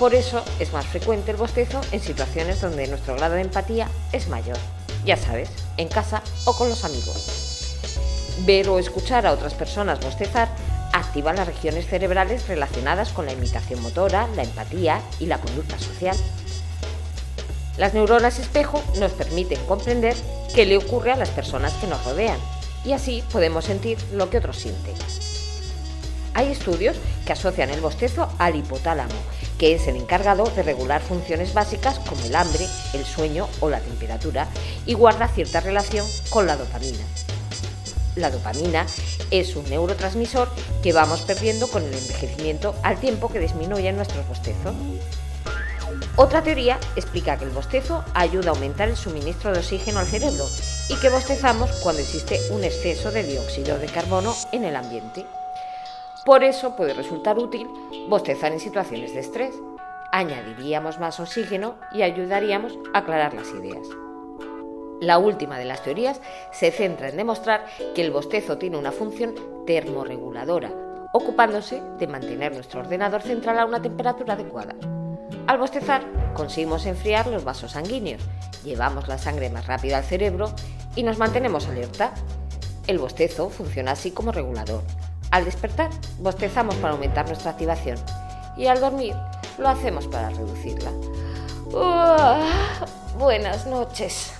Por 0.00 0.14
eso 0.14 0.42
es 0.58 0.72
más 0.72 0.86
frecuente 0.86 1.30
el 1.30 1.36
bostezo 1.36 1.80
en 1.92 2.00
situaciones 2.00 2.60
donde 2.60 2.88
nuestro 2.88 3.14
grado 3.14 3.34
de 3.34 3.42
empatía 3.42 3.86
es 4.12 4.28
mayor. 4.28 4.56
Ya 5.04 5.16
sabes, 5.16 5.50
en 5.76 5.86
casa 5.86 6.22
o 6.44 6.54
con 6.54 6.68
los 6.68 6.84
amigos. 6.84 7.76
Ver 8.44 8.68
o 8.68 8.80
escuchar 8.80 9.26
a 9.26 9.32
otras 9.32 9.54
personas 9.54 10.00
bostezar 10.00 10.48
activa 10.92 11.32
las 11.32 11.46
regiones 11.46 11.86
cerebrales 11.86 12.48
relacionadas 12.48 13.10
con 13.10 13.26
la 13.26 13.32
imitación 13.32 13.82
motora, 13.82 14.28
la 14.36 14.42
empatía 14.42 15.00
y 15.18 15.26
la 15.26 15.38
conducta 15.38 15.78
social. 15.78 16.16
Las 17.76 17.94
neuronas 17.94 18.38
espejo 18.38 18.82
nos 18.98 19.12
permiten 19.12 19.64
comprender 19.66 20.16
qué 20.54 20.66
le 20.66 20.76
ocurre 20.76 21.12
a 21.12 21.16
las 21.16 21.30
personas 21.30 21.72
que 21.74 21.86
nos 21.86 22.04
rodean 22.04 22.38
y 22.84 22.92
así 22.92 23.22
podemos 23.32 23.64
sentir 23.64 23.98
lo 24.12 24.30
que 24.30 24.38
otros 24.38 24.58
sienten. 24.58 24.94
Hay 26.34 26.50
estudios 26.50 26.96
que 27.26 27.32
asocian 27.32 27.70
el 27.70 27.80
bostezo 27.80 28.28
al 28.38 28.56
hipotálamo, 28.56 29.14
que 29.58 29.74
es 29.74 29.86
el 29.88 29.96
encargado 29.96 30.44
de 30.44 30.62
regular 30.62 31.02
funciones 31.02 31.54
básicas 31.54 31.98
como 31.98 32.24
el 32.24 32.34
hambre, 32.34 32.66
el 32.94 33.04
sueño 33.04 33.48
o 33.60 33.68
la 33.68 33.80
temperatura, 33.80 34.46
y 34.86 34.94
guarda 34.94 35.28
cierta 35.28 35.60
relación 35.60 36.06
con 36.30 36.46
la 36.46 36.56
dopamina. 36.56 37.04
La 38.16 38.30
dopamina 38.30 38.86
es 39.30 39.54
un 39.54 39.68
neurotransmisor 39.70 40.48
que 40.82 40.92
vamos 40.92 41.20
perdiendo 41.22 41.68
con 41.68 41.84
el 41.84 41.94
envejecimiento 41.94 42.74
al 42.82 42.98
tiempo 42.98 43.28
que 43.28 43.38
disminuyen 43.38 43.96
nuestros 43.96 44.26
bostezos. 44.26 44.74
Otra 46.16 46.42
teoría 46.42 46.78
explica 46.96 47.36
que 47.36 47.44
el 47.44 47.50
bostezo 47.50 48.04
ayuda 48.14 48.50
a 48.50 48.54
aumentar 48.54 48.88
el 48.88 48.96
suministro 48.96 49.52
de 49.52 49.60
oxígeno 49.60 50.00
al 50.00 50.06
cerebro 50.06 50.44
y 50.88 50.96
que 50.96 51.08
bostezamos 51.08 51.70
cuando 51.82 52.02
existe 52.02 52.40
un 52.50 52.64
exceso 52.64 53.10
de 53.10 53.22
dióxido 53.22 53.78
de 53.78 53.86
carbono 53.86 54.34
en 54.52 54.64
el 54.64 54.76
ambiente. 54.76 55.24
Por 56.24 56.44
eso 56.44 56.76
puede 56.76 56.94
resultar 56.94 57.38
útil 57.38 57.68
bostezar 58.08 58.52
en 58.52 58.60
situaciones 58.60 59.14
de 59.14 59.20
estrés. 59.20 59.54
Añadiríamos 60.12 60.98
más 60.98 61.20
oxígeno 61.20 61.76
y 61.92 62.02
ayudaríamos 62.02 62.74
a 62.92 62.98
aclarar 62.98 63.32
las 63.34 63.48
ideas. 63.50 63.86
La 65.00 65.18
última 65.18 65.58
de 65.58 65.64
las 65.64 65.82
teorías 65.82 66.20
se 66.52 66.70
centra 66.70 67.08
en 67.08 67.16
demostrar 67.16 67.64
que 67.94 68.02
el 68.02 68.10
bostezo 68.10 68.58
tiene 68.58 68.76
una 68.76 68.92
función 68.92 69.34
termorreguladora, 69.66 70.70
ocupándose 71.14 71.82
de 71.98 72.06
mantener 72.06 72.52
nuestro 72.52 72.80
ordenador 72.80 73.22
central 73.22 73.58
a 73.58 73.64
una 73.64 73.80
temperatura 73.80 74.34
adecuada. 74.34 74.74
Al 75.46 75.58
bostezar 75.58 76.02
conseguimos 76.34 76.84
enfriar 76.84 77.26
los 77.28 77.44
vasos 77.44 77.72
sanguíneos, 77.72 78.22
llevamos 78.62 79.08
la 79.08 79.16
sangre 79.16 79.48
más 79.48 79.66
rápida 79.66 79.96
al 79.96 80.04
cerebro 80.04 80.52
y 80.94 81.02
nos 81.02 81.18
mantenemos 81.18 81.66
alerta. 81.66 82.12
El 82.86 82.98
bostezo 82.98 83.48
funciona 83.48 83.92
así 83.92 84.10
como 84.10 84.32
regulador. 84.32 84.82
Al 85.30 85.46
despertar, 85.46 85.88
bostezamos 86.18 86.74
para 86.76 86.92
aumentar 86.92 87.26
nuestra 87.26 87.52
activación 87.52 87.98
y 88.56 88.66
al 88.66 88.80
dormir 88.80 89.14
lo 89.58 89.68
hacemos 89.68 90.06
para 90.08 90.28
reducirla. 90.28 90.90
Buenas 93.16 93.66
noches. 93.66 94.39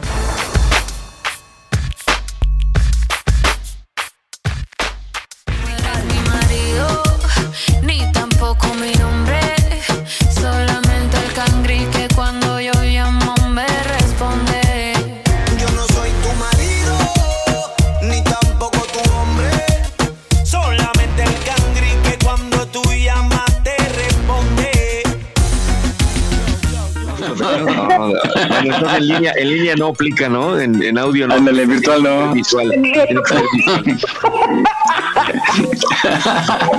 En 28.61 29.07
línea, 29.07 29.33
en 29.35 29.49
línea 29.49 29.75
no 29.75 29.87
aplica, 29.87 30.29
¿no? 30.29 30.59
En, 30.59 30.81
en 30.81 30.97
audio 30.97 31.27
no. 31.27 31.35
Ándale, 31.35 31.65
virtual 31.65 32.03
no. 32.03 32.33
Visual. 32.33 32.71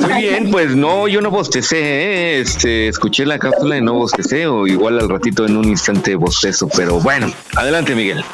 Muy 0.01 0.13
bien, 0.15 0.51
pues 0.51 0.75
no, 0.75 1.07
yo 1.09 1.21
no 1.21 1.31
bostecé, 1.31 1.79
¿eh? 1.79 2.41
este, 2.41 2.89
escuché 2.89 3.25
la 3.27 3.39
cápsula 3.39 3.77
y 3.77 3.81
no 3.81 3.95
bostecé, 3.95 4.47
o 4.47 4.67
igual 4.67 4.99
al 4.99 5.09
ratito 5.09 5.47
en 5.47 5.57
un 5.57 5.67
instante 5.67 6.15
bostezo, 6.17 6.69
pero 6.69 7.01
bueno, 7.01 7.33
adelante 7.57 7.95
Miguel. 7.95 8.25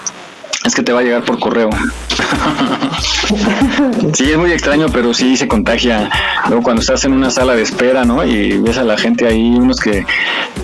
Es 0.65 0.75
que 0.75 0.83
te 0.83 0.93
va 0.93 1.01
a 1.01 1.03
llegar 1.03 1.25
por 1.25 1.39
correo. 1.39 1.71
Sí, 4.15 4.31
es 4.31 4.39
muy 4.39 4.53
extraño, 4.53 4.87
pero 4.93 5.13
sí 5.13 5.37
se 5.37 5.49
contagia. 5.49 6.11
Luego 6.49 6.63
cuando 6.63 6.81
estás 6.81 7.05
en 7.05 7.13
una 7.13 7.31
sala 7.31 7.55
de 7.55 7.63
espera, 7.63 8.05
¿no? 8.05 8.25
Y 8.25 8.59
ves 8.59 8.79
a 8.79 8.85
la 8.85 8.97
gente 8.97 9.27
ahí, 9.27 9.55
unos 9.55 9.81
que 9.81 10.05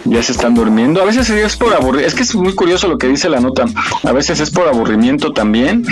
ya 0.05 0.23
se 0.23 0.33
están 0.33 0.55
durmiendo. 0.55 1.03
A 1.03 1.05
veces 1.05 1.29
es 1.31 1.57
por 1.57 1.73
aburrimiento. 1.75 2.09
Es 2.09 2.15
que 2.15 2.23
es 2.23 2.35
muy 2.35 2.55
curioso 2.55 2.89
lo 2.89 2.99
que 2.99 3.07
dice 3.07 3.29
la 3.29 3.41
nota. 3.41 3.65
A 4.03 4.13
veces 4.13 4.41
es 4.41 4.51
por 4.51 4.67
aburrimiento 4.69 5.33
también 5.33 5.85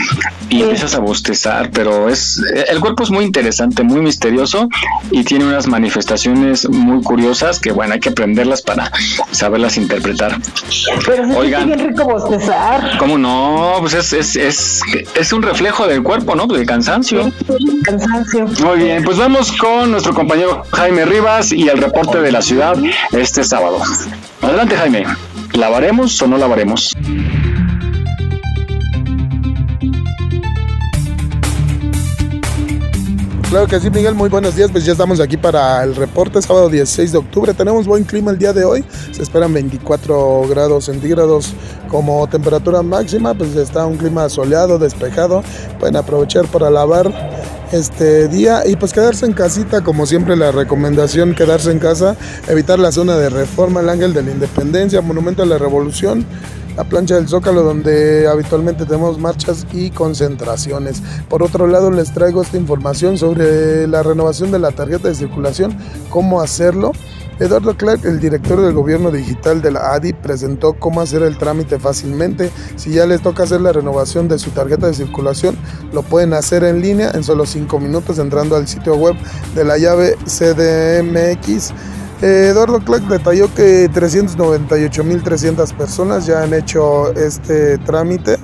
y 0.48 0.62
empiezas 0.62 0.94
a 0.94 1.00
bostezar, 1.00 1.70
pero 1.70 2.08
es 2.08 2.40
el 2.68 2.80
cuerpo 2.80 3.02
es 3.02 3.10
muy 3.10 3.24
interesante, 3.24 3.82
muy 3.82 4.00
misterioso 4.00 4.68
y 5.10 5.24
tiene 5.24 5.44
unas 5.44 5.66
manifestaciones 5.66 6.68
muy 6.68 7.02
curiosas 7.02 7.58
que 7.58 7.72
bueno, 7.72 7.94
hay 7.94 8.00
que 8.00 8.10
aprenderlas 8.10 8.62
para 8.62 8.90
saberlas 9.30 9.76
interpretar. 9.76 10.38
Pero 11.06 11.24
Oigan. 11.36 11.70
es 11.70 11.76
bien 11.76 11.88
rico 11.90 12.04
bostezar. 12.04 12.98
¿Cómo 12.98 13.18
no? 13.18 13.76
Pues 13.80 13.94
es, 13.94 14.12
es, 14.12 14.36
es, 14.36 14.80
es 15.14 15.32
un 15.32 15.42
reflejo 15.53 15.86
del 15.86 16.03
cuerpo, 16.03 16.34
¿no? 16.34 16.46
Del 16.46 16.64
cansancio. 16.64 17.30
Cansancio. 17.84 18.46
Muy 18.64 18.78
bien, 18.78 19.05
pues 19.05 19.18
vamos 19.18 19.53
con 19.53 19.90
nuestro 19.90 20.14
compañero 20.14 20.62
Jaime 20.72 21.05
Rivas 21.05 21.53
y 21.53 21.68
el 21.68 21.76
reporte 21.76 22.22
de 22.22 22.32
la 22.32 22.40
ciudad 22.40 22.74
este 23.12 23.44
sábado. 23.44 23.78
Adelante, 24.40 24.76
Jaime. 24.76 25.05
¿Lavaremos 25.53 26.20
o 26.22 26.26
no 26.26 26.38
lavaremos? 26.38 26.94
Claro 33.53 33.66
que 33.66 33.78
sí, 33.80 33.90
Miguel, 33.90 34.14
muy 34.14 34.30
buenos 34.30 34.57
días. 34.57 34.70
Pues 34.70 34.86
ya 34.86 34.92
estamos 34.92 35.20
aquí 35.20 35.36
para 35.36 35.84
el 35.84 35.94
reporte, 35.94 36.40
sábado 36.40 36.70
16 36.70 37.12
de 37.12 37.18
octubre. 37.18 37.53
Tenemos 37.53 37.86
buen 37.86 38.05
clima 38.05 38.30
el 38.30 38.38
día 38.38 38.55
de 38.55 38.64
hoy. 38.64 38.82
Se 39.11 39.22
esperan 39.22 39.53
24 39.53 40.48
grados 40.48 40.86
centígrados 40.86 41.53
como 41.86 42.26
temperatura 42.28 42.80
máxima. 42.80 43.34
Pues 43.34 43.55
está 43.57 43.84
un 43.84 43.98
clima 43.98 44.30
soleado, 44.30 44.78
despejado. 44.78 45.42
Pueden 45.78 45.96
aprovechar 45.96 46.46
para 46.46 46.70
lavar 46.70 47.12
este 47.72 48.26
día 48.28 48.62
y 48.66 48.74
pues 48.76 48.94
quedarse 48.94 49.26
en 49.26 49.34
casita, 49.34 49.82
como 49.82 50.07
siempre 50.07 50.34
la 50.34 50.50
recomendación, 50.50 51.34
quedarse 51.34 51.72
en 51.72 51.78
casa, 51.78 52.16
evitar 52.48 52.78
la 52.78 52.90
zona 52.90 53.18
de 53.18 53.28
reforma, 53.28 53.80
el 53.80 53.90
ángel 53.90 54.14
de 54.14 54.22
la 54.22 54.30
independencia, 54.30 55.03
monumento 55.03 55.42
a 55.42 55.46
la 55.46 55.59
revolución, 55.59 56.24
la 56.76 56.84
plancha 56.84 57.16
del 57.16 57.28
Zócalo 57.28 57.62
donde 57.62 58.26
habitualmente 58.26 58.84
tenemos 58.86 59.18
marchas 59.18 59.66
y 59.72 59.90
concentraciones. 59.90 61.02
Por 61.28 61.42
otro 61.42 61.66
lado 61.66 61.90
les 61.90 62.12
traigo 62.12 62.42
esta 62.42 62.56
información 62.56 63.18
sobre 63.18 63.86
la 63.86 64.02
renovación 64.02 64.50
de 64.50 64.58
la 64.58 64.70
tarjeta 64.70 65.08
de 65.08 65.14
circulación, 65.14 65.76
cómo 66.08 66.40
hacerlo. 66.40 66.92
Eduardo 67.40 67.76
Clark, 67.76 68.04
el 68.04 68.20
director 68.20 68.60
del 68.60 68.72
gobierno 68.72 69.10
digital 69.10 69.62
de 69.62 69.72
la 69.72 69.94
ADI, 69.94 70.12
presentó 70.12 70.74
cómo 70.74 71.00
hacer 71.00 71.22
el 71.22 71.38
trámite 71.38 71.80
fácilmente. 71.80 72.50
Si 72.76 72.90
ya 72.90 73.04
les 73.06 73.20
toca 73.20 73.42
hacer 73.42 73.60
la 73.60 73.72
renovación 73.72 74.28
de 74.28 74.38
su 74.38 74.50
tarjeta 74.50 74.86
de 74.86 74.94
circulación, 74.94 75.56
lo 75.92 76.02
pueden 76.02 76.34
hacer 76.34 76.62
en 76.62 76.80
línea 76.80 77.10
en 77.12 77.24
solo 77.24 77.44
5 77.44 77.80
minutos 77.80 78.18
entrando 78.18 78.54
al 78.54 78.68
sitio 78.68 78.94
web 78.94 79.16
de 79.56 79.64
la 79.64 79.76
llave 79.76 80.16
CDMX. 80.24 81.72
Eh, 82.22 82.50
Eduardo 82.52 82.78
Clark 82.78 83.08
detalló 83.08 83.52
que 83.52 83.90
398.300 83.90 85.74
personas 85.74 86.24
ya 86.24 86.44
han 86.44 86.54
hecho 86.54 87.12
este 87.14 87.78
trámite 87.78 88.36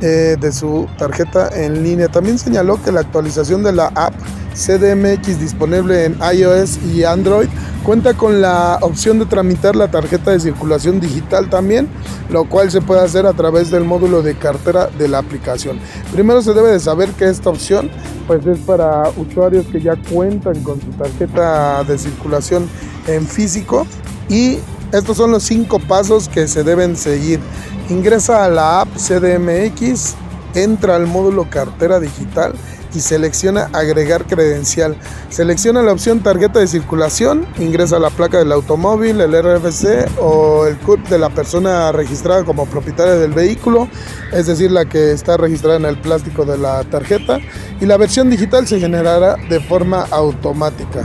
eh, 0.00 0.38
de 0.40 0.52
su 0.52 0.88
tarjeta 0.96 1.50
en 1.54 1.82
línea. 1.82 2.08
También 2.08 2.38
señaló 2.38 2.82
que 2.82 2.90
la 2.90 3.00
actualización 3.00 3.62
de 3.62 3.72
la 3.72 3.88
app 3.88 4.14
CDMX 4.54 5.38
disponible 5.38 6.06
en 6.06 6.16
iOS 6.34 6.78
y 6.82 7.04
Android 7.04 7.48
cuenta 7.82 8.14
con 8.14 8.40
la 8.40 8.78
opción 8.80 9.18
de 9.18 9.26
tramitar 9.26 9.76
la 9.76 9.90
tarjeta 9.90 10.30
de 10.30 10.40
circulación 10.40 10.98
digital 10.98 11.50
también, 11.50 11.88
lo 12.30 12.48
cual 12.48 12.70
se 12.70 12.80
puede 12.80 13.02
hacer 13.02 13.26
a 13.26 13.34
través 13.34 13.70
del 13.70 13.84
módulo 13.84 14.22
de 14.22 14.34
cartera 14.36 14.86
de 14.86 15.08
la 15.08 15.18
aplicación. 15.18 15.78
Primero 16.10 16.40
se 16.40 16.54
debe 16.54 16.70
de 16.70 16.80
saber 16.80 17.10
que 17.10 17.28
esta 17.28 17.50
opción 17.50 17.90
pues 18.26 18.46
es 18.46 18.60
para 18.60 19.10
usuarios 19.16 19.66
que 19.66 19.82
ya 19.82 19.96
cuentan 19.96 20.62
con 20.62 20.80
su 20.80 20.88
tarjeta 20.92 21.84
de 21.84 21.98
circulación 21.98 22.66
en 23.06 23.26
físico 23.26 23.86
y 24.28 24.58
estos 24.92 25.16
son 25.16 25.32
los 25.32 25.42
cinco 25.42 25.78
pasos 25.80 26.28
que 26.28 26.46
se 26.46 26.62
deben 26.62 26.96
seguir. 26.96 27.40
Ingresa 27.88 28.44
a 28.44 28.48
la 28.48 28.82
app 28.82 28.88
CDMX, 28.96 30.14
entra 30.54 30.96
al 30.96 31.06
módulo 31.06 31.48
cartera 31.50 31.98
digital 32.00 32.54
y 32.94 33.00
selecciona 33.00 33.68
agregar 33.72 34.24
credencial. 34.26 34.96
Selecciona 35.28 35.82
la 35.82 35.92
opción 35.92 36.20
tarjeta 36.20 36.60
de 36.60 36.68
circulación, 36.68 37.46
ingresa 37.58 37.98
la 37.98 38.10
placa 38.10 38.38
del 38.38 38.52
automóvil, 38.52 39.20
el 39.20 39.32
RFC 39.32 40.08
o 40.20 40.66
el 40.66 40.76
CURP 40.78 41.08
de 41.08 41.18
la 41.18 41.30
persona 41.30 41.90
registrada 41.92 42.44
como 42.44 42.66
propietaria 42.66 43.14
del 43.14 43.32
vehículo, 43.32 43.88
es 44.32 44.46
decir, 44.46 44.70
la 44.70 44.84
que 44.84 45.12
está 45.12 45.36
registrada 45.36 45.76
en 45.76 45.86
el 45.86 46.00
plástico 46.00 46.44
de 46.44 46.56
la 46.56 46.84
tarjeta 46.84 47.40
y 47.80 47.86
la 47.86 47.96
versión 47.96 48.30
digital 48.30 48.66
se 48.66 48.78
generará 48.78 49.36
de 49.48 49.60
forma 49.60 50.06
automática. 50.10 51.02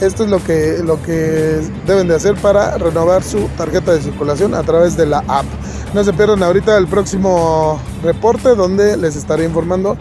Esto 0.00 0.24
es 0.24 0.30
lo 0.30 0.42
que, 0.42 0.80
lo 0.84 1.02
que 1.02 1.60
deben 1.86 2.08
de 2.08 2.14
hacer 2.14 2.34
para 2.36 2.76
renovar 2.76 3.22
su 3.22 3.48
tarjeta 3.56 3.92
de 3.92 4.02
circulación 4.02 4.54
a 4.54 4.62
través 4.62 4.96
de 4.96 5.06
la 5.06 5.24
app. 5.26 5.46
No 5.94 6.04
se 6.04 6.12
pierdan 6.12 6.42
ahorita 6.42 6.76
el 6.76 6.86
próximo 6.86 7.80
reporte 8.02 8.54
donde 8.54 8.96
les 8.98 9.16
estaré 9.16 9.44
informando, 9.44 9.96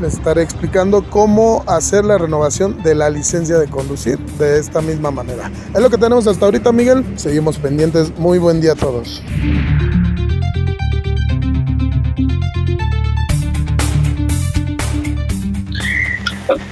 les 0.00 0.14
estaré 0.14 0.42
explicando 0.42 1.08
cómo 1.08 1.62
hacer 1.66 2.04
la 2.04 2.18
renovación 2.18 2.82
de 2.82 2.96
la 2.96 3.10
licencia 3.10 3.58
de 3.58 3.68
conducir 3.68 4.18
de 4.38 4.58
esta 4.58 4.80
misma 4.80 5.12
manera. 5.12 5.50
Es 5.72 5.80
lo 5.80 5.88
que 5.88 5.98
tenemos 5.98 6.26
hasta 6.26 6.44
ahorita, 6.44 6.72
Miguel. 6.72 7.04
Seguimos 7.16 7.58
pendientes. 7.58 8.18
Muy 8.18 8.38
buen 8.38 8.60
día 8.60 8.72
a 8.72 8.76
todos. 8.76 9.22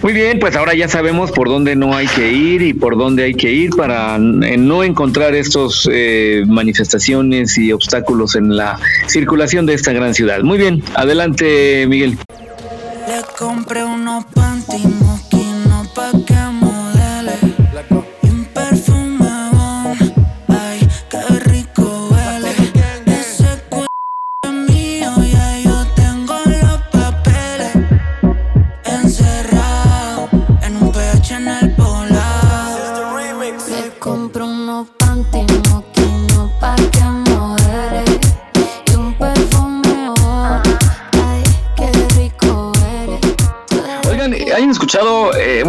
Muy 0.03 0.13
bien, 0.13 0.39
pues 0.39 0.55
ahora 0.57 0.75
ya 0.75 0.89
sabemos 0.89 1.33
por 1.33 1.49
dónde 1.49 1.75
no 1.75 1.97
hay 1.97 2.07
que 2.07 2.31
ir 2.31 2.63
y 2.63 2.75
por 2.75 2.97
dónde 2.97 3.25
hay 3.25 3.35
que 3.35 3.51
ir 3.51 3.71
para 3.71 4.19
no 4.19 4.85
encontrar 4.85 5.35
estos 5.35 5.89
eh, 5.91 6.45
manifestaciones 6.47 7.57
y 7.59 7.73
obstáculos 7.73 8.37
en 8.37 8.57
la 8.57 8.79
circulación 9.07 9.67
de 9.67 9.75
esta 9.75 9.93
gran 9.93 10.15
ciudad. 10.15 10.43
Muy 10.43 10.59
bien, 10.59 10.83
adelante 10.95 11.87
Miguel. 11.89 12.19
Le 13.09 13.23
compré 13.39 13.85
unos 13.85 14.25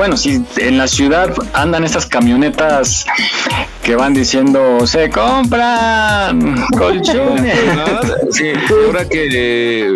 bueno, 0.08 0.16
si 0.16 0.42
en 0.56 0.78
la 0.78 0.88
ciudad 0.88 1.34
andan 1.52 1.84
estas 1.84 2.06
camionetas 2.06 3.06
que 3.84 3.98
van 3.98 4.14
diciendo 4.14 4.88
se 4.88 5.10
compran 5.10 6.56
colchones. 6.78 7.60
Sí, 8.32 8.54
ahora 8.86 9.04
que 9.04 9.28
eh, 9.30 9.94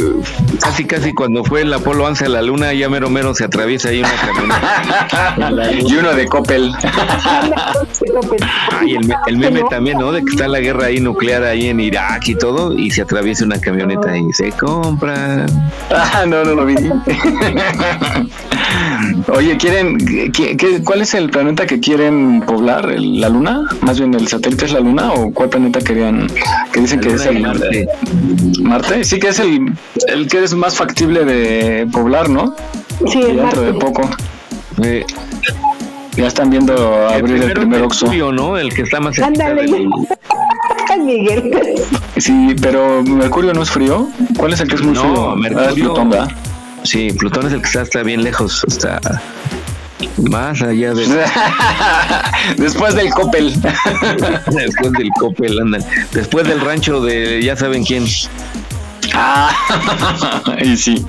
casi 0.61 0.85
casi 0.85 1.13
cuando 1.13 1.43
fue 1.43 1.61
el 1.61 1.73
Apolo 1.73 2.05
11 2.05 2.25
a 2.25 2.29
la 2.29 2.41
luna, 2.41 2.73
ya 2.73 2.89
mero 2.89 3.09
mero 3.09 3.33
se 3.33 3.45
atraviesa 3.45 3.89
ahí 3.89 3.99
una 3.99 4.09
camioneta. 5.39 5.71
y 5.73 5.95
uno 5.95 6.13
de 6.13 6.25
Coppel. 6.27 6.71
Ah, 6.81 8.81
y 8.85 8.95
el, 8.95 9.07
me- 9.07 9.15
el 9.27 9.37
meme 9.37 9.61
también, 9.69 9.97
¿no? 9.99 10.11
De 10.11 10.21
que 10.23 10.29
está 10.31 10.47
la 10.47 10.59
guerra 10.59 10.85
ahí 10.87 10.99
nuclear 10.99 11.43
ahí 11.43 11.67
en 11.67 11.79
Irak 11.79 12.27
y 12.27 12.35
todo, 12.35 12.77
y 12.77 12.91
se 12.91 13.01
atraviesa 13.01 13.45
una 13.45 13.59
camioneta 13.59 14.17
y 14.17 14.31
se 14.33 14.51
compra. 14.51 15.45
Ah, 15.89 16.25
no, 16.27 16.43
no 16.43 16.55
lo 16.55 16.65
vi. 16.65 16.75
Oye, 19.33 19.57
¿quieren, 19.57 19.97
qué- 20.31 20.55
qué- 20.57 20.81
cuál 20.83 21.01
es 21.01 21.13
el 21.13 21.29
planeta 21.29 21.65
que 21.65 21.79
quieren 21.79 22.41
poblar? 22.45 22.89
¿El- 22.91 23.19
¿La 23.21 23.29
Luna? 23.29 23.63
Más 23.81 23.99
bien, 23.99 24.13
¿el 24.13 24.27
satélite 24.27 24.65
es 24.65 24.73
la 24.73 24.79
Luna? 24.79 25.11
¿O 25.13 25.31
cuál 25.33 25.49
planeta 25.49 25.79
querían? 25.81 26.27
Que 26.71 26.81
dicen 26.81 26.99
que 26.99 27.13
es 27.13 27.25
el 27.25 27.39
Marte. 27.41 27.87
Marte. 28.61 29.03
Sí, 29.03 29.19
que 29.19 29.29
es 29.29 29.39
el, 29.39 29.73
el 30.07 30.27
que 30.27 30.43
es 30.43 30.50
más 30.55 30.75
factible 30.75 31.25
de 31.25 31.87
poblar, 31.91 32.29
¿no? 32.29 32.55
Sí, 33.11 33.19
Y 33.19 33.21
el 33.31 33.37
dentro 33.37 33.61
de 33.61 33.73
poco. 33.73 34.09
Eh, 34.83 35.05
Ya 36.17 36.27
están 36.27 36.49
viendo 36.49 36.73
abrir 37.07 37.35
el 37.37 37.41
primero 37.53 37.61
primer 37.61 37.81
Oxxo. 37.83 38.05
Mercurio, 38.05 38.31
¿no? 38.33 38.57
El 38.57 38.73
que 38.73 38.81
está 38.81 38.99
más 38.99 39.15
cerca 39.15 39.27
Ándale. 39.29 39.61
del- 39.63 39.89
Miguel. 41.05 41.51
Sí, 42.17 42.53
pero 42.61 43.01
Mercurio 43.03 43.53
no 43.53 43.63
es 43.63 43.69
frío. 43.71 44.09
¿Cuál 44.37 44.51
es 44.53 44.59
el 44.59 44.67
que 44.67 44.75
es 44.75 44.81
muy 44.81 44.93
frío? 44.95 45.13
No, 45.13 45.29
Ah, 45.31 45.33
es 45.35 45.39
Mercurio. 45.41 45.73
Plutón, 45.85 46.09
¿verdad? 46.09 46.31
Sí, 46.83 47.11
Plutón 47.17 47.47
es 47.47 47.53
el 47.53 47.61
que 47.61 47.67
está, 47.67 47.81
está 47.83 48.03
bien 48.03 48.23
lejos, 48.23 48.63
está 48.67 48.99
más 50.29 50.61
allá 50.63 50.93
de 50.93 51.05
Después 52.57 52.93
del 52.95 53.09
Coppel. 53.11 53.53
después 54.51 54.91
del 54.93 55.09
Coppel, 55.19 55.59
andan. 55.59 55.83
Después 56.11 56.47
del 56.47 56.59
rancho 56.59 57.01
de 57.01 57.41
ya 57.43 57.55
saben 57.55 57.83
quién. 57.85 58.05
Ah, 59.13 59.51
y 60.61 60.77
sí. 60.77 61.05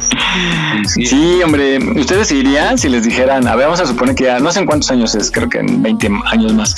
sí. 0.86 1.42
hombre, 1.42 1.78
¿ustedes 1.78 2.32
irían 2.32 2.78
si 2.78 2.88
les 2.88 3.04
dijeran, 3.04 3.46
a 3.46 3.54
ver, 3.56 3.66
vamos 3.66 3.80
a 3.80 3.86
suponer 3.86 4.14
que 4.14 4.24
ya, 4.24 4.40
no 4.40 4.50
sé 4.50 4.60
en 4.60 4.66
cuántos 4.66 4.90
años 4.90 5.14
es, 5.14 5.30
creo 5.30 5.48
que 5.48 5.58
en 5.58 5.82
20 5.82 6.10
años 6.26 6.52
más, 6.54 6.76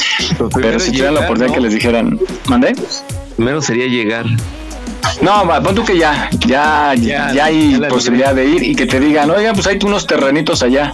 pero 0.55 0.79
si 0.79 0.91
tuvieran 0.91 1.15
la 1.15 1.21
oportunidad 1.21 1.49
¿no? 1.49 1.55
que 1.55 1.61
les 1.61 1.75
dijeran, 1.75 2.19
¿mandé? 2.49 2.75
Primero 3.37 3.63
sería 3.63 3.87
llegar. 3.87 4.27
No, 5.23 5.47
va, 5.47 5.63
pon 5.63 5.75
tú 5.75 5.85
que 5.85 5.97
ya, 5.97 6.29
ya, 6.47 6.95
ya, 6.95 7.33
Ya, 7.33 7.45
hay 7.47 7.79
ya 7.79 7.89
posibilidad 7.89 8.35
de 8.35 8.47
ir 8.47 8.63
y 8.63 8.75
que 8.75 8.87
te 8.87 9.01
digan, 9.01 9.31
oiga, 9.31 9.53
pues 9.53 9.67
hay 9.67 9.79
unos 9.85 10.07
terrenitos 10.07 10.63
allá. 10.63 10.93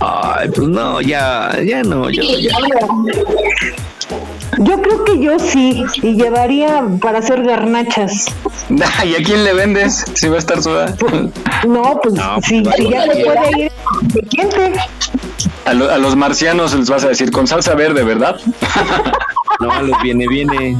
Ay, 0.00 0.48
pues 0.54 0.68
no, 0.68 1.00
ya, 1.00 1.56
ya 1.64 1.82
no, 1.82 2.10
yo 2.10 2.22
ya. 2.38 2.56
Yo 4.60 4.80
creo 4.82 5.04
que 5.04 5.18
yo 5.20 5.38
sí, 5.38 5.84
y 6.02 6.14
llevaría 6.14 6.84
para 7.00 7.18
hacer 7.20 7.42
garnachas. 7.44 8.26
¿Y 8.70 9.14
a 9.14 9.24
quién 9.24 9.44
le 9.44 9.54
vendes 9.54 10.04
si 10.14 10.28
va 10.28 10.36
a 10.36 10.38
estar 10.38 10.62
sola? 10.62 10.94
No, 11.66 11.98
pues 12.02 12.14
No, 12.14 12.40
si, 12.42 12.60
pues, 12.62 12.76
si 12.76 12.88
ya 12.90 13.00
vaya. 13.06 13.14
se 13.14 13.24
puede 13.24 13.50
ir 13.64 13.72
de 14.02 14.26
gente. 14.36 14.72
A, 15.64 15.74
lo- 15.74 15.90
a 15.90 15.98
los 15.98 16.16
marcianos 16.16 16.74
les 16.74 16.88
vas 16.90 17.04
a 17.04 17.08
decir 17.08 17.30
con 17.30 17.46
salsa 17.46 17.74
verde, 17.74 18.02
¿verdad? 18.02 18.36
No, 19.60 19.72
a 19.72 19.82
los 19.82 20.00
viene, 20.04 20.24
viene. 20.28 20.76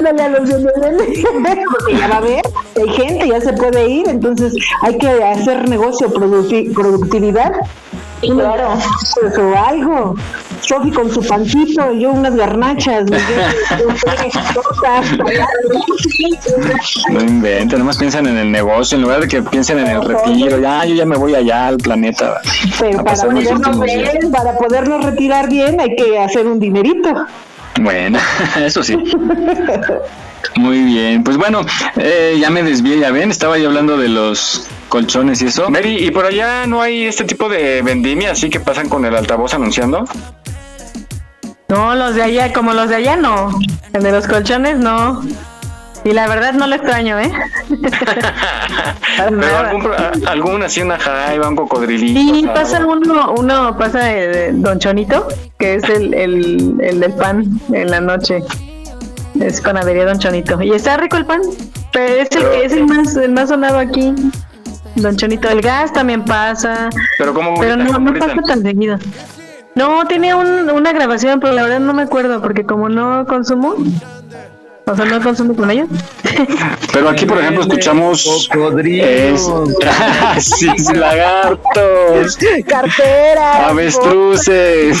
Dale 0.00 0.22
a 0.22 0.28
los 0.30 0.48
porque 0.48 1.94
ya 1.94 2.08
va 2.08 2.14
a 2.14 2.18
haber, 2.18 2.40
hay 2.74 2.88
gente, 2.94 3.28
ya 3.28 3.38
se 3.38 3.52
puede 3.52 3.86
ir, 3.86 4.08
entonces 4.08 4.54
hay 4.80 4.96
que 4.96 5.08
hacer 5.22 5.68
negocio, 5.68 6.10
producti- 6.10 6.72
Claro. 8.20 8.78
Pues, 9.20 9.38
o 9.38 9.56
algo. 9.56 10.14
Sofi 10.60 10.90
con 10.90 11.10
su 11.10 11.26
pancito, 11.26 11.92
yo 11.92 12.10
unas 12.10 12.36
garnachas, 12.36 13.04
No 17.10 17.20
inventen, 17.20 17.78
nomás 17.78 17.96
piensan 17.96 18.26
en 18.26 18.36
el 18.36 18.52
negocio 18.52 18.96
en 18.96 19.02
lugar 19.02 19.20
de 19.20 19.28
que 19.28 19.42
piensen 19.42 19.78
en 19.78 19.86
el 19.88 20.02
retiro. 20.04 20.58
Ya, 20.58 20.84
yo 20.84 20.94
ya 20.94 21.06
me 21.06 21.16
voy 21.16 21.34
allá 21.34 21.68
al 21.68 21.78
planeta. 21.78 22.40
Pero 22.78 23.02
para 23.02 23.22
podernos, 23.22 23.78
para 24.30 24.58
podernos 24.58 25.04
retirar 25.04 25.48
bien 25.48 25.80
hay 25.80 25.96
que 25.96 26.18
hacer 26.18 26.46
un 26.46 26.60
dinerito. 26.60 27.26
Bueno, 27.78 28.18
eso 28.56 28.82
sí. 28.82 28.96
Muy 30.56 30.82
bien, 30.84 31.22
pues 31.22 31.36
bueno, 31.36 31.60
eh, 31.96 32.38
ya 32.40 32.50
me 32.50 32.62
desvié, 32.62 32.98
ya 32.98 33.10
ven, 33.10 33.30
estaba 33.30 33.58
yo 33.58 33.68
hablando 33.68 33.96
de 33.96 34.08
los 34.08 34.66
colchones 34.88 35.42
y 35.42 35.46
eso. 35.46 35.70
Mary, 35.70 35.96
¿y 35.98 36.10
por 36.10 36.24
allá 36.24 36.66
no 36.66 36.82
hay 36.82 37.04
este 37.04 37.24
tipo 37.24 37.48
de 37.48 37.82
vendimia 37.82 38.32
así 38.32 38.50
que 38.50 38.60
pasan 38.60 38.88
con 38.88 39.04
el 39.04 39.16
altavoz 39.16 39.54
anunciando? 39.54 40.04
No, 41.68 41.94
los 41.94 42.14
de 42.14 42.22
allá, 42.22 42.52
como 42.52 42.72
los 42.72 42.88
de 42.88 42.96
allá 42.96 43.16
no. 43.16 43.56
De 43.92 44.10
los 44.10 44.26
colchones 44.26 44.76
no. 44.76 45.22
Y 46.04 46.12
la 46.12 46.26
verdad 46.28 46.54
no 46.54 46.66
lo 46.66 46.74
extraño, 46.76 47.18
¿eh? 47.18 47.30
Pero 49.16 49.58
algún, 49.58 49.90
algún 50.26 50.62
así 50.62 50.80
una 50.82 50.98
jaiba, 50.98 51.48
un 51.48 51.56
cocodrilito. 51.56 52.18
Y 52.18 52.40
algo. 52.40 52.54
pasa 52.54 52.86
uno, 52.86 53.34
uno 53.36 53.76
pasa 53.76 53.98
de, 54.04 54.28
de 54.28 54.52
Don 54.52 54.78
Chonito, 54.78 55.28
que 55.58 55.74
es 55.74 55.84
el, 55.84 56.14
el, 56.14 56.76
el 56.80 57.00
del 57.00 57.12
pan 57.12 57.44
en 57.72 57.90
la 57.90 58.00
noche. 58.00 58.42
Es 59.38 59.60
panadería 59.60 60.06
Don 60.06 60.18
Chonito. 60.18 60.60
Y 60.62 60.72
está 60.72 60.96
rico 60.96 61.16
el 61.16 61.26
pan, 61.26 61.40
pero 61.92 62.14
es 62.22 62.28
el, 62.32 62.42
que 62.50 62.64
es 62.64 62.72
el 62.72 62.86
más, 62.86 63.16
el 63.16 63.32
más 63.32 63.48
sonado 63.50 63.78
aquí. 63.78 64.14
Don 64.96 65.16
Chonito, 65.16 65.48
el 65.48 65.60
gas 65.60 65.92
también 65.92 66.24
pasa, 66.24 66.88
Pero 67.18 67.32
como 67.34 67.58
pero 67.60 67.76
no, 67.76 67.98
no 67.98 68.14
pasa 68.18 68.36
tan 68.46 68.62
seguido. 68.62 68.98
No, 69.76 70.04
tiene 70.06 70.34
un- 70.34 70.68
una 70.70 70.92
grabación, 70.92 71.38
pero 71.40 71.52
la 71.52 71.62
verdad 71.62 71.78
no 71.80 71.92
me 71.94 72.02
acuerdo, 72.02 72.42
porque 72.42 72.64
como 72.66 72.88
no 72.88 73.24
consumo, 73.26 73.76
o 74.86 74.96
sea, 74.96 75.04
no 75.04 75.20
consumo 75.22 75.54
con 75.54 75.70
ellos. 75.70 75.88
Pero 76.92 77.08
aquí, 77.08 77.26
por 77.26 77.38
ejemplo, 77.38 77.62
escuchamos. 77.62 78.26
Es... 78.76 79.48
sí, 80.44 80.68
sí, 80.76 80.94
lagartos. 80.94 82.38
Cartera. 82.66 83.68
Avestruces. 83.68 84.98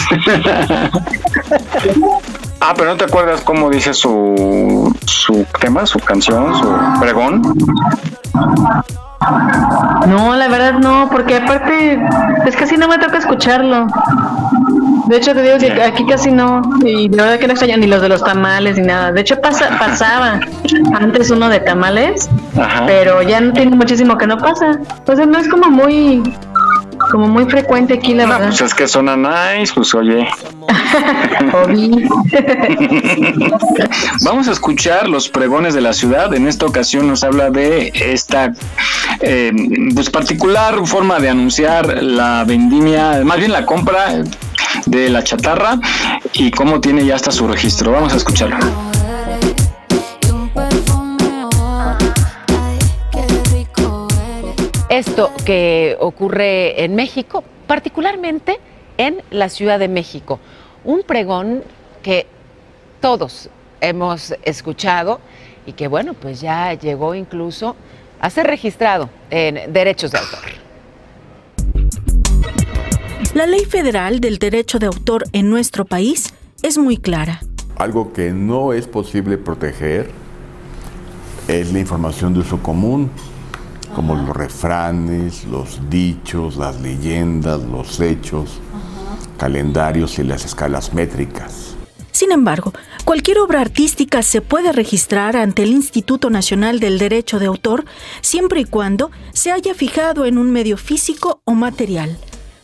ah, 2.60 2.72
pero 2.76 2.90
no 2.90 2.96
te 2.96 3.04
acuerdas 3.04 3.40
cómo 3.42 3.68
dice 3.70 3.92
su, 3.92 4.96
su 5.06 5.44
tema, 5.60 5.86
su 5.86 5.98
canción, 5.98 6.54
su 6.56 7.00
pregón. 7.00 7.42
No, 10.06 10.34
la 10.34 10.48
verdad 10.48 10.74
no, 10.74 11.08
porque 11.10 11.36
aparte 11.36 12.00
es 12.46 12.56
que 12.56 12.64
así 12.64 12.76
no 12.76 12.88
me 12.88 12.98
toca 12.98 13.18
escucharlo. 13.18 13.86
De 15.10 15.16
hecho, 15.16 15.34
te 15.34 15.42
digo 15.42 15.58
que 15.58 15.72
aquí 15.82 16.06
casi 16.06 16.30
no, 16.30 16.62
y 16.84 17.08
de 17.08 17.16
verdad 17.16 17.40
que 17.40 17.48
no 17.48 17.54
extraño 17.54 17.76
ni 17.78 17.88
los 17.88 18.00
de 18.00 18.08
los 18.08 18.22
tamales 18.22 18.78
ni 18.78 18.86
nada. 18.86 19.10
De 19.10 19.22
hecho, 19.22 19.40
pasa, 19.40 19.76
pasaba 19.76 20.38
antes 20.94 21.32
uno 21.32 21.48
de 21.48 21.58
tamales, 21.58 22.30
pero 22.86 23.20
ya 23.20 23.40
no 23.40 23.52
tiene 23.52 23.74
muchísimo 23.74 24.16
que 24.16 24.28
no 24.28 24.38
pasa. 24.38 24.78
Entonces 24.98 25.26
no 25.26 25.38
es 25.38 25.48
como 25.48 25.68
muy, 25.68 26.22
como 27.10 27.26
muy 27.26 27.44
frecuente 27.46 27.94
aquí, 27.94 28.14
la 28.14 28.22
No, 28.26 28.34
verdad. 28.34 28.46
pues 28.50 28.60
es 28.60 28.72
que 28.72 28.86
suena 28.86 29.16
nice, 29.16 29.72
pues 29.74 29.92
oye. 29.96 30.28
Vamos 34.22 34.48
a 34.48 34.52
escuchar 34.52 35.08
los 35.08 35.28
pregones 35.28 35.74
de 35.74 35.80
la 35.80 35.92
ciudad. 35.92 36.32
En 36.34 36.46
esta 36.46 36.66
ocasión 36.66 37.08
nos 37.08 37.24
habla 37.24 37.50
de 37.50 37.92
esta 37.94 38.52
eh, 39.20 39.52
pues 39.94 40.10
particular 40.10 40.74
forma 40.86 41.18
de 41.18 41.30
anunciar 41.30 42.02
la 42.02 42.44
vendimia, 42.44 43.22
más 43.24 43.38
bien 43.38 43.52
la 43.52 43.66
compra 43.66 44.22
de 44.86 45.08
la 45.10 45.22
chatarra 45.22 45.78
y 46.34 46.50
cómo 46.50 46.80
tiene 46.80 47.04
ya 47.04 47.16
hasta 47.16 47.30
su 47.32 47.46
registro. 47.46 47.92
Vamos 47.92 48.12
a 48.12 48.16
escucharlo. 48.16 48.58
Esto 54.88 55.32
que 55.44 55.96
ocurre 56.00 56.82
en 56.84 56.96
México, 56.96 57.44
particularmente 57.66 58.58
en 58.98 59.22
la 59.30 59.48
Ciudad 59.48 59.78
de 59.78 59.88
México. 59.88 60.40
Un 60.84 61.04
pregón 61.04 61.62
que 62.02 62.26
todos 63.00 63.48
hemos 63.80 64.34
escuchado 64.42 65.20
y 65.64 65.72
que, 65.72 65.88
bueno, 65.88 66.14
pues 66.14 66.40
ya 66.40 66.74
llegó 66.74 67.14
incluso 67.14 67.76
a 68.20 68.30
ser 68.30 68.46
registrado 68.46 69.08
en 69.30 69.72
derechos 69.72 70.10
de 70.10 70.18
autor. 70.18 70.40
La 73.40 73.46
ley 73.46 73.64
federal 73.64 74.20
del 74.20 74.36
derecho 74.36 74.78
de 74.78 74.84
autor 74.84 75.24
en 75.32 75.48
nuestro 75.48 75.86
país 75.86 76.34
es 76.60 76.76
muy 76.76 76.98
clara. 76.98 77.40
Algo 77.78 78.12
que 78.12 78.32
no 78.32 78.74
es 78.74 78.86
posible 78.86 79.38
proteger 79.38 80.10
es 81.48 81.72
la 81.72 81.78
información 81.78 82.34
de 82.34 82.40
uso 82.40 82.62
común, 82.62 83.10
como 83.96 84.14
los 84.14 84.36
refranes, 84.36 85.46
los 85.46 85.80
dichos, 85.88 86.58
las 86.58 86.82
leyendas, 86.82 87.62
los 87.62 87.98
hechos, 88.00 88.60
calendarios 89.38 90.18
y 90.18 90.24
las 90.24 90.44
escalas 90.44 90.92
métricas. 90.92 91.74
Sin 92.12 92.32
embargo, 92.32 92.74
cualquier 93.06 93.38
obra 93.38 93.62
artística 93.62 94.22
se 94.22 94.42
puede 94.42 94.70
registrar 94.70 95.38
ante 95.38 95.62
el 95.62 95.70
Instituto 95.70 96.28
Nacional 96.28 96.78
del 96.78 96.98
Derecho 96.98 97.38
de 97.38 97.46
Autor 97.46 97.86
siempre 98.20 98.60
y 98.60 98.64
cuando 98.66 99.10
se 99.32 99.50
haya 99.50 99.72
fijado 99.72 100.26
en 100.26 100.36
un 100.36 100.50
medio 100.50 100.76
físico 100.76 101.40
o 101.46 101.52
material. 101.52 102.18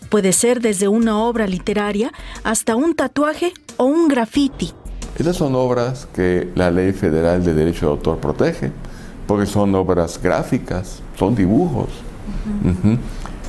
Puede 0.08 0.32
ser 0.32 0.60
desde 0.60 0.88
una 0.88 1.18
obra 1.18 1.46
literaria 1.46 2.12
hasta 2.44 2.76
un 2.76 2.94
tatuaje 2.94 3.52
o 3.76 3.84
un 3.84 4.08
graffiti. 4.08 4.72
Estas 5.18 5.36
son 5.36 5.54
obras 5.54 6.06
que 6.14 6.50
la 6.54 6.70
Ley 6.70 6.92
Federal 6.92 7.44
de 7.44 7.54
Derecho 7.54 7.86
de 7.86 7.92
Autor 7.92 8.18
protege, 8.18 8.70
porque 9.26 9.46
son 9.46 9.74
obras 9.74 10.20
gráficas, 10.22 11.00
son 11.18 11.34
dibujos. 11.34 11.88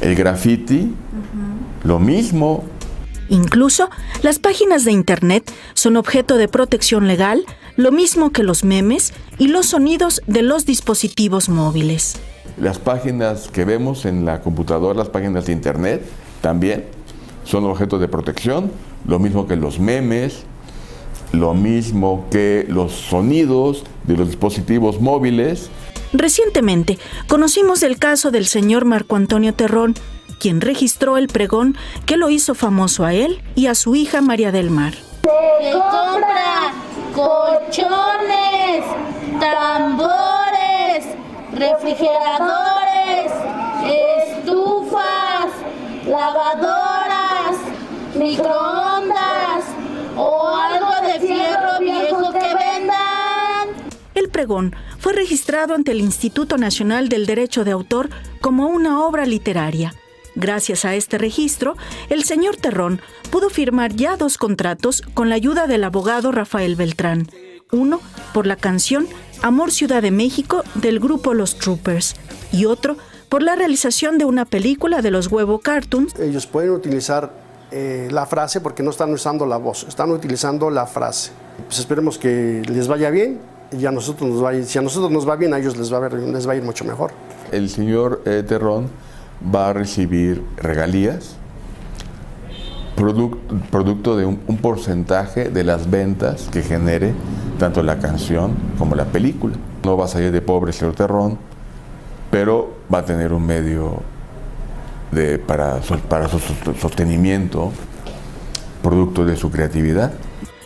El 0.01 0.15
graffiti, 0.15 0.93
lo 1.83 1.99
mismo. 1.99 2.63
Incluso 3.29 3.89
las 4.23 4.39
páginas 4.39 4.85
de 4.85 4.93
Internet 4.93 5.51
son 5.73 5.97
objeto 5.97 6.37
de 6.37 6.47
protección 6.47 7.07
legal, 7.07 7.43
lo 7.75 7.91
mismo 7.91 8.31
que 8.31 8.43
los 8.43 8.63
memes 8.63 9.13
y 9.37 9.49
los 9.49 9.67
sonidos 9.67 10.21
de 10.25 10.41
los 10.41 10.65
dispositivos 10.65 11.49
móviles. 11.49 12.15
Las 12.57 12.79
páginas 12.79 13.49
que 13.49 13.65
vemos 13.65 14.05
en 14.05 14.25
la 14.25 14.41
computadora, 14.41 14.97
las 14.97 15.09
páginas 15.09 15.45
de 15.45 15.51
Internet, 15.51 16.01
también 16.41 16.85
son 17.43 17.65
objetos 17.65 17.99
de 17.99 18.07
protección, 18.07 18.71
lo 19.07 19.19
mismo 19.19 19.47
que 19.47 19.55
los 19.55 19.79
memes, 19.79 20.43
lo 21.31 21.53
mismo 21.53 22.25
que 22.31 22.65
los 22.67 22.91
sonidos 22.93 23.83
de 24.03 24.17
los 24.17 24.27
dispositivos 24.27 24.99
móviles. 25.01 25.69
Recientemente 26.13 26.97
conocimos 27.27 27.83
el 27.83 27.97
caso 27.97 28.31
del 28.31 28.45
señor 28.45 28.85
Marco 28.85 29.15
Antonio 29.15 29.53
Terrón, 29.53 29.95
quien 30.39 30.61
registró 30.61 31.17
el 31.17 31.27
pregón 31.27 31.75
que 32.05 32.17
lo 32.17 32.29
hizo 32.29 32.55
famoso 32.55 33.05
a 33.05 33.13
él 33.13 33.41
y 33.55 33.67
a 33.67 33.75
su 33.75 33.95
hija 33.95 34.21
María 34.21 34.51
del 34.51 34.69
Mar. 34.69 34.93
Se 35.23 35.71
compra 35.71 36.73
colchones, 37.13 38.85
tambores, 39.39 41.05
refrigeradores, 41.53 43.31
estufas, 43.83 44.16
lavadoras, 46.07 47.57
microondas 48.15 49.65
o 50.15 50.55
algo 50.55 51.07
de 51.07 51.19
fierro 51.19 51.79
viejo 51.79 52.31
que 52.31 52.39
vendan. 52.39 53.69
El 54.15 54.29
pregón 54.29 54.75
fue 54.99 55.13
registrado 55.13 55.75
ante 55.75 55.91
el 55.91 55.99
Instituto 55.99 56.57
Nacional 56.57 57.09
del 57.09 57.25
Derecho 57.25 57.63
de 57.63 57.71
Autor 57.71 58.09
como 58.41 58.67
una 58.67 59.05
obra 59.05 59.25
literaria. 59.25 59.93
Gracias 60.35 60.85
a 60.85 60.95
este 60.95 61.17
registro, 61.17 61.75
el 62.09 62.23
señor 62.23 62.57
Terrón 62.57 63.01
pudo 63.31 63.49
firmar 63.49 63.93
ya 63.95 64.17
dos 64.17 64.37
contratos 64.37 65.01
con 65.01 65.29
la 65.29 65.35
ayuda 65.35 65.67
del 65.67 65.83
abogado 65.83 66.31
Rafael 66.31 66.75
Beltrán. 66.75 67.27
Uno 67.71 67.99
por 68.33 68.47
la 68.47 68.55
canción 68.55 69.07
Amor 69.41 69.71
Ciudad 69.71 70.01
de 70.01 70.11
México 70.11 70.63
del 70.75 70.99
grupo 70.99 71.33
Los 71.33 71.57
Troopers 71.57 72.15
y 72.51 72.65
otro 72.65 72.97
por 73.29 73.43
la 73.43 73.55
realización 73.55 74.17
de 74.17 74.25
una 74.25 74.45
película 74.45 75.01
de 75.01 75.11
los 75.11 75.27
Huevo 75.31 75.59
Cartoons 75.59 76.17
Ellos 76.19 76.47
pueden 76.47 76.71
utilizar 76.71 77.31
eh, 77.71 78.07
la 78.11 78.25
frase 78.25 78.61
porque 78.61 78.83
no 78.83 78.91
están 78.91 79.11
usando 79.11 79.45
la 79.45 79.57
voz, 79.57 79.85
están 79.87 80.11
utilizando 80.11 80.69
la 80.69 80.85
frase. 80.85 81.31
Pues 81.65 81.79
esperemos 81.79 82.17
que 82.17 82.61
les 82.67 82.87
vaya 82.87 83.09
bien 83.09 83.39
y 83.77 83.85
a 83.85 83.91
nosotros 83.91 84.29
nos 84.29 84.41
va 84.43 84.51
a 84.51 84.53
ir- 84.53 84.63
si 84.63 84.77
a 84.79 84.81
nosotros 84.81 85.11
nos 85.11 85.27
va 85.27 85.35
bien, 85.35 85.53
a 85.53 85.59
ellos 85.59 85.75
les 85.77 85.91
va 85.91 85.97
a, 85.97 86.01
ver- 86.01 86.13
les 86.13 86.47
va 86.47 86.53
a 86.53 86.55
ir 86.55 86.63
mucho 86.63 86.85
mejor. 86.85 87.11
El 87.51 87.69
señor 87.69 88.21
eh, 88.25 88.43
Terrón 88.47 88.87
va 89.53 89.69
a 89.69 89.73
recibir 89.73 90.41
regalías, 90.55 91.35
produc- 92.95 93.37
producto 93.69 94.15
de 94.15 94.25
un, 94.25 94.39
un 94.47 94.57
porcentaje 94.57 95.49
de 95.49 95.63
las 95.65 95.89
ventas 95.89 96.47
que 96.51 96.61
genere 96.61 97.13
tanto 97.59 97.83
la 97.83 97.99
canción 97.99 98.55
como 98.79 98.95
la 98.95 99.05
película. 99.05 99.55
No 99.83 99.97
va 99.97 100.05
a 100.05 100.07
salir 100.07 100.31
de 100.31 100.41
pobre 100.41 100.71
el 100.71 100.77
señor 100.77 100.95
Terrón, 100.95 101.37
pero 102.37 102.71
va 102.93 102.99
a 102.99 103.03
tener 103.03 103.33
un 103.33 103.47
medio 103.47 104.03
de, 105.11 105.39
para, 105.39 105.81
su- 105.81 105.97
para 106.01 106.29
su 106.29 106.37
sostenimiento, 106.79 107.71
producto 108.83 109.25
de 109.25 109.35
su 109.35 109.49
creatividad. 109.49 110.13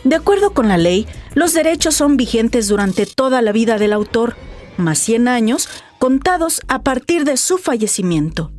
De 0.04 0.14
acuerdo 0.14 0.50
con 0.52 0.68
la 0.68 0.76
ley, 0.76 1.06
los 1.32 1.54
derechos 1.54 1.94
son 1.94 2.18
vigentes 2.18 2.68
durante 2.68 3.06
toda 3.06 3.40
la 3.40 3.52
vida 3.52 3.78
del 3.78 3.94
autor, 3.94 4.36
más 4.76 4.98
100 4.98 5.28
años 5.28 5.66
contados 5.98 6.60
a 6.68 6.82
partir 6.82 7.24
de 7.24 7.38
su 7.38 7.56
fallecimiento. 7.56 8.52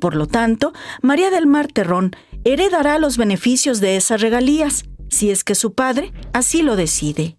Por 0.00 0.16
lo 0.16 0.26
tanto, 0.26 0.72
María 1.00 1.30
del 1.30 1.46
Mar 1.46 1.68
Terrón 1.68 2.10
heredará 2.42 2.98
los 2.98 3.18
beneficios 3.18 3.78
de 3.78 3.94
esas 3.96 4.20
regalías, 4.20 4.84
si 5.10 5.30
es 5.30 5.44
que 5.44 5.54
su 5.54 5.74
padre 5.74 6.12
así 6.32 6.62
lo 6.62 6.74
decide. 6.74 7.36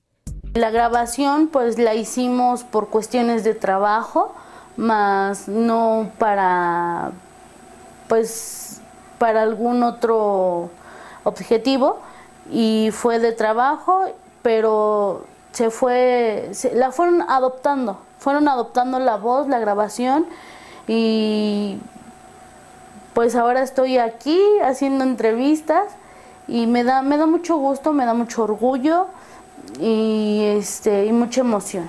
La 0.54 0.70
grabación 0.72 1.50
pues 1.52 1.78
la 1.78 1.94
hicimos 1.94 2.64
por 2.64 2.88
cuestiones 2.88 3.44
de 3.44 3.54
trabajo, 3.54 4.34
más 4.80 5.48
no 5.50 6.10
para 6.18 7.12
pues 8.08 8.80
para 9.18 9.42
algún 9.42 9.84
otro 9.84 10.70
objetivo 11.26 12.00
y 12.52 12.90
fue 12.94 13.20
de 13.20 13.34
trabajo, 13.34 14.06
pero 14.42 15.26
se 15.52 15.70
fue 15.70 16.50
se- 16.54 16.74
la 16.74 16.92
fueron 16.92 17.22
adoptando, 17.24 18.00
fueron 18.20 18.48
adoptando 18.48 18.98
la 19.00 19.18
voz, 19.18 19.48
la 19.50 19.60
grabación 19.60 20.26
y 20.88 21.78
pues 23.14 23.36
ahora 23.36 23.62
estoy 23.62 23.98
aquí 23.98 24.42
haciendo 24.64 25.04
entrevistas 25.04 25.84
y 26.48 26.66
me 26.68 26.84
da 26.86 27.02
me 27.02 27.18
da 27.18 27.26
mucho 27.28 27.58
gusto, 27.58 27.92
me 27.92 28.06
da 28.06 28.14
mucho 28.14 28.44
orgullo 28.44 29.08
y 29.80 30.46
este 30.58 31.06
y 31.06 31.12
mucha 31.12 31.42
emoción. 31.42 31.88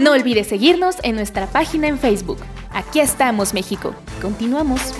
No 0.00 0.12
olvides 0.12 0.46
seguirnos 0.46 0.96
en 1.02 1.14
nuestra 1.14 1.46
página 1.46 1.86
en 1.86 1.98
Facebook. 1.98 2.38
Aquí 2.72 3.00
estamos, 3.00 3.52
México. 3.52 3.94
Continuamos. 4.22 4.94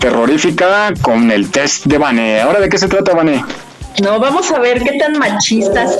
Terrorífica 0.00 0.92
con 1.02 1.30
el 1.30 1.50
test 1.50 1.84
de 1.84 1.98
Vané. 1.98 2.40
¿Ahora 2.40 2.58
de 2.58 2.68
qué 2.68 2.78
se 2.78 2.88
trata, 2.88 3.14
Vané? 3.14 3.44
No, 4.02 4.18
vamos 4.18 4.50
a 4.50 4.58
ver 4.58 4.82
qué 4.82 4.98
tan 4.98 5.18
machistas, 5.18 5.98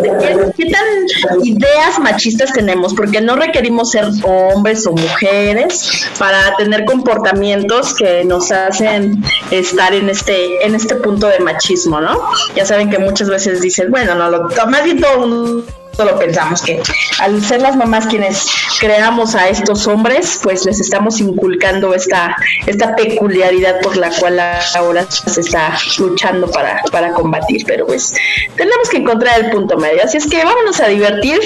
qué, 0.57 0.71
tan 0.71 1.45
ideas 1.45 1.99
machistas 1.99 2.53
tenemos, 2.53 2.95
porque 2.95 3.21
no 3.21 3.37
requerimos 3.37 3.91
ser 3.91 4.07
hombres 4.23 4.87
o 4.87 4.93
mujeres 4.93 6.07
para 6.19 6.57
tener 6.57 6.85
comportamientos 6.87 7.95
que 7.95 8.25
nos 8.25 8.53
hacen 8.53 9.23
estar 9.51 9.93
en 9.93 10.09
este, 10.09 10.65
en 10.65 10.75
este 10.75 10.95
punto 10.95 11.27
de 11.27 11.41
machismo, 11.41 12.01
¿no? 12.01 12.19
Ya 12.55 12.65
saben 12.65 12.89
que 12.89 12.99
muchas 12.99 13.29
veces 13.29 13.61
dicen, 13.61 13.91
bueno, 13.91 14.15
no, 14.15 14.31
lo, 14.31 14.49
más 14.69 14.85
bien 14.85 15.01
todo 15.01 15.65
lo 16.05 16.19
pensamos 16.19 16.63
que 16.63 16.81
al 17.21 17.43
ser 17.43 17.63
las 17.63 17.77
mamás 17.77 18.07
quienes 18.07 18.47
creamos 18.81 19.35
a 19.35 19.49
estos 19.49 19.87
hombres, 19.87 20.41
pues 20.43 20.65
les 20.65 20.81
estamos 20.81 21.21
inculcando 21.21 21.95
esta, 21.95 22.35
esta 22.67 22.95
peculiaridad 22.97 23.81
por 23.81 23.97
la 23.97 24.11
cual 24.11 24.41
ahora 24.75 25.07
se 25.11 25.41
está 25.41 25.77
luchando 25.99 26.51
para, 26.51 26.83
para 26.91 27.13
combatir. 27.13 27.65
Pero 27.67 27.87
pues 27.87 28.15
tenemos 28.57 28.89
que 28.89 28.99
encontrar 28.99 29.41
el 29.41 29.51
punto 29.51 29.77
medio. 29.77 30.03
Así 30.05 30.17
es 30.17 30.27
que 30.27 30.45
vámonos 30.45 30.81
a 30.81 30.89
divertir 30.89 31.41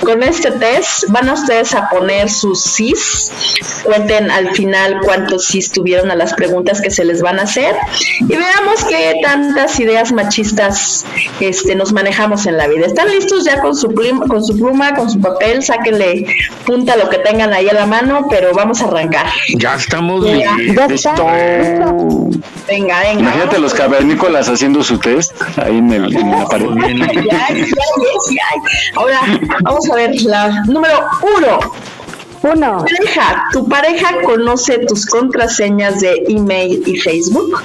con 0.00 0.22
este 0.22 0.50
test. 0.52 1.04
Van 1.08 1.28
a 1.28 1.34
ustedes 1.34 1.74
a 1.74 1.88
poner 1.88 2.28
sus 2.28 2.60
sís. 2.60 3.30
Cuenten 3.84 4.30
al 4.30 4.50
final 4.54 5.00
cuántos 5.04 5.46
sís 5.46 5.70
tuvieron 5.70 6.10
a 6.10 6.16
las 6.16 6.34
preguntas 6.34 6.80
que 6.80 6.90
se 6.90 7.04
les 7.04 7.22
van 7.22 7.38
a 7.38 7.42
hacer. 7.42 7.74
Y 8.20 8.36
veamos 8.36 8.84
qué 8.88 9.20
tantas 9.22 9.78
ideas 9.78 10.12
machistas 10.12 11.04
este, 11.40 11.74
nos 11.74 11.92
manejamos 11.92 12.46
en 12.46 12.56
la 12.56 12.66
vida. 12.66 12.86
¿Están 12.86 13.10
listos 13.10 13.44
ya 13.44 13.60
con 13.60 13.76
su 13.76 13.88
pluma, 14.00 14.26
con 14.26 14.44
su 14.44 14.56
pluma, 14.56 14.94
con 14.94 15.10
su 15.10 15.20
papel? 15.20 15.62
Sáquenle 15.62 16.26
punta 16.64 16.96
lo 16.96 17.08
que 17.08 17.18
tengan 17.18 17.52
ahí 17.52 17.68
a 17.68 17.74
la 17.74 17.86
mano, 17.86 18.26
pero 18.30 18.52
vamos 18.54 18.80
a 18.82 18.86
arrancar. 18.86 19.26
Ya 19.56 19.74
estamos 19.74 20.24
Ya, 20.24 20.56
ya 20.74 20.86
listos. 20.86 21.16
Venga, 22.66 23.00
venga. 23.00 23.20
Imagínate 23.20 23.58
los 23.58 23.74
cavernícolas 23.74 24.48
haciendo 24.48 24.82
su 24.82 24.98
test 24.98 25.32
ahí 25.58 25.78
en, 25.78 25.92
el, 25.92 26.16
en 26.16 26.30
la 26.30 26.46
pared. 26.46 26.66
Ya, 26.76 26.88
ya, 26.88 27.54
ya, 27.54 27.64
ya. 27.64 28.96
Ahora, 28.96 29.20
vamos 29.62 29.90
a 29.90 29.94
ver 29.94 30.10
la 30.22 30.62
número 30.66 31.00
uno. 31.36 31.58
Uno. 32.42 32.84
Pareja, 32.84 33.44
¿tu 33.52 33.68
pareja 33.68 34.22
conoce 34.24 34.78
tus 34.86 35.04
contraseñas 35.04 36.00
de 36.00 36.24
email 36.28 36.82
y 36.86 36.96
Facebook? 36.96 37.62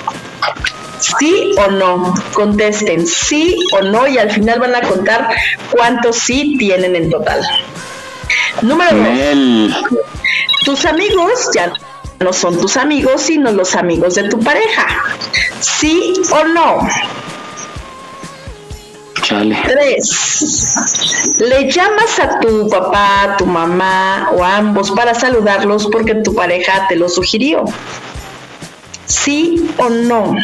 ¿Sí 1.20 1.54
o 1.58 1.72
no? 1.72 2.14
Contesten 2.34 3.06
sí 3.06 3.56
o 3.74 3.82
no 3.82 4.08
y 4.08 4.18
al 4.18 4.32
final 4.32 4.60
van 4.60 4.76
a 4.76 4.82
contar 4.82 5.30
cuántos 5.72 6.18
sí 6.18 6.56
tienen 6.58 6.96
en 6.96 7.10
total. 7.10 7.42
Número 8.62 8.96
dos. 8.98 9.96
Tus 10.64 10.86
amigos 10.86 11.50
ya 11.54 11.72
no 12.20 12.34
son 12.34 12.60
tus 12.60 12.78
amigos, 12.78 13.22
sino 13.22 13.52
los 13.52 13.76
amigos 13.76 14.16
de 14.16 14.30
tu 14.30 14.40
pareja. 14.40 14.88
¿Sí 15.60 16.14
o 16.32 16.44
no? 16.46 16.80
Chale. 19.22 19.58
Tres. 19.68 21.36
Le 21.40 21.72
llamas 21.72 22.20
a 22.20 22.40
tu 22.40 22.70
papá, 22.70 23.24
a 23.24 23.38
tu 23.38 23.46
mamá 23.46 24.30
o 24.36 24.44
a 24.44 24.58
ambos 24.58 24.92
para 24.92 25.14
saludarlos 25.14 25.88
porque 25.92 26.16
tu 26.16 26.34
pareja 26.34 26.88
te 26.88 26.96
lo 26.96 27.10
sugirió. 27.10 27.66
¿Sí 29.06 29.70
o 29.78 29.90
no? 29.90 30.36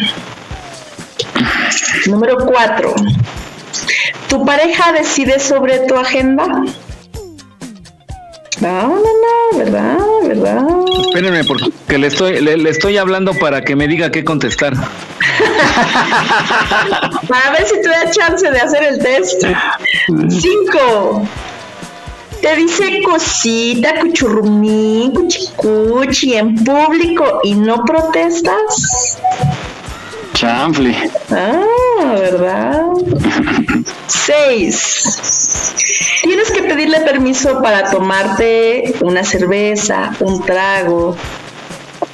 Número 2.06 2.36
cuatro. 2.38 2.94
¿Tu 4.28 4.44
pareja 4.44 4.92
decide 4.92 5.38
sobre 5.38 5.80
tu 5.80 5.96
agenda? 5.96 6.46
No, 8.60 8.88
no, 8.88 8.96
no, 8.96 9.58
¿verdad? 9.58 9.98
¿Verdad? 10.22 10.64
Espérenme, 11.00 11.44
porque 11.44 11.98
le 11.98 12.06
estoy, 12.06 12.40
le, 12.40 12.56
le 12.56 12.70
estoy 12.70 12.96
hablando 12.96 13.34
para 13.34 13.62
que 13.62 13.74
me 13.74 13.88
diga 13.88 14.10
qué 14.10 14.24
contestar. 14.24 14.72
Para 17.28 17.50
ver 17.50 17.66
si 17.66 17.82
te 17.82 17.88
da 17.88 18.10
chance 18.10 18.50
de 18.50 18.60
hacer 18.60 18.82
el 18.84 18.98
test. 18.98 19.44
Cinco. 20.28 21.26
Te 22.40 22.56
dice 22.56 23.02
cosita, 23.04 24.00
cuchurrumí, 24.00 25.12
cuchicuchi 25.14 26.34
en 26.34 26.56
público 26.64 27.40
y 27.44 27.54
no 27.54 27.84
protestas. 27.84 29.18
Chanfle. 30.34 30.96
Ah, 31.30 31.62
¿verdad? 32.18 32.82
Seis. 34.06 35.74
Tienes 36.22 36.50
que 36.50 36.62
pedirle 36.62 37.00
permiso 37.00 37.60
para 37.62 37.90
tomarte 37.90 38.94
una 39.02 39.24
cerveza, 39.24 40.14
un 40.20 40.44
trago 40.44 41.16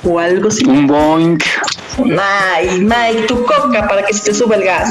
o 0.04 0.18
algo 0.18 0.48
así. 0.48 0.64
Un 0.66 0.86
boink. 0.86 1.44
Mike, 1.98 2.78
Mike, 2.80 3.22
tu 3.26 3.44
coca 3.44 3.86
para 3.88 4.02
que 4.04 4.12
se 4.14 4.24
te 4.30 4.34
suba 4.34 4.56
el 4.56 4.64
gas. 4.64 4.88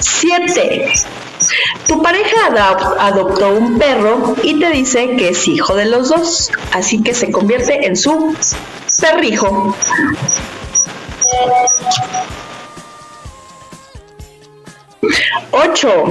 Siete. 0.00 0.92
Tu 1.86 2.02
pareja 2.02 2.36
adop- 2.50 2.96
adoptó 2.98 3.50
un 3.54 3.78
perro 3.78 4.34
y 4.42 4.58
te 4.58 4.70
dice 4.70 5.16
que 5.16 5.28
es 5.30 5.46
hijo 5.48 5.74
de 5.74 5.84
los 5.86 6.08
dos, 6.08 6.50
así 6.72 7.02
que 7.02 7.14
se 7.14 7.30
convierte 7.30 7.86
en 7.86 7.96
su 7.96 8.34
perrijo. 9.00 9.74
Ocho. 15.50 16.04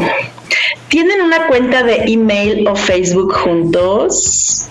¿Tienen 0.88 1.22
una 1.22 1.48
cuenta 1.48 1.84
de 1.84 2.04
email 2.06 2.68
o 2.68 2.76
Facebook 2.76 3.34
juntos? 3.34 4.68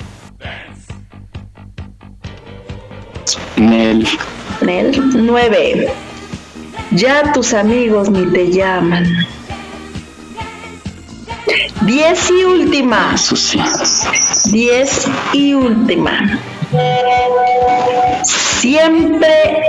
Nel. 3.57 4.07
Nel. 4.61 5.01
9. 5.15 5.93
Ya 6.93 7.33
tus 7.33 7.53
amigos 7.53 8.11
ni 8.11 8.27
te 8.33 8.51
llaman. 8.51 9.05
10 11.83 12.31
y 12.31 12.45
última. 12.45 13.15
10 14.51 15.09
y 15.35 15.55
última. 15.55 16.41
Siempre 18.25 19.63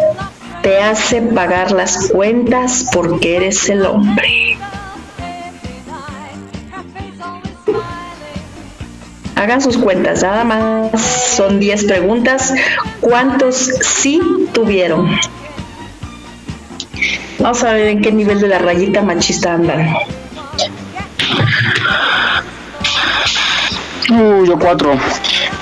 te 0.61 0.81
hace 0.81 1.21
pagar 1.21 1.71
las 1.71 2.09
cuentas 2.09 2.89
porque 2.91 3.35
eres 3.37 3.69
el 3.69 3.85
hombre. 3.85 4.57
Hagan 9.35 9.61
sus 9.61 9.77
cuentas, 9.77 10.23
nada 10.23 10.43
más. 10.43 11.01
Son 11.01 11.59
10 11.59 11.83
preguntas. 11.85 12.53
¿Cuántos 13.01 13.55
sí 13.55 14.19
tuvieron? 14.53 15.15
Vamos 17.39 17.63
a 17.63 17.73
ver 17.73 17.89
en 17.89 18.01
qué 18.01 18.11
nivel 18.11 18.39
de 18.39 18.47
la 18.47 18.59
rayita 18.59 19.01
machista 19.01 19.53
andan. 19.53 19.93
Uh, 24.11 24.45
yo 24.45 24.59
cuatro. 24.59 24.93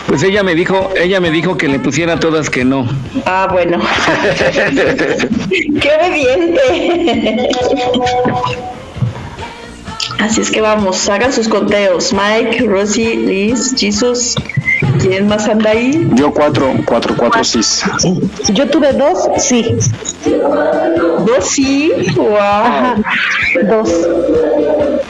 Pues 0.08 0.22
ella 0.24 0.44
me 0.44 0.54
dijo, 0.54 0.90
ella 1.00 1.20
me 1.20 1.32
dijo 1.32 1.58
que 1.58 1.68
le 1.68 1.80
pusiera 1.80 2.20
todas 2.20 2.50
que 2.50 2.66
no. 2.66 2.86
Ah, 3.26 3.48
bueno. 3.52 3.80
¡Qué 5.50 5.90
obediente! 6.00 7.50
Así 10.20 10.42
es 10.42 10.52
que 10.52 10.62
vamos, 10.62 11.10
hagan 11.10 11.32
sus 11.32 11.48
conteos. 11.48 12.14
Mike, 12.14 12.66
Rosy, 12.66 13.16
Liz, 13.16 13.74
Jesus. 13.78 14.36
¿Quién 15.00 15.28
más 15.28 15.48
anda 15.48 15.72
ahí? 15.72 16.08
Yo 16.14 16.32
cuatro, 16.32 16.74
cuatro, 16.86 17.16
cuatro, 17.18 17.44
sí. 17.44 17.62
Yo 18.54 18.70
tuve 18.70 18.94
dos, 18.94 19.30
sí. 19.38 19.66
¿Dos 21.26 21.50
sí? 21.50 21.92
¡Wow! 22.16 23.04
Dos. 23.70 23.90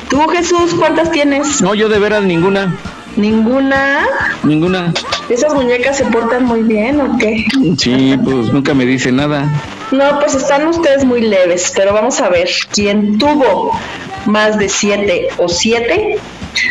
¿Tú, 0.09 0.27
Jesús, 0.29 0.75
cuántas 0.77 1.11
tienes? 1.11 1.61
No, 1.61 1.75
yo 1.75 1.89
de 1.89 1.99
veras 1.99 2.23
ninguna, 2.23 2.75
¿Ninguna? 3.15 4.05
ninguna. 4.43 4.93
¿Esas 5.29 5.53
muñecas 5.53 5.97
se 5.97 6.05
portan 6.05 6.45
muy 6.45 6.63
bien 6.63 6.99
o 6.99 7.17
qué? 7.17 7.45
Sí, 7.77 8.17
pues 8.23 8.51
nunca 8.51 8.73
me 8.73 8.85
dice 8.85 9.11
nada. 9.11 9.51
No, 9.91 10.19
pues 10.19 10.33
están 10.35 10.67
ustedes 10.67 11.05
muy 11.05 11.21
leves, 11.21 11.71
pero 11.75 11.93
vamos 11.93 12.19
a 12.21 12.29
ver. 12.29 12.49
¿Quién 12.71 13.17
tuvo 13.19 13.77
más 14.25 14.57
de 14.57 14.67
siete 14.67 15.27
o 15.37 15.47
siete? 15.47 16.17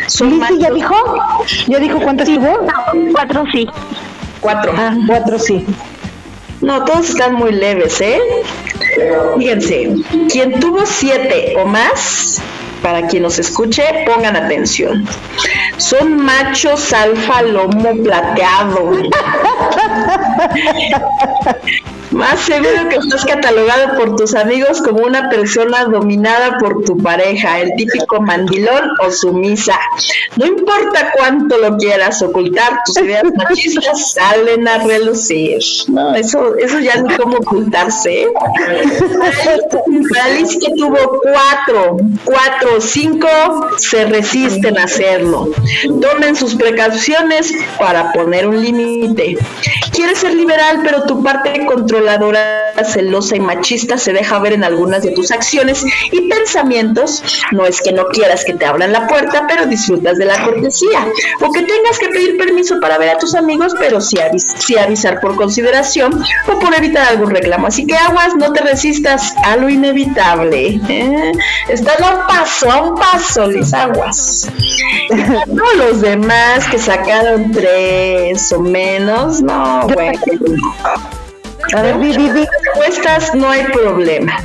Son 0.09 0.31
¿Lizzy 0.31 0.59
ya 0.59 0.71
dijo? 0.71 0.95
¿Ya 1.69 1.79
dijo 1.79 2.01
cuántas 2.01 2.29
tuvo? 2.29 2.67
Cuatro 3.13 3.45
sí. 3.53 3.69
Cuatro. 4.41 4.73
Ah, 4.77 4.97
cuatro 5.07 5.39
sí. 5.39 5.65
No, 6.61 6.85
todos 6.85 7.11
están 7.11 7.35
muy 7.35 7.53
leves, 7.53 8.01
¿eh? 8.01 8.21
Fíjense, 9.39 9.95
quien 10.31 10.61
tuvo 10.61 10.85
siete 10.87 11.55
o 11.59 11.67
más, 11.67 12.41
para 12.83 13.07
quien 13.07 13.23
nos 13.23 13.39
escuche, 13.39 13.83
pongan 14.07 14.37
atención. 14.37 15.07
Son 15.77 16.17
machos 16.17 16.93
alfa 16.93 17.43
lomo 17.43 18.03
plateado. 18.03 18.93
Más 22.13 22.41
seguro 22.41 22.89
que 22.89 22.97
estás 22.97 23.25
catalogado 23.25 23.97
por 23.97 24.17
tus 24.17 24.35
amigos 24.35 24.83
como 24.83 25.01
una 25.01 25.31
persona 25.31 25.85
dominada 25.85 26.59
por 26.59 26.85
tu 26.85 26.97
pareja, 26.99 27.61
el 27.61 27.73
típico 27.77 28.21
mandilón 28.21 28.91
o 29.01 29.11
sumisa. 29.11 29.79
No 30.37 30.47
importa 30.47 31.13
cuánto 31.17 31.57
lo 31.57 31.77
quieras 31.79 32.23
ocultar, 32.23 32.81
tus 32.85 32.99
ideas 32.99 33.25
machistas 33.35 34.13
salen 34.13 34.69
a 34.69 34.79
relucir. 34.79 35.59
No, 35.89 36.15
eso, 36.15 36.55
eso 36.57 36.79
ya 36.81 36.97
ni 36.97 37.15
cómo 37.17 37.39
ocultarse. 37.39 38.23
¿eh? 38.23 38.29
Para 40.13 40.29
Liz 40.35 40.59
que 40.61 40.73
tuvo 40.77 41.21
cuatro, 41.23 41.97
cuatro 42.25 42.77
o 42.77 42.81
cinco, 42.81 43.29
se 43.79 44.05
resisten 44.05 44.79
a 44.79 44.85
hacerlo. 44.85 45.49
Tomen 46.01 46.37
sus 46.37 46.55
precauciones 46.55 47.53
para 47.79 48.13
poner 48.13 48.47
un 48.47 48.63
límite. 48.63 49.39
Quieres 49.93 50.19
ser 50.19 50.35
liberal, 50.35 50.81
pero 50.85 51.05
tu 51.05 51.23
parte 51.23 51.53
celosa 52.85 53.37
y 53.37 53.41
machista 53.41 53.97
se 53.99 54.13
deja 54.13 54.39
ver 54.39 54.53
en 54.55 54.65
algunas 54.65 55.03
de 55.03 55.11
tus 55.13 55.31
acciones 55.31 55.85
y 56.11 56.29
pensamientos. 56.29 57.23
No 57.53 57.67
es 57.67 57.81
que 57.81 57.93
no 57.93 58.07
quieras 58.09 58.45
que 58.45 58.55
te 58.55 58.65
abran 58.67 58.93
la 58.93 59.07
puerta, 59.07 59.45
pero 59.49 59.67
disfrutas 59.67 60.19
de 60.19 60.25
la 60.27 60.43
cortesía. 60.43 61.07
O 61.41 61.53
que 61.53 61.61
tengas 61.63 61.99
que 61.99 62.09
pedir 62.09 62.37
permiso 62.39 62.81
para 62.81 62.99
ver 62.99 63.11
a 63.11 63.19
tus 63.19 63.35
amigos, 63.35 63.75
pero 63.79 64.01
sí, 64.01 64.17
avis- 64.17 64.47
sí 64.59 64.77
avisar 64.77 65.21
por 65.21 65.37
consideración 65.37 66.23
o 66.49 66.59
por 66.59 66.75
evitar 66.75 67.09
algún 67.09 67.31
reclamo. 67.31 67.67
Así 67.69 67.87
que 67.87 67.95
aguas, 67.97 68.35
no 68.37 68.53
te 68.53 68.61
resistas 68.63 69.35
a 69.45 69.57
lo 69.57 69.69
inevitable. 69.69 70.81
¿eh? 70.89 71.33
Están 71.69 72.03
a 72.03 72.11
un 72.21 72.27
paso, 72.27 72.71
a 72.71 72.83
un 72.83 72.95
paso, 72.97 73.47
Liz, 73.47 73.73
aguas. 73.75 74.49
Todos 75.47 75.77
los 75.77 76.01
demás 76.01 76.67
que 76.69 76.79
sacaron 76.79 77.53
tres 77.53 78.51
o 78.53 78.61
menos, 78.61 79.41
no, 79.43 79.87
bueno. 79.95 80.19
A 81.75 81.83
ver, 81.83 81.99
respuestas 81.99 83.35
no 83.35 83.49
hay 83.49 83.65
problema. 83.65 84.39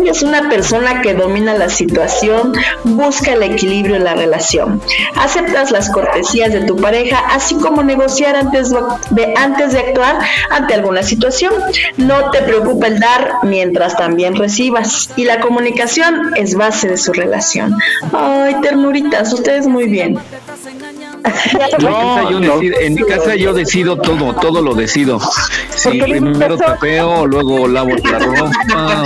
Eres 0.00 0.22
una 0.22 0.48
persona 0.48 1.02
que 1.02 1.14
domina 1.14 1.54
la 1.54 1.68
situación, 1.68 2.52
busca 2.84 3.32
el 3.32 3.42
equilibrio 3.42 3.96
en 3.96 4.04
la 4.04 4.14
relación. 4.14 4.80
Aceptas 5.16 5.70
las 5.70 5.90
cortesías 5.90 6.52
de 6.52 6.64
tu 6.64 6.76
pareja, 6.76 7.18
así 7.30 7.54
como 7.56 7.82
negociar 7.82 8.34
antes 8.36 8.70
de, 8.70 9.34
antes 9.36 9.72
de 9.72 9.78
actuar 9.80 10.18
ante 10.50 10.74
alguna 10.74 11.02
situación. 11.02 11.52
No 11.96 12.30
te 12.30 12.42
preocupa 12.42 12.86
el 12.86 13.00
dar 13.00 13.34
mientras 13.42 13.96
también 13.96 14.34
recibas. 14.34 15.10
Y 15.16 15.24
la 15.24 15.40
comunicación 15.40 16.32
es 16.36 16.54
base 16.54 16.88
de 16.88 16.96
su 16.96 17.12
relación. 17.12 17.76
Ay, 18.12 18.56
ternuritas, 18.62 19.32
ustedes 19.32 19.66
muy 19.66 19.88
bien. 19.88 20.18
Casa 21.22 22.28
yo 22.30 22.40
decido- 22.40 22.80
en 22.80 22.94
mi 22.94 23.02
casa 23.02 23.34
yo 23.36 23.52
decido 23.52 23.96
todo, 23.96 24.34
todo 24.34 24.60
lo 24.62 24.74
decido. 24.74 25.20
Si 25.74 26.00
primero 26.00 26.56
tapeo, 26.56 27.26
luego 27.26 27.68
lavo 27.68 27.90
la 27.90 28.18
ropa. 28.18 29.04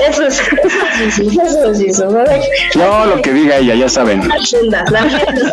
Eso 0.00 0.26
es, 0.26 0.40
eso 0.40 1.22
es, 1.22 1.36
eso 1.36 1.70
es, 1.72 1.80
eso 1.80 2.22
es. 2.24 2.76
No, 2.76 3.06
lo 3.06 3.20
que 3.22 3.32
diga 3.32 3.56
ella, 3.56 3.74
ya 3.74 3.88
saben. 3.88 4.30
Agendas 4.30 4.84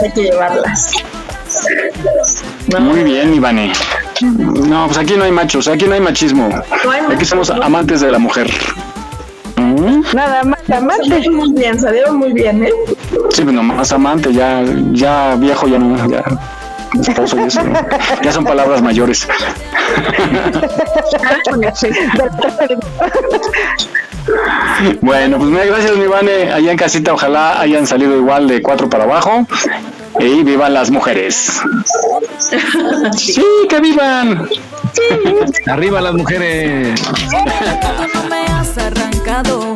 hay 0.01 0.11
que 0.11 0.21
llevarlas. 0.23 0.91
Muy 2.79 3.03
bien, 3.03 3.33
Ivane. 3.33 3.71
No, 4.21 4.85
pues 4.87 4.97
aquí 4.97 5.15
no 5.17 5.23
hay 5.25 5.31
machos, 5.31 5.67
aquí 5.67 5.85
no 5.85 5.93
hay 5.95 6.01
machismo. 6.01 6.49
Aquí 7.11 7.25
somos 7.25 7.49
amantes 7.49 8.01
de 8.01 8.11
la 8.11 8.19
mujer. 8.19 8.49
Nada 10.15 10.43
más, 10.43 10.59
amante. 10.69 11.29
Muy 11.29 11.51
bien, 11.53 11.79
salieron 11.79 12.17
muy 12.17 12.31
bien, 12.33 12.63
¿eh? 12.63 12.71
Sí, 13.29 13.41
pero 13.41 13.51
nomás 13.51 13.91
amante, 13.91 14.31
ya, 14.33 14.63
ya 14.91 15.35
viejo, 15.35 15.67
ya 15.67 15.77
no, 15.77 16.09
ya. 16.09 16.23
Esposo, 17.01 17.35
ya, 17.35 17.49
son- 17.49 17.73
ya 18.23 18.31
son 18.31 18.45
palabras 18.45 18.81
mayores. 18.81 19.27
Bueno, 25.01 25.37
pues 25.37 25.49
mira, 25.49 25.65
gracias, 25.65 25.95
mi 25.97 26.07
Vane. 26.07 26.51
Allá 26.51 26.71
en 26.71 26.77
casita, 26.77 27.13
ojalá 27.13 27.59
hayan 27.59 27.85
salido 27.85 28.15
igual 28.15 28.47
de 28.47 28.61
cuatro 28.61 28.89
para 28.89 29.03
abajo. 29.03 29.45
Y 30.19 30.43
vivan 30.43 30.73
las 30.73 30.89
mujeres. 30.89 31.61
Sí, 33.17 33.45
que 33.69 33.79
vivan. 33.81 34.47
Arriba 35.67 35.99
las 36.01 36.13
mujeres. 36.13 36.99
No 38.13 38.23
me 38.29 38.45
has 38.45 38.77
arrancado. 38.77 39.75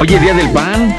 Oye, 0.00 0.18
día 0.20 0.34
del 0.34 0.50
pan. 0.50 0.96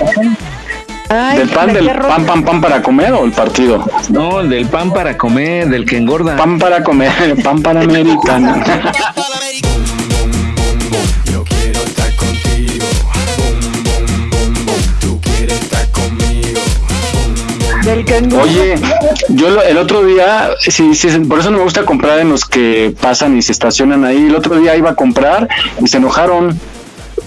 ¿Del 1.35 1.47
pan, 1.49 1.73
del 1.73 1.85
pan, 1.87 2.25
pan, 2.25 2.43
pan 2.43 2.59
para 2.61 2.81
comer 2.81 3.13
o 3.13 3.23
el 3.23 3.31
partido? 3.31 3.85
No, 4.09 4.43
del 4.43 4.65
pan 4.67 4.91
para 4.91 5.17
comer, 5.17 5.69
del 5.69 5.85
que 5.85 5.97
engorda. 5.97 6.35
Pan 6.35 6.59
para 6.59 6.83
comer, 6.83 7.11
pan 7.43 7.61
para 7.61 7.81
americano. 7.81 8.55
Yo 11.25 11.43
quiero 11.45 11.79
estar 11.81 12.13
contigo. 12.15 12.85
Tú 14.99 15.19
quieres 15.21 15.61
estar 15.61 15.87
conmigo. 15.91 16.59
Oye, 18.41 18.75
yo 19.29 19.49
lo- 19.51 19.63
el 19.63 19.77
otro 19.77 20.03
día, 20.03 20.49
sí, 20.59 20.93
sí, 20.93 21.07
por 21.19 21.39
eso 21.39 21.51
no 21.51 21.57
me 21.59 21.63
gusta 21.63 21.83
comprar 21.85 22.19
en 22.19 22.29
los 22.29 22.43
que 22.43 22.93
pasan 22.99 23.37
y 23.37 23.41
se 23.41 23.53
estacionan 23.53 24.03
ahí. 24.03 24.25
El 24.27 24.35
otro 24.35 24.57
día 24.57 24.75
iba 24.75 24.89
a 24.89 24.95
comprar 24.95 25.47
y 25.81 25.87
se 25.87 25.97
enojaron. 25.97 26.59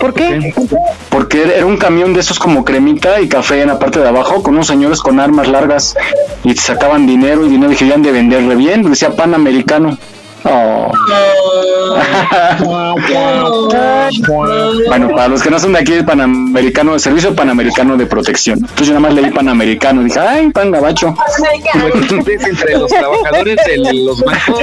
¿Por 0.01 0.15
qué? 0.15 0.55
Porque 1.11 1.43
era 1.57 1.67
un 1.67 1.77
camión 1.77 2.15
de 2.15 2.21
esos 2.21 2.39
como 2.39 2.65
cremita 2.65 3.21
y 3.21 3.29
café 3.29 3.61
en 3.61 3.69
la 3.69 3.79
parte 3.79 4.01
de 4.01 4.09
abajo 4.09 4.43
con 4.43 4.55
unos 4.55 4.67
señores 4.67 5.01
con 5.01 5.21
armas 5.21 5.47
largas 5.47 5.95
y 6.43 6.55
sacaban 6.55 7.07
dinero 7.07 7.45
y 7.45 7.51
dinero 7.51 7.71
dije, 7.71 7.87
ya 7.87 7.95
han 7.95 8.03
de 8.03 8.11
vender 8.11 8.47
re 8.47 8.57
bien. 8.57 8.83
Decía 8.83 9.11
pan 9.11 9.35
americano. 9.35 9.99
Oh. 10.45 10.91
Bueno, 14.89 15.11
para 15.11 15.29
los 15.29 15.43
que 15.43 15.51
no 15.51 15.59
son 15.59 15.73
de 15.73 15.79
aquí, 15.81 15.93
es 15.93 16.05
Panamericano 16.05 16.95
de 16.95 16.99
Servicio 16.99 17.35
Panamericano 17.35 17.97
de 17.97 18.07
Protección. 18.07 18.59
Entonces 18.59 18.89
yo 18.89 18.95
nada 18.95 19.01
más 19.09 19.15
leí 19.15 19.31
Panamericano. 19.31 20.03
Dije, 20.03 20.19
ay, 20.19 20.51
pan 20.51 20.71
gabacho. 20.71 21.15
Entre 22.27 22.79
los 22.79 22.91
trabajadores 22.91 23.57
de 23.67 23.95
los 23.95 24.21
bancos, 24.23 24.61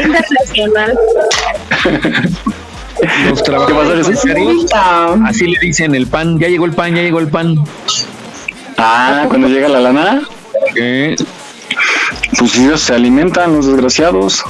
los 3.30 3.44
trabajadores 3.44 4.08
así 5.26 5.48
le 5.48 5.60
dicen 5.62 5.96
el 5.96 6.08
pan, 6.08 6.40
ya 6.40 6.48
llegó 6.48 6.66
el 6.66 6.74
pan, 6.74 6.96
ya 6.96 7.02
llegó 7.02 7.20
el 7.20 7.28
pan. 7.28 7.56
Ah, 8.78 9.26
cuando 9.28 9.48
llega 9.48 9.68
la 9.68 9.80
lana. 9.80 10.22
Pues 12.38 12.56
ellos 12.56 12.82
se 12.82 12.94
alimentan, 12.94 13.56
los 13.56 13.66
desgraciados. 13.68 14.44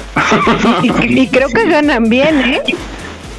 Y, 0.81 1.21
y 1.21 1.27
creo 1.27 1.47
que 1.49 1.65
ganan 1.69 2.09
bien, 2.09 2.41
¿eh? 2.41 2.61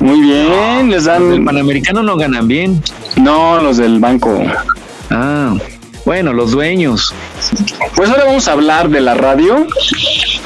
Muy 0.01 0.21
bien, 0.21 0.91
les 0.91 1.05
dan. 1.05 1.23
Los 1.23 1.31
del 1.33 1.45
Panamericano 1.45 2.03
no 2.03 2.17
ganan 2.17 2.49
bien. 2.49 2.83
No, 3.17 3.61
los 3.61 3.77
del 3.77 3.99
banco. 3.99 4.43
Ah, 5.11 5.55
bueno, 6.09 6.33
los 6.33 6.53
dueños. 6.53 7.15
Pues 7.95 8.09
ahora 8.09 8.25
vamos 8.25 8.49
a 8.49 8.53
hablar 8.53 8.89
de 8.89 9.03
la 9.03 9.13
radio, 9.13 9.67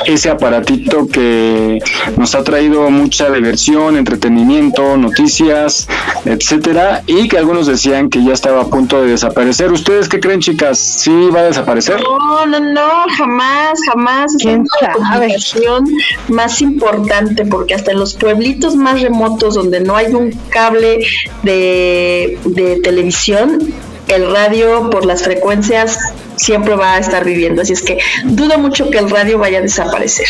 ese 0.07 0.29
aparatito 0.29 1.07
que 1.07 1.79
nos 2.17 2.35
ha 2.35 2.43
traído 2.43 2.91
mucha 2.91 3.31
diversión, 3.31 3.97
entretenimiento, 3.97 4.97
noticias, 4.97 5.87
etcétera, 6.25 7.05
y 7.07 7.29
que 7.29 7.39
algunos 7.39 7.69
decían 7.69 8.11
que 8.11 8.25
ya 8.25 8.33
estaba 8.33 8.63
a 8.63 8.65
punto 8.65 9.03
de 9.03 9.13
desaparecer. 9.13 9.71
¿Ustedes 9.71 10.09
qué 10.09 10.19
creen, 10.19 10.41
chicas? 10.41 10.81
¿Sí 10.81 11.29
va 11.33 11.43
a 11.43 11.45
desaparecer? 11.45 12.03
No, 12.03 12.45
no, 12.45 12.59
no, 12.59 12.91
jamás, 13.17 13.79
jamás. 13.87 14.35
Es 14.41 14.59
la 14.81 14.93
comunicación 14.95 15.85
más 16.27 16.61
importante 16.61 17.47
porque 17.47 17.75
hasta 17.75 17.93
en 17.93 18.01
los 18.01 18.15
pueblitos 18.15 18.75
más 18.75 19.01
remotos 19.01 19.55
donde 19.55 19.79
no 19.79 19.95
hay 19.95 20.13
un 20.13 20.33
cable 20.51 21.07
de, 21.45 22.37
de 22.47 22.81
televisión, 22.81 23.61
el 24.09 24.31
radio 24.31 24.91
por 24.91 25.05
las 25.07 25.23
frecuencias 25.23 25.99
siempre 26.37 26.75
va 26.75 26.95
a 26.95 26.99
estar 26.99 27.25
viviendo. 27.25 27.63
Así 27.63 27.73
es 27.73 27.83
que 27.83 27.99
dudo 28.25 28.59
mucho 28.59 28.91
que 28.91 28.99
el 28.99 29.09
radio 29.11 29.39
vaya 29.39 29.59
a 29.59 29.63
desaparecer. 29.63 30.27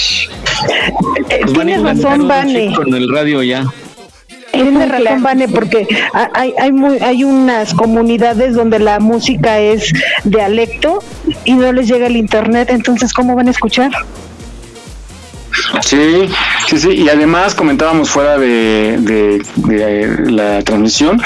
Pues 1.28 1.42
a 1.42 1.46
Tienes 1.52 1.82
razón, 1.82 2.28
Vane. 2.28 2.72
Con 2.74 2.94
el 2.94 3.08
radio 3.12 3.42
ya. 3.42 3.64
Tienes 4.52 4.88
razón, 4.90 5.22
Vane, 5.22 5.48
porque 5.48 5.86
ha- 6.12 6.30
hay, 6.34 6.52
hay, 6.60 6.72
muy, 6.72 6.98
hay 6.98 7.24
unas 7.24 7.72
comunidades 7.72 8.54
donde 8.54 8.78
la 8.78 9.00
música 9.00 9.58
es 9.58 9.90
dialecto 10.24 11.02
y 11.44 11.54
no 11.54 11.72
les 11.72 11.88
llega 11.88 12.06
el 12.06 12.16
internet, 12.16 12.68
entonces 12.70 13.12
¿cómo 13.14 13.34
van 13.34 13.48
a 13.48 13.50
escuchar? 13.52 13.90
Sí, 15.82 16.28
sí, 16.68 16.78
sí. 16.78 16.90
Y 16.92 17.08
además 17.08 17.54
comentábamos 17.54 18.10
fuera 18.10 18.38
de, 18.38 18.98
de- 19.00 19.42
de 19.56 20.30
la 20.30 20.62
transmisión 20.62 21.20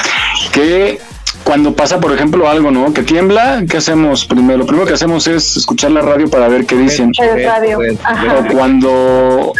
que 0.52 0.98
cuando 1.46 1.76
pasa, 1.76 2.00
por 2.00 2.12
ejemplo, 2.12 2.50
algo, 2.50 2.72
¿no? 2.72 2.92
Que 2.92 3.04
tiembla, 3.04 3.62
¿qué 3.70 3.76
hacemos 3.76 4.24
primero? 4.26 4.58
Lo 4.58 4.66
primero 4.66 4.84
que 4.84 4.94
hacemos 4.94 5.28
es 5.28 5.56
escuchar 5.56 5.92
la 5.92 6.02
radio 6.02 6.28
para 6.28 6.48
ver 6.48 6.66
qué 6.66 6.76
dicen. 6.76 7.12
El 7.18 7.44
radio. 7.44 7.78
Ajá. 8.02 8.38
O 8.40 8.52
cuando... 8.52 9.52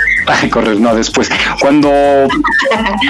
Correr, 0.50 0.80
no, 0.80 0.94
después. 0.94 1.30
Cuando 1.60 1.90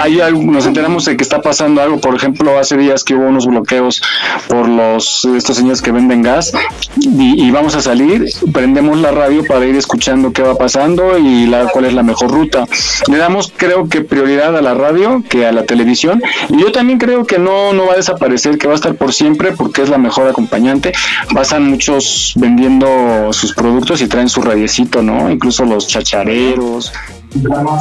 hay 0.01 0.21
algo, 0.21 0.43
nos 0.43 0.65
enteramos 0.65 1.05
de 1.05 1.17
que 1.17 1.23
está 1.23 1.41
pasando 1.41 1.81
algo, 1.81 1.99
por 1.99 2.15
ejemplo, 2.15 2.57
hace 2.57 2.77
días 2.77 3.03
que 3.03 3.15
hubo 3.15 3.27
unos 3.27 3.45
bloqueos 3.45 4.01
por 4.47 4.67
los 4.67 5.25
estos 5.25 5.57
señores 5.57 5.81
que 5.81 5.91
venden 5.91 6.21
gas 6.21 6.51
y 6.99 7.49
vamos 7.51 7.75
a 7.75 7.81
salir, 7.81 8.25
prendemos 8.53 8.99
la 8.99 9.11
radio 9.11 9.43
para 9.45 9.65
ir 9.65 9.75
escuchando 9.75 10.31
qué 10.31 10.41
va 10.41 10.55
pasando 10.55 11.17
y 11.17 11.45
la, 11.45 11.67
cuál 11.67 11.85
es 11.85 11.93
la 11.93 12.03
mejor 12.03 12.31
ruta. 12.31 12.65
Le 13.07 13.17
damos, 13.17 13.51
creo 13.55 13.87
que 13.89 14.01
prioridad 14.01 14.55
a 14.55 14.61
la 14.61 14.73
radio 14.73 15.23
que 15.27 15.45
a 15.45 15.51
la 15.51 15.65
televisión 15.65 16.21
y 16.49 16.59
yo 16.59 16.71
también 16.71 16.99
creo 16.99 17.25
que 17.25 17.39
no, 17.39 17.73
no 17.73 17.87
va 17.87 17.93
a 17.93 17.97
desaparecer, 17.97 18.57
que 18.57 18.67
va 18.67 18.73
a 18.73 18.75
estar 18.75 18.95
por 18.95 19.13
siempre 19.13 19.51
porque 19.51 19.81
es 19.81 19.89
la 19.89 19.97
mejor 19.97 20.27
acompañante. 20.27 20.93
Pasan 21.33 21.69
muchos 21.69 22.33
vendiendo 22.35 23.31
sus 23.31 23.53
productos 23.53 24.01
y 24.01 24.07
traen 24.07 24.29
su 24.29 24.41
radiecito, 24.41 25.01
¿no? 25.01 25.29
Incluso 25.29 25.65
los 25.65 25.87
chachareros. 25.87 26.91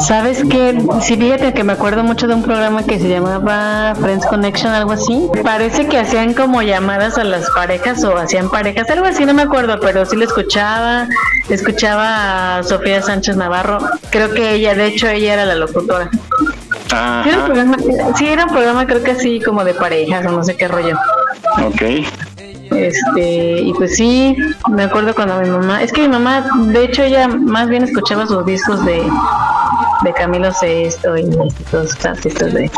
¿Sabes 0.06 0.42
qué? 0.50 0.78
Sí, 1.00 1.16
fíjate 1.16 1.52
que 1.52 1.64
me 1.64 1.72
acuerdo 1.72 2.02
mucho 2.02 2.26
de 2.26 2.34
un 2.34 2.42
programa 2.42 2.84
que 2.84 2.98
se 2.98 3.08
llamaba 3.08 3.94
Friends 3.94 4.26
Connection, 4.26 4.72
algo 4.72 4.92
así. 4.92 5.28
Parece 5.42 5.86
que 5.86 5.98
hacían 5.98 6.34
como 6.34 6.62
llamadas 6.62 7.18
a 7.18 7.24
las 7.24 7.50
parejas 7.50 8.02
o 8.04 8.16
hacían 8.16 8.48
parejas, 8.50 8.88
algo 8.90 9.06
así, 9.06 9.24
no 9.24 9.34
me 9.34 9.42
acuerdo, 9.42 9.78
pero 9.80 10.04
sí 10.04 10.16
lo 10.16 10.24
escuchaba. 10.24 11.08
Escuchaba 11.48 12.58
a 12.58 12.62
Sofía 12.62 13.02
Sánchez 13.02 13.36
Navarro. 13.36 13.78
Creo 14.10 14.32
que 14.32 14.54
ella, 14.54 14.74
de 14.74 14.86
hecho, 14.86 15.08
ella 15.08 15.34
era 15.34 15.46
la 15.46 15.54
locutora. 15.54 16.10
Sí, 16.88 17.28
era 17.28 17.38
un 17.38 17.44
programa, 17.44 17.76
sí, 18.16 18.26
era 18.26 18.44
un 18.44 18.50
programa 18.50 18.86
creo 18.86 19.02
que 19.02 19.10
así 19.12 19.40
como 19.40 19.64
de 19.64 19.74
parejas 19.74 20.26
o 20.26 20.30
no 20.30 20.44
sé 20.44 20.56
qué 20.56 20.68
rollo. 20.68 20.96
Ok. 21.64 21.82
Este, 22.70 23.60
y 23.60 23.72
pues 23.74 23.96
sí, 23.96 24.36
me 24.68 24.84
acuerdo 24.84 25.14
cuando 25.14 25.40
mi 25.40 25.48
mamá, 25.48 25.82
es 25.82 25.92
que 25.92 26.02
mi 26.02 26.08
mamá, 26.08 26.46
de 26.66 26.84
hecho, 26.84 27.02
ella 27.02 27.28
más 27.28 27.68
bien 27.68 27.84
escuchaba 27.84 28.26
sus 28.26 28.44
discos 28.44 28.84
de, 28.84 29.02
de 30.02 30.12
Camilo 30.12 30.52
Sesto 30.52 31.16
y 31.16 31.28
todos 31.70 32.04
artistas 32.04 32.52
de, 32.52 32.70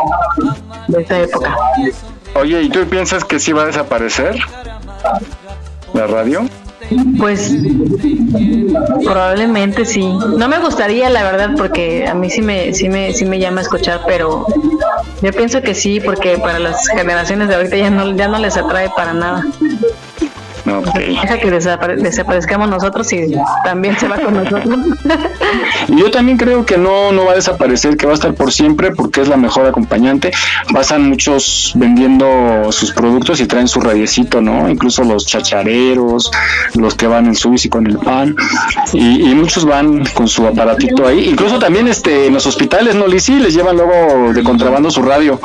de 0.87 1.01
esa 1.01 1.19
época. 1.19 1.55
Oye, 2.35 2.61
¿y 2.61 2.69
tú 2.69 2.85
piensas 2.85 3.25
que 3.25 3.39
sí 3.39 3.51
va 3.51 3.63
a 3.63 3.65
desaparecer 3.65 4.37
la 5.93 6.07
radio? 6.07 6.47
Pues 7.17 7.53
probablemente 9.03 9.85
sí. 9.85 10.07
No 10.37 10.47
me 10.47 10.59
gustaría, 10.59 11.09
la 11.09 11.23
verdad, 11.23 11.51
porque 11.57 12.07
a 12.07 12.13
mí 12.13 12.29
sí 12.29 12.41
me, 12.41 12.73
sí 12.73 12.89
me, 12.89 13.13
sí 13.13 13.25
me 13.25 13.39
llama 13.39 13.59
a 13.59 13.63
escuchar, 13.63 14.01
pero 14.07 14.45
yo 15.21 15.31
pienso 15.31 15.61
que 15.61 15.75
sí, 15.75 15.99
porque 15.99 16.37
para 16.37 16.59
las 16.59 16.87
generaciones 16.87 17.47
de 17.49 17.55
ahorita 17.55 17.77
ya 17.77 17.89
no, 17.89 18.15
ya 18.15 18.27
no 18.27 18.39
les 18.39 18.57
atrae 18.57 18.89
para 18.95 19.13
nada. 19.13 19.45
Deja 20.93 21.37
que 21.39 21.51
desapare- 21.51 21.97
desaparezcamos 21.97 22.69
nosotros 22.69 23.11
y 23.13 23.33
también 23.63 23.97
se 23.97 24.07
va 24.07 24.17
con 24.19 24.33
nosotros. 24.35 24.77
Y 25.87 25.95
Yo 25.99 26.11
también 26.11 26.37
creo 26.37 26.65
que 26.65 26.77
no, 26.77 27.11
no 27.11 27.25
va 27.25 27.31
a 27.33 27.35
desaparecer, 27.35 27.97
que 27.97 28.05
va 28.05 28.13
a 28.13 28.15
estar 28.15 28.33
por 28.33 28.51
siempre 28.51 28.91
porque 28.91 29.21
es 29.21 29.27
la 29.27 29.37
mejor 29.37 29.65
acompañante. 29.65 30.31
Pasan 30.73 31.09
muchos 31.09 31.73
vendiendo 31.75 32.71
sus 32.71 32.91
productos 32.91 33.41
y 33.41 33.45
traen 33.47 33.67
su 33.67 33.79
radiecito, 33.81 34.41
¿no? 34.41 34.69
Incluso 34.69 35.03
los 35.03 35.25
chachareros, 35.25 36.31
los 36.75 36.95
que 36.95 37.07
van 37.07 37.25
en 37.25 37.35
su 37.35 37.49
bici 37.51 37.69
con 37.69 37.87
el 37.87 37.97
pan. 37.97 38.35
Y, 38.93 39.29
y 39.31 39.35
muchos 39.35 39.65
van 39.65 40.03
con 40.13 40.27
su 40.27 40.45
aparatito 40.47 41.07
ahí. 41.07 41.29
Incluso 41.29 41.59
también 41.59 41.87
este 41.87 42.27
en 42.27 42.33
los 42.33 42.45
hospitales, 42.45 42.95
¿no, 42.95 43.07
Lisi? 43.07 43.39
Les 43.39 43.53
llevan 43.53 43.75
luego 43.77 44.33
de 44.33 44.43
contrabando 44.43 44.89
su 44.91 45.01
radio. 45.01 45.39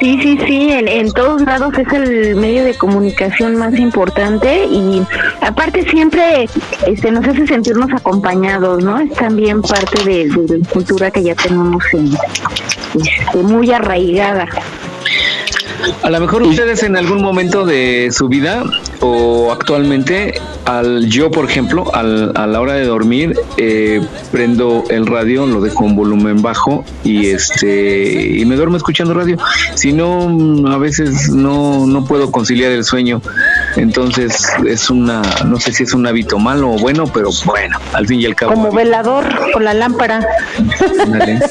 Sí, 0.00 0.18
sí, 0.22 0.38
sí, 0.46 0.68
en, 0.70 0.88
en 0.88 1.10
todos 1.12 1.40
lados 1.42 1.72
es 1.78 1.90
el 1.92 2.36
medio 2.36 2.64
de 2.64 2.74
comunicación 2.74 3.56
más 3.56 3.74
importante 3.78 4.45
y 4.70 5.02
aparte 5.40 5.82
siempre 5.90 6.48
este, 6.86 7.10
nos 7.10 7.26
hace 7.26 7.46
sentirnos 7.46 7.90
acompañados, 7.92 8.82
¿no? 8.84 8.98
Es 9.00 9.12
también 9.14 9.62
parte 9.62 10.04
de, 10.04 10.28
de 10.28 10.60
cultura 10.68 11.10
que 11.10 11.22
ya 11.22 11.34
tenemos 11.34 11.82
en- 11.92 12.16
este, 13.00 13.38
muy 13.42 13.72
arraigada. 13.72 14.46
A 16.02 16.10
lo 16.10 16.20
mejor 16.20 16.42
ustedes 16.42 16.82
en 16.82 16.96
algún 16.96 17.22
momento 17.22 17.64
de 17.64 18.10
su 18.12 18.28
vida 18.28 18.62
o 19.00 19.50
actualmente, 19.52 20.40
al 20.64 21.06
yo 21.08 21.30
por 21.30 21.44
ejemplo, 21.44 21.94
al- 21.94 22.32
a 22.34 22.46
la 22.46 22.60
hora 22.60 22.74
de 22.74 22.84
dormir, 22.84 23.38
eh, 23.56 24.00
prendo 24.32 24.84
el 24.90 25.06
radio, 25.06 25.46
lo 25.46 25.60
dejo 25.60 25.84
en 25.84 25.96
volumen 25.96 26.42
bajo 26.42 26.84
y 27.04 27.26
este 27.28 28.36
y 28.38 28.44
me 28.46 28.56
duermo 28.56 28.76
escuchando 28.76 29.14
radio. 29.14 29.36
Si 29.74 29.92
no, 29.92 30.28
mm, 30.28 30.66
a 30.66 30.78
veces 30.78 31.28
no, 31.30 31.86
no 31.86 32.04
puedo 32.04 32.30
conciliar 32.30 32.72
el 32.72 32.84
sueño. 32.84 33.20
Entonces 33.76 34.46
es 34.66 34.90
una, 34.90 35.22
no 35.46 35.60
sé 35.60 35.72
si 35.72 35.82
es 35.84 35.92
un 35.94 36.06
hábito 36.06 36.38
malo 36.38 36.70
o 36.72 36.78
bueno, 36.78 37.04
pero 37.12 37.30
bueno, 37.44 37.78
al 37.92 38.06
fin 38.06 38.20
y 38.20 38.26
al 38.26 38.34
cabo. 38.34 38.52
Como 38.54 38.72
velador 38.72 39.24
con 39.52 39.64
la 39.64 39.74
lámpara. 39.74 40.26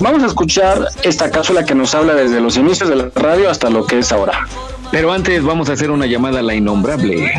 Vamos 0.00 0.22
a 0.22 0.26
escuchar 0.26 0.88
esta 1.02 1.30
cápsula 1.30 1.64
que 1.64 1.74
nos 1.74 1.94
habla 1.94 2.14
desde 2.14 2.40
los 2.40 2.56
inicios 2.56 2.88
de 2.90 2.96
la 2.96 3.10
radio 3.22 3.48
hasta 3.50 3.70
lo 3.70 3.86
que 3.86 4.00
es 4.00 4.12
ahora. 4.12 4.46
Pero 4.90 5.10
antes 5.10 5.42
vamos 5.42 5.70
a 5.70 5.72
hacer 5.72 5.90
una 5.90 6.04
llamada 6.04 6.40
a 6.40 6.42
la 6.42 6.54
innombrable. 6.54 7.32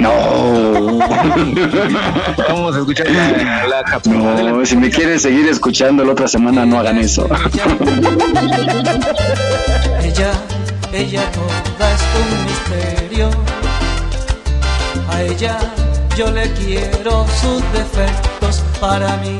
No. 0.00 0.10
Vamos 2.48 2.74
a 2.74 2.78
escuchar 2.78 3.10
la, 3.10 3.66
la 3.66 3.82
cápsula. 3.82 4.42
No, 4.42 4.64
si 4.64 4.76
me 4.76 4.88
quieren 4.90 5.20
seguir 5.20 5.46
escuchando 5.46 6.04
la 6.04 6.12
otra 6.12 6.26
semana, 6.26 6.64
no 6.64 6.78
hagan 6.78 6.98
eso. 6.98 7.26
Ella, 10.02 10.32
ella 10.92 11.22
toda 11.32 11.92
es 11.92 12.02
un 12.16 12.28
misterio. 12.46 13.30
A 15.10 15.22
ella 15.22 15.58
yo 16.16 16.30
le 16.30 16.50
quiero 16.52 17.26
sus 17.40 17.62
defectos. 17.72 18.62
Para 18.80 19.16
mí 19.18 19.38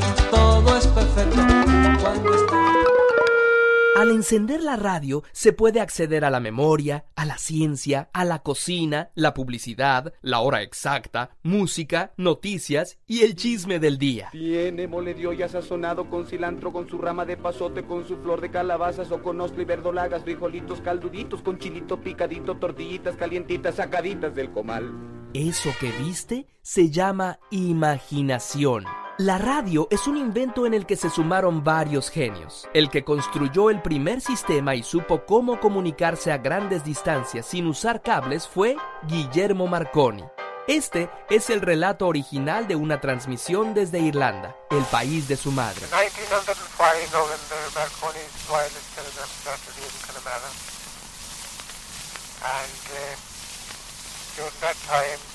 Al 3.97 4.11
encender 4.11 4.61
la 4.61 4.75
radio 4.75 5.23
se 5.31 5.53
puede 5.53 5.81
acceder 5.81 6.23
a 6.23 6.29
la 6.29 6.39
memoria, 6.39 7.05
a 7.15 7.25
la 7.25 7.39
ciencia, 7.39 8.11
a 8.13 8.25
la 8.25 8.43
cocina, 8.43 9.09
la 9.15 9.33
publicidad, 9.33 10.13
la 10.21 10.39
hora 10.41 10.61
exacta, 10.61 11.31
música, 11.41 12.13
noticias 12.15 12.99
y 13.07 13.21
el 13.21 13.35
chisme 13.35 13.79
del 13.79 13.97
día. 13.97 14.29
Tiene 14.33 14.87
mole 14.87 15.15
de 15.15 15.25
olla 15.25 15.49
sazonado 15.49 16.11
con 16.11 16.27
cilantro, 16.27 16.71
con 16.71 16.87
su 16.87 16.99
rama 16.99 17.25
de 17.25 17.37
pasote, 17.37 17.85
con 17.85 18.07
su 18.07 18.17
flor 18.17 18.39
de 18.39 18.51
calabazas 18.51 19.11
o 19.11 19.23
con 19.23 19.41
ostro 19.41 19.63
y 19.63 19.65
verdolagas, 19.65 20.21
frijolitos 20.21 20.79
calduditos, 20.81 21.41
con 21.41 21.57
chilito 21.57 21.99
picadito, 21.99 22.55
tortillitas 22.57 23.15
calientitas 23.15 23.77
sacaditas 23.77 24.35
del 24.35 24.51
comal. 24.51 24.93
Eso 25.33 25.71
que 25.79 25.91
viste 26.03 26.45
se 26.61 26.91
llama 26.91 27.39
imaginación. 27.49 28.85
La 29.19 29.39
radio 29.39 29.87
es 29.89 30.05
un 30.05 30.15
invento 30.15 30.67
en 30.67 30.75
el 30.75 30.85
que 30.85 30.95
se 30.95 31.09
sumaron 31.09 31.63
varios 31.63 32.11
genios. 32.11 32.69
El 32.75 32.91
que 32.91 33.03
construyó 33.03 33.71
el 33.71 33.81
primer 33.81 34.21
sistema 34.21 34.75
y 34.75 34.83
supo 34.83 35.25
cómo 35.25 35.59
comunicarse 35.59 36.31
a 36.31 36.37
grandes 36.37 36.83
distancias 36.83 37.47
sin 37.47 37.65
usar 37.65 38.03
cables 38.03 38.47
fue 38.47 38.77
Guillermo 39.07 39.65
Marconi. 39.65 40.23
Este 40.67 41.09
es 41.31 41.49
el 41.49 41.61
relato 41.61 42.05
original 42.05 42.67
de 42.67 42.75
una 42.75 43.01
transmisión 43.01 43.73
desde 43.73 43.97
Irlanda, 43.97 44.55
el 44.69 44.83
país 44.83 45.27
de 45.27 45.35
su 45.35 45.51
madre. 45.51 45.81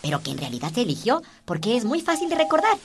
pero 0.00 0.22
que 0.22 0.30
en 0.30 0.38
realidad 0.38 0.70
se 0.72 0.82
eligió 0.82 1.22
porque 1.44 1.76
es 1.76 1.84
muy 1.84 2.00
fácil 2.00 2.28
de 2.28 2.36
recordar. 2.36 2.76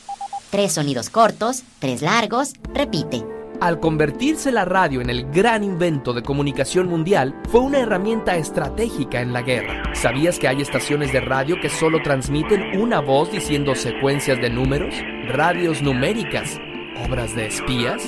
Tres 0.50 0.74
sonidos 0.74 1.12
cortos, 1.12 1.62
tres 1.80 2.02
largos, 2.02 2.54
repite. 2.74 3.37
Al 3.60 3.80
convertirse 3.80 4.52
la 4.52 4.66
radio 4.66 5.02
en 5.02 5.10
el 5.10 5.32
gran 5.32 5.64
invento 5.64 6.14
de 6.14 6.22
comunicación 6.22 6.88
mundial, 6.88 7.42
fue 7.50 7.62
una 7.62 7.80
herramienta 7.80 8.38
estratégica 8.38 9.20
en 9.20 9.34
la 9.34 9.42
guerra. 9.42 9.82
¿Sabías 9.96 10.38
que 10.38 10.48
hay 10.48 10.62
estaciones 10.62 11.12
de 11.12 11.22
radio 11.22 11.56
que 11.60 11.70
solo 11.70 12.00
transmiten 12.04 12.80
una 12.80 13.02
voz 13.02 13.32
diciendo 13.32 13.74
secuencias 13.74 14.40
de 14.40 14.52
números? 14.52 14.94
Radios 15.30 15.82
numéricas. 15.82 16.60
¿Obras 17.04 17.36
de 17.36 17.48
espías? 17.48 18.04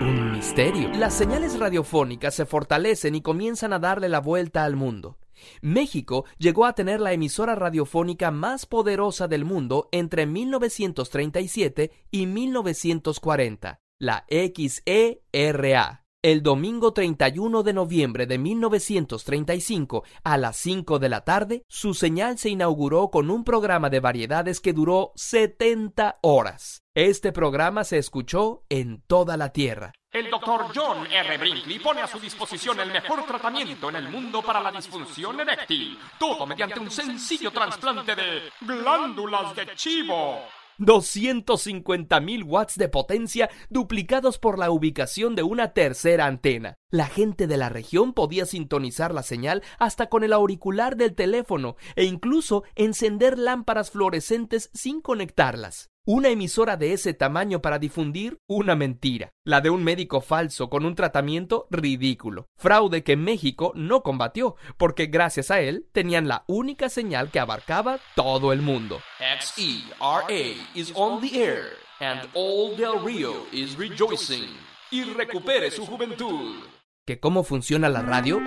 Un 0.00 0.32
misterio. 0.32 0.88
Las 0.94 1.14
señales 1.14 1.60
radiofónicas 1.60 2.34
se 2.34 2.44
fortalecen 2.44 3.14
y 3.14 3.22
comienzan 3.22 3.72
a 3.72 3.78
darle 3.78 4.08
la 4.08 4.18
vuelta 4.18 4.64
al 4.64 4.74
mundo. 4.74 5.16
México 5.62 6.24
llegó 6.38 6.66
a 6.66 6.72
tener 6.72 7.00
la 7.00 7.12
emisora 7.12 7.54
radiofónica 7.54 8.32
más 8.32 8.66
poderosa 8.66 9.28
del 9.28 9.44
mundo 9.44 9.88
entre 9.92 10.26
1937 10.26 11.92
y 12.10 12.26
1940, 12.26 13.80
la 13.98 14.24
XERA. 14.28 16.04
El 16.20 16.42
domingo 16.42 16.92
31 16.92 17.62
de 17.62 17.72
noviembre 17.72 18.26
de 18.26 18.38
1935 18.38 20.02
a 20.24 20.36
las 20.36 20.56
5 20.56 20.98
de 20.98 21.08
la 21.08 21.20
tarde, 21.24 21.62
su 21.68 21.94
señal 21.94 22.38
se 22.38 22.50
inauguró 22.50 23.10
con 23.10 23.30
un 23.30 23.44
programa 23.44 23.88
de 23.88 24.00
variedades 24.00 24.60
que 24.60 24.72
duró 24.72 25.12
70 25.14 26.18
horas. 26.22 26.82
Este 26.94 27.30
programa 27.30 27.84
se 27.84 27.98
escuchó 27.98 28.64
en 28.68 29.02
toda 29.02 29.36
la 29.36 29.52
Tierra. 29.52 29.92
El 30.10 30.28
doctor 30.30 30.66
John 30.74 31.06
R. 31.06 31.38
Brinkley 31.38 31.78
pone 31.78 32.00
a 32.00 32.08
su 32.08 32.18
disposición 32.18 32.80
el 32.80 32.90
mejor 32.90 33.24
tratamiento 33.24 33.90
en 33.90 33.96
el 33.96 34.08
mundo 34.08 34.42
para 34.42 34.60
la 34.60 34.72
disfunción 34.72 35.38
eréctil, 35.38 35.98
todo 36.18 36.46
mediante 36.46 36.80
un 36.80 36.90
sencillo 36.90 37.52
trasplante 37.52 38.16
de 38.16 38.50
glándulas 38.62 39.54
de 39.54 39.68
chivo. 39.76 40.40
250.000 40.78 42.44
watts 42.44 42.76
de 42.76 42.88
potencia 42.88 43.50
duplicados 43.68 44.38
por 44.38 44.58
la 44.58 44.70
ubicación 44.70 45.34
de 45.34 45.42
una 45.42 45.72
tercera 45.72 46.26
antena. 46.26 46.74
La 46.90 47.06
gente 47.06 47.46
de 47.46 47.56
la 47.56 47.68
región 47.68 48.14
podía 48.14 48.46
sintonizar 48.46 49.12
la 49.12 49.22
señal 49.22 49.62
hasta 49.78 50.08
con 50.08 50.24
el 50.24 50.32
auricular 50.32 50.96
del 50.96 51.14
teléfono 51.14 51.76
e 51.96 52.04
incluso 52.04 52.64
encender 52.76 53.38
lámparas 53.38 53.90
fluorescentes 53.90 54.70
sin 54.72 55.00
conectarlas. 55.00 55.90
Una 56.10 56.30
emisora 56.30 56.78
de 56.78 56.94
ese 56.94 57.12
tamaño 57.12 57.60
para 57.60 57.78
difundir 57.78 58.40
una 58.46 58.74
mentira, 58.74 59.34
la 59.44 59.60
de 59.60 59.68
un 59.68 59.84
médico 59.84 60.22
falso 60.22 60.70
con 60.70 60.86
un 60.86 60.94
tratamiento 60.94 61.66
ridículo, 61.70 62.46
fraude 62.56 63.04
que 63.04 63.18
México 63.18 63.72
no 63.74 64.02
combatió, 64.02 64.56
porque 64.78 65.08
gracias 65.08 65.50
a 65.50 65.60
él 65.60 65.86
tenían 65.92 66.26
la 66.26 66.44
única 66.46 66.88
señal 66.88 67.30
que 67.30 67.40
abarcaba 67.40 67.98
todo 68.16 68.54
el 68.54 68.62
mundo. 68.62 69.02
XERA 69.18 70.56
is 70.74 70.94
on 70.94 71.20
the 71.20 71.44
air, 71.44 71.76
and 72.00 72.22
all 72.32 72.74
Del 72.74 73.04
Rio 73.04 73.44
is 73.52 73.76
rejoicing. 73.76 74.48
Y 74.90 75.04
recupere 75.12 75.70
su 75.70 75.84
juventud. 75.84 76.54
¿Que 77.06 77.20
cómo 77.20 77.44
funciona 77.44 77.90
la 77.90 78.00
radio? 78.00 78.40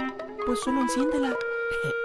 Pues 0.47 0.61
solo 0.61 0.81
enciéndela. 0.81 1.35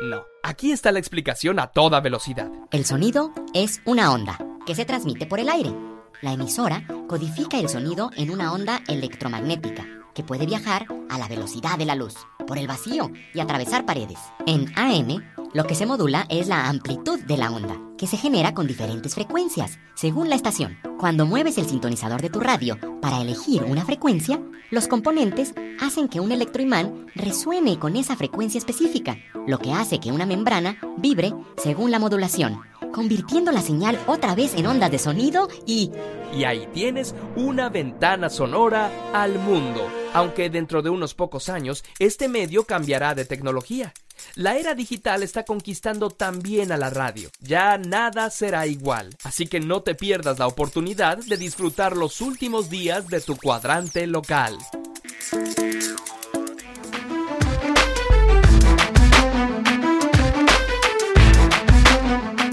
No, 0.03 0.27
aquí 0.43 0.71
está 0.71 0.93
la 0.93 0.99
explicación 0.99 1.59
a 1.59 1.69
toda 1.69 2.01
velocidad. 2.01 2.51
El 2.71 2.85
sonido 2.85 3.33
es 3.53 3.81
una 3.85 4.13
onda 4.13 4.39
que 4.67 4.75
se 4.75 4.85
transmite 4.85 5.27
por 5.27 5.41
el 5.41 5.49
aire. 5.49 5.73
La 6.21 6.33
emisora 6.33 6.87
codifica 7.09 7.59
el 7.59 7.69
sonido 7.69 8.11
en 8.17 8.31
una 8.31 8.53
onda 8.53 8.83
electromagnética 8.89 9.87
que 10.15 10.25
puede 10.25 10.47
viajar 10.47 10.87
a 11.09 11.19
la 11.19 11.29
velocidad 11.29 11.79
de 11.79 11.85
la 11.85 11.95
luz, 11.95 12.15
por 12.47 12.59
el 12.59 12.67
vacío 12.67 13.11
y 13.35 13.41
atravesar 13.41 13.87
paredes. 13.87 14.19
En 14.47 14.67
AM, 14.77 15.23
lo 15.53 15.65
que 15.65 15.75
se 15.75 15.87
modula 15.87 16.27
es 16.29 16.49
la 16.49 16.69
amplitud 16.69 17.21
de 17.21 17.37
la 17.37 17.51
onda, 17.51 17.77
que 17.97 18.07
se 18.07 18.17
genera 18.17 18.55
con 18.55 18.67
diferentes 18.67 19.15
frecuencias, 19.15 19.79
según 19.95 20.29
la 20.29 20.37
estación. 20.37 20.79
Cuando 20.99 21.27
mueves 21.27 21.59
el 21.59 21.67
sintonizador 21.67 22.23
de 22.23 22.31
tu 22.31 22.41
radio 22.41 22.79
para 23.01 23.21
elegir 23.21 23.65
una 23.65 23.85
frecuencia, 23.85 24.41
los 24.71 24.89
componentes 24.89 25.55
hacen 25.81 26.09
que 26.09 26.21
un 26.21 26.33
electroimán 26.33 27.07
resuene 27.15 27.79
con 27.79 27.97
esa 27.97 28.17
frecuencia 28.17 28.59
específica, 28.59 29.17
lo 29.47 29.59
que 29.59 29.73
hace 29.73 30.01
que 30.01 30.13
una 30.13 30.27
membrana 30.27 30.79
vibre 30.99 31.33
según 31.57 31.91
la 31.91 31.99
modulación, 31.99 32.61
convirtiendo 32.93 33.53
la 33.53 33.63
señal 33.63 33.99
otra 34.07 34.35
vez 34.35 34.55
en 34.55 34.67
ondas 34.67 34.91
de 34.91 34.99
sonido 34.99 35.49
y... 35.67 35.93
Y 36.35 36.45
ahí 36.45 36.69
tienes 36.75 37.15
una 37.37 37.69
ventana 37.69 38.29
sonora 38.29 38.91
al 39.13 39.39
mundo. 39.39 39.87
Aunque 40.13 40.51
dentro 40.51 40.83
de 40.83 40.91
unos 40.91 41.15
pocos 41.15 41.49
años 41.49 41.85
este 41.99 42.29
medio 42.29 42.65
cambiará 42.65 43.15
de 43.15 43.25
tecnología. 43.25 43.93
La 44.35 44.57
era 44.57 44.75
digital 44.75 45.23
está 45.23 45.45
conquistando 45.45 46.11
también 46.11 46.73
a 46.73 46.77
la 46.77 46.91
radio. 46.91 47.31
Ya 47.41 47.79
nada 47.89 48.31
será 48.31 48.67
igual. 48.67 49.11
Así 49.25 49.47
que 49.47 49.61
no 49.61 49.83
te 49.83 49.95
pierdas 49.95 50.39
la 50.39 50.47
oportunidad 50.47 51.19
de 51.19 51.37
disfrutar 51.37 51.97
los 51.97 52.21
últimos 52.21 52.71
días 52.71 53.09
de 53.09 53.21
tu 53.21 53.37
cuadrante 53.37 54.07
local. 54.07 54.59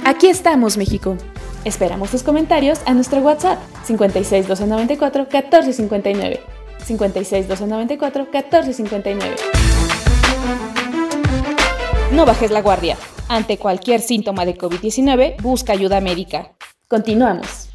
Aquí 0.06 0.28
estamos, 0.28 0.78
México. 0.78 1.18
Esperamos 1.66 2.12
tus 2.12 2.24
comentarios 2.24 2.82
a 2.86 2.94
nuestro 2.94 3.20
WhatsApp 3.20 3.60
56 3.86 4.48
294 4.48 5.24
1459. 5.24 6.40
56 6.86 7.48
294 7.48 8.24
1459. 8.26 9.73
No 12.14 12.28
bajes 12.28 12.52
la 12.52 12.62
guardia. 12.62 12.96
Ante 13.28 13.58
cualquier 13.58 14.00
síntoma 14.00 14.46
de 14.46 14.56
COVID-19, 14.56 15.42
busca 15.42 15.74
ayuda 15.74 16.00
médica. 16.00 16.52
Continuamos. 16.88 17.73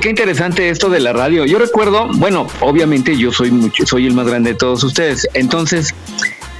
Qué 0.00 0.08
interesante 0.08 0.70
esto 0.70 0.88
de 0.88 1.00
la 1.00 1.12
radio. 1.12 1.44
Yo 1.44 1.58
recuerdo, 1.58 2.08
bueno, 2.14 2.46
obviamente 2.60 3.16
yo 3.16 3.32
soy 3.32 3.50
mucho, 3.50 3.86
soy 3.86 4.06
el 4.06 4.14
más 4.14 4.26
grande 4.26 4.52
de 4.52 4.56
todos 4.56 4.82
ustedes. 4.82 5.28
Entonces, 5.34 5.94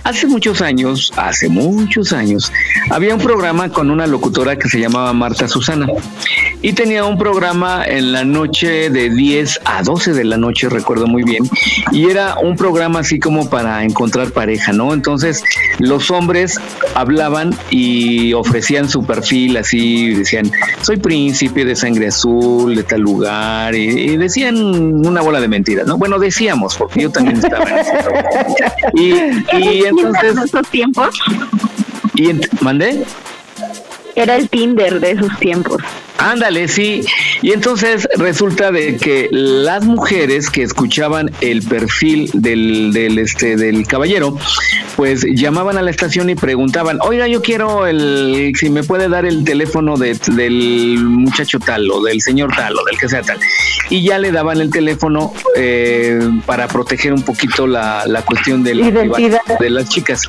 hace 0.04 0.26
muchos 0.26 0.60
años, 0.60 1.12
hace 1.16 1.48
muchos 1.48 2.12
años, 2.12 2.52
había 2.90 3.14
un 3.14 3.20
programa 3.20 3.70
con 3.70 3.90
una 3.90 4.06
locutora 4.06 4.56
que 4.56 4.68
se 4.68 4.78
llamaba 4.78 5.12
Marta 5.12 5.48
Susana. 5.48 5.86
Y 6.62 6.74
tenía 6.74 7.04
un 7.06 7.16
programa 7.16 7.84
en 7.86 8.12
la 8.12 8.22
noche 8.22 8.90
de 8.90 9.08
10 9.08 9.60
a 9.64 9.82
12 9.82 10.12
de 10.12 10.24
la 10.24 10.36
noche, 10.36 10.68
recuerdo 10.68 11.06
muy 11.06 11.22
bien. 11.22 11.42
Y 11.90 12.10
era 12.10 12.36
un 12.42 12.54
programa 12.54 13.00
así 13.00 13.18
como 13.18 13.48
para 13.48 13.82
encontrar 13.82 14.30
pareja, 14.30 14.72
¿no? 14.74 14.92
Entonces, 14.92 15.42
los 15.78 16.10
hombres 16.10 16.60
hablaban 16.94 17.54
y 17.70 18.34
ofrecían 18.34 18.90
su 18.90 19.04
perfil 19.06 19.56
así, 19.56 20.12
decían, 20.14 20.50
soy 20.82 20.98
príncipe 20.98 21.64
de 21.64 21.74
sangre 21.74 22.08
azul, 22.08 22.74
de 22.76 22.82
tal 22.82 23.00
lugar, 23.00 23.74
y, 23.74 23.88
y 23.88 24.16
decían 24.18 24.56
una 25.06 25.22
bola 25.22 25.40
de 25.40 25.48
mentiras, 25.48 25.86
¿no? 25.86 25.96
Bueno, 25.96 26.18
decíamos, 26.18 26.76
porque 26.76 27.02
yo 27.02 27.10
también 27.10 27.38
estaba 27.38 27.64
en 27.70 27.78
ese 27.78 27.92
programa. 28.02 28.28
Y, 28.94 29.14
y 29.64 29.84
entonces... 29.86 30.36
esos 30.44 30.68
tiempos? 30.68 31.08
Y 32.14 32.24
ent- 32.26 32.48
¿Mandé? 32.60 33.02
Era 34.14 34.36
el 34.36 34.50
Tinder 34.50 35.00
de 35.00 35.12
esos 35.12 35.38
tiempos. 35.38 35.80
Ándale, 36.20 36.68
sí. 36.68 37.02
Y 37.40 37.52
entonces 37.52 38.06
resulta 38.16 38.70
de 38.70 38.98
que 38.98 39.28
las 39.30 39.84
mujeres 39.84 40.50
que 40.50 40.62
escuchaban 40.62 41.30
el 41.40 41.62
perfil 41.62 42.30
del, 42.34 42.92
del, 42.92 43.18
este, 43.18 43.56
del 43.56 43.86
caballero, 43.86 44.36
pues 44.96 45.24
llamaban 45.34 45.78
a 45.78 45.82
la 45.82 45.90
estación 45.90 46.28
y 46.28 46.34
preguntaban, 46.34 46.98
oiga, 47.00 47.26
yo 47.26 47.40
quiero 47.40 47.86
el, 47.86 48.52
si 48.54 48.68
me 48.68 48.82
puede 48.82 49.08
dar 49.08 49.24
el 49.24 49.44
teléfono 49.44 49.96
de, 49.96 50.18
del 50.32 50.98
muchacho 50.98 51.58
tal 51.58 51.90
o 51.90 52.02
del 52.02 52.20
señor 52.20 52.54
tal 52.54 52.76
o 52.76 52.84
del 52.84 52.98
que 52.98 53.08
sea 53.08 53.22
tal. 53.22 53.38
Y 53.88 54.02
ya 54.02 54.18
le 54.18 54.30
daban 54.30 54.60
el 54.60 54.70
teléfono 54.70 55.32
eh, 55.56 56.20
para 56.44 56.68
proteger 56.68 57.14
un 57.14 57.22
poquito 57.22 57.66
la, 57.66 58.04
la 58.06 58.22
cuestión 58.22 58.62
de 58.62 58.74
la 58.74 58.88
Identidad. 58.88 59.40
de 59.58 59.70
las 59.70 59.88
chicas. 59.88 60.22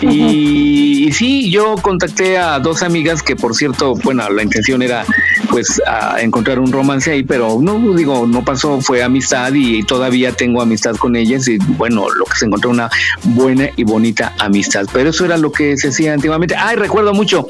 Y, 0.00 1.08
y 1.08 1.12
sí, 1.12 1.50
yo 1.50 1.74
contacté 1.76 2.38
a 2.38 2.58
dos 2.58 2.82
amigas 2.82 3.22
que, 3.22 3.36
por 3.36 3.54
cierto, 3.54 3.94
bueno, 3.96 4.28
la 4.30 4.42
intención 4.42 4.80
era 4.80 5.04
pues 5.50 5.80
a 5.86 6.20
encontrar 6.20 6.58
un 6.58 6.72
romance 6.72 7.10
ahí, 7.10 7.22
pero 7.22 7.58
no, 7.60 7.94
digo, 7.94 8.26
no 8.26 8.44
pasó, 8.44 8.80
fue 8.80 9.02
amistad 9.02 9.52
y 9.54 9.82
todavía 9.82 10.32
tengo 10.32 10.62
amistad 10.62 10.96
con 10.96 11.16
ellas 11.16 11.48
y 11.48 11.58
bueno, 11.58 12.08
lo 12.08 12.24
que 12.24 12.36
se 12.36 12.46
encontró 12.46 12.70
una 12.70 12.90
buena 13.24 13.68
y 13.76 13.84
bonita 13.84 14.32
amistad. 14.38 14.86
Pero 14.92 15.10
eso 15.10 15.24
era 15.24 15.36
lo 15.36 15.52
que 15.52 15.76
se 15.76 15.88
hacía 15.88 16.14
antiguamente. 16.14 16.54
Ay, 16.56 16.76
recuerdo 16.76 17.12
mucho 17.12 17.46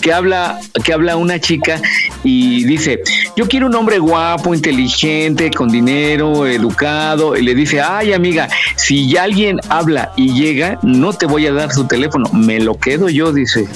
que 0.00 0.12
habla, 0.12 0.60
que 0.84 0.92
habla 0.92 1.16
una 1.16 1.40
chica 1.40 1.80
y 2.24 2.64
dice, 2.64 3.02
yo 3.36 3.48
quiero 3.48 3.66
un 3.66 3.74
hombre 3.74 3.98
guapo, 3.98 4.54
inteligente, 4.54 5.50
con 5.50 5.68
dinero, 5.68 6.46
educado, 6.46 7.36
y 7.36 7.42
le 7.42 7.54
dice, 7.54 7.80
ay 7.80 8.12
amiga, 8.12 8.48
si 8.76 9.16
alguien 9.16 9.60
habla 9.68 10.12
y 10.16 10.32
llega, 10.34 10.78
no 10.82 11.12
te 11.12 11.26
voy 11.26 11.46
a 11.46 11.52
dar 11.52 11.72
su 11.72 11.86
teléfono, 11.86 12.28
me 12.32 12.60
lo 12.60 12.78
quedo 12.78 13.08
yo, 13.08 13.32
dice. 13.32 13.68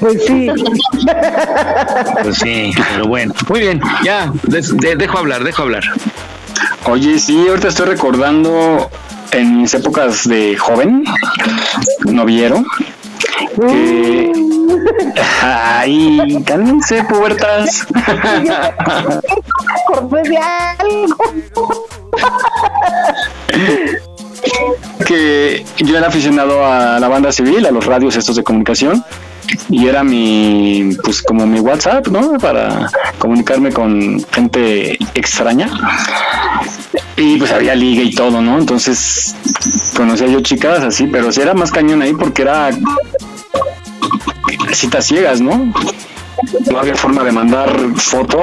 Pues 0.00 0.24
sí. 0.26 0.48
Pues 2.22 2.36
sí, 2.38 2.72
pero 2.92 3.06
bueno. 3.08 3.34
Muy 3.48 3.60
bien, 3.60 3.80
ya, 4.04 4.30
de- 4.44 4.96
dejo 4.96 5.18
hablar, 5.18 5.42
dejo 5.44 5.62
hablar. 5.62 5.82
Oye, 6.84 7.18
sí, 7.18 7.46
ahorita 7.48 7.68
estoy 7.68 7.86
recordando 7.86 8.90
en 9.32 9.58
mis 9.62 9.74
épocas 9.74 10.26
de 10.28 10.56
joven, 10.56 11.04
noviero, 12.04 12.62
que... 13.68 14.32
Ay, 15.42 16.42
cálmense, 16.46 17.02
pubertas. 17.04 17.86
Acordé 19.86 20.22
de 20.28 20.38
algo. 20.38 21.86
que 25.06 25.64
yo 25.78 25.96
era 25.98 26.08
aficionado 26.08 26.64
a 26.66 26.98
la 27.00 27.08
banda 27.08 27.32
civil, 27.32 27.64
a 27.66 27.70
los 27.70 27.86
radios 27.86 28.16
estos 28.16 28.36
de 28.36 28.42
comunicación, 28.44 29.04
y 29.68 29.86
era 29.86 30.02
mi, 30.04 30.96
pues 31.02 31.22
como 31.22 31.46
mi 31.46 31.60
WhatsApp, 31.60 32.08
¿no? 32.08 32.38
Para 32.38 32.90
comunicarme 33.18 33.72
con 33.72 34.24
gente 34.30 34.98
extraña. 35.14 35.68
Y 37.16 37.36
pues 37.36 37.52
había 37.52 37.74
liga 37.74 38.02
y 38.02 38.12
todo, 38.12 38.40
¿no? 38.40 38.58
Entonces 38.58 39.34
conocía 39.96 40.28
yo 40.28 40.40
chicas 40.40 40.80
así, 40.80 41.06
pero 41.06 41.32
sí 41.32 41.40
era 41.40 41.54
más 41.54 41.70
cañón 41.70 42.02
ahí 42.02 42.14
porque 42.14 42.42
era 42.42 42.70
citas 44.72 45.06
ciegas, 45.06 45.40
¿no? 45.40 45.72
No 46.70 46.78
había 46.78 46.94
forma 46.94 47.24
de 47.24 47.32
mandar 47.32 47.76
foto. 47.96 48.42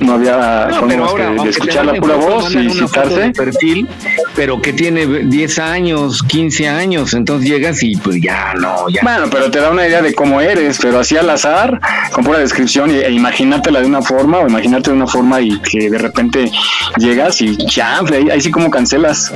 No 0.00 0.14
había 0.14 0.66
No, 0.70 0.86
pero 0.88 1.04
ahora, 1.06 1.32
que 1.42 1.48
escuchar 1.50 1.86
la 1.86 1.94
pura 1.94 2.16
voz 2.16 2.54
y 2.54 2.68
citarse. 2.70 3.20
de 3.20 3.30
perfil, 3.30 3.88
pero 4.34 4.60
que 4.60 4.72
tiene 4.72 5.06
10 5.06 5.58
años, 5.60 6.22
15 6.22 6.68
años, 6.68 7.14
entonces 7.14 7.48
llegas 7.48 7.82
y 7.82 7.96
pues 7.96 8.20
ya 8.20 8.54
no, 8.54 8.88
ya. 8.88 9.00
Bueno, 9.02 9.26
pero 9.30 9.50
te 9.50 9.60
da 9.60 9.70
una 9.70 9.86
idea 9.86 10.02
de 10.02 10.12
cómo 10.14 10.40
eres, 10.40 10.78
pero 10.82 10.98
así 11.00 11.16
al 11.16 11.30
azar, 11.30 11.80
con 12.12 12.24
pura 12.24 12.38
descripción, 12.38 12.90
y- 12.90 12.94
e 12.98 13.10
imagínatela 13.12 13.80
de 13.80 13.86
una 13.86 14.02
forma, 14.02 14.38
o 14.40 14.48
imagínate 14.48 14.90
de 14.90 14.96
una 14.96 15.06
forma 15.06 15.40
y 15.40 15.58
que 15.60 15.88
de 15.88 15.98
repente 15.98 16.50
llegas 16.98 17.40
y 17.40 17.56
ya, 17.66 18.00
ahí, 18.00 18.28
ahí 18.30 18.40
sí 18.40 18.50
como 18.50 18.70
cancelas. 18.70 19.32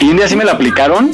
Y 0.00 0.08
un 0.10 0.16
día 0.16 0.28
sí 0.28 0.34
me 0.36 0.44
la 0.44 0.52
aplicaron, 0.52 1.10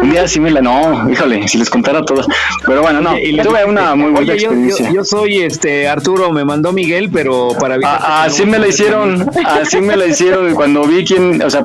un 0.00 0.10
día 0.10 0.28
sí 0.28 0.38
me 0.40 0.50
la, 0.50 0.60
no, 0.62 1.10
híjole, 1.10 1.46
si 1.48 1.58
les 1.58 1.68
contara 1.68 2.04
todas. 2.04 2.26
Pero 2.64 2.82
bueno, 2.82 3.00
no, 3.00 3.18
Y 3.18 3.36
tuve 3.38 3.64
una 3.64 3.94
muy 3.96 4.12
buena 4.12 4.32
"Oye, 4.32 4.42
yo- 4.42 4.50
experiencia. 4.52 4.88
Yo, 4.88 4.94
yo 4.96 5.04
soy 5.04 5.40
este 5.40 5.88
Arturo, 5.88 6.30
me 6.32 6.44
mandó 6.44 6.72
Miguel, 6.72 7.01
pero 7.08 7.50
para 7.58 7.74
evitar 7.74 7.98
que 7.98 8.04
Ah, 8.06 8.24
así 8.24 8.44
me 8.44 8.58
la 8.58 8.68
hicieron, 8.68 9.30
así 9.46 9.80
me 9.80 9.96
la 9.96 10.06
hicieron. 10.06 10.50
Y 10.50 10.54
cuando 10.54 10.84
vi 10.84 11.04
quién, 11.04 11.42
o 11.42 11.50
sea, 11.50 11.64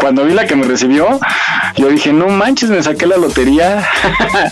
cuando 0.00 0.24
vi 0.24 0.32
la 0.32 0.46
que 0.46 0.56
me 0.56 0.64
recibió, 0.66 1.20
yo 1.76 1.88
dije, 1.88 2.12
no 2.12 2.28
manches, 2.28 2.70
me 2.70 2.82
saqué 2.82 3.06
la 3.06 3.16
lotería. 3.16 3.86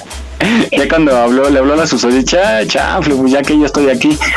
ya 0.73 0.89
cuando 0.89 1.17
habló, 1.17 1.51
le 1.51 1.59
habló 1.59 1.75
a 1.75 1.77
la 1.77 1.87
susodicha, 1.87 2.67
chafle, 2.67 3.15
pues 3.15 3.33
ya 3.33 3.43
que 3.43 3.59
yo 3.59 3.67
estoy 3.67 3.91
aquí. 3.91 4.19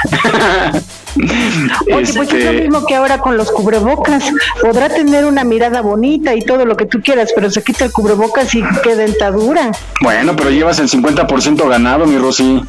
Oye, 1.94 1.94
pues 1.94 2.10
es 2.10 2.16
lo 2.16 2.24
Este, 2.24 2.52
mismo 2.62 2.86
que 2.86 2.96
ahora 2.96 3.18
con 3.20 3.38
los 3.38 3.52
cubrebocas. 3.52 4.24
Podrá 4.62 4.90
tener 4.90 5.26
una 5.26 5.44
mirada 5.44 5.82
bonita 5.82 6.34
y 6.36 6.42
todo 6.42 6.66
lo 6.66 6.76
que 6.78 6.86
tú 6.86 7.02
quieras, 7.02 7.32
pero 7.36 7.50
se 7.50 7.64
quita 7.64 7.86
el 7.86 7.92
cubrebocas 7.92 8.54
y 8.56 8.64
qué 8.84 8.96
dentadura. 8.96 9.72
bueno, 10.02 10.36
pero 10.36 10.50
llevas 10.50 10.80
el 10.80 10.90
50% 10.90 11.68
ganado, 11.70 12.06
mi 12.06 12.18
Rosy. 12.18 12.62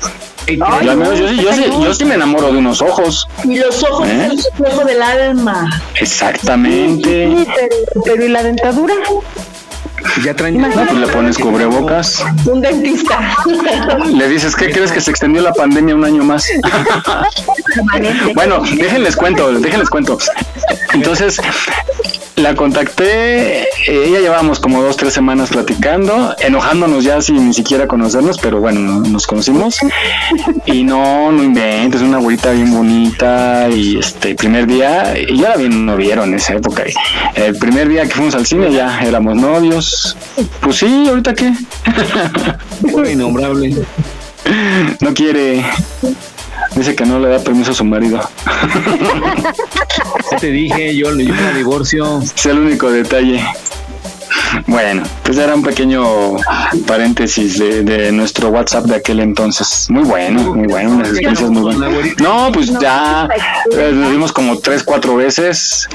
Ay, 0.47 0.59
Y 0.85 0.89
al 0.91 0.97
menos 0.99 1.19
yo, 1.19 1.29
sí- 1.29 1.37
yo, 1.43 1.53
sí, 1.55 1.65
yo 1.83 1.95
sí 1.95 2.05
me 2.05 2.17
enamoro 2.17 2.53
de 2.53 2.59
unos 2.59 2.83
ojos. 2.83 3.27
Y 3.45 3.57
los 3.57 3.83
ojos 3.83 4.07
¿Eh? 4.09 4.29
es 4.35 4.47
el 4.47 4.59
reflejo 4.65 4.85
del 4.85 5.03
alma. 5.03 5.71
Exactamente. 5.99 7.29
Sí, 7.29 7.47
pero, 7.55 7.77
pero 8.05 8.25
¿y 8.25 8.29
la 8.29 8.43
dentadura? 8.43 8.95
Ya 10.23 10.35
traen. 10.35 10.61
No, 10.61 10.69
pues 10.71 10.93
le 10.93 11.07
pones 11.09 11.39
cubrebocas. 11.39 12.25
Un 12.47 12.61
dentista. 12.61 13.37
Le 14.07 14.29
dices, 14.29 14.55
¿qué 14.55 14.71
crees 14.71 14.93
que 14.93 15.01
se 15.01 15.11
extendió 15.11 15.43
la 15.43 15.53
pandemia 15.53 15.95
un 15.95 16.05
año 16.05 16.23
más? 16.25 16.47
bueno, 18.35 18.63
déjenles 18.77 19.17
cuento, 19.17 19.53
déjenles 19.53 19.91
cuento. 19.91 20.19
Entonces, 20.93 21.41
la 22.37 22.55
contacté, 22.57 23.69
ella 23.87 24.21
llevábamos 24.21 24.59
como 24.59 24.83
dos, 24.83 24.97
tres 24.97 25.15
semanas 25.15 25.51
platicando, 25.51 26.35
enojándonos 26.41 27.05
ya 27.05 27.21
sin 27.21 27.47
ni 27.47 27.55
siquiera 27.55 27.87
conocernos, 27.87 28.39
pero 28.39 28.61
bueno, 28.61 29.01
nos 29.01 29.27
conocimos. 29.27 29.79
Y 30.67 30.83
no, 30.83 31.31
no 31.31 31.43
inventes, 31.43 32.03
una 32.03 32.17
abuelita 32.17 32.51
bien 32.53 32.73
bonita. 32.73 33.69
Y 33.69 33.99
este 33.99 34.35
primer 34.35 34.67
día, 34.67 35.15
y 35.19 35.39
yo 35.39 35.47
era 35.47 35.57
bien 35.57 35.87
noviero 35.87 36.25
en 36.25 36.35
esa 36.35 36.55
época. 36.55 36.85
El 37.35 37.57
primer 37.57 37.89
día 37.89 38.03
que 38.03 38.15
fuimos 38.15 38.35
al 38.35 38.47
cine 38.47 38.73
ya 38.73 39.01
éramos 39.01 39.37
novios. 39.37 40.17
Pues 40.61 40.77
sí, 40.77 41.07
ahorita 41.09 41.35
qué. 41.35 41.53
Innombrable. 43.13 43.77
No 45.01 45.15
quiere. 45.15 45.65
Dice 46.75 46.97
que 46.97 47.07
no 47.07 47.21
le 47.21 47.29
da 47.29 47.39
permiso 47.39 47.71
a 47.71 47.75
su 47.75 47.85
marido. 47.85 48.21
Ya 50.35 50.41
te 50.41 50.51
dije, 50.51 50.97
yo, 50.97 51.17
yo 51.17 51.33
me 51.33 51.53
divorcio. 51.57 52.21
Es 52.21 52.47
el 52.47 52.59
único 52.59 52.91
detalle. 52.91 53.41
Bueno, 54.67 55.05
pues 55.23 55.39
era 55.39 55.55
un 55.55 55.63
pequeño 55.63 56.03
paréntesis 56.89 57.57
de, 57.59 57.85
de 57.85 58.11
nuestro 58.11 58.49
WhatsApp 58.49 58.87
de 58.87 58.97
aquel 58.97 59.21
entonces. 59.21 59.87
Muy 59.91 60.03
bueno, 60.03 60.55
muy 60.55 60.67
bueno, 60.67 60.91
unas 60.91 61.09
experiencias 61.09 61.51
muy 61.51 61.63
buenas. 61.63 61.91
No, 62.19 62.51
pues 62.53 62.73
ya 62.81 63.29
eh, 63.71 63.93
nos 63.95 64.11
vimos 64.11 64.33
como 64.33 64.59
tres, 64.59 64.83
cuatro 64.83 65.15
veces. 65.15 65.89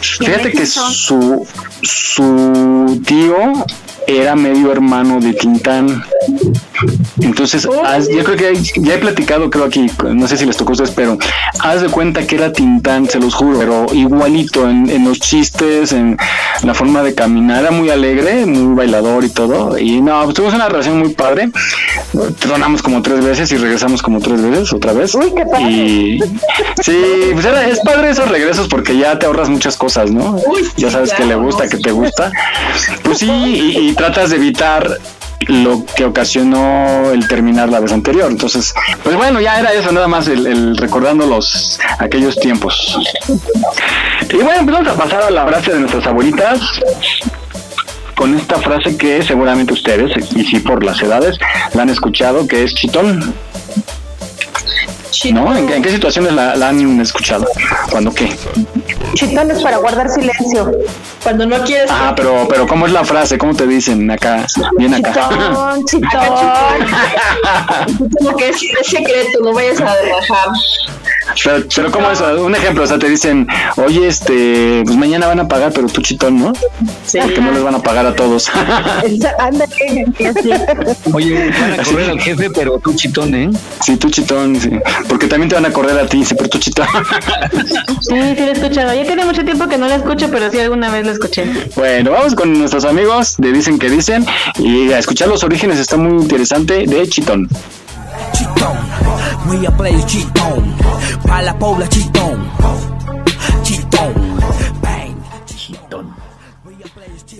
Fíjate 0.00 0.52
que 0.52 0.64
su, 0.64 1.46
su 1.82 3.02
tío 3.06 3.36
era 4.06 4.34
medio 4.34 4.72
hermano 4.72 5.20
de 5.20 5.34
Tintán. 5.34 6.02
Entonces, 7.20 7.66
haz- 7.84 8.08
yo 8.08 8.24
creo 8.24 8.36
que 8.36 8.46
hay- 8.48 8.62
ya 8.76 8.94
he 8.94 8.98
platicado, 8.98 9.50
creo 9.50 9.64
aquí, 9.64 9.86
no 10.12 10.26
sé 10.26 10.36
si 10.36 10.44
les 10.46 10.56
tocó 10.56 10.70
a 10.70 10.72
ustedes, 10.74 10.90
pero 10.90 11.16
haz 11.60 11.80
de 11.82 11.88
cuenta 11.88 12.26
que 12.26 12.36
era 12.36 12.52
Tintán, 12.52 13.08
se 13.08 13.20
los 13.20 13.34
juro, 13.34 13.58
pero 13.58 13.86
igualito 13.92 14.68
en, 14.68 14.90
en 14.90 15.04
los 15.04 15.20
chistes, 15.20 15.92
en 15.92 16.16
la 16.62 16.74
forma 16.74 17.02
de 17.02 17.14
caminar, 17.14 17.62
era 17.62 17.70
muy 17.70 17.90
alegre, 17.90 18.44
muy 18.46 18.74
bailador 18.74 19.24
y 19.24 19.28
todo. 19.30 19.78
Y 19.78 20.00
no, 20.00 20.22
pues 20.24 20.34
tuvimos 20.34 20.54
una 20.54 20.68
relación 20.68 20.98
muy 20.98 21.10
padre. 21.14 21.50
Tronamos 22.38 22.82
como 22.82 23.02
tres 23.02 23.24
veces 23.24 23.50
y 23.52 23.56
regresamos 23.56 24.02
como 24.02 24.20
tres 24.20 24.40
veces 24.42 24.72
otra 24.72 24.92
vez. 24.92 25.14
Y 25.68 26.18
sí, 26.82 27.02
pues 27.32 27.44
era, 27.44 27.66
es 27.68 27.80
padre 27.80 28.10
esos 28.10 28.28
regresos 28.28 28.68
porque 28.68 28.96
ya 28.96 29.18
te 29.18 29.26
ahorras 29.26 29.48
muchas 29.48 29.76
cosas, 29.76 30.10
¿no? 30.10 30.36
ya 30.76 30.90
sabes 30.90 31.12
que 31.12 31.24
le 31.24 31.34
gusta, 31.36 31.68
que 31.68 31.78
te 31.78 31.90
gusta. 31.92 32.30
Pues 33.02 33.18
sí, 33.18 33.30
y, 33.30 33.88
y 33.88 33.94
tratas 33.94 34.30
de 34.30 34.36
evitar 34.36 34.98
lo 35.40 35.84
que 35.84 36.04
ocasionó 36.04 37.10
el 37.12 37.26
terminar 37.28 37.68
la 37.68 37.80
vez 37.80 37.92
anterior. 37.92 38.30
Entonces, 38.30 38.74
pues 39.02 39.16
bueno, 39.16 39.40
ya 39.40 39.60
era 39.60 39.72
eso, 39.72 39.92
nada 39.92 40.08
más 40.08 40.28
el, 40.28 40.76
recordando 40.76 41.26
los 41.26 41.78
aquellos 41.98 42.36
tiempos. 42.36 42.98
Y 44.30 44.36
bueno, 44.36 44.64
pues 44.64 44.72
vamos 44.72 44.88
a 44.88 44.94
pasar 44.96 45.22
a 45.22 45.30
la 45.30 45.46
frase 45.46 45.72
de 45.72 45.80
nuestras 45.80 46.06
abuelitas 46.06 46.60
con 48.14 48.36
esta 48.36 48.60
frase 48.60 48.96
que 48.96 49.22
seguramente 49.22 49.72
ustedes, 49.72 50.12
y 50.34 50.44
sí 50.44 50.60
por 50.60 50.84
las 50.84 51.02
edades, 51.02 51.36
la 51.74 51.82
han 51.82 51.90
escuchado, 51.90 52.46
que 52.46 52.62
es 52.62 52.74
chitón. 52.74 53.34
¿No? 55.32 55.56
¿En, 55.56 55.66
qué- 55.66 55.76
en 55.76 55.82
qué 55.82 55.90
situaciones 55.90 56.32
la, 56.32 56.56
la 56.56 56.68
han 56.68 57.00
escuchado? 57.00 57.46
¿Cuándo 57.90 58.12
qué? 58.12 58.34
Chitones 59.14 59.62
para 59.62 59.76
guardar 59.78 60.08
silencio. 60.10 60.70
Cuando 61.22 61.46
no 61.46 61.62
quieres. 61.64 61.90
Ah, 61.90 62.12
pero, 62.16 62.46
pero 62.48 62.66
¿cómo 62.66 62.86
es 62.86 62.92
la 62.92 63.04
frase? 63.04 63.38
¿Cómo 63.38 63.54
te 63.54 63.66
dicen 63.66 64.10
acá? 64.10 64.46
Bien 64.76 64.92
acá. 64.94 65.28
Chitón, 65.30 65.84
chitón. 65.86 66.10
Como 68.18 68.36
que 68.36 68.48
es, 68.50 68.56
es 68.80 68.86
secreto, 68.86 69.38
no 69.42 69.52
vayas 69.52 69.80
a 69.80 69.84
bajar. 69.84 70.48
Pero, 71.42 71.64
pero 71.74 71.90
¿cómo 71.90 72.10
es? 72.10 72.20
Un 72.20 72.54
ejemplo, 72.54 72.84
o 72.84 72.86
sea, 72.86 72.98
te 72.98 73.08
dicen, 73.08 73.46
oye, 73.76 74.06
este, 74.06 74.82
pues 74.84 74.96
mañana 74.96 75.26
van 75.26 75.40
a 75.40 75.48
pagar, 75.48 75.72
pero 75.72 75.86
tú 75.88 76.02
chitón, 76.02 76.38
¿no? 76.38 76.52
Sí. 77.06 77.18
Porque 77.20 77.40
no 77.40 77.50
les 77.50 77.62
van 77.62 77.74
a 77.74 77.78
pagar 77.82 78.04
a 78.06 78.14
todos. 78.14 78.50
Ándale. 79.38 80.04
Oye, 81.12 81.50
van 81.60 81.80
a 81.80 81.82
correr 81.82 82.10
al 82.10 82.20
jefe, 82.20 82.50
pero 82.50 82.78
tú 82.78 82.92
chitón, 82.94 83.34
¿eh? 83.34 83.50
Sí, 83.82 83.96
tú 83.96 84.10
chitón, 84.10 84.60
sí. 84.60 84.70
Porque 85.08 85.26
también 85.26 85.48
te 85.48 85.54
van 85.54 85.66
a 85.66 85.72
correr 85.72 85.98
a 85.98 86.06
ti, 86.06 86.24
tú 86.24 86.58
chitón. 86.58 86.86
Sí, 88.00 88.10
sí 88.10 88.40
lo 88.40 88.46
he 88.46 88.52
escuchado. 88.52 88.94
Ya 88.94 89.04
tiene 89.04 89.24
mucho 89.24 89.44
tiempo 89.44 89.66
que 89.66 89.78
no 89.78 89.86
la 89.86 89.96
escucho, 89.96 90.28
pero 90.30 90.50
sí 90.50 90.58
alguna 90.58 90.90
vez 90.90 91.06
la 91.06 91.12
escuché. 91.12 91.46
Bueno, 91.74 92.10
vamos 92.10 92.34
con 92.34 92.58
nuestros 92.58 92.84
amigos 92.84 93.36
de 93.38 93.52
Dicen 93.52 93.78
que 93.78 93.88
Dicen 93.88 94.26
y 94.58 94.92
a 94.92 94.98
escuchar 94.98 95.28
los 95.28 95.42
orígenes 95.42 95.78
está 95.78 95.96
muy 95.96 96.22
interesante 96.22 96.86
de 96.86 97.08
Chitón. 97.08 97.48
We 99.46 99.66
are 99.66 99.76
play 99.76 100.02
chitón. 100.06 100.74
Pa' 101.26 101.42
la 101.42 101.58
pobla 101.58 101.86
chitón. 101.88 102.50
Chitón. 102.56 102.83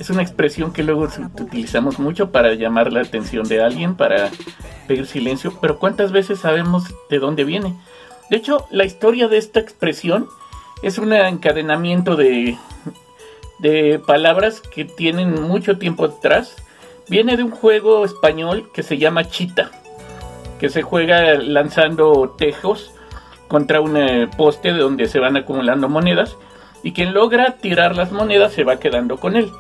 Es 0.04 0.10
una 0.10 0.20
expresión 0.20 0.74
que 0.74 0.82
luego 0.82 1.08
utilizamos 1.40 1.98
mucho 1.98 2.30
para 2.30 2.52
llamar 2.52 2.92
la 2.92 3.00
atención 3.00 3.48
de 3.48 3.62
alguien, 3.62 3.94
para 3.94 4.30
pedir 4.86 5.06
silencio, 5.06 5.56
pero 5.62 5.78
¿cuántas 5.78 6.12
veces 6.12 6.40
sabemos 6.40 6.94
de 7.08 7.18
dónde 7.18 7.44
viene? 7.44 7.74
De 8.28 8.36
hecho, 8.36 8.66
la 8.70 8.84
historia 8.84 9.28
de 9.28 9.38
esta 9.38 9.60
expresión 9.60 10.28
es 10.82 10.98
un 10.98 11.14
encadenamiento 11.14 12.16
de, 12.16 12.58
palabras 14.06 14.60
que 14.60 14.84
tienen 14.84 15.40
mucho 15.40 15.78
tiempo 15.78 16.04
atrás. 16.04 16.54
Viene 17.08 17.38
de 17.38 17.42
un 17.42 17.50
juego 17.50 18.04
español 18.04 18.70
que 18.74 18.82
se 18.82 18.98
llama 18.98 19.30
Chita, 19.30 19.70
que 20.60 20.68
se 20.68 20.82
juega 20.82 21.36
lanzando 21.36 22.34
tejos 22.36 22.92
contra 23.48 23.80
un 23.80 23.96
eh, 23.96 24.28
poste 24.36 24.72
donde 24.72 25.08
se 25.08 25.18
van 25.18 25.38
acumulando 25.38 25.88
monedas 25.88 26.36
y 26.82 26.92
quien 26.92 27.14
logra 27.14 27.56
tirar 27.56 27.96
las 27.96 28.12
monedas 28.12 28.52
se 28.52 28.64
va 28.64 28.78
quedando 28.78 29.16
con 29.16 29.36
él. 29.36 29.50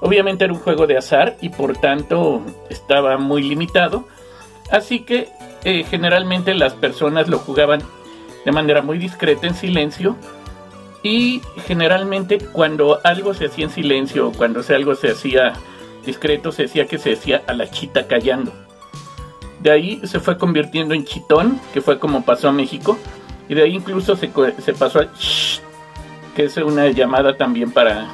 Obviamente 0.00 0.44
era 0.44 0.52
un 0.52 0.60
juego 0.60 0.86
de 0.86 0.98
azar 0.98 1.36
y 1.40 1.48
por 1.48 1.76
tanto 1.78 2.42
estaba 2.68 3.16
muy 3.16 3.42
limitado, 3.42 4.06
así 4.70 5.00
que 5.00 5.28
eh, 5.64 5.84
generalmente 5.84 6.54
las 6.54 6.74
personas 6.74 7.28
lo 7.28 7.38
jugaban 7.38 7.80
de 8.44 8.52
manera 8.52 8.82
muy 8.82 8.98
discreta 8.98 9.46
en 9.46 9.54
silencio. 9.54 10.16
Y 11.02 11.40
generalmente 11.66 12.38
cuando 12.38 13.00
algo 13.04 13.32
se 13.32 13.46
hacía 13.46 13.66
en 13.66 13.70
silencio 13.70 14.28
o 14.28 14.32
cuando 14.32 14.62
algo 14.68 14.96
se 14.96 15.12
hacía 15.12 15.52
discreto 16.06 16.52
se 16.52 16.62
decía 16.62 16.86
que 16.86 16.98
se 16.98 17.10
decía 17.10 17.42
a 17.46 17.52
la 17.52 17.68
chita 17.70 18.06
callando. 18.06 18.52
De 19.60 19.70
ahí 19.70 20.00
se 20.04 20.20
fue 20.20 20.38
convirtiendo 20.38 20.94
en 20.94 21.04
chitón, 21.04 21.60
que 21.74 21.80
fue 21.80 21.98
como 21.98 22.24
pasó 22.24 22.48
a 22.48 22.52
México, 22.52 22.96
y 23.48 23.54
de 23.54 23.62
ahí 23.62 23.74
incluso 23.74 24.16
se, 24.16 24.30
se 24.60 24.72
pasó 24.72 25.00
al 25.00 25.12
shh, 25.14 25.60
que 26.34 26.44
es 26.44 26.56
una 26.56 26.88
llamada 26.88 27.36
también 27.36 27.72
para, 27.72 28.08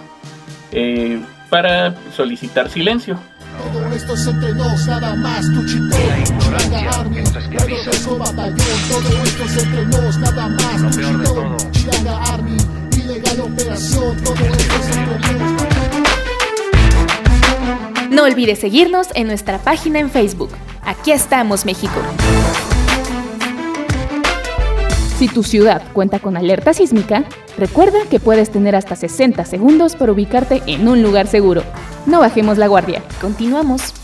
eh, 0.73 1.21
para 1.53 1.95
solicitar 2.17 2.71
silencio. 2.71 3.19
Todo 3.75 3.95
esto 3.95 4.15
es 4.15 4.27
entre 4.27 4.55
nos, 4.55 4.87
nada 4.87 5.15
más 5.17 5.43
tu 5.43 5.67
chitón. 5.67 5.91
Chilanga 6.39 6.91
Army, 6.99 7.23
luego 7.51 7.77
de 7.91 8.19
batallón. 8.19 8.57
Todo 8.89 9.23
esto 9.23 9.45
es 9.45 9.63
entre 9.63 9.85
nos, 9.85 10.19
nada 10.19 10.49
más 10.49 10.81
tu 10.81 10.89
chitón. 11.03 11.57
Chilanga 11.73 12.23
Army, 12.33 12.57
ilegal 12.97 13.41
operación. 13.41 14.17
Todo 14.25 14.35
esto 14.35 14.75
es 14.81 14.97
entre 14.97 15.35
nos. 15.39 15.63
No 18.11 18.23
olvides 18.25 18.59
seguirnos 18.59 19.09
en 19.15 19.27
nuestra 19.27 19.59
página 19.59 19.99
en 19.99 20.09
Facebook. 20.09 20.53
Aquí 20.81 21.13
estamos, 21.13 21.67
México. 21.67 22.01
Si 25.19 25.29
tu 25.29 25.43
ciudad 25.43 25.83
cuenta 25.93 26.19
con 26.19 26.39
alerta 26.39 26.73
sísmica, 26.73 27.25
recuerda 27.57 27.99
que 28.11 28.21
puedes 28.21 28.51
tener 28.51 28.77
hasta 28.77 28.97
60 28.97 29.45
segundos 29.45 29.97
para 29.97 30.13
ubicarte 30.13 30.63
en 30.67 30.89
un 30.89 31.03
lugar 31.03 31.27
seguro. 31.27 31.63
No 32.07 32.21
bajemos 32.21 32.59
la 32.59 32.67
guardia. 32.67 33.03
Continuamos. 33.21 34.02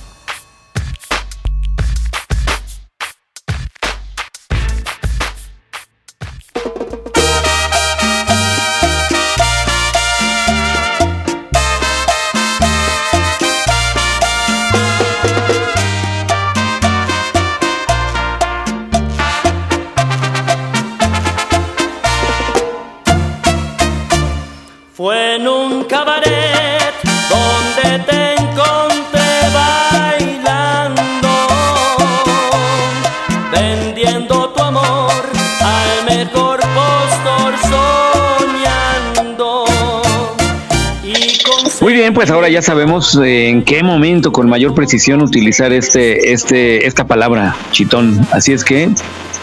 Ahora 42.48 42.60
ya 42.60 42.62
sabemos 42.62 43.14
eh, 43.16 43.50
en 43.50 43.62
qué 43.62 43.82
momento 43.82 44.32
con 44.32 44.48
mayor 44.48 44.74
precisión 44.74 45.20
utilizar 45.22 45.70
este, 45.70 46.32
este, 46.32 46.86
esta 46.86 47.06
palabra, 47.06 47.54
chitón. 47.72 48.26
Así 48.32 48.54
es 48.54 48.64
que, 48.64 48.88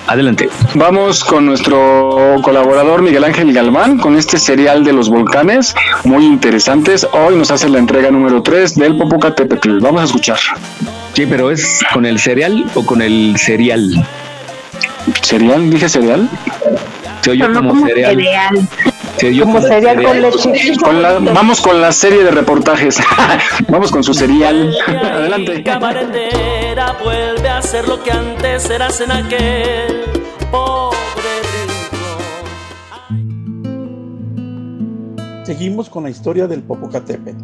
adelante. 0.08 0.50
Vamos 0.74 1.24
con 1.24 1.46
nuestro 1.46 2.38
colaborador 2.42 3.04
Miguel 3.04 3.24
Ángel 3.24 3.54
Galván 3.54 4.00
con 4.00 4.18
este 4.18 4.40
serial 4.40 4.84
de 4.84 4.94
los 4.94 5.10
volcanes, 5.10 5.76
muy 6.04 6.26
interesantes. 6.26 7.08
Hoy 7.12 7.36
nos 7.36 7.52
hace 7.52 7.70
la 7.70 7.78
entrega 7.78 8.10
número 8.10 8.42
3 8.42 8.74
del 8.74 8.98
Popocatépetl. 8.98 9.80
Vamos 9.82 10.02
a 10.02 10.06
escuchar. 10.06 10.40
Sí, 11.14 11.28
pero 11.28 11.52
¿es 11.52 11.82
con 11.94 12.08
el 12.08 12.18
cereal 12.20 12.66
o 12.74 12.84
con 12.84 13.04
el 13.04 13.38
cereal? 13.38 14.04
¿Cereal? 15.22 15.70
¿Dije 15.70 15.90
cereal? 15.90 16.28
Se 17.22 17.32
oyó 17.32 17.54
como 17.54 17.86
cereal. 17.86 18.16
cereal. 18.16 18.68
Se 19.18 19.40
Como 19.40 19.62
cereal 19.62 20.04
con 20.04 20.22
leche. 20.22 20.78
Con 20.84 21.02
la- 21.02 21.20
vamos 21.20 21.62
con 21.62 21.82
la 21.82 21.92
serie 21.92 22.24
de 22.24 22.32
reportajes. 22.32 22.98
vamos 23.70 23.92
con 23.92 24.04
su 24.04 24.14
serial. 24.14 24.76
Adelante. 24.88 25.64
vuelve 27.04 27.50
a 27.50 27.62
ser 27.62 27.88
lo 27.88 28.02
que 28.04 28.12
antes 28.12 28.70
eras 28.70 29.00
en 29.02 29.12
aquel 29.12 30.04
pobre 30.52 30.96
Seguimos 35.44 35.90
con 35.90 36.04
la 36.04 36.10
historia 36.10 36.48
del 36.48 36.64
Popocatépetl. 36.64 37.44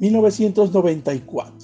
1994. 0.00 1.54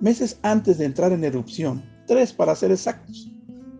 Meses 0.00 0.38
antes 0.42 0.78
de 0.78 0.86
entrar 0.86 1.12
en 1.12 1.22
erupción, 1.24 1.84
tres 2.06 2.32
para 2.32 2.56
ser 2.56 2.72
exactos, 2.72 3.30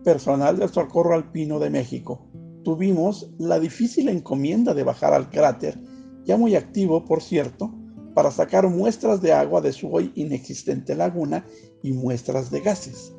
personal 0.05 0.57
del 0.57 0.69
Socorro 0.69 1.15
Alpino 1.15 1.59
de 1.59 1.69
México, 1.69 2.30
tuvimos 2.63 3.29
la 3.37 3.59
difícil 3.59 4.09
encomienda 4.09 4.73
de 4.73 4.83
bajar 4.83 5.13
al 5.13 5.29
cráter, 5.29 5.79
ya 6.25 6.37
muy 6.37 6.55
activo 6.55 7.05
por 7.05 7.21
cierto, 7.21 7.73
para 8.13 8.31
sacar 8.31 8.67
muestras 8.69 9.21
de 9.21 9.33
agua 9.33 9.61
de 9.61 9.71
su 9.71 9.91
hoy 9.93 10.11
inexistente 10.15 10.95
laguna 10.95 11.45
y 11.81 11.93
muestras 11.93 12.51
de 12.51 12.59
gases. 12.61 13.13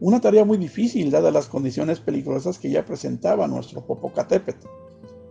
Una 0.00 0.20
tarea 0.20 0.44
muy 0.44 0.58
difícil 0.58 1.10
dadas 1.10 1.32
las 1.32 1.48
condiciones 1.48 2.00
peligrosas 2.00 2.58
que 2.58 2.70
ya 2.70 2.84
presentaba 2.84 3.46
nuestro 3.46 3.86
Popocatépetl. 3.86 4.66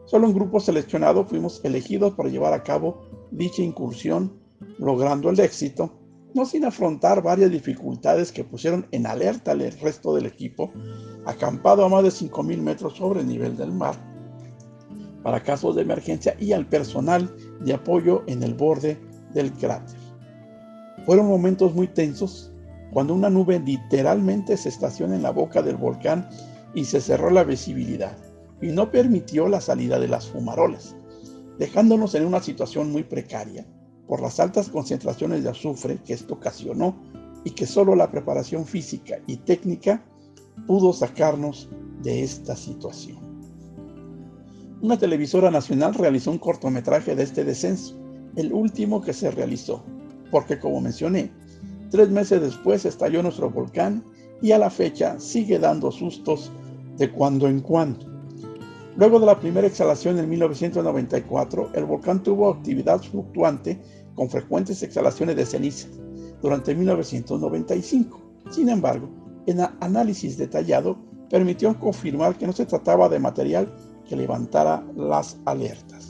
Solo 0.06 0.28
un 0.28 0.34
grupo 0.34 0.60
seleccionado 0.60 1.26
fuimos 1.26 1.62
elegidos 1.64 2.14
para 2.14 2.30
llevar 2.30 2.54
a 2.54 2.64
cabo 2.64 3.02
dicha 3.32 3.62
incursión, 3.62 4.34
logrando 4.78 5.30
el 5.30 5.40
éxito, 5.40 6.03
no 6.34 6.46
sin 6.46 6.66
afrontar 6.66 7.22
varias 7.22 7.52
dificultades 7.52 8.32
que 8.32 8.44
pusieron 8.44 8.88
en 8.92 9.06
alerta 9.06 9.52
al 9.52 9.60
resto 9.80 10.16
del 10.16 10.26
equipo, 10.26 10.72
acampado 11.26 11.86
a 11.86 11.90
más 11.90 12.04
de 12.04 12.10
5.000 12.10 12.58
metros 12.62 12.98
sobre 12.98 13.22
el 13.22 13.28
nivel 13.28 13.56
del 13.56 13.72
mar, 13.72 13.96
para 15.22 15.44
casos 15.44 15.76
de 15.76 15.84
emergencia 15.84 16.36
y 16.40 16.52
al 16.52 16.68
personal 16.68 17.34
de 17.62 17.74
apoyo 17.74 18.24
en 18.28 18.44
el 18.44 18.54
borde 18.54 19.00
del 19.34 19.54
cráter. 19.54 19.98
Fueron 21.06 21.28
momentos 21.28 21.74
muy 21.74 21.88
tensos 21.88 22.52
cuando 22.92 23.14
una 23.14 23.30
nube 23.30 23.60
literalmente 23.60 24.58
se 24.58 24.70
estaciona 24.70 25.16
en 25.16 25.24
la 25.24 25.32
boca 25.32 25.62
del 25.62 25.78
volcán 25.78 26.30
y 26.74 26.86
se 26.86 27.02
cerró 27.02 27.30
la 27.30 27.44
visibilidad 27.44 28.16
y 28.62 28.68
no 28.68 28.92
permitió 28.92 29.48
la 29.48 29.62
salida 29.62 30.00
de 30.00 30.08
las 30.08 30.28
fumarolas, 30.28 30.96
dejándonos 31.58 32.16
en 32.16 32.26
una 32.26 32.42
situación 32.42 32.92
muy 32.92 33.04
precaria 33.04 33.66
por 34.14 34.22
las 34.22 34.40
altas 34.40 34.70
concentraciones 34.70 35.44
de 35.44 35.50
azufre 35.50 35.98
que 36.06 36.14
esto 36.14 36.36
ocasionó 36.36 36.96
y 37.44 37.50
que 37.50 37.66
solo 37.66 37.96
la 37.96 38.12
preparación 38.12 38.64
física 38.64 39.18
y 39.26 39.38
técnica 39.38 40.06
pudo 40.68 40.94
sacarnos 40.94 41.68
de 42.04 42.22
esta 42.22 42.56
situación. 42.56 43.18
Una 44.84 45.00
televisora 45.00 45.50
nacional 45.50 45.96
realizó 45.96 46.30
un 46.30 46.38
cortometraje 46.38 47.16
de 47.16 47.24
este 47.24 47.44
descenso, 47.44 47.98
el 48.36 48.54
último 48.54 49.02
que 49.02 49.14
se 49.14 49.32
realizó, 49.32 49.84
porque 50.30 50.60
como 50.60 50.80
mencioné, 50.80 51.32
tres 51.90 52.12
meses 52.12 52.40
después 52.40 52.86
estalló 52.86 53.24
nuestro 53.24 53.50
volcán 53.50 54.06
y 54.44 54.52
a 54.52 54.60
la 54.60 54.70
fecha 54.70 55.20
sigue 55.20 55.58
dando 55.58 55.92
sustos 55.92 56.52
de 57.00 57.12
cuando 57.12 57.48
en 57.48 57.62
cuando. 57.62 58.14
Luego 58.96 59.20
de 59.20 59.26
la 59.26 59.40
primera 59.40 59.66
exhalación 59.66 60.20
en 60.20 60.30
1994, 60.30 61.72
el 61.74 61.86
volcán 61.86 62.22
tuvo 62.22 62.52
actividad 62.52 63.02
fluctuante 63.02 63.82
con 64.16 64.30
frecuentes 64.30 64.84
exhalaciones 64.84 65.36
de 65.36 65.46
ceniza 65.46 65.88
durante 66.42 66.76
1995. 66.76 68.22
Sin 68.52 68.70
embargo, 68.70 69.10
el 69.46 69.60
análisis 69.80 70.38
detallado 70.38 70.98
permitió 71.30 71.78
confirmar 71.80 72.38
que 72.38 72.46
no 72.46 72.54
se 72.54 72.66
trataba 72.66 73.10
de 73.10 73.20
material 73.20 73.74
que 74.08 74.16
levantara 74.16 74.86
las 74.96 75.38
alertas. 75.46 76.10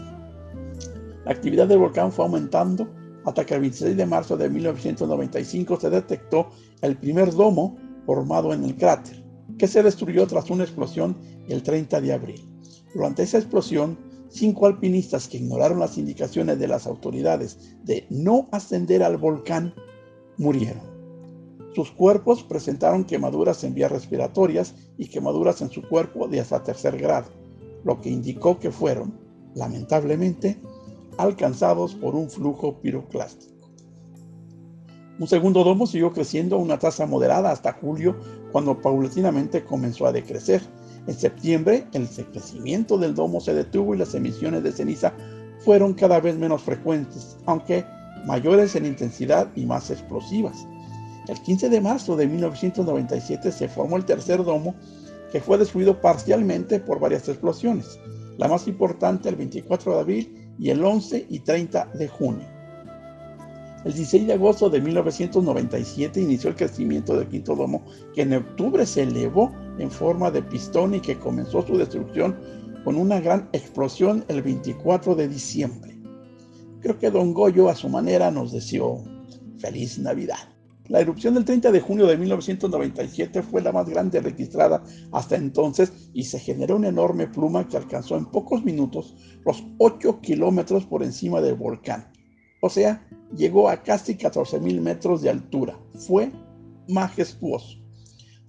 La 1.25 1.31
actividad 1.31 1.67
del 1.67 1.80
volcán 1.80 2.11
fue 2.11 2.25
aumentando 2.25 2.88
hasta 3.25 3.45
que 3.45 3.53
el 3.53 3.61
26 3.61 3.95
de 3.95 4.05
marzo 4.05 4.35
de 4.35 4.49
1995 4.49 5.80
se 5.80 5.89
detectó 5.89 6.49
el 6.81 6.97
primer 6.97 7.34
domo 7.34 7.77
formado 8.05 8.53
en 8.53 8.65
el 8.65 8.75
cráter, 8.75 9.23
que 9.57 9.67
se 9.67 9.81
destruyó 9.81 10.27
tras 10.27 10.49
una 10.49 10.63
explosión 10.63 11.17
el 11.47 11.63
30 11.63 12.01
de 12.01 12.13
abril. 12.13 12.49
Durante 12.93 13.23
esa 13.23 13.38
explosión, 13.38 13.97
cinco 14.34 14.65
alpinistas 14.65 15.27
que 15.27 15.38
ignoraron 15.38 15.80
las 15.80 15.97
indicaciones 15.97 16.57
de 16.57 16.68
las 16.68 16.88
autoridades 16.88 17.77
de 17.84 18.07
no 18.10 18.49
ascender 18.51 19.03
al 19.03 19.18
volcán 19.18 19.73
murieron. 20.38 20.81
Sus 21.76 21.91
cuerpos 21.91 22.43
presentaron 22.43 23.03
quemaduras 23.03 23.64
en 23.64 23.73
vías 23.73 23.91
respiratorias 23.91 24.76
y 24.97 25.07
quemaduras 25.07 25.61
en 25.61 25.69
su 25.69 25.88
cuerpo 25.88 26.27
de 26.27 26.39
hasta 26.39 26.64
tercer 26.64 26.97
grado, 26.97 27.30
lo 27.84 28.01
que 28.01 28.10
indicó 28.10 28.60
que 28.60 28.72
fueron, 28.72 29.19
lamentablemente, 29.55 30.60
alcanzados 31.18 31.93
por 31.95 32.15
un 32.15 32.30
flujo 32.30 32.80
piroclástico. 32.81 33.53
Un 35.19 35.27
segundo 35.27 35.64
domo 35.64 35.85
siguió 35.85 36.11
creciendo 36.11 36.55
a 36.55 36.60
una 36.60 36.80
tasa 36.80 37.05
moderada 37.05 37.51
hasta 37.51 37.73
julio, 37.73 38.15
cuando 38.51 38.81
paulatinamente 38.81 39.64
comenzó 39.64 40.07
a 40.07 40.11
decrecer. 40.11 40.61
En 41.07 41.15
septiembre, 41.15 41.85
el 41.93 42.07
crecimiento 42.07 42.97
del 42.97 43.13
domo 43.13 43.41
se 43.41 43.53
detuvo 43.53 43.93
y 43.93 43.97
las 43.97 44.15
emisiones 44.15 44.63
de 44.63 44.71
ceniza 44.71 45.13
fueron 45.59 45.93
cada 45.93 46.19
vez 46.19 46.38
menos 46.38 46.61
frecuentes, 46.61 47.38
aunque 47.45 47.85
mayores 48.25 48.75
en 48.75 48.85
intensidad 48.85 49.49
y 49.55 49.65
más 49.65 49.91
explosivas. 49.91 50.65
El 51.27 51.41
15 51.41 51.69
de 51.69 51.81
marzo 51.81 52.15
de 52.15 52.27
1997 52.27 53.51
se 53.51 53.67
formó 53.67 53.97
el 53.97 54.05
tercer 54.05 54.43
domo, 54.43 54.75
que 55.31 55.41
fue 55.41 55.57
destruido 55.57 55.99
parcialmente 55.99 56.80
por 56.80 56.99
varias 56.99 57.27
explosiones, 57.27 57.99
la 58.38 58.47
más 58.47 58.67
importante 58.67 59.30
el 59.30 59.35
24 59.35 59.95
de 59.95 59.99
abril 59.99 60.53
y 60.59 60.69
el 60.69 60.84
11 60.84 61.27
y 61.30 61.39
30 61.39 61.91
de 61.95 62.07
junio. 62.07 62.45
El 63.84 63.93
16 63.93 64.27
de 64.27 64.34
agosto 64.34 64.69
de 64.69 64.80
1997 64.80 66.21
inició 66.21 66.49
el 66.49 66.55
crecimiento 66.55 67.17
del 67.17 67.27
quinto 67.27 67.55
domo, 67.55 67.84
que 68.13 68.21
en 68.21 68.34
octubre 68.34 68.85
se 68.85 69.03
elevó 69.03 69.51
en 69.80 69.91
forma 69.91 70.32
de 70.32 70.44
pistón 70.44 70.95
y 70.95 71.00
que 71.00 71.20
comenzó 71.20 71.66
su 71.66 71.78
destrucción 71.78 72.38
con 72.84 72.95
una 72.95 73.20
gran 73.20 73.50
explosión 73.54 74.26
el 74.28 74.41
24 74.41 75.16
de 75.16 75.28
diciembre. 75.28 75.98
Creo 76.82 77.00
que 77.00 77.12
Don 77.12 77.34
Goyo 77.34 77.70
a 77.70 77.76
su 77.76 77.88
manera 77.88 78.30
nos 78.30 78.52
deseó 78.52 79.04
feliz 79.58 79.98
Navidad. 80.00 80.54
La 80.90 81.00
erupción 81.00 81.34
del 81.34 81.45
30 81.45 81.72
de 81.72 81.80
junio 81.80 82.06
de 82.08 82.18
1997 82.18 83.41
fue 83.41 83.62
la 83.62 83.72
más 83.72 83.90
grande 83.90 84.20
registrada 84.20 84.84
hasta 85.14 85.38
entonces 85.38 85.94
y 86.14 86.26
se 86.26 86.40
generó 86.40 86.76
una 86.76 86.90
enorme 86.90 87.28
pluma 87.28 87.70
que 87.70 87.78
alcanzó 87.78 88.18
en 88.18 88.26
pocos 88.26 88.66
minutos 88.66 89.16
los 89.45 89.64
8 89.78 90.20
kilómetros 90.20 90.86
por 90.86 91.04
encima 91.04 91.40
del 91.40 91.56
volcán. 91.56 92.12
O 92.62 92.70
sea, 92.70 93.08
llegó 93.34 93.70
a 93.70 93.82
casi 93.82 94.16
14.000 94.16 94.82
metros 94.82 95.22
de 95.22 95.30
altura. 95.30 95.80
Fue 95.95 96.34
majestuoso. 96.90 97.78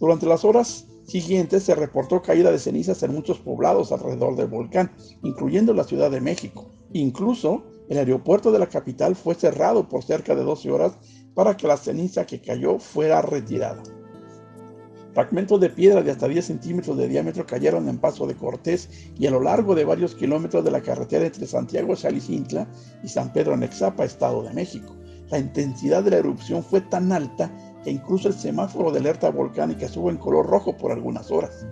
Durante 0.01 0.27
las 0.27 0.45
horas 0.45 0.89
siguientes 1.05 1.62
se 1.62 1.74
reportó 1.74 2.22
caída 2.22 2.51
de 2.51 2.59
cenizas 2.59 3.02
en 3.02 3.12
muchos 3.12 3.39
poblados 3.39 3.93
alrededor 3.93 4.36
del 4.36 4.48
volcán, 4.48 4.93
incluyendo 5.22 5.74
la 5.74 5.85
Ciudad 5.85 6.10
de 6.10 6.20
México. 6.20 6.70
Incluso 6.93 7.64
el 7.89 7.98
aeropuerto 7.98 8.51
de 8.52 8.59
la 8.59 8.68
capital 8.68 9.14
fue 9.14 9.35
cerrado 9.35 9.89
por 9.89 10.05
cerca 10.05 10.35
de 10.35 10.43
12 10.43 10.70
horas 10.70 10.98
para 11.35 11.56
que 11.56 11.66
la 11.66 11.76
ceniza 11.76 12.26
que 12.26 12.40
cayó 12.40 12.78
fuera 12.78 13.20
retirada. 13.20 13.82
Fragmentos 15.12 15.60
de 15.60 15.70
piedra 15.70 16.02
de 16.02 16.10
hasta 16.10 16.26
10 16.26 16.44
centímetros 16.44 16.97
de 16.97 17.06
diámetro 17.06 17.47
cayeron 17.47 17.89
en 17.89 17.98
Paso 17.98 18.26
de 18.26 18.35
Cortés 18.35 18.89
y 19.16 19.26
a 19.26 19.31
lo 19.31 19.40
largo 19.40 19.76
de 19.76 19.85
varios 19.85 20.16
kilómetros 20.16 20.64
de 20.64 20.72
la 20.72 20.82
carretera 20.82 21.24
entre 21.24 21.47
Santiago 21.47 21.94
Chalicintla 21.94 22.66
y 23.02 23.09
San 23.09 23.32
Pedro 23.32 23.56
Nexapa, 23.56 24.05
Estado 24.05 24.43
de 24.43 24.52
México. 24.52 24.97
La 25.31 25.39
intensidad 25.39 26.02
de 26.02 26.10
la 26.10 26.16
erupción 26.16 26.64
fue 26.64 26.81
tan 26.81 27.12
alta 27.12 27.51
que 27.85 27.90
incluso 27.90 28.28
el 28.28 28.35
semáforo 28.35 28.90
de 28.90 28.98
alerta 28.98 29.31
volcánica 29.31 29.86
estuvo 29.86 30.11
en 30.11 30.16
color 30.16 30.47
rojo 30.47 30.77
por 30.77 30.90
algunas 30.90 31.31
horas. 31.31 31.66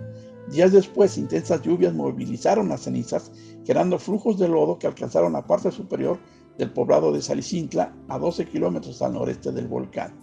Días 0.49 0.71
después, 0.71 1.17
intensas 1.17 1.61
lluvias 1.61 1.93
movilizaron 1.93 2.69
las 2.69 2.81
cenizas, 2.81 3.31
creando 3.65 3.97
flujos 3.97 4.37
de 4.37 4.47
lodo 4.47 4.77
que 4.77 4.87
alcanzaron 4.87 5.33
la 5.33 5.47
parte 5.47 5.71
superior 5.71 6.19
del 6.57 6.71
poblado 6.71 7.11
de 7.11 7.21
Salicintla, 7.21 7.93
a 8.07 8.19
12 8.19 8.45
kilómetros 8.45 9.01
al 9.01 9.13
noreste 9.13 9.51
del 9.51 9.67
volcán. 9.67 10.13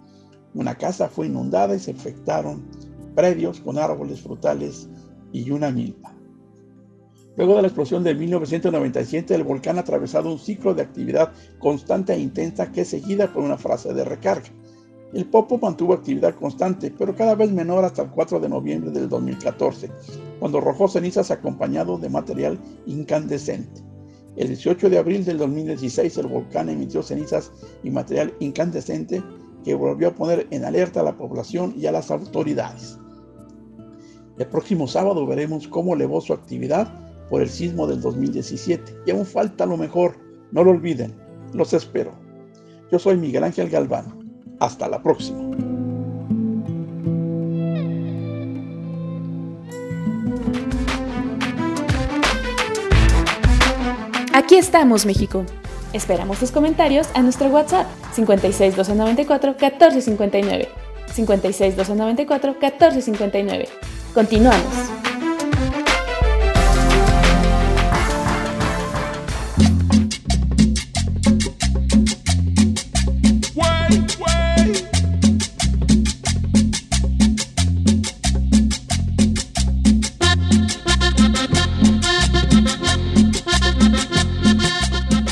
Una 0.55 0.77
casa 0.77 1.09
fue 1.09 1.27
inundada 1.27 1.75
y 1.75 1.81
se 1.81 1.91
afectaron 1.91 2.69
predios 3.15 3.61
con 3.61 3.79
árboles 3.79 4.21
frutales 4.21 4.89
y 5.33 5.51
una 5.51 5.71
milpa. 5.71 6.15
Luego 7.37 7.57
de 7.57 7.63
la 7.63 7.69
explosión 7.69 8.05
de 8.05 8.15
1997, 8.15 9.35
el 9.35 9.45
volcán 9.45 9.79
ha 9.79 9.81
atravesado 9.81 10.31
un 10.31 10.39
ciclo 10.39 10.75
de 10.75 10.83
actividad 10.83 11.33
constante 11.59 12.13
e 12.13 12.19
intensa 12.19 12.71
que 12.71 12.83
es 12.83 12.89
seguida 12.89 13.33
por 13.33 13.43
una 13.43 13.57
fase 13.57 13.95
de 13.95 14.05
recarga. 14.05 14.49
El 15.13 15.27
Popo 15.27 15.59
mantuvo 15.59 15.95
actividad 15.95 16.37
constante, 16.37 16.95
pero 16.97 17.17
cada 17.17 17.35
vez 17.35 17.51
menor 17.51 17.85
hasta 17.85 18.03
el 18.03 18.11
4 18.11 18.39
de 18.39 18.49
noviembre 18.49 18.93
del 18.93 19.09
2014, 19.09 19.91
cuando 20.39 20.59
arrojó 20.59 20.87
cenizas 20.87 21.33
acompañado 21.33 21.99
de 21.99 22.09
material 22.09 22.61
incandescente. 22.87 23.83
El 24.37 24.49
18 24.49 24.89
de 24.89 24.99
abril 24.99 25.25
del 25.25 25.39
2016 25.39 26.17
el 26.19 26.29
volcán 26.29 26.69
emitió 26.69 27.03
cenizas 27.03 27.51
y 27.83 27.91
material 27.91 28.33
incandescente 28.39 29.21
que 29.65 29.75
volvió 29.75 30.09
a 30.09 30.15
poner 30.15 30.47
en 30.51 30.65
alerta 30.65 31.01
a 31.01 31.05
la 31.05 31.17
población 31.17 31.75
y 31.77 31.87
a 31.87 31.93
las 31.93 32.13
autoridades. 32.13 32.97
El 34.39 34.47
próximo 34.47 34.87
sábado 34.87 35.27
veremos 35.27 35.67
cómo 35.67 35.95
elevó 35.95 36.21
su 36.21 36.33
actividad 36.33 36.89
por 37.29 37.43
el 37.43 37.49
sismo 37.51 37.89
del 37.89 38.01
2017 38.01 38.95
y 39.07 39.11
aún 39.11 39.27
falta 39.27 39.67
lo 39.67 39.77
mejor, 39.77 40.17
no 40.53 40.63
lo 40.63 40.71
olviden, 40.71 41.15
los 41.53 41.73
espero. 41.73 42.13
Yo 42.93 42.99
soy 43.01 43.17
Miguel 43.17 43.45
Ángel 43.45 43.69
Galván. 43.69 44.20
Hasta 44.61 44.89
la 44.89 45.03
próxima. 45.03 45.41
Aquí 54.33 54.57
estamos, 54.57 55.07
México. 55.07 55.45
Esperamos 55.93 56.39
tus 56.39 56.53
comentarios 56.53 57.09
a 57.15 57.23
nuestro 57.23 57.49
WhatsApp 57.49 57.87
56 58.13 58.77
294 58.77 59.51
1459. 59.53 60.69
56 61.13 61.77
294 61.77 62.53
1459. 62.53 63.69
Continuamos. 64.15 65.00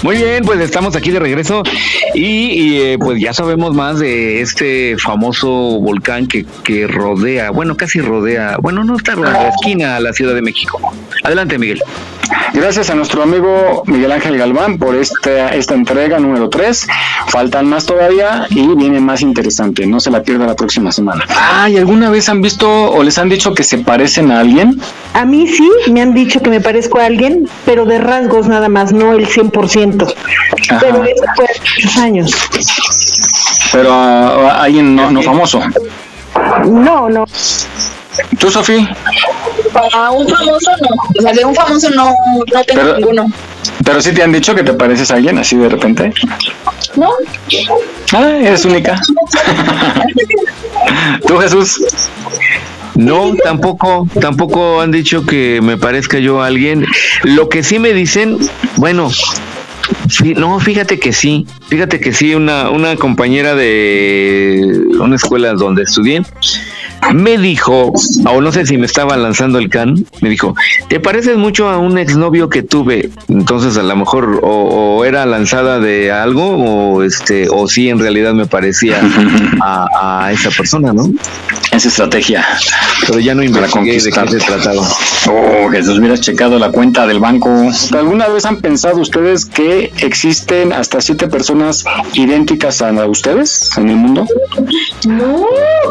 Muy 0.09 0.17
bien, 0.17 0.43
pues 0.43 0.59
estamos 0.61 0.97
aquí 0.97 1.11
de 1.11 1.19
regreso 1.19 1.63
y, 2.15 2.79
eh, 2.79 2.97
pues 2.99 3.21
ya 3.21 3.35
sabemos 3.35 3.75
más 3.75 3.99
de 3.99 4.41
este 4.41 4.97
famoso 4.97 5.51
volcán 5.51 6.27
que, 6.27 6.47
que 6.65 6.87
rodea, 6.87 7.51
bueno, 7.51 7.77
casi 7.77 8.01
rodea, 8.01 8.57
bueno, 8.59 8.85
no 8.85 8.97
está 8.97 9.13
en 9.13 9.21
la 9.21 9.49
esquina 9.51 9.97
a 9.97 10.01
la 10.01 10.15
Ciudad 10.15 10.35
de 10.35 10.41
México. 10.41 10.81
Adelante, 11.25 11.59
Miguel. 11.59 11.83
Gracias 12.53 12.91
a 12.91 12.95
nuestro 12.95 13.23
amigo 13.23 13.83
Miguel 13.87 14.13
Ángel 14.13 14.37
Galván 14.39 14.79
por 14.79 14.95
esta, 14.97 15.49
esta 15.55 15.75
entrega 15.75 16.19
número 16.19 16.49
3. 16.49 16.87
Faltan 17.29 17.67
más 17.67 17.87
todavía 17.87 18.47
y 18.51 18.67
viene 18.75 19.01
más 19.01 19.23
interesante. 19.23 19.87
No 19.87 20.01
se 20.01 20.11
la 20.11 20.23
pierda 20.23 20.47
la 20.47 20.55
próxima 20.55 20.93
semana. 20.93 21.25
Ah, 21.37 21.69
¿y 21.69 21.77
alguna 21.77 22.11
vez 22.11 22.29
han 22.29 22.43
visto 22.43 22.69
o 22.69 23.03
les 23.03 23.19
han 23.19 23.29
dicho 23.29 23.55
que 23.55 23.65
se 23.65 23.79
parecen 23.79 24.31
a 24.31 24.41
alguien? 24.41 24.81
A 25.15 25.25
mí 25.25 25.47
sí, 25.47 25.69
me 25.91 26.03
han 26.03 26.15
dicho 26.15 26.41
que 26.41 26.51
me 26.51 26.61
parezco 26.61 26.99
a 26.99 27.07
alguien, 27.07 27.49
pero 27.65 27.85
de 27.87 27.99
rasgos 27.99 28.49
nada 28.49 28.69
más, 28.69 28.93
no 28.93 29.13
el 29.13 29.27
100%. 29.29 30.15
Pero 30.81 31.05
eso 31.05 31.25
fue 31.37 31.45
hace 31.45 31.61
muchos 31.77 31.97
años. 31.97 32.33
Pero 33.73 33.93
a, 33.93 34.53
a 34.53 34.63
alguien 34.65 34.95
no, 34.95 35.11
no 35.11 35.23
famoso. 35.23 35.61
No, 36.67 37.09
no. 37.09 37.25
¿Tú, 38.39 38.51
Sofía? 38.51 38.97
Para 39.73 40.11
un 40.11 40.29
famoso 40.29 40.71
no. 40.81 40.89
O 41.19 41.23
sea, 41.23 41.33
de 41.33 41.45
un 41.45 41.55
famoso 41.55 41.91
no, 41.91 42.07
no 42.53 42.65
tengo 42.65 42.81
Pero- 42.83 42.97
ninguno. 42.99 43.27
Pero 43.85 44.01
sí 44.03 44.13
te 44.13 44.23
han 44.23 44.33
dicho 44.33 44.55
que 44.55 44.63
te 44.63 44.73
pareces 44.75 45.11
a 45.11 45.15
alguien 45.15 45.39
así 45.39 45.57
de 45.57 45.69
repente. 45.69 46.13
¿No? 46.97 47.11
Ah, 48.13 48.31
eres 48.41 48.65
única. 48.65 49.01
¿Tú, 51.27 51.39
Jesús? 51.39 51.81
No, 52.95 53.33
tampoco, 53.45 54.07
tampoco 54.21 54.81
han 54.81 54.91
dicho 54.91 55.25
que 55.25 55.61
me 55.63 55.77
parezca 55.77 56.19
yo 56.19 56.43
a 56.43 56.47
alguien. 56.47 56.85
Lo 57.23 57.49
que 57.49 57.63
sí 57.63 57.79
me 57.79 57.93
dicen, 57.93 58.39
bueno, 58.77 59.11
sí, 60.09 60.35
no, 60.35 60.59
fíjate 60.59 60.99
que 60.99 61.13
sí, 61.13 61.47
fíjate 61.69 62.01
que 62.01 62.13
sí, 62.13 62.35
una, 62.35 62.71
una 62.71 62.97
compañera 62.97 63.55
de 63.55 64.81
una 64.99 65.17
escuela 65.17 65.53
donde 65.55 65.85
estudié, 65.85 66.23
me 67.15 67.39
dijo, 67.39 67.93
o 68.27 68.41
no 68.41 68.53
sé 68.53 68.67
si 68.67 68.77
me 68.77 68.87
estaba 68.87 69.17
lanzando 69.17 69.59
el 69.59 69.69
can, 69.69 70.05
me 70.21 70.29
dijo, 70.29 70.55
¿te 70.89 71.01
pareces 71.01 71.37
mucho 71.37 71.69
a 71.69 71.79
un 71.79 71.99
exnovio 71.99 72.49
que 72.49 72.63
tuve? 72.63 73.11
Entonces 73.29 73.77
a 73.77 73.83
lo 73.83 73.97
mejor 73.97 74.41
o, 74.43 75.05
era 75.05 75.25
lanzada 75.27 75.79
de 75.79 76.13
algo 76.13 76.57
o 76.57 77.03
este 77.03 77.49
o 77.51 77.69
sí 77.69 77.89
en 77.89 77.99
realidad 77.99 78.35
me 78.35 78.47
parecía 78.47 79.01
a, 79.63 80.27
a 80.27 80.33
esa 80.33 80.51
persona, 80.51 80.93
¿no? 80.93 81.11
Esa 81.73 81.89
estrategia. 81.89 82.45
Pero 83.07 83.21
ya 83.21 83.35
no 83.35 83.43
investigué 83.43 83.99
de 83.99 84.11
qué 84.11 84.29
se 84.29 84.39
trataba. 84.39 84.89
Oh, 85.29 85.69
Jesús, 85.71 85.99
hubieras 85.99 86.21
checado 86.21 86.59
la 86.59 86.71
cuenta 86.71 87.07
del 87.07 87.21
banco. 87.21 87.51
¿Alguna 87.93 88.29
vez 88.29 88.45
han 88.45 88.61
pensado 88.61 89.01
ustedes 89.01 89.45
que 89.47 89.93
existen 90.01 90.73
hasta 90.73 91.01
siete 91.01 91.29
personas 91.29 91.85
idénticas 92.15 92.83
a 92.83 93.07
ustedes 93.07 93.71
en 93.77 93.89
el 93.91 93.97
mundo? 93.97 94.27
No, 95.07 95.47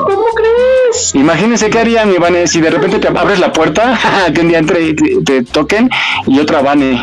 ¿cómo 0.05 0.25
crees? 0.35 0.96
Imagínense 1.13 1.69
qué 1.69 1.79
harían, 1.79 2.13
Ivane, 2.13 2.47
si 2.47 2.61
de 2.61 2.69
repente 2.69 2.99
te 2.99 3.07
abres 3.07 3.39
la 3.39 3.51
puerta, 3.51 3.97
que 4.33 4.41
un 4.41 4.49
día 4.49 4.59
entre 4.59 4.93
te, 4.93 5.21
te 5.23 5.43
toquen 5.43 5.89
y 6.25 6.39
otra 6.39 6.61
Vane. 6.61 7.01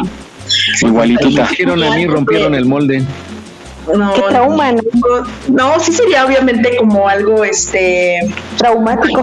Igualitita. 0.83 1.47
Rompieron 1.47 1.83
a 1.83 1.91
mí, 1.97 2.07
rompieron 2.07 2.55
el 2.55 2.67
molde. 2.67 3.03
No, 3.93 4.15
Qué 4.15 4.23
trauma, 4.31 4.73
no, 4.73 4.83
no, 5.49 5.79
sí 5.81 5.93
sería 5.93 6.25
obviamente 6.25 6.77
como 6.79 7.07
algo 7.09 7.45
este 7.45 8.19
traumático. 8.57 9.23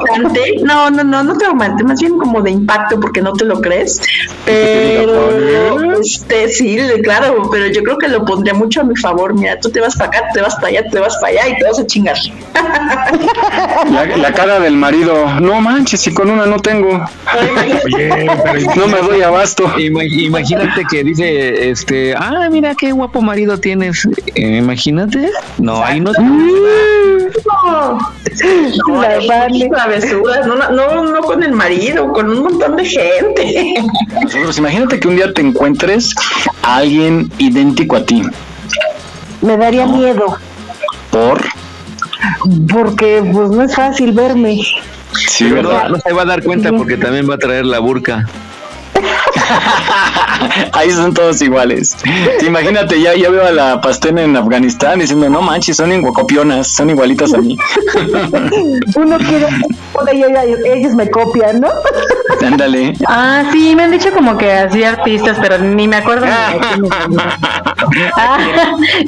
No, 0.64 0.90
no, 0.92 1.04
no, 1.04 1.24
no 1.24 1.38
traumante, 1.38 1.84
más 1.84 2.00
bien 2.00 2.18
como 2.20 2.42
de 2.42 2.52
impacto 2.52 3.00
porque 3.00 3.22
no 3.22 3.34
te 3.34 3.46
lo 3.46 3.60
crees. 3.60 4.02
Pero 4.46 6.00
este 6.00 6.50
sí, 6.50 6.78
claro, 7.04 7.50
pero 7.52 7.68
yo 7.68 7.82
creo 7.84 7.98
que 7.98 8.08
lo 8.08 8.24
pondría 8.26 8.54
mucho 8.54 8.82
a 8.82 8.84
mi 8.84 8.96
favor. 8.96 9.34
Mira, 9.34 9.60
tú 9.60 9.70
te 9.72 9.80
vas 9.80 9.96
para 9.96 10.10
acá, 10.10 10.24
te 10.34 10.42
vas 10.42 10.56
para 10.56 10.68
allá, 10.68 10.90
te 10.90 11.00
vas 11.00 11.16
para 11.22 11.34
allá 11.42 11.48
y 11.50 11.58
te 11.58 11.64
vas 11.66 11.80
a 11.80 11.86
chingar. 11.88 12.18
La, 13.92 14.06
la 14.18 14.34
cara 14.34 14.60
del 14.60 14.76
marido, 14.76 15.40
no 15.40 15.60
manches, 15.62 16.02
si 16.02 16.14
con 16.14 16.30
una 16.30 16.46
no 16.46 16.58
tengo. 16.60 16.90
Oye, 17.86 18.30
pero 18.44 18.60
No 18.76 18.88
me 18.88 19.00
doy 19.02 19.22
abasto. 19.22 19.66
Ima- 19.78 20.04
Imagínate 20.04 20.84
que 20.90 21.04
dice, 21.04 21.70
este, 21.70 22.14
ah, 22.16 22.48
mira 22.52 22.76
qué 22.76 22.92
guapo 22.92 23.22
marido 23.22 23.58
tienes. 23.60 24.08
Eh, 24.36 24.51
imagínate. 24.58 25.30
No, 25.58 25.84
ahí 25.84 26.00
no. 26.00 26.12
No, 26.14 28.00
no, 28.88 29.02
La 29.02 29.48
travesuras, 29.70 30.46
no, 30.48 30.56
no, 30.56 31.04
no 31.06 31.22
con 31.22 31.44
el 31.44 31.54
marido, 31.54 32.12
con 32.12 32.30
un 32.30 32.44
montón 32.44 32.76
de 32.76 32.86
gente. 32.86 33.74
Nosotros, 34.22 34.58
imagínate 34.58 35.00
que 35.00 35.08
un 35.08 35.16
día 35.16 35.34
te 35.34 35.42
encuentres 35.42 36.14
a 36.64 36.78
alguien 36.78 37.32
idéntico 37.38 37.96
a 37.98 38.06
ti. 38.06 38.24
Me 39.42 39.58
daría 39.58 39.86
miedo, 39.88 40.38
Por. 41.10 41.42
porque 42.72 43.24
pues 43.32 43.50
no 43.50 43.64
es 43.64 43.76
fácil 43.76 44.12
verme. 44.12 44.60
Sí, 45.28 45.46
no, 45.46 45.56
¿verdad? 45.56 45.90
no 45.90 45.98
se 45.98 46.14
va 46.14 46.22
a 46.22 46.26
dar 46.26 46.44
cuenta 46.44 46.72
porque 46.72 46.98
también 46.98 47.30
va 47.30 47.36
a 47.36 47.40
traer 47.40 47.66
la 47.66 47.80
burka. 47.80 48.28
Ahí 50.74 50.92
son 50.92 51.14
todos 51.14 51.42
iguales. 51.42 51.98
Te 52.40 52.46
imagínate, 52.46 53.02
ya, 53.02 53.16
ya 53.16 53.30
veo 53.30 53.46
a 53.46 53.52
la 53.52 53.82
pastena 53.82 54.24
en 54.24 54.36
Afganistán 54.36 55.00
diciendo, 55.00 55.30
no 55.30 55.42
manches, 55.42 55.78
son 55.78 55.92
iguacopionas, 55.92 56.68
son 56.68 56.90
igualitas 56.90 57.34
a 57.34 57.38
mí. 57.40 57.58
Uno 58.96 59.18
quiere, 59.18 59.48
ellos 60.66 60.96
me 60.96 61.10
copian, 61.10 61.62
¿no? 61.62 61.70
Ándale. 62.46 62.94
Ah, 63.08 63.44
sí, 63.52 63.76
me 63.76 63.84
han 63.84 63.92
dicho 63.92 64.12
como 64.12 64.38
que 64.38 64.52
así 64.52 64.84
artistas, 64.84 65.38
pero 65.42 65.58
ni 65.60 65.88
me 65.88 65.98
acuerdo. 65.98 66.26
Ah, 68.16 68.48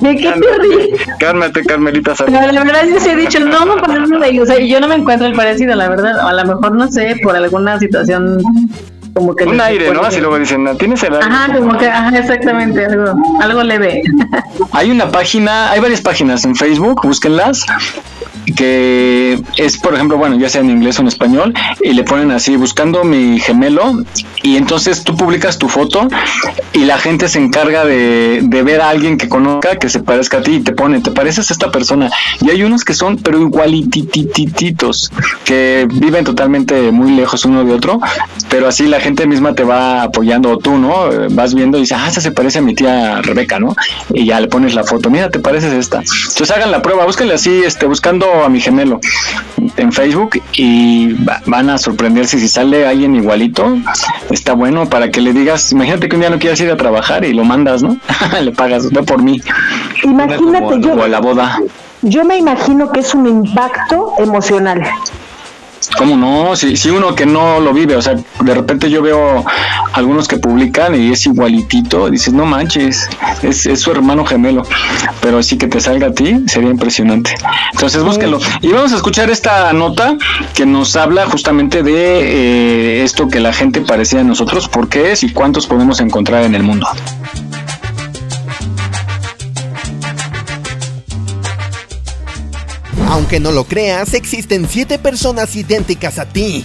¿De 0.02 0.16
qué 0.16 0.32
te 0.32 0.58
ríes? 0.60 1.02
Cálmate, 1.20 1.64
Carmelita. 1.64 2.14
Pero 2.26 2.52
la 2.52 2.64
verdad 2.64 2.86
yo 2.88 3.00
sí 3.00 3.10
he 3.10 3.16
dicho, 3.16 3.40
no 3.40 3.66
me 3.66 3.82
ponerme 3.82 4.20
de 4.20 4.42
o 4.42 4.46
sea, 4.46 4.60
yo 4.60 4.80
no 4.80 4.88
me 4.88 4.96
encuentro 4.96 5.28
el 5.28 5.34
parecido, 5.34 5.76
la 5.76 5.90
verdad, 5.90 6.20
a 6.20 6.34
lo 6.34 6.46
mejor 6.46 6.76
no 6.76 6.92
sé, 6.92 7.16
por 7.24 7.36
alguna 7.36 7.80
situación 7.80 8.40
como 9.14 9.36
que... 9.36 9.44
Un 9.46 9.62
aire, 9.62 9.92
¿no? 9.94 10.02
Así 10.02 10.20
luego 10.20 10.40
dicen, 10.40 10.64
"No, 10.64 10.76
tienes 10.76 11.02
el 11.04 11.14
aire. 11.14 11.26
Ajá, 11.26 11.54
como 11.54 11.78
que, 11.78 11.88
ajá, 11.88 12.18
exactamente, 12.18 12.86
algo, 12.86 13.14
algo 13.42 13.64
leve. 13.64 14.02
Hay 14.72 14.92
una 14.92 15.12
página, 15.12 15.72
hay 15.72 15.80
varias 15.80 16.02
páginas 16.02 16.44
en 16.46 16.56
Facebook, 16.56 17.02
búsquenlas, 17.04 17.66
que 18.56 19.42
es, 19.58 19.78
por 19.78 19.94
ejemplo, 19.94 20.18
bueno, 20.18 20.38
ya 20.38 20.50
sea 20.50 20.62
en 20.62 20.70
inglés 20.70 21.00
o 21.00 21.02
en 21.02 21.08
español, 21.08 21.54
y 21.82 21.94
le 21.94 22.04
ponen 22.04 22.32
así, 22.32 22.56
buscando 22.56 23.04
mi 23.04 23.40
gemelo, 23.40 24.04
y 24.42 24.58
entonces 24.58 25.04
tú 25.04 25.16
publicas 25.16 25.58
tu 25.58 25.70
foto 25.70 26.08
y 26.74 26.86
la 26.86 26.98
gente 26.98 27.30
se 27.30 27.40
encarga 27.40 27.86
de, 27.86 28.42
de 28.44 28.64
ver 28.64 28.82
a 28.82 28.90
alguien 28.90 29.18
que 29.18 29.30
conozca, 29.30 29.78
que 29.78 29.90
se 29.90 30.00
parezca 30.00 30.40
a 30.40 30.42
ti, 30.42 30.56
y 30.56 30.60
te 30.62 30.74
pone, 30.74 31.00
¿te 31.00 31.12
pareces 31.12 31.50
a 31.50 31.54
esta 31.54 31.72
persona? 31.72 32.10
Y 32.42 32.50
hay 32.50 32.64
unos 32.64 32.84
que 32.84 32.94
son, 32.94 33.18
pero 33.18 33.40
igualititititos, 33.40 35.12
que 35.46 35.88
viven 35.90 36.24
totalmente 36.24 36.92
muy 36.92 37.12
lejos 37.12 37.46
uno 37.46 37.64
de 37.64 37.74
otro, 37.74 38.00
pero 38.50 38.68
así 38.68 38.88
la 38.88 39.00
gente 39.00 39.26
misma 39.26 39.56
te 39.56 39.64
va 39.64 40.04
apoyando, 40.04 40.52
o 40.52 40.58
tú, 40.58 40.78
¿no? 40.78 41.10
Vas 41.32 41.54
viendo 41.54 41.78
y 41.78 41.82
dices, 41.82 41.98
ah, 42.00 42.08
esta 42.08 42.22
se 42.22 42.32
parece 42.32 42.60
a 42.60 42.62
mi 42.62 42.76
tía 42.76 43.22
Rebeca, 43.22 43.60
¿no? 43.60 43.76
Y 44.14 44.26
ya 44.26 44.40
le 44.40 44.48
pones 44.48 44.74
la 44.74 44.84
foto, 44.84 45.10
mira, 45.10 45.30
te 45.30 45.40
pareces 45.40 45.74
esta. 45.74 46.00
Entonces 46.00 46.52
hagan 46.52 46.72
la 46.72 46.82
prueba, 46.82 47.06
búsquenle 47.06 47.36
así, 47.36 47.64
este, 47.64 47.86
buscando 47.86 48.33
a 48.44 48.50
mi 48.50 48.60
gemelo 48.62 49.00
en 49.78 49.92
Facebook 49.92 50.42
y 50.54 51.14
va- 51.24 51.42
van 51.46 51.70
a 51.70 51.78
sorprenderse 51.78 52.38
si 52.40 52.48
sale 52.48 52.86
alguien 52.88 53.16
igualito. 53.16 53.78
Está 54.30 54.54
bueno 54.54 54.88
para 54.90 55.10
que 55.12 55.22
le 55.22 55.34
digas, 55.34 55.72
imagínate 55.72 56.08
que 56.10 56.16
un 56.16 56.22
día 56.22 56.30
no 56.30 56.40
quieras 56.40 56.60
ir 56.62 56.70
a 56.72 56.78
trabajar 56.78 57.24
y 57.26 57.34
lo 57.34 57.44
mandas, 57.44 57.82
¿no? 57.84 57.98
le 58.42 58.52
pagas, 58.52 58.90
ve 58.92 59.04
por 59.04 59.22
mí. 59.22 59.42
Imagínate, 60.04 60.80
yo, 60.82 60.94
O 60.94 61.04
a 61.04 61.08
la 61.08 61.20
boda. 61.20 61.60
yo 62.02 62.24
me 62.26 62.38
imagino 62.38 62.92
que 62.92 63.00
es 63.02 63.14
un 63.14 63.28
impacto 63.28 64.14
emocional. 64.20 64.82
¿Cómo 65.98 66.16
no? 66.18 66.56
Si, 66.56 66.78
si 66.78 66.90
uno 66.90 67.16
que 67.16 67.26
no 67.26 67.60
lo 67.60 67.74
vive, 67.74 67.96
o 67.96 68.02
sea, 68.02 68.16
de 68.16 68.54
repente 68.54 68.90
yo 68.90 69.02
veo 69.02 69.46
algunos 69.94 70.28
que 70.28 70.38
publican 70.38 70.96
y 70.96 71.12
es 71.12 71.26
igualitito, 71.26 72.10
dices, 72.10 72.34
no 72.34 72.46
manches, 72.46 73.10
es, 73.42 73.66
es 73.66 73.82
su 73.82 73.92
hermano 73.92 74.26
gemelo, 74.26 74.64
pero 75.22 75.42
sí 75.44 75.58
que 75.58 75.68
te 75.68 75.80
salga 75.80 76.08
a 76.08 76.12
ti, 76.12 76.44
sería 76.48 76.70
impresionante. 76.70 77.36
Entonces 77.74 78.04
búsquenlo. 78.04 78.40
Y 78.62 78.70
vamos 78.70 78.94
a 78.94 78.96
escuchar 78.96 79.30
esta 79.30 79.72
nota 79.74 80.18
que 80.54 80.66
nos 80.66 80.96
habla 80.96 81.26
justamente 81.26 81.84
de 81.84 81.94
eh, 81.94 83.04
esto 83.04 83.28
que 83.28 83.40
la 83.40 83.54
gente 83.54 83.82
parecía 83.82 84.22
a 84.22 84.24
nosotros, 84.24 84.68
por 84.68 84.90
qué 84.90 85.12
es 85.12 85.24
y 85.24 85.32
cuántos 85.32 85.68
podemos 85.68 86.00
encontrar 86.00 86.44
en 86.44 86.56
el 86.56 86.64
mundo. 86.64 86.88
Aunque 93.34 93.50
no 93.50 93.52
lo 93.52 93.64
creas, 93.64 94.14
existen 94.14 94.68
siete 94.70 95.00
personas 95.00 95.56
idénticas 95.56 96.20
a 96.20 96.26
ti. 96.26 96.64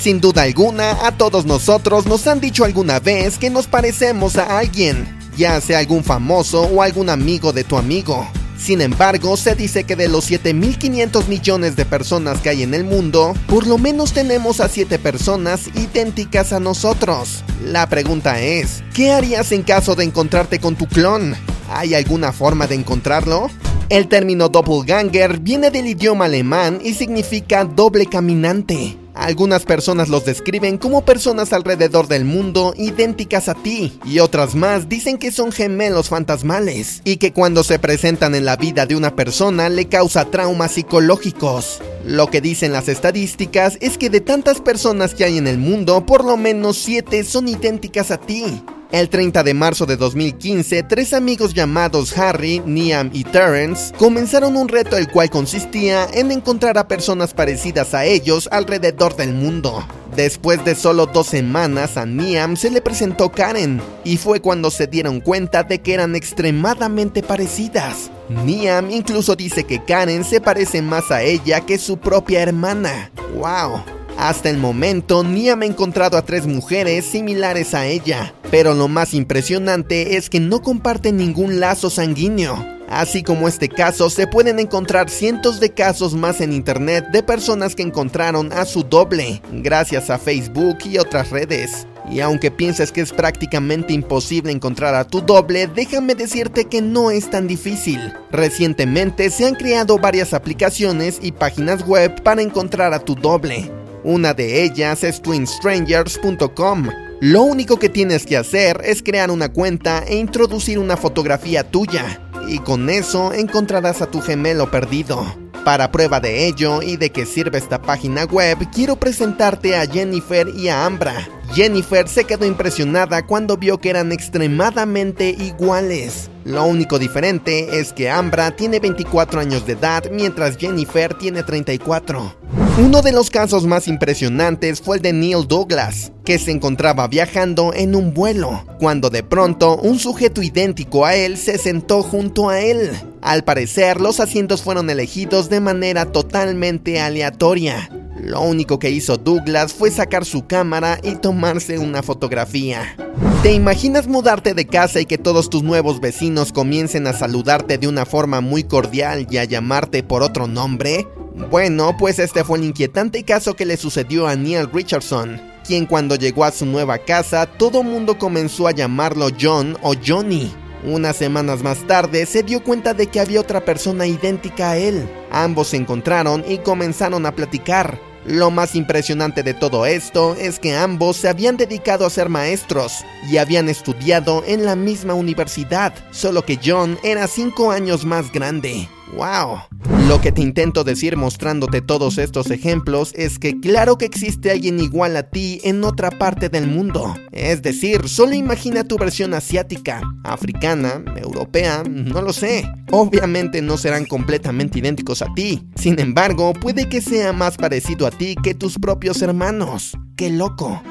Sin 0.00 0.20
duda 0.20 0.42
alguna, 0.42 1.06
a 1.06 1.16
todos 1.16 1.46
nosotros 1.46 2.06
nos 2.06 2.26
han 2.26 2.40
dicho 2.40 2.64
alguna 2.64 2.98
vez 2.98 3.38
que 3.38 3.50
nos 3.50 3.68
parecemos 3.68 4.36
a 4.36 4.58
alguien, 4.58 5.16
ya 5.36 5.60
sea 5.60 5.78
algún 5.78 6.02
famoso 6.02 6.62
o 6.62 6.82
algún 6.82 7.08
amigo 7.08 7.52
de 7.52 7.62
tu 7.62 7.78
amigo. 7.78 8.28
Sin 8.58 8.80
embargo, 8.80 9.36
se 9.36 9.54
dice 9.54 9.84
que 9.84 9.94
de 9.94 10.08
los 10.08 10.28
7.500 10.28 11.28
millones 11.28 11.76
de 11.76 11.84
personas 11.84 12.40
que 12.40 12.48
hay 12.48 12.64
en 12.64 12.74
el 12.74 12.82
mundo, 12.82 13.32
por 13.46 13.68
lo 13.68 13.78
menos 13.78 14.12
tenemos 14.12 14.58
a 14.58 14.68
7 14.68 14.98
personas 14.98 15.68
idénticas 15.76 16.52
a 16.52 16.58
nosotros. 16.58 17.44
La 17.62 17.88
pregunta 17.88 18.40
es, 18.40 18.82
¿qué 18.92 19.12
harías 19.12 19.52
en 19.52 19.62
caso 19.62 19.94
de 19.94 20.02
encontrarte 20.02 20.58
con 20.58 20.74
tu 20.74 20.88
clon? 20.88 21.36
¿Hay 21.68 21.94
alguna 21.94 22.32
forma 22.32 22.66
de 22.66 22.74
encontrarlo? 22.74 23.48
El 23.90 24.08
término 24.08 24.48
doppelganger 24.50 25.38
viene 25.40 25.70
del 25.70 25.86
idioma 25.86 26.26
alemán 26.26 26.78
y 26.82 26.92
significa 26.92 27.64
doble 27.64 28.06
caminante. 28.06 28.98
Algunas 29.14 29.64
personas 29.64 30.08
los 30.08 30.24
describen 30.24 30.78
como 30.78 31.04
personas 31.04 31.52
alrededor 31.52 32.06
del 32.06 32.24
mundo 32.24 32.74
idénticas 32.76 33.48
a 33.48 33.54
ti 33.54 33.98
y 34.04 34.20
otras 34.20 34.54
más 34.54 34.88
dicen 34.88 35.18
que 35.18 35.32
son 35.32 35.52
gemelos 35.52 36.08
fantasmales 36.08 37.00
y 37.04 37.16
que 37.16 37.32
cuando 37.32 37.64
se 37.64 37.78
presentan 37.78 38.34
en 38.34 38.44
la 38.44 38.56
vida 38.56 38.86
de 38.86 38.94
una 38.94 39.16
persona 39.16 39.68
le 39.70 39.88
causa 39.88 40.26
traumas 40.26 40.72
psicológicos. 40.72 41.80
Lo 42.04 42.28
que 42.28 42.40
dicen 42.40 42.72
las 42.72 42.88
estadísticas 42.88 43.76
es 43.80 43.98
que 43.98 44.08
de 44.08 44.20
tantas 44.20 44.60
personas 44.60 45.14
que 45.14 45.24
hay 45.24 45.38
en 45.38 45.48
el 45.48 45.58
mundo, 45.58 46.06
por 46.06 46.24
lo 46.24 46.36
menos 46.36 46.76
7 46.78 47.24
son 47.24 47.48
idénticas 47.48 48.10
a 48.10 48.18
ti. 48.18 48.62
El 48.90 49.10
30 49.10 49.42
de 49.42 49.52
marzo 49.52 49.84
de 49.84 49.98
2015, 49.98 50.82
tres 50.84 51.12
amigos 51.12 51.52
llamados 51.52 52.16
Harry, 52.16 52.62
Niam 52.64 53.10
y 53.12 53.24
Terrence 53.24 53.92
comenzaron 53.98 54.56
un 54.56 54.66
reto 54.66 54.96
el 54.96 55.10
cual 55.10 55.28
consistía 55.28 56.06
en 56.14 56.32
encontrar 56.32 56.78
a 56.78 56.88
personas 56.88 57.34
parecidas 57.34 57.92
a 57.92 58.06
ellos 58.06 58.48
alrededor 58.50 59.14
del 59.14 59.34
mundo. 59.34 59.86
Después 60.16 60.64
de 60.64 60.74
solo 60.74 61.04
dos 61.04 61.26
semanas 61.26 61.98
a 61.98 62.06
Niam 62.06 62.56
se 62.56 62.70
le 62.70 62.80
presentó 62.80 63.30
Karen 63.30 63.82
y 64.04 64.16
fue 64.16 64.40
cuando 64.40 64.70
se 64.70 64.86
dieron 64.86 65.20
cuenta 65.20 65.64
de 65.64 65.80
que 65.80 65.92
eran 65.92 66.16
extremadamente 66.16 67.22
parecidas. 67.22 68.10
Niam 68.46 68.90
incluso 68.90 69.36
dice 69.36 69.64
que 69.64 69.84
Karen 69.84 70.24
se 70.24 70.40
parece 70.40 70.80
más 70.80 71.10
a 71.10 71.22
ella 71.22 71.60
que 71.60 71.76
su 71.76 71.98
propia 71.98 72.40
hermana. 72.40 73.10
¡Wow! 73.34 73.97
Hasta 74.18 74.50
el 74.50 74.58
momento, 74.58 75.22
Niam 75.22 75.62
ha 75.62 75.66
encontrado 75.66 76.18
a 76.18 76.22
tres 76.22 76.44
mujeres 76.44 77.04
similares 77.04 77.72
a 77.72 77.86
ella, 77.86 78.34
pero 78.50 78.74
lo 78.74 78.88
más 78.88 79.14
impresionante 79.14 80.16
es 80.16 80.28
que 80.28 80.40
no 80.40 80.60
comparten 80.60 81.16
ningún 81.16 81.60
lazo 81.60 81.88
sanguíneo. 81.88 82.66
Así 82.88 83.22
como 83.22 83.46
este 83.46 83.68
caso, 83.68 84.10
se 84.10 84.26
pueden 84.26 84.58
encontrar 84.58 85.08
cientos 85.08 85.60
de 85.60 85.70
casos 85.70 86.14
más 86.14 86.40
en 86.40 86.52
internet 86.52 87.04
de 87.12 87.22
personas 87.22 87.76
que 87.76 87.84
encontraron 87.84 88.52
a 88.52 88.64
su 88.64 88.82
doble, 88.82 89.40
gracias 89.52 90.10
a 90.10 90.18
Facebook 90.18 90.78
y 90.84 90.98
otras 90.98 91.30
redes. 91.30 91.86
Y 92.10 92.18
aunque 92.18 92.50
pienses 92.50 92.90
que 92.90 93.02
es 93.02 93.12
prácticamente 93.12 93.92
imposible 93.92 94.50
encontrar 94.50 94.96
a 94.96 95.04
tu 95.04 95.20
doble, 95.20 95.68
déjame 95.68 96.16
decirte 96.16 96.64
que 96.64 96.82
no 96.82 97.12
es 97.12 97.30
tan 97.30 97.46
difícil. 97.46 98.00
Recientemente 98.32 99.30
se 99.30 99.46
han 99.46 99.54
creado 99.54 99.96
varias 99.96 100.34
aplicaciones 100.34 101.20
y 101.22 101.30
páginas 101.30 101.86
web 101.86 102.20
para 102.24 102.42
encontrar 102.42 102.92
a 102.94 102.98
tu 102.98 103.14
doble. 103.14 103.70
Una 104.04 104.32
de 104.34 104.62
ellas 104.62 105.02
es 105.04 105.20
twinstrangers.com. 105.22 106.88
Lo 107.20 107.42
único 107.42 107.78
que 107.78 107.88
tienes 107.88 108.26
que 108.26 108.36
hacer 108.36 108.80
es 108.84 109.02
crear 109.02 109.30
una 109.30 109.52
cuenta 109.52 110.04
e 110.06 110.16
introducir 110.16 110.78
una 110.78 110.96
fotografía 110.96 111.68
tuya. 111.68 112.20
Y 112.46 112.60
con 112.60 112.88
eso 112.90 113.32
encontrarás 113.32 114.00
a 114.00 114.06
tu 114.06 114.20
gemelo 114.20 114.70
perdido. 114.70 115.26
Para 115.64 115.90
prueba 115.90 116.20
de 116.20 116.46
ello 116.46 116.80
y 116.80 116.96
de 116.96 117.10
que 117.10 117.26
sirve 117.26 117.58
esta 117.58 117.82
página 117.82 118.24
web, 118.24 118.58
quiero 118.72 118.96
presentarte 118.96 119.76
a 119.76 119.86
Jennifer 119.86 120.48
y 120.48 120.68
a 120.68 120.86
Ambra. 120.86 121.28
Jennifer 121.52 122.08
se 122.08 122.24
quedó 122.24 122.46
impresionada 122.46 123.26
cuando 123.26 123.56
vio 123.56 123.78
que 123.78 123.90
eran 123.90 124.12
extremadamente 124.12 125.30
iguales. 125.30 126.30
Lo 126.44 126.64
único 126.64 126.98
diferente 126.98 127.80
es 127.80 127.92
que 127.92 128.08
Ambra 128.08 128.52
tiene 128.52 128.80
24 128.80 129.40
años 129.40 129.66
de 129.66 129.72
edad 129.72 130.04
mientras 130.10 130.56
Jennifer 130.56 131.14
tiene 131.14 131.42
34. 131.42 132.67
Uno 132.78 133.02
de 133.02 133.10
los 133.10 133.28
casos 133.28 133.66
más 133.66 133.88
impresionantes 133.88 134.80
fue 134.80 134.98
el 134.98 135.02
de 135.02 135.12
Neil 135.12 135.48
Douglas, 135.48 136.12
que 136.24 136.38
se 136.38 136.52
encontraba 136.52 137.08
viajando 137.08 137.74
en 137.74 137.96
un 137.96 138.14
vuelo, 138.14 138.64
cuando 138.78 139.10
de 139.10 139.24
pronto 139.24 139.76
un 139.78 139.98
sujeto 139.98 140.44
idéntico 140.44 141.04
a 141.04 141.16
él 141.16 141.38
se 141.38 141.58
sentó 141.58 142.04
junto 142.04 142.48
a 142.48 142.60
él. 142.60 142.92
Al 143.20 143.42
parecer, 143.42 144.00
los 144.00 144.20
asientos 144.20 144.62
fueron 144.62 144.90
elegidos 144.90 145.48
de 145.48 145.58
manera 145.58 146.12
totalmente 146.12 147.00
aleatoria. 147.00 147.90
Lo 148.22 148.42
único 148.42 148.78
que 148.78 148.90
hizo 148.90 149.16
Douglas 149.16 149.72
fue 149.72 149.90
sacar 149.90 150.24
su 150.24 150.46
cámara 150.46 151.00
y 151.02 151.16
tomarse 151.16 151.80
una 151.80 152.04
fotografía. 152.04 152.96
¿Te 153.42 153.52
imaginas 153.54 154.06
mudarte 154.06 154.54
de 154.54 154.68
casa 154.68 155.00
y 155.00 155.06
que 155.06 155.18
todos 155.18 155.50
tus 155.50 155.64
nuevos 155.64 156.00
vecinos 156.00 156.52
comiencen 156.52 157.08
a 157.08 157.12
saludarte 157.12 157.76
de 157.76 157.88
una 157.88 158.06
forma 158.06 158.40
muy 158.40 158.62
cordial 158.62 159.26
y 159.28 159.38
a 159.38 159.44
llamarte 159.44 160.04
por 160.04 160.22
otro 160.22 160.46
nombre? 160.46 161.08
Bueno, 161.50 161.96
pues 161.96 162.18
este 162.18 162.44
fue 162.44 162.58
el 162.58 162.64
inquietante 162.64 163.24
caso 163.24 163.54
que 163.54 163.64
le 163.64 163.76
sucedió 163.76 164.26
a 164.26 164.36
Neil 164.36 164.68
Richardson, 164.72 165.40
quien 165.66 165.86
cuando 165.86 166.16
llegó 166.16 166.44
a 166.44 166.50
su 166.50 166.66
nueva 166.66 166.98
casa 166.98 167.46
todo 167.46 167.82
mundo 167.82 168.18
comenzó 168.18 168.66
a 168.66 168.72
llamarlo 168.72 169.28
John 169.40 169.76
o 169.82 169.94
Johnny. 170.04 170.52
Unas 170.84 171.16
semanas 171.16 171.62
más 171.62 171.86
tarde 171.86 172.26
se 172.26 172.42
dio 172.42 172.62
cuenta 172.62 172.94
de 172.94 173.06
que 173.06 173.20
había 173.20 173.40
otra 173.40 173.64
persona 173.64 174.06
idéntica 174.06 174.72
a 174.72 174.76
él. 174.76 175.08
Ambos 175.30 175.68
se 175.68 175.76
encontraron 175.76 176.44
y 176.46 176.58
comenzaron 176.58 177.24
a 177.26 177.34
platicar. 177.34 177.98
Lo 178.26 178.50
más 178.50 178.74
impresionante 178.74 179.42
de 179.42 179.54
todo 179.54 179.86
esto 179.86 180.36
es 180.36 180.58
que 180.58 180.76
ambos 180.76 181.16
se 181.16 181.28
habían 181.28 181.56
dedicado 181.56 182.04
a 182.04 182.10
ser 182.10 182.28
maestros 182.28 182.92
y 183.30 183.38
habían 183.38 183.68
estudiado 183.68 184.44
en 184.46 184.66
la 184.66 184.76
misma 184.76 185.14
universidad, 185.14 185.94
solo 186.10 186.44
que 186.44 186.58
John 186.62 186.98
era 187.02 187.26
5 187.26 187.70
años 187.70 188.04
más 188.04 188.30
grande. 188.30 188.88
¡Wow! 189.16 189.58
Lo 190.06 190.20
que 190.20 190.32
te 190.32 190.42
intento 190.42 190.84
decir 190.84 191.16
mostrándote 191.16 191.80
todos 191.80 192.18
estos 192.18 192.50
ejemplos 192.50 193.12
es 193.14 193.38
que 193.38 193.58
claro 193.58 193.98
que 193.98 194.04
existe 194.04 194.50
alguien 194.50 194.80
igual 194.80 195.16
a 195.16 195.24
ti 195.24 195.60
en 195.64 195.84
otra 195.84 196.10
parte 196.10 196.48
del 196.48 196.66
mundo. 196.66 197.14
Es 197.32 197.62
decir, 197.62 198.08
solo 198.08 198.34
imagina 198.34 198.84
tu 198.84 198.96
versión 198.96 199.34
asiática, 199.34 200.00
africana, 200.24 201.02
europea, 201.16 201.82
no 201.88 202.22
lo 202.22 202.32
sé. 202.32 202.70
Obviamente 202.90 203.62
no 203.62 203.76
serán 203.76 204.04
completamente 204.04 204.78
idénticos 204.78 205.22
a 205.22 205.32
ti. 205.34 205.66
Sin 205.76 205.98
embargo, 206.00 206.52
puede 206.52 206.88
que 206.88 207.00
sea 207.00 207.32
más 207.32 207.56
parecido 207.56 208.06
a 208.06 208.10
ti 208.10 208.34
que 208.42 208.54
tus 208.54 208.78
propios 208.78 209.22
hermanos. 209.22 209.96
¡Qué 210.16 210.30
loco! 210.30 210.82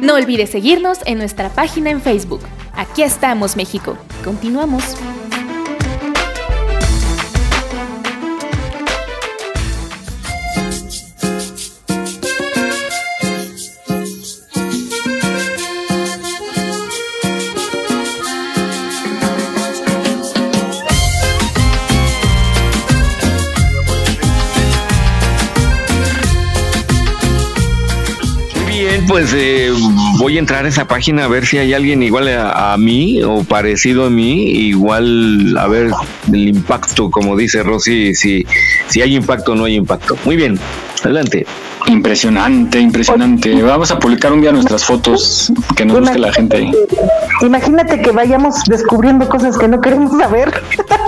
No 0.00 0.14
olvides 0.14 0.50
seguirnos 0.50 0.98
en 1.06 1.18
nuestra 1.18 1.48
página 1.48 1.90
en 1.90 2.02
Facebook. 2.02 2.42
Aquí 2.74 3.02
estamos, 3.02 3.56
México. 3.56 3.96
Continuamos. 4.22 4.96
Eh, 29.32 29.70
voy 30.18 30.36
a 30.36 30.40
entrar 30.40 30.64
a 30.64 30.68
esa 30.68 30.86
página 30.86 31.24
a 31.24 31.28
ver 31.28 31.46
si 31.46 31.58
hay 31.58 31.72
alguien 31.72 32.02
igual 32.02 32.28
a, 32.28 32.76
mí 32.78 33.22
o 33.22 33.44
parecido 33.44 34.06
a 34.06 34.10
mí, 34.10 34.50
igual 34.50 35.56
a 35.56 35.66
ver 35.68 35.90
el 36.32 36.48
impacto, 36.48 37.10
como 37.10 37.36
dice 37.36 37.62
Rosy, 37.62 38.14
si, 38.14 38.44
si 38.88 39.02
hay 39.02 39.16
impacto 39.16 39.52
o 39.52 39.54
no 39.54 39.64
hay 39.64 39.76
impacto. 39.76 40.18
Muy 40.24 40.36
bien, 40.36 40.58
adelante. 41.02 41.46
Impresionante, 41.86 42.78
impresionante. 42.78 43.62
Vamos 43.62 43.90
a 43.90 43.98
publicar 43.98 44.32
un 44.32 44.40
día 44.40 44.52
nuestras 44.52 44.84
fotos 44.84 45.52
que 45.76 45.84
nos 45.84 46.00
busque 46.00 46.18
la 46.18 46.32
gente. 46.32 46.70
Imagínate 47.42 48.00
que 48.00 48.10
vayamos 48.10 48.64
descubriendo 48.64 49.28
cosas 49.28 49.58
que 49.58 49.68
no 49.68 49.80
queremos 49.80 50.16
saber. 50.18 50.62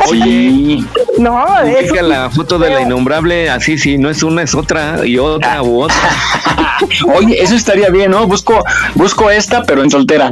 Oye, 0.09 0.85
no, 1.19 1.61
es 1.65 2.03
la 2.03 2.31
foto 2.31 2.59
de 2.59 2.71
la 2.71 2.83
innombrable, 2.83 3.49
así 3.49 3.79
sí, 3.79 3.97
no 3.99 4.11
es 4.11 4.23
una, 4.23 4.43
es 4.43 4.55
otra 4.55 5.07
y 5.07 5.19
otra 5.19 5.63
u 5.63 5.83
otra. 5.83 5.97
Oye, 7.17 7.43
eso 7.43 7.55
estaría 7.55 7.89
bien, 7.89 8.11
¿no? 8.11 8.27
Busco, 8.27 8.63
busco 8.95 9.31
esta, 9.31 9.63
pero 9.63 9.83
en 9.83 9.91
soltera. 9.91 10.31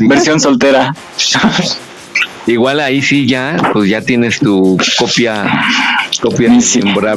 Versión 0.00 0.40
soltera. 0.40 0.94
Igual 2.46 2.80
ahí 2.80 3.02
sí 3.02 3.26
ya, 3.26 3.56
pues 3.72 3.88
ya 3.88 4.00
tienes 4.00 4.40
tu 4.40 4.76
copia, 4.98 5.46
copia. 6.20 6.50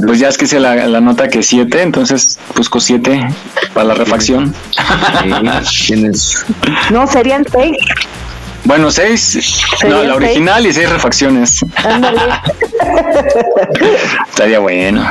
Pues 0.06 0.19
ya 0.19 0.30
es 0.30 0.38
que 0.38 0.45
se 0.45 0.60
la, 0.60 0.76
la 0.88 1.02
nota 1.02 1.30
que 1.30 1.41
siete, 1.41 1.81
entonces 1.81 2.38
busco 2.56 2.80
siete 2.80 3.27
para 3.73 3.88
la 3.88 3.93
refacción. 3.95 4.53
tienes. 5.88 6.45
No, 6.91 7.07
serían 7.07 7.43
seis. 7.52 7.77
Bueno, 8.65 8.91
seis. 8.91 9.61
No, 9.88 10.03
la 10.03 10.15
original 10.15 10.65
y 10.65 10.73
seis 10.73 10.89
refacciones. 10.89 11.64
Estaría 14.30 14.60
bueno. 14.60 15.07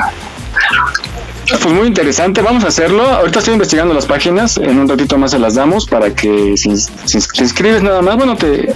Pues 1.47 1.73
muy 1.73 1.87
interesante, 1.87 2.41
vamos 2.41 2.63
a 2.63 2.67
hacerlo. 2.67 3.03
Ahorita 3.03 3.39
estoy 3.39 3.53
investigando 3.53 3.93
las 3.93 4.05
páginas, 4.05 4.57
en 4.57 4.79
un 4.79 4.89
ratito 4.89 5.17
más 5.17 5.31
se 5.31 5.39
las 5.39 5.55
damos 5.55 5.85
para 5.85 6.13
que 6.13 6.55
si, 6.57 6.75
si 6.77 7.19
te 7.19 7.43
inscribes 7.43 7.83
nada 7.83 8.01
más, 8.01 8.17
bueno, 8.17 8.35
te, 8.35 8.73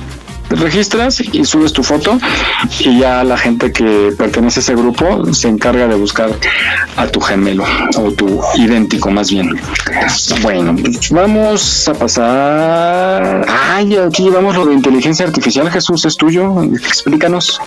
registras 0.49 1.21
y 1.21 1.45
subes 1.45 1.73
tu 1.73 1.83
foto 1.83 2.17
y 2.79 2.99
ya 2.99 3.23
la 3.23 3.37
gente 3.37 3.71
que 3.71 4.13
pertenece 4.17 4.59
a 4.59 4.63
ese 4.63 4.75
grupo 4.75 5.31
se 5.33 5.47
encarga 5.47 5.87
de 5.87 5.95
buscar 5.95 6.31
a 6.95 7.07
tu 7.07 7.19
gemelo 7.19 7.63
o 7.97 8.11
tu 8.11 8.41
idéntico 8.55 9.09
más 9.11 9.31
bien. 9.31 9.49
Bueno, 10.41 10.75
pues 10.75 11.09
vamos 11.11 11.87
a 11.87 11.93
pasar. 11.93 13.45
Ay, 13.47 13.95
aquí 13.97 14.29
vamos 14.29 14.55
lo 14.55 14.65
de 14.65 14.73
inteligencia 14.73 15.25
artificial. 15.25 15.69
Jesús, 15.71 16.05
es 16.05 16.15
tuyo. 16.15 16.63
Explícanos. 16.63 17.59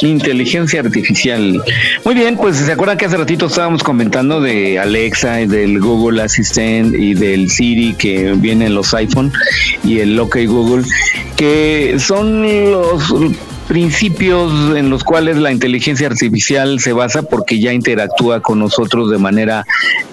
Inteligencia 0.00 0.80
artificial. 0.80 1.62
Muy 2.04 2.14
bien, 2.14 2.36
pues 2.36 2.56
se 2.56 2.72
acuerdan 2.72 2.98
que 2.98 3.06
hace 3.06 3.16
ratito 3.16 3.46
estábamos 3.46 3.82
comentando 3.82 4.40
de 4.40 4.78
Alexa 4.78 5.40
y 5.40 5.46
del 5.46 5.80
Google 5.80 6.22
Assistant 6.22 6.94
y 6.94 7.14
del 7.14 7.50
Siri 7.50 7.94
que 7.94 8.34
vienen 8.36 8.74
los 8.74 8.94
iPhone 8.94 9.32
y 9.82 10.00
el 10.00 10.18
OK 10.18 10.36
Google, 10.46 10.84
que 11.36 11.96
los 12.28 13.12
principios 13.68 14.74
en 14.76 14.88
los 14.88 15.04
cuales 15.04 15.36
la 15.36 15.52
inteligencia 15.52 16.06
artificial 16.06 16.80
se 16.80 16.94
basa 16.94 17.22
porque 17.22 17.60
ya 17.60 17.74
interactúa 17.74 18.40
con 18.40 18.58
nosotros 18.58 19.10
de 19.10 19.18
manera 19.18 19.66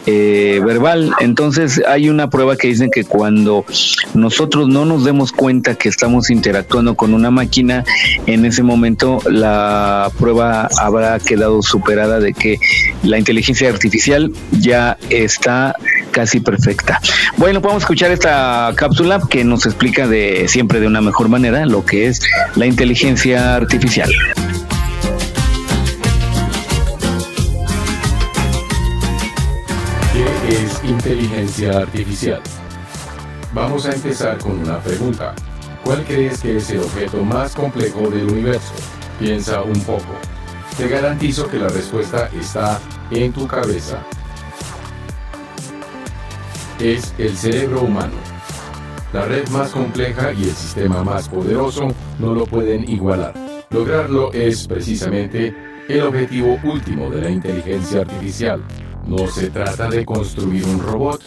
eh, 0.05 0.61
verbal. 0.63 1.13
Entonces 1.21 1.81
hay 1.87 2.09
una 2.09 2.29
prueba 2.29 2.57
que 2.57 2.67
dicen 2.67 2.91
que 2.91 3.05
cuando 3.05 3.65
nosotros 4.13 4.67
no 4.67 4.83
nos 4.83 5.05
demos 5.05 5.31
cuenta 5.31 5.75
que 5.75 5.87
estamos 5.87 6.29
interactuando 6.29 6.95
con 6.95 7.13
una 7.13 7.31
máquina, 7.31 7.85
en 8.25 8.43
ese 8.43 8.61
momento 8.61 9.19
la 9.29 10.11
prueba 10.19 10.67
habrá 10.77 11.17
quedado 11.19 11.61
superada 11.61 12.19
de 12.19 12.33
que 12.33 12.59
la 13.03 13.17
inteligencia 13.17 13.69
artificial 13.69 14.33
ya 14.59 14.97
está 15.09 15.75
casi 16.15 16.39
perfecta. 16.39 17.01
Bueno, 17.35 17.61
podemos 17.61 17.83
escuchar 17.83 18.09
esta 18.09 18.71
cápsula 18.77 19.19
que 19.29 19.43
nos 19.43 19.65
explica 19.65 20.07
de 20.07 20.47
siempre 20.47 20.79
de 20.79 20.87
una 20.87 21.01
mejor 21.01 21.27
manera 21.27 21.65
lo 21.65 21.85
que 21.85 22.07
es 22.07 22.21
la 22.55 22.65
inteligencia 22.65 23.53
artificial. 23.53 24.09
¿Qué 30.13 30.55
es 30.55 30.89
inteligencia 30.89 31.79
artificial? 31.79 32.41
Vamos 33.53 33.85
a 33.85 33.91
empezar 33.91 34.37
con 34.37 34.59
una 34.59 34.79
pregunta. 34.79 35.35
¿Cuál 35.83 36.05
crees 36.05 36.39
que 36.39 36.55
es 36.55 36.69
el 36.69 36.79
objeto 36.79 37.25
más 37.25 37.53
complejo 37.53 38.09
del 38.09 38.27
universo? 38.27 38.73
Piensa 39.19 39.63
un 39.63 39.81
poco. 39.81 40.15
Te 40.77 40.87
garantizo 40.87 41.49
que 41.49 41.57
la 41.57 41.67
respuesta 41.67 42.29
está 42.33 42.79
en 43.11 43.33
tu 43.33 43.45
cabeza. 43.47 44.01
Es 46.79 47.13
el 47.17 47.37
cerebro 47.37 47.81
humano. 47.83 48.13
La 49.13 49.23
red 49.23 49.47
más 49.47 49.71
compleja 49.71 50.33
y 50.33 50.43
el 50.43 50.51
sistema 50.51 51.05
más 51.05 51.29
poderoso 51.29 51.87
no 52.19 52.33
lo 52.33 52.45
pueden 52.45 52.89
igualar. 52.89 53.33
Lograrlo 53.69 54.33
es 54.33 54.67
precisamente 54.67 55.55
el 55.87 56.01
objetivo 56.01 56.59
último 56.65 57.09
de 57.09 57.21
la 57.21 57.29
inteligencia 57.29 58.01
artificial. 58.01 58.61
No 59.07 59.25
se 59.27 59.49
trata 59.49 59.87
de 59.89 60.03
construir 60.03 60.65
un 60.65 60.81
robot, 60.81 61.21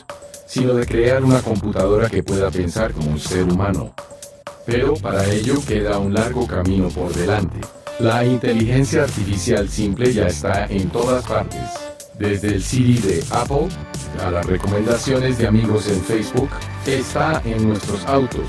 sino 0.46 0.74
de 0.74 0.84
crear 0.84 1.24
una 1.24 1.40
computadora 1.40 2.10
que 2.10 2.22
pueda 2.22 2.50
pensar 2.50 2.92
como 2.92 3.12
un 3.12 3.18
ser 3.18 3.44
humano. 3.44 3.94
Pero 4.66 4.94
para 4.94 5.24
ello 5.24 5.54
queda 5.66 5.98
un 5.98 6.12
largo 6.12 6.46
camino 6.46 6.88
por 6.88 7.14
delante. 7.14 7.60
La 8.00 8.22
inteligencia 8.22 9.04
artificial 9.04 9.66
simple 9.70 10.12
ya 10.12 10.26
está 10.26 10.66
en 10.66 10.90
todas 10.90 11.24
partes, 11.26 11.87
desde 12.18 12.48
el 12.48 12.62
Siri 12.62 12.98
de 12.98 13.24
Apple 13.30 13.68
a 14.24 14.30
las 14.30 14.46
recomendaciones 14.46 15.38
de 15.38 15.46
amigos 15.46 15.88
en 15.88 16.00
Facebook, 16.02 16.50
está 16.86 17.40
en 17.44 17.68
nuestros 17.68 18.04
autos, 18.06 18.46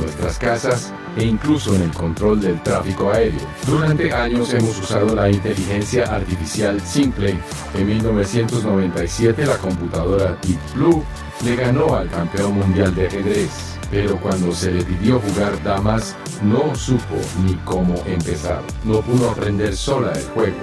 nuestras 0.00 0.38
casas 0.38 0.92
e 1.16 1.24
incluso 1.24 1.74
en 1.74 1.82
el 1.82 1.90
control 1.90 2.40
del 2.40 2.62
tráfico 2.62 3.10
aéreo. 3.12 3.40
Durante 3.66 4.12
años 4.12 4.54
hemos 4.54 4.78
usado 4.78 5.14
la 5.14 5.30
inteligencia 5.30 6.04
artificial 6.04 6.80
simple. 6.80 7.36
En 7.74 7.86
1997 7.86 9.44
la 9.44 9.58
computadora 9.58 10.38
Deep 10.42 10.74
Blue 10.74 11.04
le 11.44 11.56
ganó 11.56 11.94
al 11.94 12.08
campeón 12.08 12.58
mundial 12.58 12.94
de 12.94 13.08
ajedrez, 13.08 13.78
pero 13.90 14.16
cuando 14.18 14.52
se 14.52 14.70
le 14.70 14.82
pidió 14.84 15.20
jugar 15.20 15.62
damas 15.62 16.16
no 16.42 16.74
supo 16.74 17.16
ni 17.44 17.54
cómo 17.64 17.94
empezar. 18.06 18.62
No 18.84 19.00
pudo 19.00 19.30
aprender 19.30 19.76
sola 19.76 20.12
el 20.12 20.24
juego, 20.28 20.56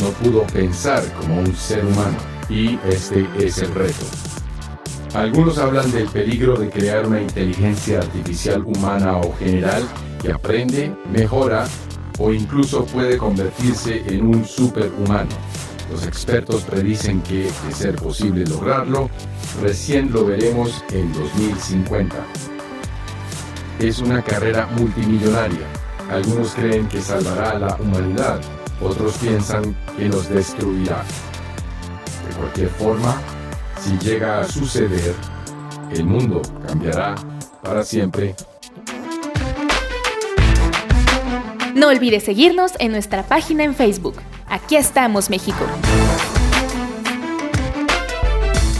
no 0.00 0.10
pudo 0.10 0.42
pensar 0.46 1.02
como 1.14 1.40
un 1.40 1.54
ser 1.54 1.84
humano 1.84 2.16
y 2.48 2.78
este 2.88 3.28
es 3.38 3.58
el 3.58 3.74
reto. 3.74 4.06
Algunos 5.14 5.58
hablan 5.58 5.90
del 5.90 6.06
peligro 6.06 6.56
de 6.56 6.70
crear 6.70 7.06
una 7.06 7.20
inteligencia 7.20 7.98
artificial 7.98 8.62
humana 8.64 9.16
o 9.18 9.34
general 9.36 9.82
que 10.22 10.32
aprende, 10.32 10.94
mejora 11.12 11.66
o 12.18 12.32
incluso 12.32 12.84
puede 12.84 13.18
convertirse 13.18 14.02
en 14.06 14.26
un 14.26 14.44
superhumano. 14.44 15.30
Los 15.90 16.06
expertos 16.06 16.62
predicen 16.62 17.20
que, 17.22 17.50
de 17.66 17.74
ser 17.74 17.96
posible 17.96 18.44
lograrlo, 18.46 19.10
recién 19.60 20.12
lo 20.12 20.24
veremos 20.24 20.84
en 20.92 21.12
2050. 21.12 22.14
Es 23.80 23.98
una 23.98 24.22
carrera 24.22 24.68
multimillonaria. 24.76 25.66
Algunos 26.10 26.52
creen 26.54 26.86
que 26.86 27.00
salvará 27.00 27.50
a 27.50 27.58
la 27.58 27.76
humanidad, 27.80 28.40
otros 28.80 29.16
piensan 29.18 29.76
que 29.96 30.08
nos 30.08 30.28
destruirá. 30.28 31.04
De 32.28 32.36
cualquier 32.36 32.68
forma, 32.70 33.20
si 33.80 33.98
llega 33.98 34.40
a 34.40 34.44
suceder, 34.44 35.14
el 35.92 36.04
mundo 36.04 36.42
cambiará 36.66 37.14
para 37.62 37.84
siempre. 37.84 38.34
No 41.74 41.88
olvides 41.88 42.24
seguirnos 42.24 42.72
en 42.78 42.92
nuestra 42.92 43.22
página 43.22 43.64
en 43.64 43.74
Facebook. 43.74 44.16
Aquí 44.48 44.76
estamos, 44.76 45.30
México. 45.30 45.64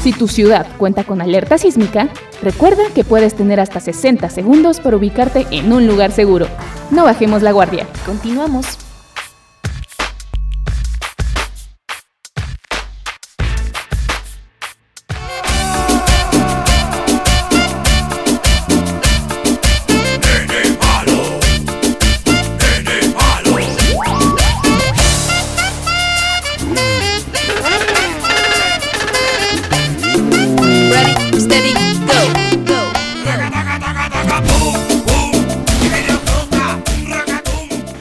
Si 0.02 0.12
tu 0.12 0.28
ciudad 0.28 0.66
cuenta 0.78 1.04
con 1.04 1.20
alerta 1.20 1.58
sísmica, 1.58 2.08
recuerda 2.42 2.82
que 2.94 3.04
puedes 3.04 3.34
tener 3.34 3.60
hasta 3.60 3.80
60 3.80 4.28
segundos 4.30 4.80
para 4.80 4.96
ubicarte 4.96 5.46
en 5.50 5.72
un 5.72 5.86
lugar 5.86 6.10
seguro. 6.10 6.46
No 6.90 7.04
bajemos 7.04 7.42
la 7.42 7.52
guardia. 7.52 7.86
Continuamos. 8.06 8.89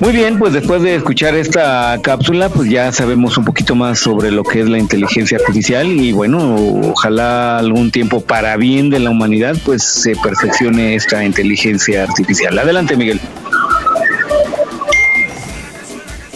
Muy 0.10 0.18
bien, 0.18 0.40
pues 0.40 0.54
después 0.54 0.82
de 0.82 0.96
escuchar 0.96 1.36
esta 1.36 1.96
cápsula, 2.02 2.50
pues 2.50 2.68
ya 2.68 2.92
sabemos 2.92 3.38
un 3.38 3.46
poquito 3.46 3.76
más 3.76 4.00
sobre 4.00 4.32
lo 4.32 4.44
que 4.44 4.62
es 4.62 4.68
la 4.68 4.80
inteligencia 4.80 5.38
artificial 5.38 5.86
y 5.86 6.12
bueno, 6.14 6.56
ojalá 6.56 7.60
algún 7.60 7.92
tiempo 7.92 8.20
para 8.20 8.58
bien 8.58 8.90
de 8.90 8.98
la 8.98 9.12
humanidad, 9.12 9.56
pues 9.64 9.84
se 9.84 10.16
perfeccione 10.16 10.96
esta 10.96 11.24
inteligencia 11.24 12.06
artificial. 12.06 12.58
Adelante, 12.58 12.98
Miguel. 12.98 13.22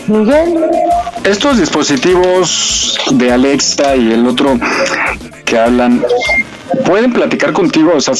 Miguel. 0.05 0.53
Estos 1.23 1.57
dispositivos 1.57 2.99
de 3.09 3.31
Alexa 3.31 3.95
y 3.95 4.11
el 4.11 4.27
otro 4.27 4.59
que 5.45 5.57
hablan, 5.57 6.05
¿pueden 6.85 7.11
platicar 7.11 7.53
contigo? 7.53 7.93
O 7.95 8.01
sea, 8.01 8.13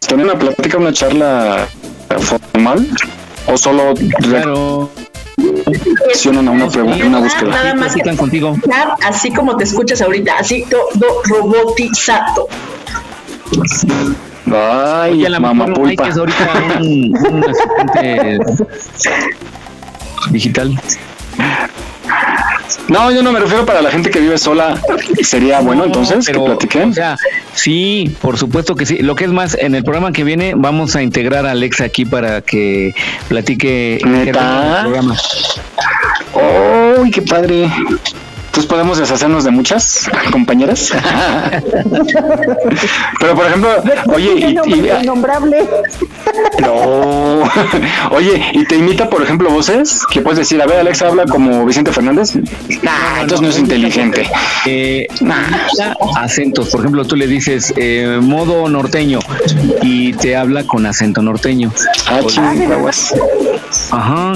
¿tener 0.00 0.26
una 0.26 0.36
plática, 0.36 0.78
una 0.78 0.92
charla 0.92 1.68
formal? 2.18 2.88
¿O 3.52 3.56
solo 3.56 3.94
claro. 4.18 4.90
reaccionan 6.06 6.48
a 6.48 6.50
una 6.52 6.68
pregunta, 6.68 7.04
una 7.04 7.18
búsqueda? 7.20 7.50
Nada 7.50 7.74
más 7.74 7.94
que 7.94 8.16
contigo. 8.16 8.56
Así 9.02 9.32
como 9.32 9.56
te 9.56 9.64
escuchas 9.64 10.00
ahorita, 10.02 10.34
así 10.38 10.64
todo 10.70 11.22
robotizado. 11.24 12.46
Ay, 14.52 15.12
Oye, 15.12 15.26
a 15.26 15.30
la 15.30 15.40
mamá 15.40 15.66
mejor 15.66 15.88
hay 15.88 15.96
pulpa. 15.96 16.04
que 16.04 16.10
es 16.10 16.16
ahorita 16.16 16.78
un, 16.80 17.16
un 17.32 17.44
asistente 17.44 18.38
digital. 20.30 20.80
No, 22.88 23.10
yo 23.10 23.22
no 23.22 23.32
me 23.32 23.40
refiero 23.40 23.64
para 23.66 23.82
la 23.82 23.90
gente 23.90 24.10
que 24.10 24.20
vive 24.20 24.38
sola. 24.38 24.80
Sería 25.22 25.60
bueno 25.60 25.84
entonces 25.84 26.24
pero, 26.26 26.40
que 26.40 26.50
platiquen. 26.50 26.90
O 26.90 26.94
sea, 26.94 27.16
sí, 27.54 28.14
por 28.20 28.38
supuesto 28.38 28.74
que 28.74 28.86
sí. 28.86 28.98
Lo 28.98 29.14
que 29.14 29.24
es 29.24 29.30
más, 29.30 29.56
en 29.58 29.74
el 29.74 29.84
programa 29.84 30.12
que 30.12 30.24
viene 30.24 30.54
vamos 30.56 30.96
a 30.96 31.02
integrar 31.02 31.46
a 31.46 31.52
Alexa 31.52 31.84
aquí 31.84 32.04
para 32.04 32.42
que 32.42 32.94
platique 33.28 33.98
¿Neta? 34.04 34.78
el 34.78 34.82
programa. 34.82 35.16
¡Uy, 36.98 37.10
qué 37.10 37.22
padre! 37.22 37.70
Entonces 38.60 38.76
podemos 38.76 38.98
deshacernos 38.98 39.44
de 39.44 39.50
muchas 39.52 40.10
compañeras. 40.32 40.92
Pero 43.18 43.34
por 43.34 43.46
ejemplo, 43.46 43.70
oye, 44.12 44.32
y, 44.66 44.70
y- 44.70 44.90
Innombrable. 45.02 45.66
no. 46.60 47.40
oye, 48.10 48.44
y 48.52 48.66
te 48.66 48.76
imita, 48.76 49.08
por 49.08 49.22
ejemplo, 49.22 49.48
voces 49.48 50.02
que 50.12 50.20
puedes 50.20 50.40
decir, 50.40 50.60
a 50.60 50.66
ver, 50.66 50.80
Alexa 50.80 51.06
habla 51.08 51.24
como 51.24 51.64
Vicente 51.64 51.90
Fernández. 51.90 52.36
Nah, 52.82 53.22
entonces 53.22 53.40
no 53.40 53.48
es 53.48 53.58
inteligente. 53.58 54.28
Eh, 54.66 55.06
acentos. 56.16 56.68
Por 56.68 56.80
ejemplo, 56.80 57.06
tú 57.06 57.16
le 57.16 57.26
dices 57.26 57.72
eh, 57.78 58.18
modo 58.20 58.68
norteño 58.68 59.20
y 59.80 60.12
te 60.12 60.36
habla 60.36 60.64
con 60.66 60.84
acento 60.84 61.22
norteño. 61.22 61.72
Ah. 62.06 62.20
Ajá. 63.90 64.32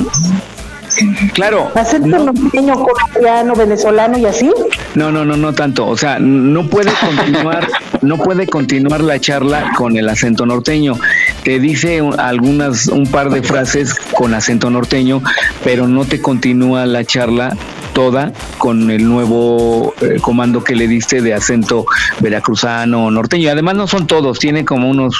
Claro. 1.34 1.70
Acento 1.74 2.06
norteño, 2.18 2.74
colombiano, 2.74 3.54
venezolano 3.54 4.18
y 4.18 4.26
así. 4.26 4.50
No, 4.94 5.10
no, 5.10 5.24
no, 5.24 5.36
no 5.36 5.52
tanto. 5.52 5.86
O 5.86 5.96
sea, 5.96 6.18
no 6.20 6.66
puede 6.68 6.90
continuar, 7.00 7.68
no 8.02 8.18
puede 8.18 8.46
continuar 8.46 9.00
la 9.00 9.18
charla 9.20 9.72
con 9.76 9.96
el 9.96 10.08
acento 10.08 10.46
norteño. 10.46 10.94
Te 11.42 11.58
dice 11.58 12.00
un- 12.02 12.18
algunas, 12.18 12.86
un 12.88 13.06
par 13.06 13.30
de 13.30 13.42
frases 13.42 13.94
con 14.16 14.34
acento 14.34 14.70
norteño, 14.70 15.22
pero 15.62 15.86
no 15.88 16.04
te 16.04 16.20
continúa 16.20 16.86
la 16.86 17.04
charla 17.04 17.56
toda 17.92 18.32
con 18.58 18.90
el 18.90 19.08
nuevo 19.08 19.94
eh, 20.00 20.18
comando 20.20 20.64
que 20.64 20.74
le 20.74 20.88
diste 20.88 21.20
de 21.22 21.32
acento 21.34 21.86
veracruzano 22.20 23.06
o 23.06 23.10
norteño. 23.10 23.50
Además 23.50 23.74
no 23.76 23.86
son 23.86 24.06
todos, 24.06 24.38
tiene 24.38 24.64
como 24.64 24.88
unos 24.90 25.14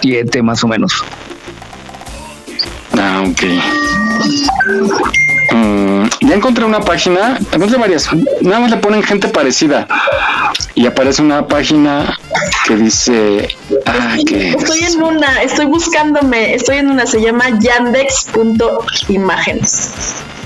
siete 0.00 0.42
más 0.42 0.64
o 0.64 0.68
menos. 0.68 1.04
Ah, 2.98 3.22
ok. 3.26 3.42
Mm, 5.52 6.04
ya 6.28 6.34
encontré 6.34 6.64
una 6.64 6.80
página, 6.80 7.38
encontré 7.52 7.78
varias, 7.78 8.08
nada 8.40 8.60
más 8.60 8.70
le 8.70 8.76
ponen 8.76 9.02
gente 9.02 9.26
parecida 9.28 9.88
y 10.74 10.86
aparece 10.86 11.22
una 11.22 11.48
página 11.48 12.16
que 12.66 12.76
dice, 12.76 13.48
ah, 13.86 14.16
que 14.26 14.50
Estoy 14.50 14.84
en 14.84 15.02
una, 15.02 15.42
estoy 15.42 15.64
buscándome, 15.66 16.54
estoy 16.54 16.76
en 16.78 16.90
una, 16.90 17.06
se 17.06 17.20
llama 17.20 17.46
yandex.imágenes. 17.58 19.90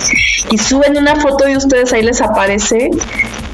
Y 0.52 0.58
suben 0.58 0.98
una 0.98 1.16
foto 1.16 1.46
de 1.46 1.56
ustedes, 1.58 1.94
ahí 1.94 2.04
les 2.04 2.22
aparece. 2.22 2.92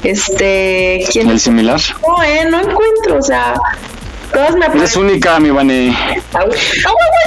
Este, 0.02 1.04
¿quién? 1.12 1.30
¿El 1.30 1.40
similar? 1.40 1.80
No, 2.06 2.22
eh, 2.22 2.44
no 2.50 2.58
encuentro, 2.60 3.18
o 3.18 3.22
sea, 3.22 3.54
todas 4.32 4.56
me 4.56 4.66
Eres 4.66 4.96
única, 4.96 5.38
mi 5.38 5.50
Vane. 5.50 5.96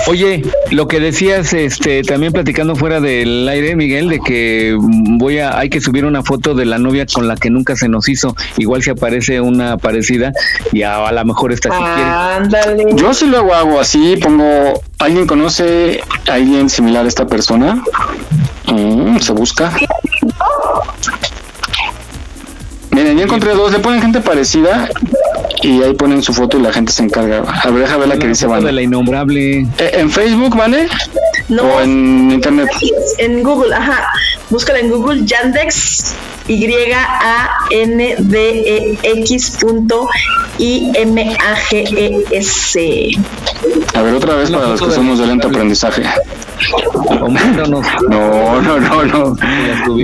Oye, 0.07 0.43
lo 0.71 0.87
que 0.87 0.99
decías, 0.99 1.53
este, 1.53 2.03
también 2.03 2.33
platicando 2.33 2.75
fuera 2.75 2.99
del 2.99 3.47
aire, 3.47 3.75
Miguel, 3.75 4.09
de 4.09 4.19
que 4.19 4.75
voy 4.79 5.39
a, 5.39 5.57
hay 5.57 5.69
que 5.69 5.79
subir 5.79 6.05
una 6.05 6.21
foto 6.21 6.53
de 6.53 6.65
la 6.65 6.77
novia 6.77 7.05
con 7.11 7.27
la 7.27 7.35
que 7.35 7.49
nunca 7.49 7.75
se 7.75 7.87
nos 7.87 8.09
hizo. 8.09 8.35
Igual 8.57 8.83
si 8.83 8.89
aparece 8.89 9.39
una 9.39 9.77
parecida, 9.77 10.31
y 10.71 10.83
a, 10.83 11.07
a 11.07 11.11
lo 11.11 11.25
mejor 11.25 11.53
esta 11.53 11.69
si 11.69 11.77
quiere. 11.77 12.09
Ándale. 12.09 12.85
Yo 12.95 13.13
sí 13.13 13.25
luego 13.25 13.53
hago 13.53 13.79
así, 13.79 14.17
pongo, 14.17 14.81
¿alguien 14.99 15.25
conoce 15.25 16.01
a 16.29 16.33
alguien 16.33 16.69
similar 16.69 17.05
a 17.05 17.07
esta 17.07 17.25
persona? 17.25 17.81
Mm, 18.67 19.17
se 19.19 19.31
busca. 19.31 19.71
Miren, 22.95 23.17
ya 23.17 23.25
encontré 23.25 23.53
dos, 23.53 23.73
le 23.73 23.79
ponen 23.79 24.01
gente 24.01 24.21
parecida 24.21 24.87
y 25.61 25.83
ahí 25.83 25.93
ponen 25.93 26.23
su 26.23 26.33
foto 26.33 26.57
y 26.57 26.61
la 26.61 26.71
gente 26.71 26.93
se 26.93 27.03
encarga. 27.03 27.39
A 27.39 27.69
ver, 27.69 27.81
deja 27.81 27.97
ver 27.97 28.07
la 28.07 28.17
que 28.17 28.27
dice 28.29 28.47
Vane. 28.47 28.67
de 28.67 28.71
la 28.71 28.81
innombrable. 28.81 29.67
Eh, 29.79 29.91
¿En 29.95 30.09
Facebook, 30.09 30.55
Vane? 30.55 30.87
No. 31.49 31.63
¿O 31.63 31.81
en 31.81 32.31
internet? 32.31 32.69
En 33.17 33.43
Google, 33.43 33.75
ajá. 33.75 34.07
Búscala 34.49 34.79
en 34.79 34.89
Google 34.89 35.25
Yandex 35.25 36.15
Y 36.47 36.91
A 36.93 37.49
N 37.71 38.15
D 38.19 38.97
E 39.03 39.21
X 39.21 39.57
punto 39.59 40.07
I 40.59 40.91
M 40.95 41.37
A 41.39 41.55
G 41.55 41.83
E 41.97 42.23
S. 42.37 43.09
A 43.93 44.01
ver, 44.01 44.13
otra 44.13 44.35
vez 44.35 44.51
para 44.51 44.67
los 44.67 44.81
que 44.81 44.91
somos 44.91 45.19
de 45.19 45.27
lento 45.27 45.47
aprendizaje. 45.47 46.03
No, 48.09 48.61
no, 48.61 48.79
no, 48.79 49.05
no. 49.05 49.35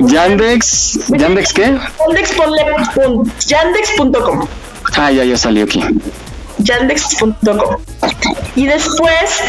Yandex, 0.08 1.00
¿Yandex 1.10 1.54
qué? 1.54 1.64
Yandex 1.64 2.32
ponle 2.34 2.66
pun- 2.96 3.32
Yandex.com. 3.48 4.48
Ah, 4.98 5.12
ya, 5.12 5.24
ya 5.24 5.38
salió 5.38 5.64
aquí. 5.66 5.84
Yandex.com. 6.60 7.76
Y 8.56 8.66
después 8.68 9.42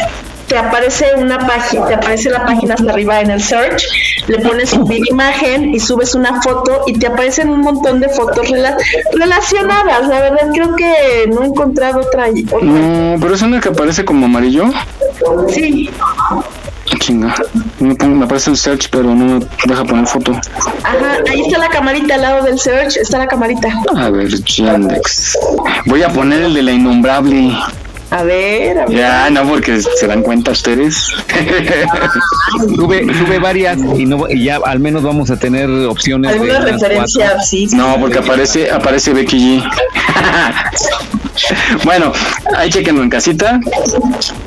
te 0.53 0.59
aparece 0.59 1.05
una 1.17 1.39
página, 1.39 1.85
te 1.87 1.95
aparece 1.95 2.29
la 2.29 2.45
página 2.45 2.75
hasta 2.75 2.91
arriba 2.91 3.21
en 3.21 3.31
el 3.31 3.41
search, 3.41 3.83
le 4.27 4.37
pones 4.37 4.69
subir 4.69 5.01
imagen 5.09 5.73
y 5.73 5.79
subes 5.79 6.13
una 6.13 6.39
foto 6.43 6.83
y 6.85 6.93
te 6.93 7.07
aparecen 7.07 7.49
un 7.49 7.61
montón 7.61 7.99
de 7.99 8.07
fotos 8.09 8.47
rela- 8.49 8.77
relacionadas. 9.13 10.07
La 10.07 10.19
verdad 10.19 10.49
creo 10.53 10.75
que 10.75 11.27
no 11.33 11.41
he 11.41 11.47
encontrado 11.47 12.01
otra. 12.01 12.27
otra. 12.29 12.57
No, 12.61 13.15
pero 13.19 13.33
es 13.33 13.41
una 13.41 13.59
que 13.59 13.69
aparece 13.69 14.05
como 14.05 14.27
amarillo. 14.27 14.65
Sí. 15.49 15.89
Chinga. 16.99 17.33
Me, 17.79 17.95
pongo- 17.95 18.15
me 18.17 18.25
aparece 18.25 18.51
el 18.51 18.57
search, 18.57 18.89
pero 18.91 19.05
no 19.05 19.39
me 19.39 19.45
deja 19.65 19.83
poner 19.83 20.05
foto. 20.05 20.33
Ajá, 20.83 21.17
ahí 21.31 21.41
está 21.41 21.57
la 21.57 21.69
camarita 21.69 22.13
al 22.13 22.21
lado 22.21 22.43
del 22.45 22.59
search, 22.59 22.97
está 22.97 23.17
la 23.17 23.27
camarita. 23.27 23.69
A 23.97 24.09
ver, 24.11 24.27
Yandex. 24.29 25.35
Voy 25.87 26.03
a 26.03 26.09
poner 26.09 26.43
el 26.43 26.53
de 26.53 26.61
la 26.61 26.71
innombrable. 26.73 27.51
A 28.13 28.23
ver, 28.23 28.77
a 28.77 28.85
ver. 28.85 28.95
Ya, 28.95 29.29
no, 29.31 29.43
porque 29.47 29.81
se 29.81 30.05
dan 30.05 30.21
cuenta 30.21 30.51
ustedes. 30.51 31.07
Sube, 32.75 33.05
sube 33.17 33.39
varias 33.39 33.77
y 33.97 34.05
no 34.05 34.29
y 34.29 34.43
ya 34.43 34.57
al 34.63 34.79
menos 34.79 35.01
vamos 35.01 35.31
a 35.31 35.37
tener 35.37 35.67
opciones. 35.87 36.31
de 36.31 36.37
Alguna 36.37 36.59
unas 36.59 36.81
referencia, 36.81 37.39
sí. 37.41 37.67
No, 37.73 37.99
porque 37.99 38.19
aparece, 38.19 38.71
aparece 38.71 39.13
Becky 39.13 39.59
G. 39.59 39.63
bueno, 41.83 42.11
ahí 42.55 42.69
chequenlo 42.69 43.03
en 43.03 43.09
casita. 43.09 43.59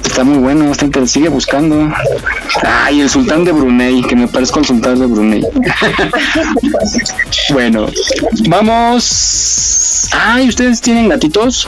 Está 0.04 0.24
muy 0.24 0.38
bueno, 0.38 0.70
está 0.70 0.86
sigue 1.06 1.28
buscando. 1.28 1.92
Ay, 2.62 3.00
el 3.00 3.10
sultán 3.10 3.44
de 3.44 3.52
Brunei, 3.52 4.02
que 4.02 4.16
me 4.16 4.28
parezco 4.28 4.60
al 4.60 4.64
sultán 4.64 4.98
de 4.98 5.06
Brunei. 5.06 5.42
bueno, 7.52 7.86
vamos. 8.48 10.08
Ay, 10.12 10.48
¿ustedes 10.48 10.80
tienen 10.80 11.08
gatitos? 11.08 11.66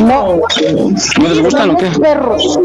No. 0.00 0.40
¿No 1.18 1.28
les 1.28 1.38
gustan 1.40 1.70
o 1.70 1.76
qué? 1.76 1.90
perros. 2.00 2.58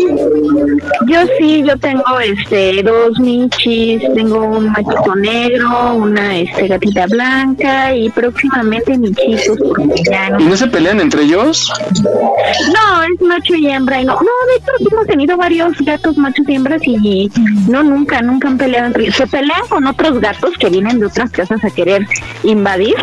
Yo 1.07 1.19
sí, 1.37 1.63
yo 1.63 1.77
tengo 1.77 2.19
este 2.19 2.83
dos 2.83 3.19
michis, 3.19 4.01
tengo 4.13 4.43
un 4.45 4.71
machito 4.71 5.15
negro, 5.15 5.95
una 5.95 6.37
este 6.37 6.67
gatita 6.67 7.07
blanca 7.07 7.95
y 7.95 8.09
próximamente 8.09 8.97
michitos. 8.97 9.57
¿Y 10.39 10.43
no 10.43 10.57
se 10.57 10.67
pelean 10.67 10.99
entre 10.99 11.23
ellos? 11.23 11.71
No, 12.03 13.03
es 13.03 13.21
macho 13.21 13.55
y 13.55 13.67
hembra 13.67 14.01
y 14.01 14.05
no. 14.05 14.13
No, 14.13 14.19
de 14.21 14.55
hecho 14.57 14.91
hemos 14.91 15.07
tenido 15.07 15.37
varios 15.37 15.77
gatos 15.79 16.17
machos 16.17 16.47
y 16.47 16.55
hembras 16.55 16.81
y 16.85 17.31
no 17.67 17.83
nunca, 17.83 18.21
nunca 18.21 18.47
han 18.47 18.57
peleado 18.57 18.87
entre 18.87 19.03
ellos. 19.03 19.15
Se 19.15 19.27
pelean 19.27 19.67
con 19.69 19.85
otros 19.87 20.19
gatos 20.19 20.51
que 20.57 20.69
vienen 20.69 20.99
de 20.99 21.07
otras 21.07 21.31
casas 21.31 21.63
a 21.63 21.69
querer 21.69 22.07
invadir. 22.43 22.95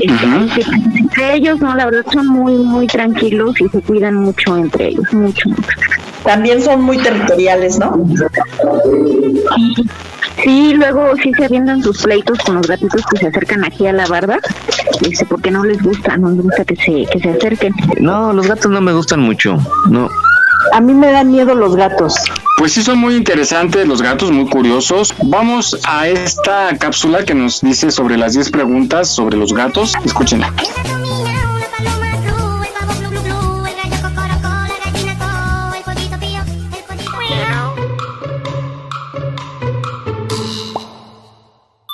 Entre 0.00 1.34
ellos 1.34 1.60
no, 1.60 1.74
la 1.74 1.86
verdad 1.86 2.04
son 2.12 2.26
muy 2.26 2.54
muy 2.54 2.86
tranquilos 2.86 3.60
y 3.60 3.68
se 3.68 3.80
cuidan 3.82 4.14
mucho 4.14 4.56
entre 4.56 4.88
ellos, 4.88 5.12
mucho. 5.12 5.48
mucho. 5.48 6.09
También 6.24 6.62
son 6.62 6.82
muy 6.82 6.98
territoriales, 6.98 7.78
¿no? 7.78 8.04
Sí, 8.84 9.74
sí, 10.42 10.72
luego 10.74 11.14
sí 11.22 11.32
se 11.36 11.44
avientan 11.44 11.82
sus 11.82 12.02
pleitos 12.02 12.38
con 12.40 12.56
los 12.56 12.66
gatitos 12.66 13.02
que 13.10 13.18
se 13.18 13.26
acercan 13.28 13.64
aquí 13.64 13.86
a 13.86 13.92
la 13.92 14.06
barda, 14.06 14.38
este, 15.02 15.24
porque 15.26 15.50
no 15.50 15.64
les 15.64 15.82
gusta, 15.82 16.16
no 16.16 16.30
les 16.30 16.42
gusta 16.42 16.64
que 16.64 16.76
se, 16.76 17.06
que 17.10 17.20
se 17.20 17.30
acerquen. 17.30 17.74
No, 18.00 18.32
los 18.32 18.46
gatos 18.46 18.70
no 18.70 18.80
me 18.80 18.92
gustan 18.92 19.20
mucho. 19.20 19.58
No. 19.88 20.08
A 20.72 20.80
mí 20.80 20.92
me 20.92 21.10
dan 21.10 21.30
miedo 21.30 21.54
los 21.54 21.74
gatos. 21.74 22.14
Pues 22.58 22.72
sí, 22.72 22.82
son 22.82 22.98
muy 22.98 23.16
interesantes 23.16 23.88
los 23.88 24.02
gatos, 24.02 24.30
muy 24.30 24.46
curiosos. 24.46 25.14
Vamos 25.24 25.78
a 25.84 26.08
esta 26.08 26.76
cápsula 26.78 27.24
que 27.24 27.34
nos 27.34 27.62
dice 27.62 27.90
sobre 27.90 28.18
las 28.18 28.34
10 28.34 28.50
preguntas 28.50 29.08
sobre 29.08 29.38
los 29.38 29.54
gatos. 29.54 29.94
Escúchenla. 30.04 30.52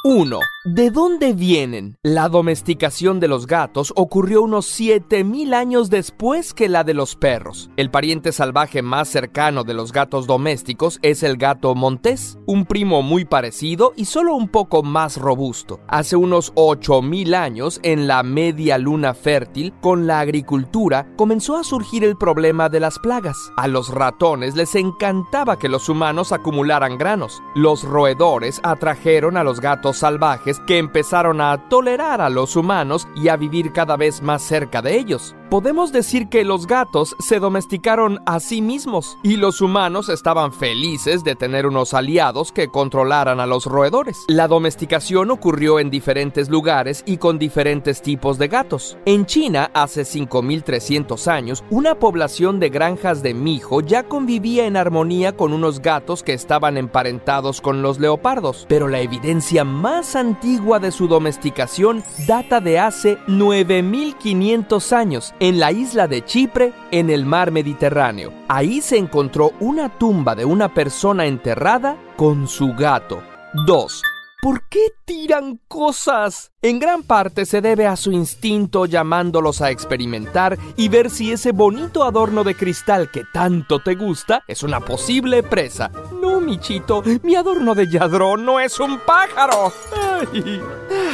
Uno. 0.09 0.39
¿De 0.69 0.91
dónde 0.91 1.33
vienen? 1.33 1.97
La 2.03 2.29
domesticación 2.29 3.21
de 3.21 3.29
los 3.29 3.47
gatos 3.47 3.93
ocurrió 3.95 4.43
unos 4.43 4.67
7000 4.67 5.55
años 5.55 5.91
después 5.91 6.53
que 6.55 6.69
la 6.69 6.83
de 6.83 6.93
los 6.93 7.15
perros. 7.15 7.71
El 7.77 7.89
pariente 7.89 8.33
salvaje 8.33 8.83
más 8.83 9.07
cercano 9.07 9.63
de 9.63 9.75
los 9.75 9.93
gatos 9.93 10.27
domésticos 10.27 10.99
es 11.03 11.23
el 11.23 11.37
gato 11.37 11.77
montés, 11.77 12.37
un 12.47 12.65
primo 12.67 13.03
muy 13.03 13.25
parecido 13.25 13.93
y 13.95 14.07
solo 14.07 14.35
un 14.35 14.49
poco 14.49 14.83
más 14.83 15.19
robusto. 15.19 15.79
Hace 15.87 16.17
unos 16.17 16.51
8000 16.57 17.35
años, 17.37 17.79
en 17.85 18.09
la 18.09 18.25
media 18.25 18.77
luna 18.77 19.15
fértil, 19.15 19.73
con 19.81 20.09
la 20.09 20.19
agricultura, 20.19 21.07
comenzó 21.15 21.57
a 21.59 21.63
surgir 21.63 22.03
el 22.03 22.17
problema 22.17 22.69
de 22.69 22.81
las 22.81 22.99
plagas. 22.99 23.37
A 23.57 23.69
los 23.69 23.95
ratones 23.95 24.57
les 24.57 24.75
encantaba 24.75 25.61
que 25.61 25.69
los 25.69 25.89
humanos 25.89 26.33
acumularan 26.33 26.99
granos. 26.99 27.41
Los 27.55 27.85
roedores 27.85 28.61
atrajeron 28.65 29.37
a 29.37 29.45
los 29.45 29.61
gatos 29.61 29.99
salvajes 29.99 30.56
que 30.61 30.79
empezaron 30.79 31.41
a 31.41 31.69
tolerar 31.69 32.21
a 32.21 32.31
los 32.31 32.57
humanos 32.57 33.09
y 33.15 33.29
a 33.29 33.37
vivir 33.37 33.73
cada 33.73 33.97
vez 33.97 34.23
más 34.23 34.43
cerca 34.43 34.83
de 34.83 34.97
ellos. 34.99 35.35
Podemos 35.51 35.93
decir 35.93 36.29
que 36.29 36.45
los 36.45 36.67
gatos 36.67 37.15
se 37.21 37.39
domesticaron 37.39 38.21
a 38.27 38.41
sí 38.41 38.61
mismos 38.61 39.17
y 39.23 39.37
los 39.37 39.61
humanos 39.61 40.09
estaban 40.09 40.53
felices 40.53 41.23
de 41.23 41.37
tener 41.37 41.69
unos 41.69 41.95
aliados 41.95 42.51
que 42.51 42.67
controlaran 42.67 43.39
a 43.39 43.47
los 43.47 43.67
roedores. 43.67 44.25
La 44.27 44.49
domesticación 44.49 45.31
ocurrió 45.31 45.79
en 45.79 45.89
diferentes 45.89 46.49
lugares 46.49 47.05
y 47.07 47.19
con 47.19 47.39
diferentes 47.39 48.03
tipos 48.03 48.39
de 48.39 48.49
gatos. 48.49 48.99
En 49.05 49.25
China, 49.25 49.71
hace 49.73 50.05
5300 50.05 51.29
años, 51.29 51.63
una 51.71 51.95
población 51.95 52.59
de 52.59 52.69
granjas 52.69 53.23
de 53.23 53.33
mijo 53.33 53.83
ya 53.83 54.03
convivía 54.03 54.67
en 54.67 54.77
armonía 54.77 55.37
con 55.37 55.53
unos 55.53 55.81
gatos 55.81 56.25
que 56.25 56.33
estaban 56.33 56.77
emparentados 56.77 57.61
con 57.61 57.83
los 57.83 58.01
leopardos, 58.01 58.67
pero 58.69 58.89
la 58.89 58.99
evidencia 58.99 59.63
más 59.63 60.17
antigua 60.17 60.81
de 60.81 60.91
su 60.91 61.07
domesticación 61.07 62.03
data 62.27 62.61
de 62.61 62.81
hace 62.81 63.19
9500 63.29 64.93
años 64.93 65.35
en 65.41 65.59
la 65.59 65.73
isla 65.73 66.09
de 66.09 66.25
Chipre, 66.25 66.73
en 66.91 67.11
el 67.11 67.27
mar 67.27 67.51
Mediterráneo. 67.51 68.33
Ahí 68.49 68.81
se 68.81 68.97
encontró 68.97 69.53
una 69.61 69.99
tumba 69.99 70.35
de 70.35 70.45
una 70.45 70.73
persona 70.73 71.27
enterrada 71.27 71.97
con 72.17 72.49
su 72.49 72.75
gato. 72.75 73.23
2. 73.67 74.03
¿Por 74.43 74.69
qué 74.69 74.93
tiran 75.05 75.59
cosas? 75.67 76.53
En 76.63 76.79
gran 76.79 77.03
parte 77.03 77.47
se 77.47 77.61
debe 77.61 77.87
a 77.87 77.97
su 77.97 78.13
instinto 78.13 78.87
llamándolos 78.87 79.61
a 79.61 79.71
experimentar 79.71 80.59
y 80.77 80.89
ver 80.89 81.11
si 81.11 81.33
ese 81.33 81.53
bonito 81.53 82.05
adorno 82.05 82.45
de 82.45 82.55
cristal 82.55 83.11
que 83.11 83.25
tanto 83.33 83.81
te 83.81 83.95
gusta 83.95 84.45
es 84.47 84.63
una 84.63 84.81
posible 84.81 85.43
presa. 85.43 85.91
No, 86.21 86.41
Michito, 86.41 87.03
mi 87.23 87.35
adorno 87.35 87.75
de 87.75 87.91
yadrón 87.91 88.45
no 88.45 88.61
es 88.61 88.79
un 88.79 89.01
pájaro. 89.01 89.73
Ah, 89.97 90.21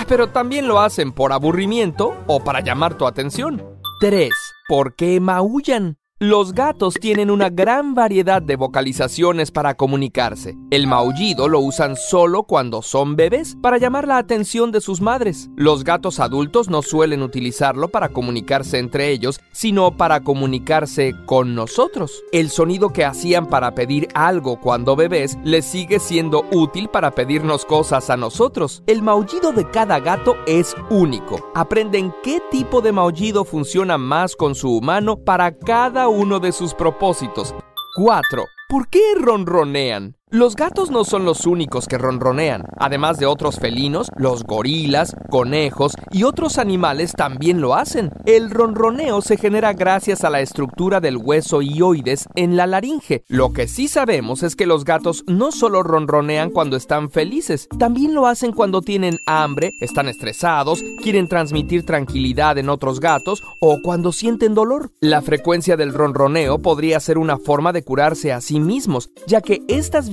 Pero 0.06 0.28
también 0.28 0.68
lo 0.68 0.80
hacen 0.80 1.12
por 1.12 1.32
aburrimiento 1.32 2.14
o 2.26 2.44
para 2.44 2.60
llamar 2.60 2.98
tu 2.98 3.06
atención. 3.06 3.71
3. 4.02 4.32
¿Por 4.66 4.96
qué 4.96 5.20
maullan? 5.20 5.96
Los 6.22 6.52
gatos 6.52 6.94
tienen 7.00 7.32
una 7.32 7.50
gran 7.50 7.96
variedad 7.96 8.40
de 8.40 8.54
vocalizaciones 8.54 9.50
para 9.50 9.74
comunicarse. 9.74 10.56
El 10.70 10.86
maullido 10.86 11.48
lo 11.48 11.58
usan 11.58 11.96
solo 11.96 12.44
cuando 12.44 12.80
son 12.80 13.16
bebés 13.16 13.56
para 13.60 13.76
llamar 13.78 14.06
la 14.06 14.18
atención 14.18 14.70
de 14.70 14.80
sus 14.80 15.00
madres. 15.00 15.50
Los 15.56 15.82
gatos 15.82 16.20
adultos 16.20 16.70
no 16.70 16.82
suelen 16.82 17.22
utilizarlo 17.22 17.88
para 17.88 18.10
comunicarse 18.10 18.78
entre 18.78 19.10
ellos, 19.10 19.40
sino 19.50 19.96
para 19.96 20.22
comunicarse 20.22 21.12
con 21.26 21.56
nosotros. 21.56 22.22
El 22.30 22.50
sonido 22.50 22.92
que 22.92 23.04
hacían 23.04 23.48
para 23.48 23.74
pedir 23.74 24.06
algo 24.14 24.60
cuando 24.60 24.94
bebés 24.94 25.36
les 25.42 25.64
sigue 25.64 25.98
siendo 25.98 26.44
útil 26.52 26.88
para 26.88 27.10
pedirnos 27.10 27.64
cosas 27.64 28.10
a 28.10 28.16
nosotros. 28.16 28.84
El 28.86 29.02
maullido 29.02 29.50
de 29.50 29.68
cada 29.68 29.98
gato 29.98 30.36
es 30.46 30.76
único. 30.88 31.50
Aprenden 31.56 32.14
qué 32.22 32.38
tipo 32.52 32.80
de 32.80 32.92
maullido 32.92 33.44
funciona 33.44 33.98
más 33.98 34.36
con 34.36 34.54
su 34.54 34.70
humano 34.76 35.16
para 35.16 35.58
cada 35.58 36.11
uno 36.12 36.40
de 36.40 36.52
sus 36.52 36.74
propósitos. 36.74 37.54
4. 37.96 38.44
¿Por 38.68 38.88
qué 38.88 39.00
ronronean? 39.18 40.16
Los 40.32 40.56
gatos 40.56 40.90
no 40.90 41.04
son 41.04 41.26
los 41.26 41.44
únicos 41.44 41.86
que 41.86 41.98
ronronean. 41.98 42.64
Además 42.78 43.18
de 43.18 43.26
otros 43.26 43.56
felinos, 43.56 44.08
los 44.16 44.44
gorilas, 44.44 45.14
conejos 45.28 45.92
y 46.10 46.22
otros 46.22 46.56
animales 46.56 47.12
también 47.12 47.60
lo 47.60 47.74
hacen. 47.74 48.08
El 48.24 48.48
ronroneo 48.48 49.20
se 49.20 49.36
genera 49.36 49.74
gracias 49.74 50.24
a 50.24 50.30
la 50.30 50.40
estructura 50.40 51.00
del 51.00 51.18
hueso 51.18 51.60
ioides 51.60 52.28
en 52.34 52.56
la 52.56 52.66
laringe. 52.66 53.24
Lo 53.28 53.52
que 53.52 53.68
sí 53.68 53.88
sabemos 53.88 54.42
es 54.42 54.56
que 54.56 54.64
los 54.64 54.86
gatos 54.86 55.22
no 55.26 55.52
solo 55.52 55.82
ronronean 55.82 56.48
cuando 56.48 56.78
están 56.78 57.10
felices, 57.10 57.68
también 57.78 58.14
lo 58.14 58.26
hacen 58.26 58.52
cuando 58.52 58.80
tienen 58.80 59.18
hambre, 59.26 59.68
están 59.82 60.08
estresados, 60.08 60.82
quieren 61.02 61.28
transmitir 61.28 61.84
tranquilidad 61.84 62.56
en 62.56 62.70
otros 62.70 63.00
gatos 63.00 63.42
o 63.60 63.82
cuando 63.82 64.12
sienten 64.12 64.54
dolor. 64.54 64.92
La 65.00 65.20
frecuencia 65.20 65.76
del 65.76 65.92
ronroneo 65.92 66.58
podría 66.58 67.00
ser 67.00 67.18
una 67.18 67.36
forma 67.36 67.74
de 67.74 67.84
curarse 67.84 68.32
a 68.32 68.40
sí 68.40 68.60
mismos, 68.60 69.10
ya 69.26 69.42
que 69.42 69.60
estas 69.68 70.08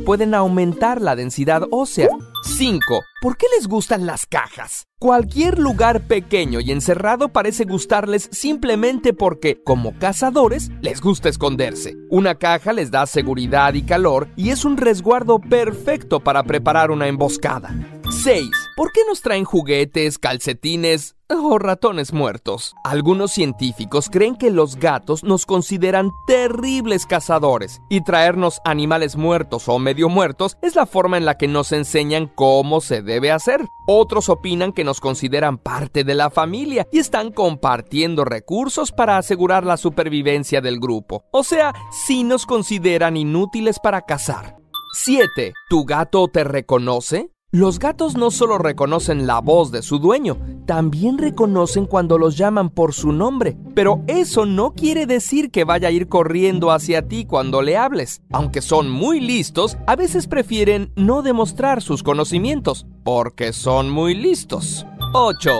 pueden 0.00 0.34
aumentar 0.34 1.00
la 1.00 1.16
densidad 1.16 1.62
ósea. 1.70 2.08
5. 2.44 3.00
¿Por 3.20 3.36
qué 3.36 3.46
les 3.56 3.66
gustan 3.68 4.06
las 4.06 4.26
cajas? 4.26 4.86
Cualquier 5.02 5.58
lugar 5.58 6.06
pequeño 6.06 6.60
y 6.60 6.70
encerrado 6.70 7.30
parece 7.30 7.64
gustarles 7.64 8.28
simplemente 8.30 9.12
porque, 9.12 9.60
como 9.60 9.98
cazadores, 9.98 10.70
les 10.80 11.00
gusta 11.00 11.28
esconderse. 11.28 11.96
Una 12.08 12.36
caja 12.36 12.72
les 12.72 12.92
da 12.92 13.04
seguridad 13.06 13.74
y 13.74 13.82
calor 13.82 14.28
y 14.36 14.50
es 14.50 14.64
un 14.64 14.76
resguardo 14.76 15.40
perfecto 15.40 16.20
para 16.20 16.44
preparar 16.44 16.92
una 16.92 17.08
emboscada. 17.08 17.74
6. 18.12 18.50
¿Por 18.76 18.92
qué 18.92 19.00
nos 19.08 19.22
traen 19.22 19.44
juguetes, 19.44 20.18
calcetines 20.18 21.16
o 21.28 21.58
ratones 21.58 22.12
muertos? 22.12 22.74
Algunos 22.84 23.32
científicos 23.32 24.08
creen 24.10 24.36
que 24.36 24.50
los 24.50 24.76
gatos 24.76 25.24
nos 25.24 25.46
consideran 25.46 26.10
terribles 26.26 27.06
cazadores 27.06 27.80
y 27.88 28.02
traernos 28.02 28.60
animales 28.64 29.16
muertos 29.16 29.68
o 29.68 29.78
medio 29.78 30.08
muertos 30.08 30.58
es 30.62 30.76
la 30.76 30.84
forma 30.84 31.16
en 31.16 31.24
la 31.24 31.38
que 31.38 31.48
nos 31.48 31.72
enseñan 31.72 32.30
cómo 32.34 32.80
se 32.80 33.02
debe 33.02 33.32
hacer. 33.32 33.66
Otros 33.86 34.28
opinan 34.28 34.72
que 34.72 34.84
nos 34.84 34.91
consideran 35.00 35.58
parte 35.58 36.04
de 36.04 36.14
la 36.14 36.30
familia 36.30 36.86
y 36.92 36.98
están 36.98 37.32
compartiendo 37.32 38.24
recursos 38.24 38.92
para 38.92 39.18
asegurar 39.18 39.64
la 39.64 39.76
supervivencia 39.76 40.60
del 40.60 40.78
grupo. 40.78 41.24
O 41.32 41.42
sea, 41.42 41.72
sí 42.06 42.24
nos 42.24 42.46
consideran 42.46 43.16
inútiles 43.16 43.78
para 43.82 44.02
cazar. 44.02 44.56
7. 44.94 45.54
¿Tu 45.70 45.84
gato 45.84 46.28
te 46.28 46.44
reconoce? 46.44 47.31
Los 47.54 47.78
gatos 47.78 48.16
no 48.16 48.30
solo 48.30 48.56
reconocen 48.56 49.26
la 49.26 49.38
voz 49.42 49.70
de 49.70 49.82
su 49.82 49.98
dueño, 49.98 50.38
también 50.64 51.18
reconocen 51.18 51.84
cuando 51.84 52.16
los 52.16 52.38
llaman 52.38 52.70
por 52.70 52.94
su 52.94 53.12
nombre. 53.12 53.58
Pero 53.74 54.00
eso 54.06 54.46
no 54.46 54.72
quiere 54.72 55.04
decir 55.04 55.50
que 55.50 55.64
vaya 55.64 55.88
a 55.88 55.90
ir 55.90 56.08
corriendo 56.08 56.70
hacia 56.70 57.06
ti 57.06 57.26
cuando 57.26 57.60
le 57.60 57.76
hables. 57.76 58.22
Aunque 58.32 58.62
son 58.62 58.88
muy 58.88 59.20
listos, 59.20 59.76
a 59.86 59.96
veces 59.96 60.28
prefieren 60.28 60.92
no 60.96 61.20
demostrar 61.20 61.82
sus 61.82 62.02
conocimientos, 62.02 62.86
porque 63.04 63.52
son 63.52 63.90
muy 63.90 64.14
listos. 64.14 64.86
8. 65.12 65.50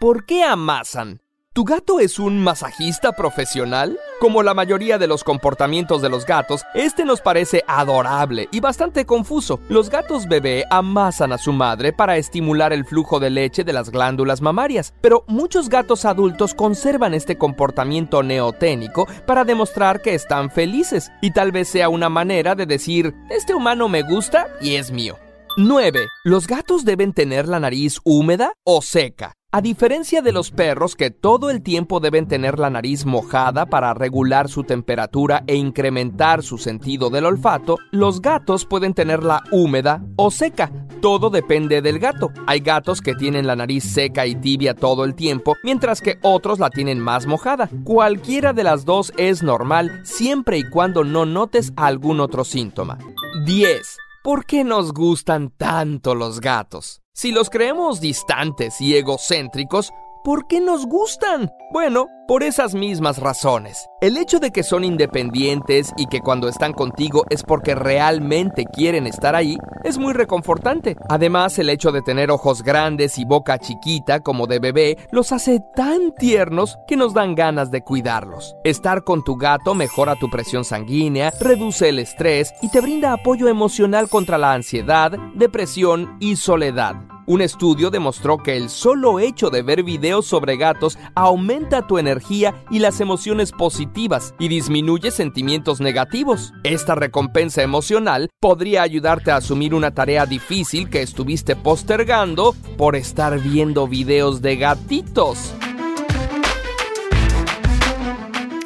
¿Por 0.00 0.24
qué 0.24 0.44
amasan? 0.44 1.20
¿Tu 1.52 1.64
gato 1.64 2.00
es 2.00 2.18
un 2.18 2.42
masajista 2.42 3.12
profesional? 3.12 3.98
Como 4.22 4.44
la 4.44 4.54
mayoría 4.54 4.98
de 4.98 5.08
los 5.08 5.24
comportamientos 5.24 6.00
de 6.00 6.08
los 6.08 6.26
gatos, 6.26 6.62
este 6.74 7.04
nos 7.04 7.20
parece 7.20 7.64
adorable 7.66 8.48
y 8.52 8.60
bastante 8.60 9.04
confuso. 9.04 9.58
Los 9.68 9.90
gatos 9.90 10.28
bebé 10.28 10.64
amasan 10.70 11.32
a 11.32 11.38
su 11.38 11.52
madre 11.52 11.92
para 11.92 12.16
estimular 12.16 12.72
el 12.72 12.84
flujo 12.84 13.18
de 13.18 13.30
leche 13.30 13.64
de 13.64 13.72
las 13.72 13.90
glándulas 13.90 14.40
mamarias, 14.40 14.94
pero 15.00 15.24
muchos 15.26 15.68
gatos 15.68 16.04
adultos 16.04 16.54
conservan 16.54 17.14
este 17.14 17.36
comportamiento 17.36 18.22
neoténico 18.22 19.08
para 19.26 19.44
demostrar 19.44 20.00
que 20.02 20.14
están 20.14 20.52
felices 20.52 21.10
y 21.20 21.32
tal 21.32 21.50
vez 21.50 21.66
sea 21.66 21.88
una 21.88 22.08
manera 22.08 22.54
de 22.54 22.66
decir, 22.66 23.16
este 23.28 23.56
humano 23.56 23.88
me 23.88 24.02
gusta 24.02 24.46
y 24.60 24.76
es 24.76 24.92
mío. 24.92 25.18
9. 25.56 26.06
¿Los 26.24 26.46
gatos 26.46 26.84
deben 26.84 27.12
tener 27.12 27.46
la 27.46 27.60
nariz 27.60 28.00
húmeda 28.04 28.54
o 28.64 28.80
seca? 28.80 29.34
A 29.54 29.60
diferencia 29.60 30.22
de 30.22 30.32
los 30.32 30.50
perros 30.50 30.96
que 30.96 31.10
todo 31.10 31.50
el 31.50 31.62
tiempo 31.62 32.00
deben 32.00 32.26
tener 32.26 32.58
la 32.58 32.70
nariz 32.70 33.04
mojada 33.04 33.66
para 33.66 33.92
regular 33.92 34.48
su 34.48 34.64
temperatura 34.64 35.44
e 35.46 35.56
incrementar 35.56 36.42
su 36.42 36.56
sentido 36.56 37.10
del 37.10 37.26
olfato, 37.26 37.76
los 37.90 38.22
gatos 38.22 38.64
pueden 38.64 38.94
tenerla 38.94 39.42
húmeda 39.50 40.02
o 40.16 40.30
seca. 40.30 40.72
Todo 41.02 41.28
depende 41.28 41.82
del 41.82 41.98
gato. 41.98 42.30
Hay 42.46 42.60
gatos 42.60 43.02
que 43.02 43.14
tienen 43.14 43.46
la 43.46 43.54
nariz 43.54 43.84
seca 43.84 44.26
y 44.26 44.36
tibia 44.36 44.72
todo 44.74 45.04
el 45.04 45.14
tiempo, 45.14 45.54
mientras 45.62 46.00
que 46.00 46.18
otros 46.22 46.58
la 46.58 46.70
tienen 46.70 46.98
más 46.98 47.26
mojada. 47.26 47.68
Cualquiera 47.84 48.54
de 48.54 48.64
las 48.64 48.86
dos 48.86 49.12
es 49.18 49.42
normal 49.42 50.00
siempre 50.04 50.56
y 50.56 50.70
cuando 50.70 51.04
no 51.04 51.26
notes 51.26 51.74
algún 51.76 52.20
otro 52.20 52.44
síntoma. 52.44 52.96
10. 53.44 53.98
¿Por 54.22 54.46
qué 54.46 54.62
nos 54.62 54.92
gustan 54.92 55.50
tanto 55.50 56.14
los 56.14 56.40
gatos? 56.40 57.02
Si 57.12 57.32
los 57.32 57.50
creemos 57.50 58.00
distantes 58.00 58.80
y 58.80 58.94
egocéntricos, 58.94 59.90
¿por 60.24 60.46
qué 60.46 60.60
nos 60.60 60.86
gustan? 60.86 61.52
Bueno, 61.72 62.06
por 62.28 62.42
esas 62.42 62.74
mismas 62.74 63.18
razones. 63.18 63.88
El 64.00 64.16
hecho 64.16 64.38
de 64.38 64.50
que 64.50 64.62
son 64.62 64.84
independientes 64.84 65.92
y 65.96 66.06
que 66.06 66.20
cuando 66.20 66.48
están 66.48 66.72
contigo 66.72 67.24
es 67.30 67.42
porque 67.42 67.74
realmente 67.74 68.64
quieren 68.64 69.06
estar 69.06 69.34
ahí 69.34 69.56
es 69.84 69.98
muy 69.98 70.12
reconfortante. 70.12 70.96
Además, 71.08 71.58
el 71.58 71.70
hecho 71.70 71.92
de 71.92 72.02
tener 72.02 72.30
ojos 72.30 72.62
grandes 72.62 73.18
y 73.18 73.24
boca 73.24 73.58
chiquita 73.58 74.20
como 74.20 74.46
de 74.46 74.60
bebé 74.60 74.98
los 75.10 75.32
hace 75.32 75.60
tan 75.74 76.14
tiernos 76.14 76.78
que 76.86 76.96
nos 76.96 77.14
dan 77.14 77.34
ganas 77.34 77.70
de 77.70 77.82
cuidarlos. 77.82 78.54
Estar 78.64 79.04
con 79.04 79.24
tu 79.24 79.36
gato 79.36 79.74
mejora 79.74 80.16
tu 80.16 80.30
presión 80.30 80.64
sanguínea, 80.64 81.32
reduce 81.40 81.88
el 81.88 81.98
estrés 81.98 82.54
y 82.62 82.70
te 82.70 82.80
brinda 82.80 83.12
apoyo 83.12 83.48
emocional 83.48 84.08
contra 84.08 84.38
la 84.38 84.52
ansiedad, 84.52 85.12
depresión 85.34 86.16
y 86.20 86.36
soledad. 86.36 86.94
Un 87.24 87.40
estudio 87.40 87.90
demostró 87.90 88.38
que 88.38 88.56
el 88.56 88.68
solo 88.68 89.20
hecho 89.20 89.48
de 89.48 89.62
ver 89.62 89.84
videos 89.84 90.26
sobre 90.26 90.56
gatos 90.56 90.98
aumenta 91.14 91.86
tu 91.86 91.98
energía 91.98 92.64
y 92.68 92.80
las 92.80 93.00
emociones 93.00 93.52
positivas 93.52 94.34
y 94.40 94.48
disminuye 94.48 95.12
sentimientos 95.12 95.80
negativos. 95.80 96.52
Esta 96.64 96.96
recompensa 96.96 97.62
emocional 97.62 98.28
podría 98.40 98.82
ayudarte 98.82 99.30
a 99.30 99.36
asumir 99.36 99.72
una 99.72 99.94
tarea 99.94 100.26
difícil 100.26 100.90
que 100.90 101.02
estuviste 101.02 101.54
postergando 101.54 102.56
por 102.76 102.96
estar 102.96 103.38
viendo 103.38 103.86
videos 103.86 104.42
de 104.42 104.56
gatitos. 104.56 105.54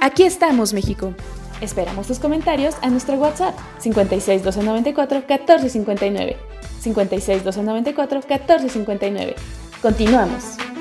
Aquí 0.00 0.22
estamos, 0.22 0.72
México. 0.72 1.12
Esperamos 1.60 2.06
tus 2.06 2.18
comentarios 2.18 2.76
a 2.80 2.88
nuestro 2.88 3.16
WhatsApp 3.16 3.54
56 3.80 4.44
294 4.44 5.18
1459. 5.18 6.55
56 6.94 7.44
294 7.44 8.22
1459. 8.22 9.34
Continuamos. 9.82 10.75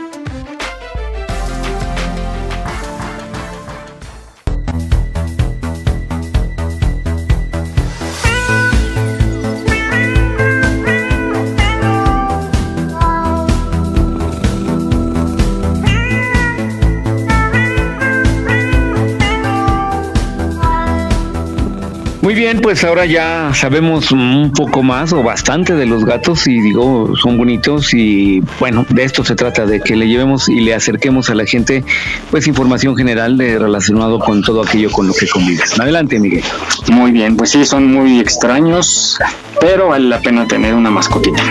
Bien, 22.35 22.59
pues 22.59 22.83
ahora 22.83 23.05
ya 23.05 23.51
sabemos 23.53 24.11
un 24.11 24.51
poco 24.53 24.83
más 24.83 25.13
o 25.13 25.23
bastante 25.23 25.73
de 25.73 25.85
los 25.85 26.03
gatos 26.03 26.47
y 26.47 26.59
digo, 26.59 27.13
son 27.15 27.37
bonitos 27.37 27.93
y 27.93 28.43
bueno, 28.59 28.85
de 28.89 29.05
esto 29.05 29.23
se 29.23 29.35
trata, 29.35 29.65
de 29.65 29.79
que 29.79 29.95
le 29.95 30.09
llevemos 30.09 30.49
y 30.49 30.59
le 30.59 30.73
acerquemos 30.73 31.29
a 31.29 31.35
la 31.35 31.45
gente 31.45 31.85
pues 32.31 32.45
información 32.47 32.97
general 32.97 33.37
de 33.37 33.57
relacionado 33.57 34.19
con 34.19 34.41
todo 34.41 34.63
aquello 34.63 34.91
con 34.91 35.07
lo 35.07 35.13
que 35.13 35.29
convives. 35.29 35.79
Adelante, 35.79 36.19
Miguel. 36.19 36.43
Muy 36.91 37.11
bien, 37.11 37.37
pues 37.37 37.51
sí, 37.51 37.65
son 37.65 37.89
muy 37.89 38.19
extraños, 38.19 39.17
pero 39.61 39.87
vale 39.87 40.09
la 40.09 40.19
pena 40.19 40.45
tener 40.45 40.73
una 40.73 40.91
mascotita. 40.91 41.41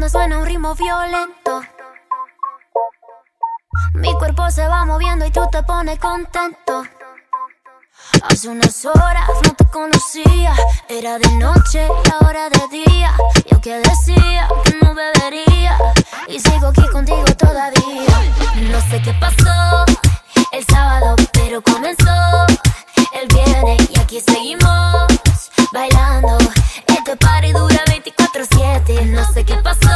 Ritmo 0.00 0.74
violento. 0.74 1.62
Mi 3.94 4.12
cuerpo 4.14 4.50
se 4.50 4.66
va 4.66 4.84
moviendo 4.84 5.24
y 5.24 5.30
tú 5.30 5.40
te 5.50 5.62
pones 5.62 5.98
contento. 5.98 6.84
Hace 8.28 8.48
unas 8.48 8.84
horas 8.84 9.28
no 9.44 9.54
te 9.54 9.64
conocía, 9.66 10.54
era 10.88 11.18
de 11.18 11.30
noche 11.36 11.86
y 11.86 12.10
ahora 12.10 12.48
de 12.50 12.68
día. 12.70 13.14
Yo 13.50 13.60
que 13.60 13.78
decía 13.78 14.48
que 14.64 14.76
no 14.82 14.94
bebería 14.94 15.78
y 16.26 16.40
sigo 16.40 16.68
aquí 16.68 16.86
contigo 16.88 17.24
todavía. 17.38 18.32
No 18.56 18.80
sé 18.90 19.00
qué 19.00 19.14
pasó 19.20 19.84
el 20.52 20.64
sábado, 20.66 21.14
pero 21.32 21.62
comenzó 21.62 22.46
el 23.12 23.28
viernes 23.28 23.90
y 23.90 24.00
aquí 24.00 24.20
seguimos 24.20 25.06
bailando. 25.72 26.38
Este 26.88 27.16
party 27.16 27.52
dura 27.52 27.84
24/7, 28.34 29.12
no 29.12 29.24
sé 29.32 29.44
qué 29.44 29.54
pasó 29.62 29.88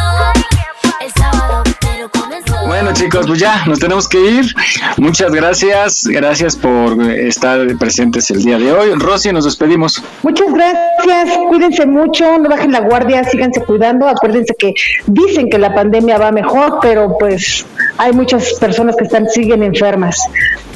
el 1.00 1.12
sábado, 1.12 1.64
pero 1.80 2.08
comenzó. 2.08 2.54
Bueno 2.68 2.92
chicos, 2.92 3.26
pues 3.26 3.40
ya 3.40 3.64
nos 3.66 3.80
tenemos 3.80 4.08
que 4.08 4.18
ir. 4.18 4.54
Muchas 4.96 5.32
gracias, 5.32 6.06
gracias 6.06 6.54
por 6.54 7.02
estar 7.10 7.66
presentes 7.78 8.30
el 8.30 8.44
día 8.44 8.58
de 8.58 8.72
hoy. 8.72 8.90
Rosy, 8.94 9.32
nos 9.32 9.44
despedimos. 9.44 10.02
Muchas 10.22 10.52
gracias, 10.52 11.36
cuídense 11.48 11.86
mucho, 11.86 12.38
no 12.38 12.48
bajen 12.48 12.70
la 12.70 12.80
guardia, 12.80 13.24
síganse 13.24 13.60
cuidando, 13.62 14.06
acuérdense 14.06 14.54
que 14.56 14.72
dicen 15.06 15.50
que 15.50 15.58
la 15.58 15.74
pandemia 15.74 16.18
va 16.18 16.30
mejor, 16.30 16.78
pero 16.80 17.16
pues 17.18 17.66
hay 17.96 18.12
muchas 18.12 18.52
personas 18.54 18.94
que 18.94 19.04
están 19.04 19.28
siguen 19.28 19.64
enfermas. 19.64 20.16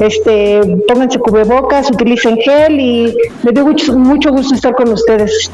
Este, 0.01 0.60
pónganse 0.89 1.20
cubrebocas, 1.20 1.90
utilicen 1.93 2.39
gel 2.39 2.80
y 2.80 3.16
me 3.44 3.52
dio 3.52 3.64
mucho, 3.64 3.97
mucho 3.97 4.30
gusto 4.32 4.52
estar 4.52 4.74
con 4.74 4.89
ustedes. 4.89 5.48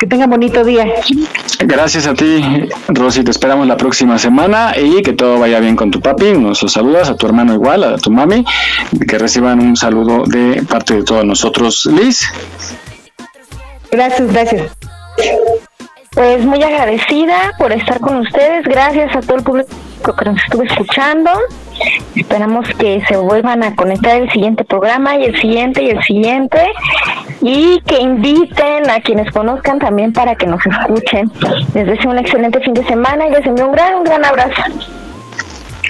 Que 0.00 0.06
tengan 0.06 0.30
bonito 0.30 0.64
día. 0.64 0.86
Gracias 1.58 2.06
a 2.06 2.14
ti, 2.14 2.42
Rosy. 2.88 3.22
Te 3.22 3.30
esperamos 3.30 3.66
la 3.66 3.76
próxima 3.76 4.18
semana 4.18 4.72
y 4.74 5.02
que 5.02 5.12
todo 5.12 5.38
vaya 5.38 5.60
bien 5.60 5.76
con 5.76 5.90
tu 5.90 6.00
papi. 6.00 6.32
Nos 6.32 6.62
los 6.62 6.72
saludas 6.72 7.10
a 7.10 7.16
tu 7.16 7.26
hermano 7.26 7.52
igual, 7.52 7.84
a 7.84 7.98
tu 7.98 8.10
mami. 8.10 8.42
Que 9.06 9.18
reciban 9.18 9.60
un 9.60 9.76
saludo 9.76 10.24
de 10.24 10.62
parte 10.62 10.94
de 10.94 11.02
todos 11.02 11.26
nosotros. 11.26 11.84
Liz. 11.84 12.26
Gracias, 13.90 14.32
gracias. 14.32 14.72
Pues 16.12 16.46
muy 16.46 16.62
agradecida 16.62 17.52
por 17.58 17.70
estar 17.70 18.00
con 18.00 18.16
ustedes. 18.20 18.64
Gracias 18.64 19.14
a 19.14 19.20
todo 19.20 19.36
el 19.36 19.42
público 19.42 19.68
que 20.02 20.24
nos 20.24 20.42
estuvo 20.42 20.62
escuchando. 20.62 21.30
Esperamos 22.14 22.66
que 22.78 23.02
se 23.08 23.16
vuelvan 23.16 23.62
a 23.62 23.74
conectar 23.74 24.16
el 24.16 24.30
siguiente 24.30 24.64
programa 24.64 25.16
y 25.16 25.24
el 25.24 25.40
siguiente 25.40 25.82
y 25.82 25.90
el 25.90 26.02
siguiente. 26.02 26.60
Y 27.40 27.80
que 27.86 28.00
inviten 28.00 28.90
a 28.90 29.00
quienes 29.00 29.30
conozcan 29.32 29.78
también 29.78 30.12
para 30.12 30.34
que 30.34 30.46
nos 30.46 30.60
escuchen. 30.66 31.30
Les 31.74 31.86
deseo 31.86 32.10
un 32.10 32.18
excelente 32.18 32.60
fin 32.60 32.74
de 32.74 32.84
semana 32.84 33.26
y 33.26 33.30
les 33.30 33.46
envío 33.46 33.66
un 33.66 33.72
gran, 33.72 33.94
un 33.94 34.04
gran 34.04 34.24
abrazo. 34.24 34.62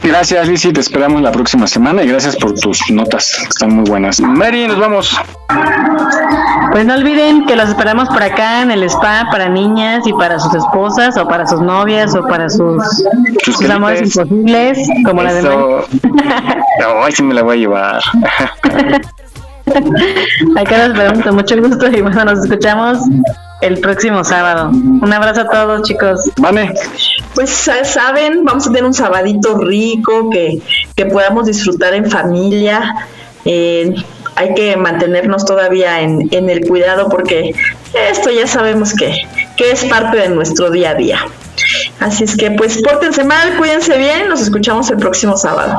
Gracias, 0.02 0.48
Lizzy. 0.48 0.72
Te 0.72 0.80
esperamos 0.80 1.20
la 1.20 1.32
próxima 1.32 1.66
semana 1.66 2.02
y 2.02 2.08
gracias 2.08 2.36
por 2.36 2.54
tus 2.54 2.90
notas. 2.90 3.38
Están 3.48 3.74
muy 3.74 3.88
buenas. 3.88 4.20
Mary, 4.20 4.66
nos 4.66 4.78
vamos. 4.78 5.20
Pues 6.72 6.86
no 6.86 6.94
olviden 6.94 7.46
que 7.46 7.56
los 7.56 7.68
esperamos 7.68 8.08
por 8.08 8.22
acá 8.22 8.62
en 8.62 8.70
el 8.70 8.82
spa 8.84 9.26
para 9.30 9.48
niñas 9.48 10.06
y 10.06 10.12
para 10.12 10.38
sus 10.38 10.54
esposas 10.54 11.16
o 11.16 11.26
para 11.26 11.46
sus 11.46 11.60
novias 11.60 12.14
o 12.14 12.22
para 12.26 12.48
sus, 12.48 12.82
sus 13.42 13.60
amores 13.68 14.02
imposibles, 14.16 14.78
como 15.04 15.22
la 15.22 15.32
de. 15.34 15.42
No, 15.42 15.80
ay, 17.04 17.12
sí 17.12 17.22
me 17.22 17.34
la 17.34 17.42
voy 17.42 17.56
a 17.56 17.60
llevar. 17.60 18.02
Acá 20.56 20.78
los 20.78 20.88
esperamos 20.96 21.22
con 21.24 21.34
mucho 21.36 21.56
gusto 21.60 21.86
y 21.88 22.00
bueno, 22.00 22.24
nos 22.24 22.44
escuchamos 22.44 22.98
el 23.60 23.78
próximo 23.80 24.24
sábado. 24.24 24.70
Un 24.70 25.12
abrazo 25.12 25.42
a 25.42 25.48
todos, 25.48 25.82
chicos. 25.82 26.30
Vale. 26.38 26.74
Pues 27.34 27.50
sa- 27.50 27.84
saben, 27.84 28.44
vamos 28.44 28.66
a 28.66 28.70
tener 28.70 28.84
un 28.84 28.94
sabadito 28.94 29.58
rico 29.58 30.30
que, 30.30 30.60
que 30.96 31.06
podamos 31.06 31.46
disfrutar 31.46 31.94
en 31.94 32.10
familia. 32.10 33.06
Eh, 33.44 33.94
hay 34.40 34.54
que 34.54 34.74
mantenernos 34.76 35.44
todavía 35.44 36.00
en, 36.00 36.30
el 36.32 36.66
cuidado 36.66 37.10
porque 37.10 37.54
esto 37.92 38.30
ya 38.30 38.46
sabemos 38.46 38.94
que 38.94 39.26
es 39.58 39.84
parte 39.84 40.16
de 40.16 40.30
nuestro 40.30 40.70
día 40.70 40.90
a 40.90 40.94
día. 40.94 41.20
Así 42.00 42.24
es 42.24 42.36
que 42.36 42.50
pues 42.52 42.80
pórtense 42.82 43.24
mal, 43.24 43.56
cuídense 43.56 43.96
bien, 43.98 44.28
nos 44.28 44.40
escuchamos 44.40 44.90
el 44.90 44.96
próximo 44.96 45.36
sábado. 45.36 45.78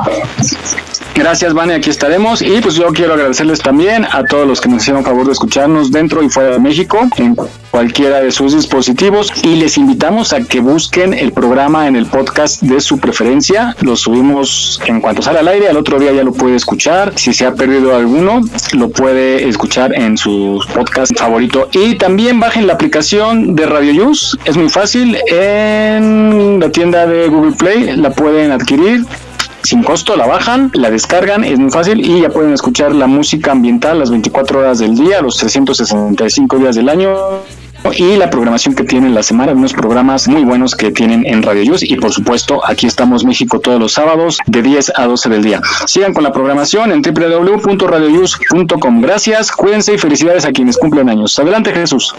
Gracias, 1.14 1.52
Vane, 1.52 1.74
aquí 1.74 1.90
estaremos. 1.90 2.40
Y 2.40 2.60
pues 2.62 2.74
yo 2.74 2.86
quiero 2.88 3.14
agradecerles 3.14 3.60
también 3.60 4.06
a 4.10 4.24
todos 4.24 4.46
los 4.46 4.60
que 4.60 4.68
nos 4.68 4.82
hicieron 4.82 5.04
favor 5.04 5.26
de 5.26 5.32
escucharnos 5.32 5.92
dentro 5.92 6.22
y 6.22 6.30
fuera 6.30 6.50
de 6.50 6.58
México, 6.58 7.06
en 7.16 7.36
cualquiera 7.70 8.20
de 8.20 8.30
sus 8.30 8.54
dispositivos. 8.54 9.30
Y 9.42 9.56
les 9.56 9.76
invitamos 9.76 10.32
a 10.32 10.42
que 10.42 10.60
busquen 10.60 11.12
el 11.12 11.32
programa 11.32 11.86
en 11.86 11.96
el 11.96 12.06
podcast 12.06 12.62
de 12.62 12.80
su 12.80 12.98
preferencia. 12.98 13.76
Lo 13.82 13.96
subimos 13.96 14.80
en 14.86 15.00
cuanto 15.00 15.22
sale 15.22 15.40
al 15.40 15.48
aire, 15.48 15.68
al 15.68 15.76
otro 15.76 15.98
día 15.98 16.12
ya 16.12 16.24
lo 16.24 16.32
puede 16.32 16.56
escuchar. 16.56 17.12
Si 17.16 17.34
se 17.34 17.46
ha 17.46 17.54
perdido 17.54 17.94
alguno, 17.94 18.40
lo 18.72 18.88
puede 18.88 19.48
escuchar 19.48 19.94
en 19.94 20.16
su 20.16 20.64
podcast 20.72 21.16
favorito. 21.18 21.68
Y 21.72 21.96
también 21.96 22.40
bajen 22.40 22.66
la 22.66 22.72
aplicación 22.72 23.54
de 23.54 23.66
Radio 23.66 24.08
Use. 24.08 24.38
Es 24.44 24.56
muy 24.56 24.70
fácil. 24.70 25.18
En 25.26 26.11
la 26.60 26.70
tienda 26.70 27.06
de 27.06 27.28
Google 27.28 27.52
Play 27.52 27.96
la 27.96 28.10
pueden 28.10 28.52
adquirir 28.52 29.04
sin 29.62 29.82
costo, 29.82 30.16
la 30.16 30.26
bajan, 30.26 30.70
la 30.74 30.90
descargan, 30.90 31.44
es 31.44 31.58
muy 31.58 31.70
fácil 31.70 32.00
y 32.00 32.20
ya 32.22 32.30
pueden 32.30 32.52
escuchar 32.52 32.94
la 32.94 33.06
música 33.06 33.52
ambiental 33.52 33.98
las 33.98 34.10
24 34.10 34.58
horas 34.58 34.78
del 34.80 34.96
día, 34.96 35.22
los 35.22 35.36
365 35.36 36.58
días 36.58 36.74
del 36.74 36.88
año 36.88 37.14
y 37.96 38.16
la 38.16 38.30
programación 38.30 38.74
que 38.74 38.84
tienen 38.84 39.14
la 39.14 39.22
semana, 39.22 39.52
unos 39.52 39.72
programas 39.72 40.28
muy 40.28 40.44
buenos 40.44 40.74
que 40.74 40.90
tienen 40.92 41.26
en 41.26 41.42
Radio 41.42 41.62
Yus 41.62 41.82
y 41.82 41.96
por 41.96 42.12
supuesto 42.12 42.64
aquí 42.64 42.86
estamos 42.86 43.24
México 43.24 43.58
todos 43.60 43.80
los 43.80 43.92
sábados 43.92 44.38
de 44.46 44.62
10 44.62 44.92
a 44.96 45.06
12 45.06 45.28
del 45.28 45.42
día. 45.42 45.60
Sigan 45.86 46.14
con 46.14 46.22
la 46.22 46.32
programación 46.32 46.92
en 46.92 47.02
www.radioyus.com. 47.02 49.00
Gracias, 49.00 49.50
cuídense 49.52 49.94
y 49.94 49.98
felicidades 49.98 50.44
a 50.44 50.52
quienes 50.52 50.78
cumplen 50.78 51.08
años. 51.08 51.38
Adelante 51.38 51.72
Jesús. 51.72 52.14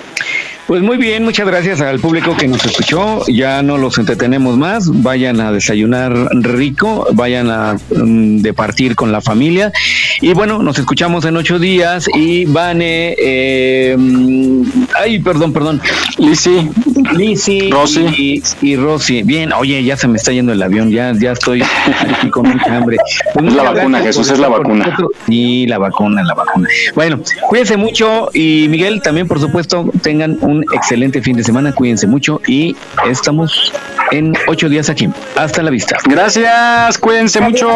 Pues 0.68 0.82
muy 0.82 0.96
bien, 0.96 1.26
muchas 1.26 1.46
gracias 1.46 1.82
al 1.82 2.00
público 2.00 2.38
que 2.38 2.48
nos 2.48 2.64
escuchó. 2.66 3.26
Ya 3.28 3.62
no 3.62 3.78
los 3.78 3.98
entretenemos 3.98 4.58
más. 4.58 4.90
Vayan 5.04 5.42
a 5.42 5.52
desayunar 5.52 6.14
rico, 6.32 7.06
vayan 7.12 7.50
a 7.52 7.76
mm, 7.94 8.38
departir 8.38 8.96
con 8.96 9.12
la 9.12 9.20
familia. 9.20 9.74
Y 10.22 10.34
bueno, 10.34 10.64
nos 10.64 10.80
escuchamos 10.80 11.26
en 11.26 11.36
ocho 11.36 11.60
días. 11.60 12.08
Y 12.16 12.46
Vane, 12.46 13.14
eh, 13.20 13.96
mm, 14.00 14.64
ay, 15.02 15.20
perdón, 15.20 15.52
perdón. 15.52 15.82
Lisi, 16.18 16.70
Lisi 17.14 17.70
Rosy. 17.70 18.06
y, 18.18 18.44
y 18.62 18.76
Rosy. 18.78 19.24
Bien, 19.24 19.52
oye, 19.52 19.84
ya 19.84 19.98
se 19.98 20.08
me 20.08 20.18
está 20.18 20.32
yendo 20.32 20.54
el 20.54 20.62
avión, 20.64 20.90
ya, 20.92 21.12
ya 21.14 21.34
estoy 21.34 21.62
aquí 21.62 22.30
con 22.30 22.48
mucha 22.48 22.78
hambre. 22.78 22.98
Pues 23.34 23.48
Es 23.48 23.54
la 23.54 23.64
vacuna, 23.64 24.00
Jesús, 24.00 24.30
es 24.30 24.40
la 24.40 24.48
vacuna. 24.48 24.86
nosotros. 24.86 25.10
Y 25.28 25.66
la 25.68 25.78
vacuna, 25.78 26.24
la 26.24 26.34
vacuna. 26.36 26.70
Bueno, 26.96 27.20
cuídense 27.50 27.78
mucho 27.78 28.30
y 28.34 28.68
Miguel 28.70 29.02
también, 29.02 29.28
por 29.28 29.40
supuesto, 29.40 29.90
tengan 30.02 30.38
un 30.42 30.53
excelente 30.62 31.22
fin 31.22 31.36
de 31.36 31.44
semana, 31.44 31.74
cuídense 31.74 32.08
mucho 32.08 32.42
y 32.48 32.76
estamos 33.10 33.72
en 34.12 34.34
ocho 34.48 34.70
días 34.70 34.90
aquí. 34.90 35.10
Hasta 35.36 35.64
la 35.64 35.72
vista. 35.72 35.98
Gracias, 36.06 36.98
cuídense 36.98 37.42
mucho. 37.42 37.68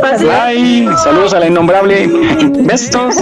Bye. 0.00 0.88
Saludos 1.02 1.34
a 1.34 1.40
la 1.40 1.48
innombrable. 1.48 2.08
Besos. 2.64 3.16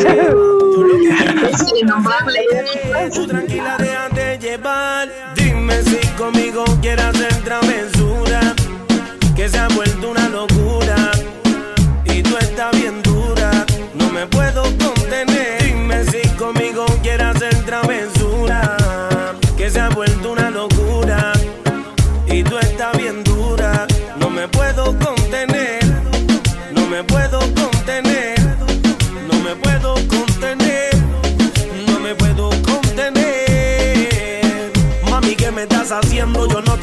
Tú 3.13 3.27
tranquila, 3.27 3.77
déjate 3.79 4.39
llevar. 4.39 5.09
Dime 5.35 5.83
si 5.83 6.07
conmigo 6.17 6.65
hacer 6.65 7.35
travesura. 7.45 8.41
Que 9.35 9.49
se 9.49 9.59
ha 9.59 9.69
vuelto 9.69 10.11
una 10.11 10.29
locura. 10.29 10.54